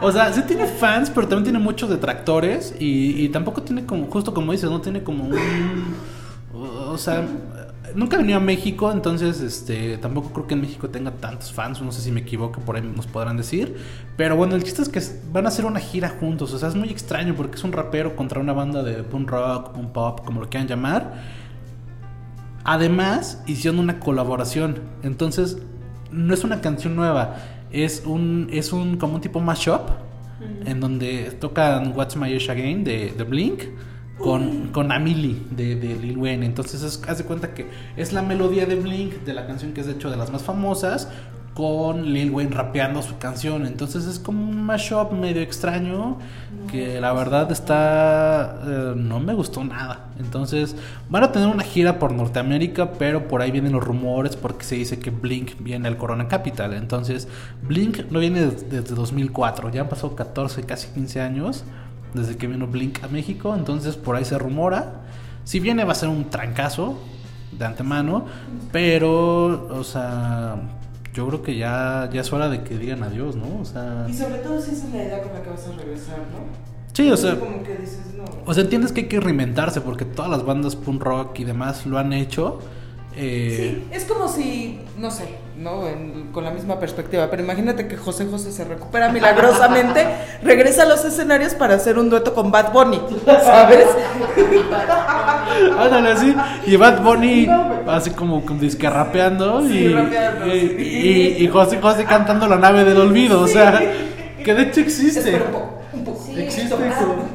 O 0.00 0.12
sea, 0.12 0.32
sí 0.32 0.42
tiene 0.42 0.66
fans, 0.66 1.10
pero 1.10 1.26
también 1.26 1.44
tiene 1.44 1.58
muchos 1.58 1.88
detractores. 1.90 2.74
Y, 2.78 3.24
y 3.24 3.28
tampoco 3.30 3.62
tiene 3.62 3.84
como, 3.86 4.06
justo 4.06 4.32
como 4.34 4.52
dices, 4.52 4.70
no 4.70 4.80
tiene 4.80 5.02
como 5.02 5.24
un. 5.24 5.36
O 6.54 6.98
sea, 6.98 7.26
nunca 7.94 8.16
he 8.16 8.18
venido 8.20 8.38
a 8.38 8.40
México, 8.40 8.90
entonces 8.92 9.40
este 9.40 9.98
tampoco 9.98 10.30
creo 10.32 10.46
que 10.46 10.54
en 10.54 10.60
México 10.60 10.88
tenga 10.88 11.10
tantos 11.12 11.52
fans. 11.52 11.80
No 11.80 11.92
sé 11.92 12.00
si 12.00 12.10
me 12.10 12.20
equivoco, 12.20 12.60
por 12.60 12.76
ahí 12.76 12.82
nos 12.82 13.06
podrán 13.06 13.36
decir. 13.36 13.76
Pero 14.16 14.36
bueno, 14.36 14.54
el 14.54 14.64
chiste 14.64 14.82
es 14.82 14.88
que 14.88 15.00
van 15.32 15.46
a 15.46 15.48
hacer 15.48 15.64
una 15.64 15.80
gira 15.80 16.08
juntos. 16.08 16.52
O 16.52 16.58
sea, 16.58 16.68
es 16.68 16.74
muy 16.74 16.88
extraño 16.88 17.34
porque 17.34 17.56
es 17.56 17.64
un 17.64 17.72
rapero 17.72 18.16
contra 18.16 18.40
una 18.40 18.52
banda 18.52 18.82
de 18.82 19.02
punk 19.02 19.30
rock, 19.30 19.72
punk 19.72 19.92
pop, 19.92 20.24
como 20.24 20.40
lo 20.40 20.48
quieran 20.48 20.68
llamar. 20.68 21.14
Además, 22.64 23.42
hicieron 23.46 23.80
una 23.80 24.00
colaboración. 24.00 24.80
Entonces, 25.02 25.58
no 26.10 26.34
es 26.34 26.44
una 26.44 26.60
canción 26.60 26.96
nueva. 26.96 27.36
Es 27.70 28.02
un, 28.04 28.48
es 28.52 28.72
un 28.72 28.96
como 28.96 29.16
un 29.16 29.20
tipo 29.20 29.40
mashup. 29.40 29.90
En 30.64 30.78
donde 30.78 31.32
tocan 31.40 31.92
What's 31.96 32.16
My 32.16 32.32
Age 32.32 32.52
Again 32.52 32.84
de, 32.84 33.12
de 33.16 33.24
Blink. 33.24 33.62
Con, 34.18 34.68
con 34.72 34.90
Amelie 34.90 35.40
de, 35.50 35.76
de 35.76 35.94
Lil 35.96 36.18
Wayne. 36.18 36.44
Entonces, 36.44 36.82
es, 36.82 37.02
haz 37.08 37.18
de 37.18 37.24
cuenta 37.24 37.54
que 37.54 37.68
es 37.96 38.12
la 38.12 38.22
melodía 38.22 38.66
de 38.66 38.74
Blink, 38.74 39.24
de 39.24 39.32
la 39.32 39.46
canción 39.46 39.72
que 39.72 39.80
es 39.80 39.86
de 39.86 39.92
hecho 39.92 40.10
de 40.10 40.16
las 40.16 40.30
más 40.32 40.42
famosas. 40.42 41.08
Con 41.54 42.12
Lil 42.12 42.30
Wayne 42.30 42.52
rapeando 42.54 43.02
su 43.02 43.18
canción. 43.18 43.66
Entonces, 43.66 44.06
es 44.06 44.18
como 44.20 44.44
un 44.48 44.62
mashup 44.62 45.12
medio 45.12 45.42
extraño. 45.42 46.18
Que 46.70 47.00
la 47.00 47.12
verdad 47.12 47.50
está. 47.50 48.60
eh, 48.64 48.92
no 48.96 49.18
me 49.20 49.34
gustó 49.34 49.64
nada. 49.64 50.08
Entonces, 50.20 50.76
van 51.08 51.24
a 51.24 51.32
tener 51.32 51.48
una 51.48 51.62
gira 51.64 51.98
por 51.98 52.12
Norteamérica, 52.12 52.92
pero 52.92 53.26
por 53.26 53.40
ahí 53.42 53.50
vienen 53.50 53.72
los 53.72 53.82
rumores 53.82 54.36
porque 54.36 54.64
se 54.64 54.74
dice 54.76 54.98
que 55.00 55.10
Blink 55.10 55.52
viene 55.60 55.88
al 55.88 55.96
Corona 55.96 56.28
Capital. 56.28 56.74
Entonces, 56.74 57.26
Blink 57.62 58.10
no 58.10 58.18
viene 58.20 58.42
des- 58.42 58.70
desde 58.70 58.94
2004, 58.94 59.70
ya 59.70 59.80
han 59.82 59.88
pasado 59.88 60.14
14, 60.14 60.62
casi 60.64 60.88
15 60.88 61.20
años 61.20 61.64
desde 62.14 62.36
que 62.36 62.46
vino 62.46 62.66
Blink 62.66 63.02
a 63.04 63.08
México. 63.08 63.54
Entonces, 63.54 63.96
por 63.96 64.16
ahí 64.16 64.24
se 64.24 64.38
rumora. 64.38 65.02
Si 65.44 65.60
viene, 65.60 65.84
va 65.84 65.92
a 65.92 65.94
ser 65.94 66.08
un 66.08 66.30
trancazo 66.30 66.98
de 67.52 67.64
antemano, 67.64 68.26
pero, 68.72 69.68
o 69.70 69.84
sea. 69.84 70.56
Yo 71.14 71.26
creo 71.26 71.42
que 71.42 71.56
ya, 71.56 72.08
ya 72.12 72.20
es 72.20 72.32
hora 72.32 72.48
de 72.48 72.62
que 72.62 72.78
digan 72.78 73.02
adiós, 73.02 73.34
¿no? 73.34 73.58
O 73.60 73.64
sea, 73.64 74.06
Y 74.08 74.14
sobre 74.14 74.38
todo 74.38 74.60
si 74.60 74.70
esa 74.70 74.86
es 74.86 74.92
la 74.92 75.02
idea 75.02 75.22
con 75.22 75.32
la 75.32 75.42
que 75.42 75.50
vas 75.50 75.66
a 75.66 75.72
regresar, 75.72 76.18
¿no? 76.18 76.68
sí, 76.92 77.10
o 77.10 77.16
sea, 77.16 77.40
como 77.40 77.62
que 77.64 77.76
dices, 77.76 78.14
no. 78.16 78.24
O 78.44 78.54
sea, 78.54 78.62
entiendes 78.62 78.92
que 78.92 79.00
hay 79.00 79.08
que 79.08 79.18
reinventarse 79.18 79.80
porque 79.80 80.04
todas 80.04 80.30
las 80.30 80.44
bandas 80.44 80.76
punk 80.76 81.02
rock 81.02 81.40
y 81.40 81.44
demás 81.44 81.86
lo 81.86 81.98
han 81.98 82.12
hecho. 82.12 82.60
Eh, 83.20 83.56
Sí, 83.56 83.88
es 83.90 84.04
como 84.04 84.28
si, 84.28 84.78
no 84.96 85.10
sé, 85.10 85.24
¿no? 85.58 85.88
En- 85.88 86.28
con 86.32 86.44
la 86.44 86.52
misma 86.52 86.78
perspectiva, 86.78 87.26
pero 87.28 87.42
imagínate 87.42 87.88
que 87.88 87.96
José 87.96 88.26
José 88.30 88.52
se 88.52 88.64
recupera 88.64 89.08
milagrosamente, 89.10 90.06
regresa 90.44 90.84
a 90.84 90.86
los 90.86 91.04
escenarios 91.04 91.54
para 91.54 91.74
hacer 91.74 91.98
un 91.98 92.10
dueto 92.10 92.32
con 92.32 92.52
Bad 92.52 92.72
Bunny, 92.72 93.00
¿sabes? 93.26 93.86
Ándale 95.78 96.10
así. 96.10 96.34
Y 96.66 96.76
Bad 96.76 97.02
Bunny 97.02 97.48
así 97.88 98.10
como, 98.10 98.44
como 98.44 98.60
disque 98.60 98.88
rapeando 98.88 99.62
Sí, 99.66 99.78
y, 99.78 99.88
rapeando, 99.94 100.46
y, 100.54 100.60
sí. 100.60 100.76
y- 101.38 101.44
y 101.44 101.48
José 101.48 101.78
José 101.80 102.04
cantando 102.04 102.46
la 102.46 102.56
nave 102.56 102.84
del 102.84 102.98
olvido. 102.98 103.40
O 103.40 103.46
sea, 103.48 103.80
que 104.44 104.54
de 104.54 104.62
hecho 104.62 104.80
existe. 104.80 105.20
Espera 105.20 105.44
un 105.46 105.50
poco, 105.52 105.78
un 105.92 106.04
poco. 106.04 106.24
Sí. 106.24 106.40
Existe 106.40 106.70
como-. 106.70 107.27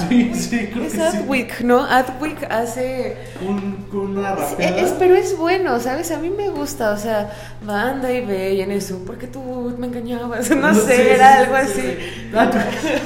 Sí, 0.08 0.32
sí, 0.34 0.68
creo 0.72 0.84
Es 0.84 0.92
que 0.92 0.98
sí. 0.98 1.16
Adwick, 1.18 1.60
¿no? 1.62 1.84
Adwick 1.84 2.42
hace... 2.50 3.16
Un- 3.46 3.86
una 3.92 4.34
rapeada. 4.34 4.78
es- 4.80 4.92
pero 4.98 5.14
es 5.14 5.36
bueno, 5.36 5.78
¿sabes? 5.80 6.10
A 6.12 6.18
mí 6.18 6.30
me 6.30 6.48
gusta, 6.48 6.92
o 6.92 6.96
sea, 6.96 7.30
banda 7.64 8.12
y 8.12 8.24
ve 8.24 8.54
y 8.54 8.60
en 8.62 8.70
eso, 8.72 9.00
porque 9.06 9.26
tú 9.26 9.74
me 9.78 9.86
engañabas, 9.88 10.50
no 10.56 10.74
sé, 10.74 10.96
Sí, 10.96 11.02
era 11.10 11.32
sí, 11.32 11.38
algo 11.42 11.56
sí, 11.56 11.80
así. 11.80 11.80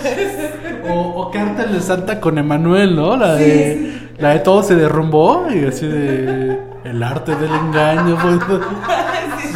sí. 0.03 0.89
O, 0.89 1.31
o 1.31 1.31
de 1.31 1.81
Santa 1.81 2.21
con 2.21 2.39
Emanuel, 2.39 2.95
¿no? 2.95 3.16
La 3.16 3.35
de, 3.35 4.09
la 4.19 4.31
de 4.31 4.39
todo 4.41 4.62
se 4.62 4.75
derrumbó 4.77 5.47
y 5.51 5.65
así 5.66 5.87
de 5.87 6.59
el 6.85 7.03
arte 7.03 7.35
del 7.35 7.51
engaño. 7.53 8.16
pues. 8.21 8.39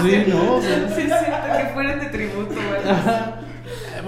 Sí, 0.02 0.24
¿no? 0.28 0.60
Sí, 0.60 0.68
siento 0.94 1.16
que 1.56 1.74
fueran 1.74 2.00
de 2.00 2.06
tributo. 2.06 2.54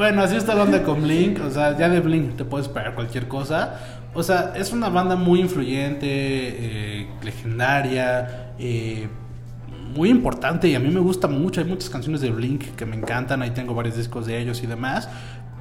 Bueno, 0.01 0.23
así 0.23 0.35
está 0.35 0.55
la 0.55 0.63
onda 0.63 0.83
con 0.83 1.03
Blink. 1.03 1.45
O 1.45 1.51
sea, 1.51 1.77
ya 1.77 1.91
de 1.91 2.01
Blink 2.01 2.35
te 2.35 2.47
puedes 2.47 2.69
esperar 2.69 2.95
cualquier 2.95 3.29
cosa. 3.29 3.79
O 4.15 4.23
sea, 4.23 4.55
es 4.57 4.73
una 4.73 4.89
banda 4.89 5.15
muy 5.15 5.41
influyente, 5.41 6.07
eh, 6.09 7.07
legendaria, 7.23 8.55
eh, 8.59 9.09
muy 9.95 10.09
importante 10.09 10.69
y 10.69 10.75
a 10.75 10.81
mí 10.81 10.89
me 10.89 11.01
gusta 11.01 11.29
mucho. 11.29 11.61
Hay 11.61 11.67
muchas 11.67 11.91
canciones 11.91 12.23
de 12.23 12.31
Blink 12.31 12.77
que 12.77 12.87
me 12.87 12.97
encantan. 12.97 13.43
Ahí 13.43 13.51
tengo 13.51 13.75
varios 13.75 13.99
discos 13.99 14.25
de 14.25 14.41
ellos 14.41 14.63
y 14.63 14.67
demás. 14.67 15.11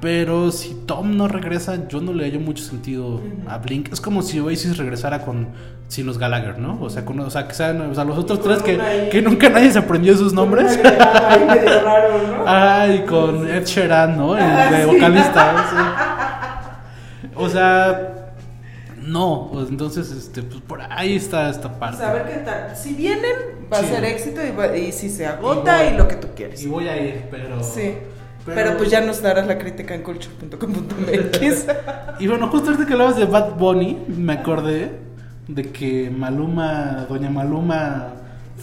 Pero 0.00 0.50
si 0.50 0.74
Tom 0.86 1.16
no 1.16 1.28
regresa, 1.28 1.86
yo 1.88 2.00
no 2.00 2.12
le 2.14 2.24
hallo 2.24 2.40
mucho 2.40 2.64
sentido 2.64 3.20
a 3.46 3.58
Blink. 3.58 3.92
Es 3.92 4.00
como 4.00 4.22
si 4.22 4.40
Oasis 4.40 4.78
regresara 4.78 5.24
con 5.24 5.48
sin 5.88 6.06
los 6.06 6.18
Gallagher, 6.18 6.58
¿no? 6.58 6.78
O 6.80 6.88
sea, 6.88 7.04
con, 7.04 7.18
o 7.20 7.28
sea 7.30 7.46
que 7.48 7.52
sean 7.54 7.80
o 7.82 7.94
sea, 7.94 8.04
los 8.04 8.16
otros 8.16 8.40
tres 8.40 8.62
que, 8.62 9.08
que 9.10 9.20
nunca 9.20 9.50
nadie 9.50 9.70
se 9.72 9.78
aprendió 9.80 10.16
sus 10.16 10.32
nombres. 10.32 10.78
Ahí 10.82 11.44
medio 11.46 11.80
raro, 11.84 12.18
¿no? 12.38 12.44
Ay, 12.46 13.04
con 13.08 13.46
Ed 13.48 13.64
Sheeran, 13.66 14.16
¿no? 14.16 14.36
El 14.36 14.42
Ah, 14.44 14.70
de 14.70 14.86
vocalista. 14.86 15.66
sí. 17.22 17.26
O 17.34 17.48
sea, 17.48 18.32
no. 19.02 19.50
pues, 19.52 19.68
Entonces, 19.68 20.10
este, 20.12 20.42
pues 20.42 20.60
por 20.62 20.80
ahí 20.90 21.16
está 21.16 21.50
esta 21.50 21.68
O 21.68 21.72
parte. 21.78 22.02
a 22.04 22.12
ver 22.12 22.24
qué 22.26 22.36
tal. 22.38 22.76
Si 22.76 22.94
vienen, 22.94 23.32
va 23.70 23.78
Sí. 23.80 23.86
a 23.86 23.88
ser 23.88 24.04
éxito 24.04 24.40
y, 24.46 24.50
va- 24.56 24.76
y 24.76 24.92
si 24.92 25.10
se 25.10 25.26
agota 25.26 25.84
Y 25.84 25.94
y, 25.94 25.96
lo 25.98 26.06
que 26.08 26.16
tú 26.16 26.28
quieres. 26.36 26.62
Y 26.62 26.68
voy 26.68 26.88
a 26.88 26.96
ir, 27.02 27.24
pero. 27.30 27.62
Sí. 27.62 27.94
Pero- 28.44 28.56
Pero, 28.56 28.76
pues 28.78 28.90
ya 28.90 29.00
nos 29.00 29.20
darás 29.22 29.46
la 29.46 29.58
crítica 29.58 29.94
en 29.94 30.02
culture.com.mx. 30.02 31.66
Y 32.20 32.26
bueno, 32.28 32.48
justo 32.48 32.70
ahorita 32.70 32.86
que 32.86 32.92
hablabas 32.92 33.16
de 33.16 33.24
Bad 33.24 33.54
Bunny, 33.54 34.04
me 34.08 34.34
acordé 34.34 34.90
de 35.48 35.62
que 35.72 36.10
Maluma, 36.10 37.06
Doña 37.08 37.30
Maluma, 37.30 38.08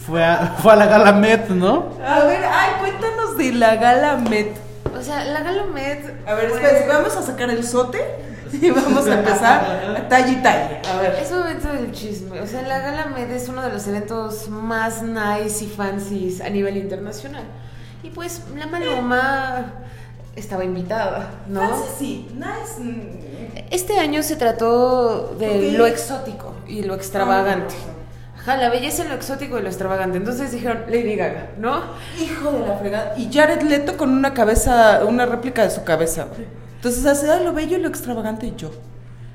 fue 0.06 0.24
a, 0.24 0.54
fue 0.62 0.72
a 0.72 0.76
la 0.76 0.86
gala 0.86 1.12
Met, 1.12 1.48
¿no? 1.48 1.88
a 2.06 2.24
ver, 2.24 2.40
ay, 2.44 2.70
cuéntanos 2.80 3.36
de 3.36 3.52
la 3.52 3.74
gala 3.76 4.16
Met. 4.16 4.56
O 4.96 5.02
sea, 5.02 5.24
la 5.26 5.40
Galomet... 5.42 6.14
A 6.26 6.34
ver, 6.34 6.48
fue- 6.50 6.62
espera, 6.62 6.98
vamos 6.98 7.14
a 7.16 7.22
sacar 7.22 7.50
el 7.50 7.62
sote 7.62 7.98
y 8.52 8.70
vamos 8.70 9.06
a 9.06 9.18
empezar 9.18 9.94
a 9.96 10.08
talle 10.08 10.32
y 10.32 10.36
talle. 10.42 10.80
A 10.92 11.00
ver. 11.00 11.14
Es 11.22 11.30
momento 11.30 11.68
del 11.72 11.92
chisme. 11.92 12.40
O 12.40 12.46
sea, 12.46 12.62
la 12.62 12.78
Gala 12.80 13.06
Med 13.06 13.30
es 13.30 13.48
uno 13.48 13.60
de 13.62 13.70
los 13.70 13.86
eventos 13.86 14.48
más 14.48 15.02
nice 15.02 15.64
y 15.64 15.68
fancies 15.68 16.40
a 16.40 16.48
nivel 16.48 16.76
internacional. 16.78 17.44
Y 18.08 18.10
pues 18.10 18.40
la 18.56 18.66
Maluma 18.66 19.66
estaba 20.34 20.64
invitada, 20.64 21.28
¿no? 21.46 21.60
Fancy, 21.60 21.92
sí, 21.98 22.28
nice. 22.34 23.66
Este 23.70 23.98
año 23.98 24.22
se 24.22 24.36
trató 24.36 25.34
de 25.38 25.72
lo 25.72 25.86
exótico 25.86 26.54
y 26.66 26.84
lo 26.84 26.94
extravagante. 26.94 27.74
Ajá, 28.34 28.56
la 28.56 28.70
belleza 28.70 29.04
lo 29.04 29.14
exótico 29.14 29.58
y 29.58 29.62
lo 29.62 29.68
extravagante. 29.68 30.16
Entonces 30.16 30.52
dijeron 30.52 30.84
Lady 30.86 31.16
Gaga, 31.16 31.50
¿no? 31.58 31.82
Hijo 32.18 32.50
de 32.50 32.66
la 32.66 32.78
fregada. 32.78 33.14
Y 33.18 33.30
Jared 33.30 33.60
Leto 33.60 33.98
con 33.98 34.08
una 34.10 34.32
cabeza, 34.32 35.04
una 35.06 35.26
réplica 35.26 35.64
de 35.64 35.70
su 35.70 35.84
cabeza. 35.84 36.28
Entonces 36.76 37.04
hace 37.04 37.30
ah, 37.30 37.40
lo 37.40 37.52
bello 37.52 37.76
y 37.76 37.82
lo 37.82 37.88
extravagante 37.88 38.46
y 38.46 38.54
yo. 38.56 38.70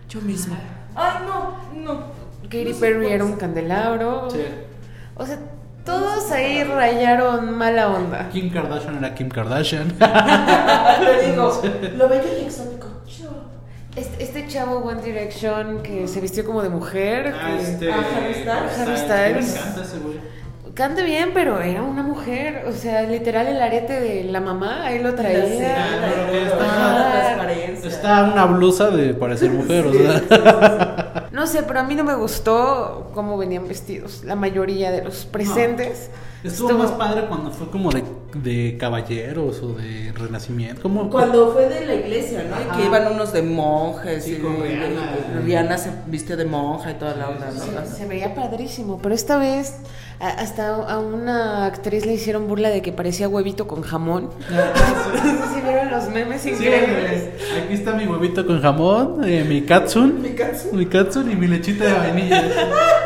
Yo 0.09 0.19
misma. 0.21 0.57
Ay, 0.95 1.27
no, 1.27 1.57
no. 1.79 2.05
Katy 2.45 2.73
No 2.73 2.79
Perry 2.79 3.11
era 3.11 3.23
un 3.23 3.33
candelabro. 3.33 4.29
O 5.15 5.25
sea, 5.27 5.37
todos 5.85 6.31
ahí 6.31 6.63
rayaron 6.63 7.55
mala 7.57 7.89
onda. 7.89 8.29
Kim 8.31 8.49
Kardashian 8.51 8.97
era 8.97 9.13
Kim 9.15 9.29
Kardashian. 9.29 9.89
Te 9.97 11.29
digo, 11.29 11.61
lo 11.97 12.09
bello 12.09 12.23
y 12.41 12.45
exótico. 12.45 12.87
Este, 13.95 14.23
este 14.23 14.47
chavo 14.47 14.77
One 14.79 15.03
Direction 15.03 15.83
que 15.83 16.07
se 16.07 16.19
vistió 16.19 16.43
como 16.45 16.63
de 16.63 16.69
mujer. 16.69 17.31
Ah, 17.39 17.55
que- 17.57 17.61
este, 17.61 17.91
Ah, 17.91 18.03
Harry 18.17 18.33
Styles. 18.33 18.79
Harry 18.79 18.97
Styles. 18.97 19.53
Me 19.53 19.59
encanta 19.59 19.83
ese 19.83 19.99
güey. 19.99 20.17
Canta 20.73 21.03
bien, 21.03 21.29
pero 21.35 21.61
era 21.61 21.83
una 21.83 22.01
mujer. 22.01 22.63
O 22.67 22.71
sea, 22.71 23.03
literal 23.03 23.45
el 23.45 23.61
arete 23.61 23.99
de 24.01 24.23
la 24.23 24.41
mamá, 24.41 24.87
ahí 24.87 24.97
lo 24.97 25.13
traía. 25.13 25.43
Está- 25.43 25.85
Está 27.87 28.23
una 28.23 28.45
blusa 28.45 28.89
de 28.89 29.13
parecer 29.13 29.51
mujer, 29.51 29.85
o 29.85 29.93
sea. 29.93 31.22
No 31.43 31.47
sé, 31.47 31.61
pero 31.63 31.81
a 31.81 31.83
mí 31.83 31.93
no 31.93 32.05
me 32.05 32.15
gustó 32.15 33.11
cómo 33.13 33.37
venían 33.37 33.67
vestidos. 33.67 34.23
La 34.23 34.33
mayoría 34.33 34.91
de 34.91 35.03
los 35.03 35.25
presentes. 35.25 36.09
Estuvo 36.43 36.73
más 36.77 36.91
padre 36.91 37.25
cuando 37.27 37.51
fue 37.51 37.69
como 37.69 37.89
de, 37.91 38.03
de 38.35 38.77
caballeros 38.77 39.61
o 39.63 39.73
de 39.73 40.11
renacimiento. 40.13 40.81
Como 40.81 41.09
Cuando 41.09 41.53
fue 41.53 41.69
de 41.69 41.85
la 41.85 41.93
iglesia, 41.95 42.45
¿no? 42.49 42.55
Ajá. 42.55 42.77
que 42.77 42.85
iban 42.85 43.13
unos 43.13 43.31
de 43.31 43.41
monjes 43.43 44.25
Sí, 44.25 44.35
y 44.37 44.41
con 44.41 44.61
de- 44.61 44.67
Rihanna. 44.69 45.11
de- 45.35 45.41
Rihanna 45.41 45.77
se 45.77 45.91
vistió 46.07 46.35
de 46.35 46.45
monja 46.45 46.91
y 46.91 46.95
toda 46.95 47.15
la 47.15 47.29
onda, 47.29 47.49
¿no? 47.51 47.85
Se, 47.85 47.95
se 47.95 48.05
veía 48.07 48.35
padrísimo, 48.35 48.99
pero 49.01 49.15
esta 49.15 49.37
vez 49.37 49.77
hasta 50.19 50.75
a 50.75 50.99
una 50.99 51.65
actriz 51.65 52.05
le 52.05 52.13
hicieron 52.13 52.47
burla 52.47 52.69
de 52.69 52.81
que 52.81 52.91
parecía 52.91 53.27
huevito 53.29 53.67
con 53.67 53.81
jamón. 53.81 54.29
¿Sí 55.53 55.61
vieron 55.61 55.91
los 55.91 56.09
memes 56.09 56.41
Sí, 56.41 56.49
increíbles? 56.49 57.29
aquí 57.65 57.73
está 57.73 57.93
mi 57.93 58.05
huevito 58.05 58.45
con 58.45 58.61
jamón, 58.61 59.23
eh, 59.25 59.45
mi 59.47 59.61
katsun, 59.61 60.21
Mi 60.21 60.29
katsun. 60.31 60.77
mi 60.77 60.85
katsun 60.87 61.31
y 61.31 61.35
mi 61.35 61.47
lechita 61.47 61.85
de 61.85 61.93
vainilla. 61.93 62.43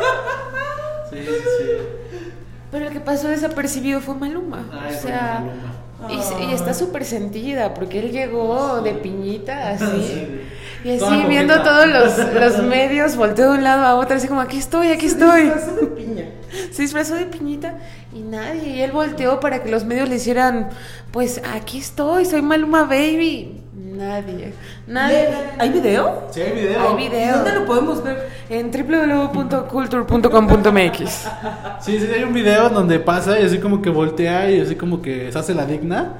que 2.98 3.04
pasó 3.04 3.28
desapercibido 3.28 4.00
fue 4.00 4.14
Maluma. 4.14 4.64
Ay, 4.72 4.94
o 4.94 4.98
sea, 5.00 5.44
Maluma. 6.02 6.14
y, 6.14 6.22
se- 6.22 6.44
y 6.44 6.52
está 6.52 6.74
súper 6.74 7.04
sentida 7.04 7.74
porque 7.74 7.98
él 8.00 8.10
llegó 8.12 8.80
de 8.82 8.92
piñita 8.94 9.70
así. 9.70 9.84
Sí. 9.84 10.40
Y 10.84 10.90
así 10.90 10.98
Toda 11.00 11.26
viendo 11.26 11.54
coqueta. 11.54 11.70
todos 11.70 11.86
los, 11.88 12.34
los 12.34 12.62
medios, 12.62 13.16
volteó 13.16 13.50
de 13.52 13.58
un 13.58 13.64
lado 13.64 13.84
a 13.84 13.96
otro, 13.96 14.16
así 14.16 14.28
como, 14.28 14.40
aquí 14.40 14.58
estoy, 14.58 14.88
aquí 14.88 15.06
estoy. 15.06 15.42
Disfrazó 15.50 15.74
de 15.74 15.86
piña. 15.88 16.24
Se 16.70 16.82
disfrazó 16.82 17.14
de 17.16 17.24
piñita 17.26 17.78
y 18.14 18.20
nadie. 18.20 18.76
Y 18.76 18.82
él 18.82 18.92
volteó 18.92 19.40
para 19.40 19.60
que 19.62 19.70
los 19.70 19.84
medios 19.84 20.08
le 20.08 20.16
hicieran, 20.16 20.68
pues 21.10 21.42
aquí 21.52 21.78
estoy, 21.78 22.24
soy 22.26 22.42
Maluma 22.42 22.84
Baby. 22.84 23.57
Nadie. 23.96 24.52
Nadie. 24.86 25.28
¿Hay 25.58 25.70
video? 25.70 26.28
Sí, 26.30 26.42
hay 26.42 26.52
video. 26.52 26.80
Hay 26.80 27.04
¿Y 27.04 27.08
video. 27.08 27.36
dónde 27.36 27.54
lo 27.54 27.64
podemos 27.64 28.04
ver? 28.04 28.28
En 28.50 28.70
www.culture.com.mx. 28.70 30.98
Sí, 31.80 31.98
sí, 31.98 32.06
hay 32.14 32.22
un 32.22 32.34
video 32.34 32.68
en 32.68 32.74
donde 32.74 33.00
pasa 33.00 33.40
y 33.40 33.44
así 33.44 33.58
como 33.58 33.80
que 33.80 33.88
voltea 33.90 34.50
y 34.50 34.60
así 34.60 34.74
como 34.74 35.00
que 35.00 35.32
se 35.32 35.38
hace 35.38 35.54
la 35.54 35.64
digna 35.64 36.12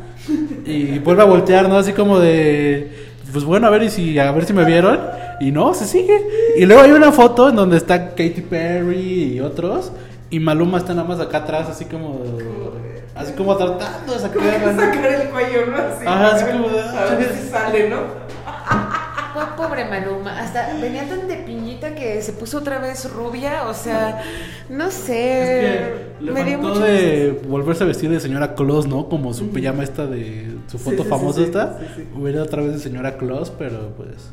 y 0.64 0.98
vuelve 0.98 1.22
a 1.22 1.26
voltear, 1.26 1.68
¿no? 1.68 1.76
Así 1.76 1.92
como 1.92 2.18
de, 2.18 2.90
pues 3.32 3.44
bueno, 3.44 3.66
a 3.66 3.70
ver 3.70 3.82
y 3.82 3.90
si, 3.90 4.18
a 4.18 4.32
ver 4.32 4.46
si 4.46 4.52
me 4.52 4.64
vieron 4.64 4.98
y 5.40 5.50
no, 5.50 5.74
se 5.74 5.86
sigue. 5.86 6.18
Y 6.56 6.64
luego 6.64 6.82
hay 6.82 6.92
una 6.92 7.12
foto 7.12 7.50
en 7.50 7.56
donde 7.56 7.76
está 7.76 8.10
Katy 8.10 8.44
Perry 8.48 9.34
y 9.34 9.40
otros 9.40 9.92
y 10.30 10.40
Maluma 10.40 10.78
está 10.78 10.94
nada 10.94 11.08
más 11.08 11.20
acá 11.20 11.38
atrás, 11.38 11.68
así 11.68 11.86
como, 11.86 12.20
así 13.18 13.32
como 13.32 13.56
tratando 13.56 14.12
de 14.14 14.18
sacar 14.18 14.42
Sacar 14.76 15.06
el 15.06 15.28
cuello, 15.30 15.66
¿no? 15.66 15.76
Así. 15.76 16.06
Ajá, 16.06 16.34
así 16.36 16.44
como 16.52 16.68
de- 16.68 16.80
A 16.80 17.04
ver 17.16 17.32
si 17.34 17.48
sale, 17.48 17.88
¿no? 17.90 17.96
Po- 19.34 19.56
Pobre 19.62 19.84
Maluma, 19.84 20.40
hasta 20.40 20.72
venía 20.80 21.06
tan 21.08 21.28
de 21.28 21.36
piñita 21.36 21.94
que 21.94 22.22
se 22.22 22.32
puso 22.32 22.58
otra 22.58 22.78
vez 22.78 23.08
rubia, 23.12 23.68
o 23.68 23.74
sea, 23.74 24.22
no 24.68 24.90
sé, 24.90 25.68
Es 25.70 25.78
que 26.20 26.24
le 26.24 26.32
me 26.32 26.44
dio 26.44 26.58
mucho 26.58 26.80
de 26.80 27.40
volverse 27.46 27.84
a 27.84 27.86
vestir 27.86 28.10
de 28.10 28.20
señora 28.20 28.54
Claus, 28.54 28.86
¿no? 28.86 29.08
Como 29.08 29.34
su 29.34 29.50
pijama 29.50 29.84
esta 29.84 30.06
de 30.06 30.56
su 30.66 30.78
foto 30.78 30.96
Sí, 30.98 31.02
sí, 31.02 31.08
famosa 31.08 31.38
sí, 31.40 31.44
esta. 31.44 31.78
sí, 31.78 31.86
sí. 31.96 32.08
Hubiera 32.16 32.42
otra 32.42 32.62
vez 32.62 32.72
de 32.72 32.78
señora 32.78 33.16
Claus, 33.16 33.52
pero 33.56 33.92
pues... 33.96 34.30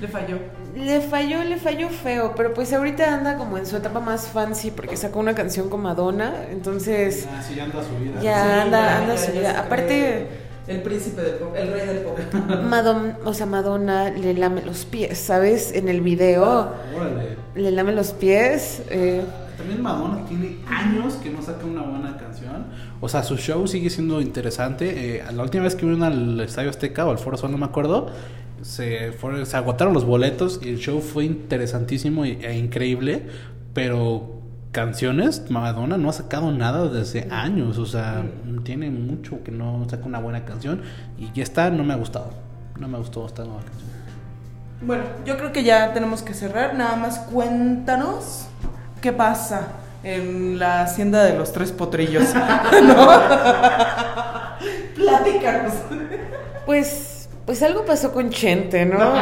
Le 0.00 0.06
falló. 0.08 0.38
Le 0.76 1.00
falló, 1.00 1.42
le 1.42 1.56
falló 1.56 1.88
feo, 1.88 2.32
pero 2.36 2.54
pues 2.54 2.72
ahorita 2.72 3.14
anda 3.14 3.36
como 3.36 3.58
en 3.58 3.66
su 3.66 3.76
etapa 3.76 3.98
más 4.00 4.28
fancy 4.28 4.70
porque 4.70 4.96
sacó 4.96 5.18
una 5.18 5.34
canción 5.34 5.68
con 5.68 5.80
Madonna, 5.82 6.32
entonces 6.50 7.26
Ah, 7.30 7.42
sí, 7.42 7.56
ya 7.56 7.64
anda 7.64 7.82
su 7.82 7.96
vida. 8.02 8.20
ya 8.22 8.62
anda, 8.62 8.78
ya, 8.80 8.98
anda 8.98 9.14
ya, 9.16 9.20
su 9.20 9.32
ya 9.32 9.38
vida. 9.40 9.52
se 9.52 9.58
Aparte, 9.58 10.26
El 10.68 10.82
príncipe 10.82 11.20
del 11.22 11.34
pop, 11.34 11.54
el 11.56 11.72
rey 11.72 11.86
del 11.86 11.98
pop. 11.98 12.18
Madon, 12.68 13.16
o 13.24 13.34
sea, 13.34 13.46
Madonna 13.46 14.10
le 14.10 14.34
lame 14.34 14.62
los 14.62 14.84
pies, 14.84 15.18
¿sabes? 15.18 15.72
En 15.72 15.88
el 15.88 16.00
video 16.02 16.72
Órale. 16.94 17.36
le 17.56 17.70
lame 17.72 17.92
los 17.92 18.12
pies. 18.12 18.82
eh, 18.90 19.22
También 19.58 19.82
Madonna 19.82 20.24
tiene 20.26 20.58
años 20.68 21.14
que 21.14 21.30
no 21.30 21.42
saca 21.42 21.66
una 21.66 21.82
buena 21.82 22.16
canción. 22.16 22.64
O 23.00 23.08
sea, 23.08 23.22
su 23.24 23.36
show 23.36 23.66
sigue 23.66 23.90
siendo 23.90 24.20
interesante. 24.20 25.16
Eh, 25.18 25.24
la 25.34 25.42
última 25.42 25.64
vez 25.64 25.74
que 25.74 25.84
vino 25.84 26.04
al 26.04 26.40
Estadio 26.40 26.70
Azteca 26.70 27.04
o 27.04 27.10
al 27.10 27.18
Foro 27.18 27.36
Sol, 27.36 27.50
no 27.50 27.58
me 27.58 27.66
acuerdo, 27.66 28.06
se, 28.62 29.12
fueron- 29.12 29.44
se 29.46 29.56
agotaron 29.56 29.92
los 29.94 30.04
boletos 30.04 30.60
y 30.62 30.68
el 30.68 30.78
show 30.78 31.00
fue 31.00 31.24
interesantísimo 31.24 32.24
y- 32.24 32.38
e 32.40 32.56
increíble. 32.56 33.26
Pero 33.74 34.34
canciones, 34.70 35.50
Madonna 35.50 35.98
no 35.98 36.08
ha 36.08 36.12
sacado 36.12 36.52
nada 36.52 36.88
desde 36.88 37.28
años. 37.32 37.78
O 37.78 37.86
sea, 37.86 38.24
tiene 38.62 38.90
mucho 38.90 39.42
que 39.42 39.50
no 39.50 39.86
saca 39.90 40.04
una 40.06 40.20
buena 40.20 40.44
canción. 40.44 40.82
Y 41.18 41.32
ya 41.34 41.42
está, 41.42 41.68
no 41.70 41.82
me 41.82 41.94
ha 41.94 41.96
gustado. 41.96 42.30
No 42.78 42.86
me 42.86 42.96
gustó 42.98 43.26
esta 43.26 43.42
nueva 43.44 43.60
canción. 43.62 43.88
Bueno, 44.82 45.02
yo 45.26 45.36
creo 45.36 45.50
que 45.52 45.64
ya 45.64 45.92
tenemos 45.92 46.22
que 46.22 46.32
cerrar. 46.34 46.76
Nada 46.76 46.94
más 46.94 47.18
cuéntanos 47.18 48.47
qué 49.00 49.12
pasa 49.12 49.68
en 50.04 50.58
la 50.58 50.82
hacienda 50.82 51.24
de 51.24 51.36
los 51.36 51.52
tres 51.52 51.72
potrillos. 51.72 52.24
¿No? 52.82 53.08
Platícanos. 54.94 55.72
pues, 56.66 57.28
pues 57.46 57.62
algo 57.62 57.84
pasó 57.84 58.12
con 58.12 58.30
Chente, 58.30 58.84
¿no? 58.84 58.98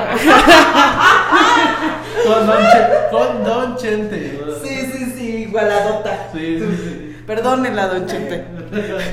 Con 2.27 2.47
Don, 2.47 2.59
Che- 2.59 3.11
con 3.11 3.45
Don 3.45 3.77
Chente. 3.77 4.41
Sí, 4.65 4.91
sí, 4.93 5.13
sí, 5.17 5.27
igualadota. 5.49 6.29
Sí, 6.33 6.59
sí, 6.59 6.67
sí. 6.77 7.17
Perdónenla, 7.27 7.87
don 7.89 8.07
Chente. 8.07 8.45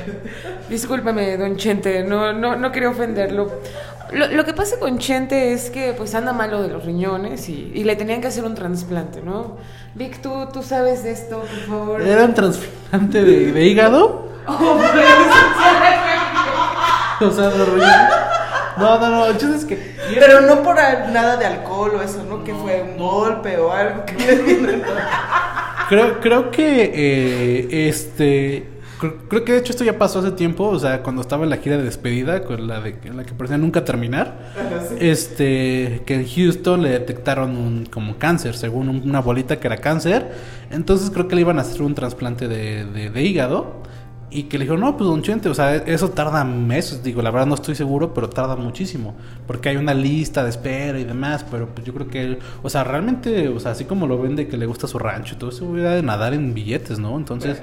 Discúlpeme, 0.68 1.36
don 1.36 1.56
Chente, 1.56 2.02
no, 2.02 2.32
no, 2.32 2.56
no 2.56 2.72
quería 2.72 2.88
ofenderlo. 2.90 3.60
Lo, 4.12 4.26
lo 4.28 4.44
que 4.44 4.52
pasa 4.54 4.78
con 4.80 4.98
Chente 4.98 5.52
es 5.52 5.70
que 5.70 5.92
pues 5.92 6.14
anda 6.14 6.32
malo 6.32 6.60
de 6.62 6.68
los 6.68 6.84
riñones 6.84 7.48
y, 7.48 7.70
y 7.74 7.84
le 7.84 7.94
tenían 7.94 8.20
que 8.20 8.28
hacer 8.28 8.44
un 8.44 8.54
trasplante, 8.54 9.20
¿no? 9.22 9.58
Vic, 9.94 10.20
tú, 10.20 10.48
tú 10.52 10.62
sabes 10.62 11.04
de 11.04 11.12
esto, 11.12 11.38
por 11.38 11.48
favor. 11.68 12.02
¿Era 12.02 12.24
un 12.24 12.34
trasplante 12.34 13.22
de, 13.22 13.52
de 13.52 13.64
hígado? 13.64 14.28
Oh, 14.46 14.78
O 17.20 17.30
sea. 17.30 17.50
No, 18.76 18.98
no, 18.98 19.08
no, 19.08 19.26
el 19.26 19.38
chiste 19.38 19.56
es 19.56 19.64
que. 19.64 19.94
Pero 20.18 20.40
no 20.40 20.62
por 20.62 20.74
nada 20.74 21.36
de 21.36 21.46
alcohol 21.46 21.92
o 21.96 22.02
eso, 22.02 22.24
¿no? 22.24 22.42
Que 22.42 22.52
fue 22.54 22.82
un 22.82 22.98
golpe 22.98 23.56
o 23.56 23.72
algo 23.72 24.04
que. 24.04 24.16
Creo, 25.88 26.20
creo 26.20 26.50
que 26.50 26.90
eh, 26.92 27.88
este. 27.88 28.66
Creo, 29.10 29.28
creo 29.28 29.44
que 29.44 29.52
de 29.52 29.58
hecho 29.58 29.72
esto 29.72 29.84
ya 29.84 29.98
pasó 29.98 30.20
hace 30.20 30.30
tiempo, 30.32 30.64
o 30.68 30.78
sea, 30.78 31.02
cuando 31.02 31.22
estaba 31.22 31.44
en 31.44 31.50
la 31.50 31.56
gira 31.58 31.76
de 31.76 31.82
despedida, 31.84 32.42
con 32.44 32.66
la 32.66 32.80
de 32.80 32.96
la 33.14 33.24
que 33.24 33.32
parecía 33.34 33.58
nunca 33.58 33.84
terminar. 33.84 34.52
Este, 35.00 36.02
que 36.06 36.14
en 36.14 36.26
Houston 36.26 36.82
le 36.82 36.90
detectaron 36.90 37.56
un 37.56 37.86
como 37.86 38.16
cáncer, 38.18 38.56
según 38.56 38.88
un- 38.88 39.08
una 39.08 39.20
bolita 39.20 39.60
que 39.60 39.66
era 39.66 39.76
cáncer. 39.78 40.32
Entonces 40.70 41.10
creo 41.10 41.28
que 41.28 41.34
le 41.34 41.42
iban 41.42 41.58
a 41.58 41.62
hacer 41.62 41.82
un 41.82 41.94
trasplante 41.94 42.48
de, 42.48 42.84
de- 42.86 43.10
de 43.10 43.22
hígado. 43.22 43.82
Y 44.30 44.44
que 44.44 44.58
le 44.58 44.64
dijo, 44.64 44.76
no, 44.76 44.96
pues 44.96 45.08
don 45.08 45.22
Chente, 45.22 45.48
o 45.48 45.54
sea, 45.54 45.76
eso 45.76 46.10
tarda 46.10 46.42
meses. 46.42 47.04
Digo, 47.04 47.22
la 47.22 47.30
verdad 47.30 47.46
no 47.46 47.54
estoy 47.54 47.76
seguro, 47.76 48.12
pero 48.12 48.28
tarda 48.28 48.56
muchísimo. 48.56 49.14
Porque 49.46 49.68
hay 49.68 49.76
una 49.76 49.94
lista 49.94 50.42
de 50.42 50.50
espera 50.50 50.98
y 50.98 51.04
demás. 51.04 51.44
Pero 51.48 51.68
pues 51.68 51.86
yo 51.86 51.94
creo 51.94 52.08
que 52.08 52.20
él, 52.22 52.38
o 52.62 52.68
sea, 52.68 52.82
realmente, 52.82 53.48
o 53.48 53.60
sea, 53.60 53.70
así 53.72 53.84
como 53.84 54.08
lo 54.08 54.18
vende 54.18 54.48
que 54.48 54.56
le 54.56 54.66
gusta 54.66 54.88
su 54.88 54.98
rancho 54.98 55.34
y 55.36 55.38
todo 55.38 55.50
eso, 55.50 55.64
hubiera 55.66 55.92
de 55.92 56.02
nadar 56.02 56.34
en 56.34 56.52
billetes, 56.52 56.98
¿no? 56.98 57.16
Entonces, 57.16 57.62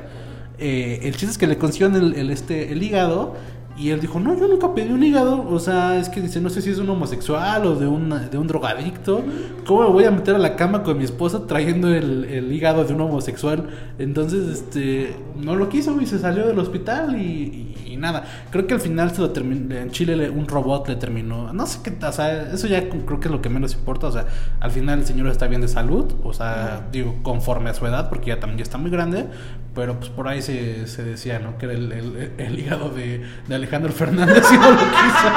eh, 0.58 1.00
el 1.04 1.12
chiste 1.14 1.32
es 1.32 1.38
que 1.38 1.48
le 1.48 1.58
consiguieron 1.58 1.96
el, 1.96 2.14
el, 2.16 2.30
este, 2.30 2.72
el 2.72 2.84
hígado. 2.84 3.36
Y 3.78 3.90
él 3.90 4.00
dijo, 4.00 4.20
no, 4.20 4.38
yo 4.38 4.48
nunca 4.48 4.74
pedí 4.76 4.92
un 4.92 5.04
hígado. 5.04 5.48
O 5.50 5.60
sea, 5.60 5.98
es 5.98 6.10
que 6.10 6.22
dice, 6.22 6.40
no 6.42 6.50
sé 6.50 6.62
si 6.62 6.70
es 6.70 6.78
un 6.78 6.90
homosexual 6.90 7.66
o 7.66 7.76
de 7.76 7.88
un, 7.88 8.10
de 8.30 8.38
un 8.38 8.46
drogadicto. 8.48 9.24
¿Cómo 9.66 9.82
me 9.84 9.90
voy 9.90 10.04
a 10.06 10.12
meter 10.12 10.36
a 10.36 10.40
la 10.40 10.56
cama 10.56 10.84
con 10.84 10.98
mi 10.98 11.04
esposa 11.04 11.48
trayendo 11.48 11.88
el, 11.94 12.26
el 12.26 12.52
hígado 12.52 12.84
de 12.84 12.94
un 12.94 13.02
homosexual? 13.02 13.70
Entonces, 13.98 14.48
este, 14.48 15.16
no 15.36 15.56
lo 15.56 15.70
quiso 15.70 16.00
y 16.02 16.06
se 16.06 16.20
salió 16.20 16.46
del 16.48 16.60
hospital 16.60 17.20
y, 17.20 17.24
y- 17.26 17.68
y 17.94 17.98
nada. 17.98 18.24
Creo 18.52 18.68
que 18.68 18.74
al 18.74 18.80
final 18.80 19.12
se 19.12 19.22
lo 19.22 19.32
terminó, 19.32 19.76
en 19.76 19.92
Chile 19.92 20.16
le- 20.16 20.30
un 20.30 20.48
robot 20.48 20.88
le 20.88 20.96
terminó, 20.96 21.52
no 21.54 21.66
sé 21.66 21.80
qué, 21.84 21.94
o 22.06 22.12
sea, 22.12 22.54
eso 22.54 22.66
ya 22.68 22.88
creo 22.90 23.20
que 23.20 23.28
es 23.28 23.32
lo 23.32 23.42
que 23.42 23.50
menos 23.50 23.74
importa. 23.74 24.08
O 24.08 24.12
sea, 24.12 24.26
al 24.60 24.72
final 24.72 25.00
el 25.00 25.06
señor 25.06 25.28
está 25.28 25.48
bien 25.48 25.62
de 25.62 25.68
salud, 25.68 26.14
o 26.24 26.34
sea, 26.34 26.88
digo, 26.92 27.16
conforme 27.24 27.70
a 27.70 27.74
su 27.74 27.86
edad, 27.86 28.10
porque 28.10 28.28
ya 28.28 28.40
también 28.40 28.60
ya 28.60 28.64
está 28.64 28.78
muy 28.78 28.92
grande. 28.92 29.26
Pero 29.74 29.98
pues 30.00 30.10
por 30.10 30.28
ahí 30.28 30.42
se, 30.42 30.86
se 30.88 31.02
decía, 31.04 31.40
¿no? 31.40 31.58
Que 31.58 31.66
era 31.66 31.76
el, 31.76 31.92
el- 31.94 32.32
el 32.38 32.60
hígado 32.60 32.90
de, 32.90 33.22
de 33.48 33.56
Alejandro 33.56 33.71
Fernández 33.80 34.44
y 34.52 34.58
no 34.58 34.72
lo 34.72 34.78
quiso. 34.78 35.30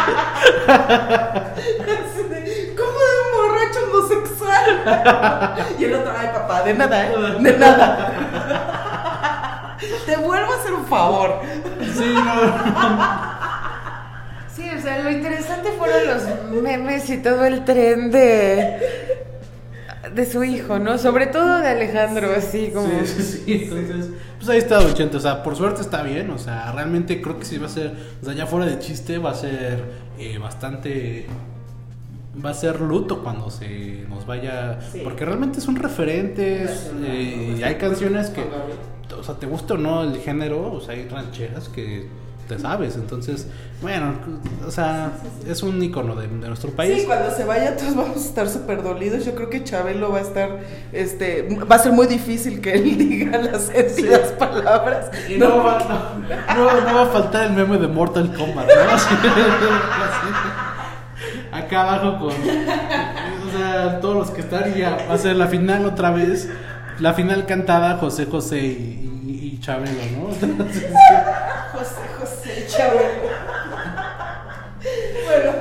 ¿Cómo 2.77 2.99
de 2.99 3.17
un 3.23 3.31
borracho 3.37 3.79
homosexual? 3.93 4.65
y 5.79 5.85
el 5.85 5.95
otro, 5.95 6.13
ay 6.17 6.29
papá, 6.35 6.63
de 6.63 6.75
nada, 6.75 7.07
¿eh? 7.07 7.13
De 7.41 7.53
nada. 7.59 9.77
Te 10.07 10.17
vuelvo 10.17 10.53
a 10.53 10.57
hacer 10.57 10.73
un 10.73 10.87
favor. 10.87 11.41
Sí, 11.97 12.15
no. 12.15 12.35
Sí, 14.55 14.71
o 14.77 14.81
sea, 14.83 14.99
lo 14.99 15.11
interesante 15.11 15.71
fueron 15.79 16.07
los 16.07 16.23
memes 16.63 17.09
y 17.11 17.19
todo 17.19 17.45
el 17.45 17.65
tren 17.65 18.11
de 18.11 18.79
de 20.13 20.27
su 20.27 20.45
hijo, 20.45 20.79
¿no? 20.79 20.99
Sobre 20.99 21.27
todo 21.27 21.59
de 21.59 21.69
Alejandro, 21.69 22.31
así 22.37 22.71
como 22.73 22.87
Sí, 22.87 23.07
sí, 23.07 23.23
sí. 23.45 23.63
Entonces, 23.65 24.11
pues 24.45 24.49
ahí 24.57 24.59
está 24.59 24.83
Don 24.83 24.95
Chente. 24.95 25.17
O 25.17 25.21
sea, 25.21 25.43
por 25.43 25.57
suerte 25.57 25.81
está 25.81 26.03
bien. 26.03 26.31
O 26.31 26.39
sea, 26.39 26.71
realmente 26.73 27.21
creo 27.23 27.39
que 27.39 27.45
sí 27.45 27.59
va 27.59 27.67
a 27.67 27.71
ser. 27.71 27.95
O 28.21 28.25
sea, 28.25 28.35
ya 28.35 28.47
fuera 28.47 28.67
de 28.67 28.79
chiste, 28.79 29.19
va 29.19 29.31
a 29.31 29.35
ser 29.35 29.85
eh, 30.19 30.39
bastante. 30.39 31.27
Va 32.45 32.51
a 32.51 32.55
ser 32.55 32.81
luto 32.81 33.23
cuando 33.23 33.51
se 33.51 34.05
nos 34.09 34.27
vaya. 34.27 34.79
Porque 35.03 35.25
realmente 35.25 35.61
son 35.61 35.77
referentes. 35.77 36.91
eh, 37.05 37.57
y 37.59 37.63
hay 37.63 37.77
canciones 37.77 38.31
que. 38.31 38.45
O 39.17 39.23
sea, 39.23 39.37
te 39.37 39.47
gusta 39.47 39.75
o 39.75 39.79
no 39.79 40.03
el 40.03 40.19
género. 40.19 40.73
O 40.73 40.81
sea, 40.81 40.95
hay 40.95 41.09
rancheras 41.09 41.69
que 41.69 42.07
te 42.49 42.59
sabes. 42.59 42.97
Entonces, 42.97 43.47
bueno, 43.83 44.13
o 44.67 44.71
sea, 44.71 45.13
es 45.49 45.63
un 45.63 45.83
icono 45.83 46.15
de, 46.17 46.29
de 46.29 46.49
nuestro 46.49 46.71
país. 46.71 47.01
Sí, 47.01 47.07
cuando 47.07 47.31
se 47.31 47.45
vaya 47.45 47.77
todos 47.77 47.95
vamos 47.97 48.17
a 48.17 48.21
estar 48.21 48.49
súper 48.49 48.83
dolidos. 48.83 49.25
Yo 49.25 49.35
creo 49.35 49.51
que 49.51 49.65
Chabelo 49.65 50.11
va 50.13 50.19
a 50.19 50.23
estar, 50.23 50.61
este, 50.93 51.49
va 51.71 51.77
a 51.77 51.79
ser 51.79 51.93
muy 51.93 52.07
difícil 52.07 52.61
que 52.61 52.73
él 52.75 52.97
diga 52.99 53.39
las 53.39 53.63
sentidas 53.65 54.33
palabras. 54.33 55.07
Y 55.29 55.35
no, 55.37 55.65
va, 55.65 55.79
no, 55.79 56.55
no- 56.57 56.81
no 56.81 56.95
va 56.95 57.03
a 57.03 57.07
faltar 57.07 57.47
el 57.47 57.53
meme 57.53 57.79
de 57.79 57.89
Mortal 57.89 58.33
Kombat, 58.35 58.67
¿no? 58.69 58.95
Acá 61.59 61.83
abajo 61.83 62.19
con. 62.19 62.29
O 62.35 63.57
sea, 63.59 64.01
todos 64.01 64.17
los 64.17 64.31
que 64.31 64.41
están 64.41 64.75
ya 64.75 64.97
va 65.09 65.15
a 65.15 65.19
ser 65.19 65.37
la 65.37 65.47
final 65.47 65.87
otra 65.87 66.11
vez. 66.11 66.49
La 66.99 67.13
final 67.15 67.47
cantada 67.47 67.97
José 67.99 68.27
José 68.27 68.59
y, 68.61 69.23
y- 69.27 69.51
y 69.55 69.61
Chabelo, 69.61 69.93
¿no? 70.17 70.29
Entonces, 70.47 70.85
José, 71.73 71.95
Chabelo. 72.69 73.01
bueno, 75.27 75.53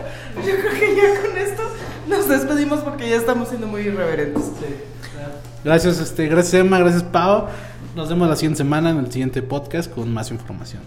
yo 0.46 0.56
creo 0.58 0.74
que 0.74 0.96
ya 0.96 1.22
con 1.22 1.38
esto 1.38 1.64
nos 2.08 2.28
despedimos 2.28 2.80
porque 2.82 3.10
ya 3.10 3.16
estamos 3.16 3.50
siendo 3.50 3.68
muy 3.68 3.84
irreverentes. 3.84 4.44
gracias, 5.64 6.00
este, 6.00 6.28
gracias 6.28 6.54
Emma, 6.56 6.80
gracias 6.80 7.04
Pau. 7.04 7.48
Nos 7.96 8.10
vemos 8.10 8.28
la 8.28 8.36
siguiente 8.36 8.58
semana 8.58 8.90
en 8.90 8.98
el 8.98 9.12
siguiente 9.12 9.42
podcast 9.42 9.92
con 9.94 10.12
más 10.14 10.32
información. 10.32 10.82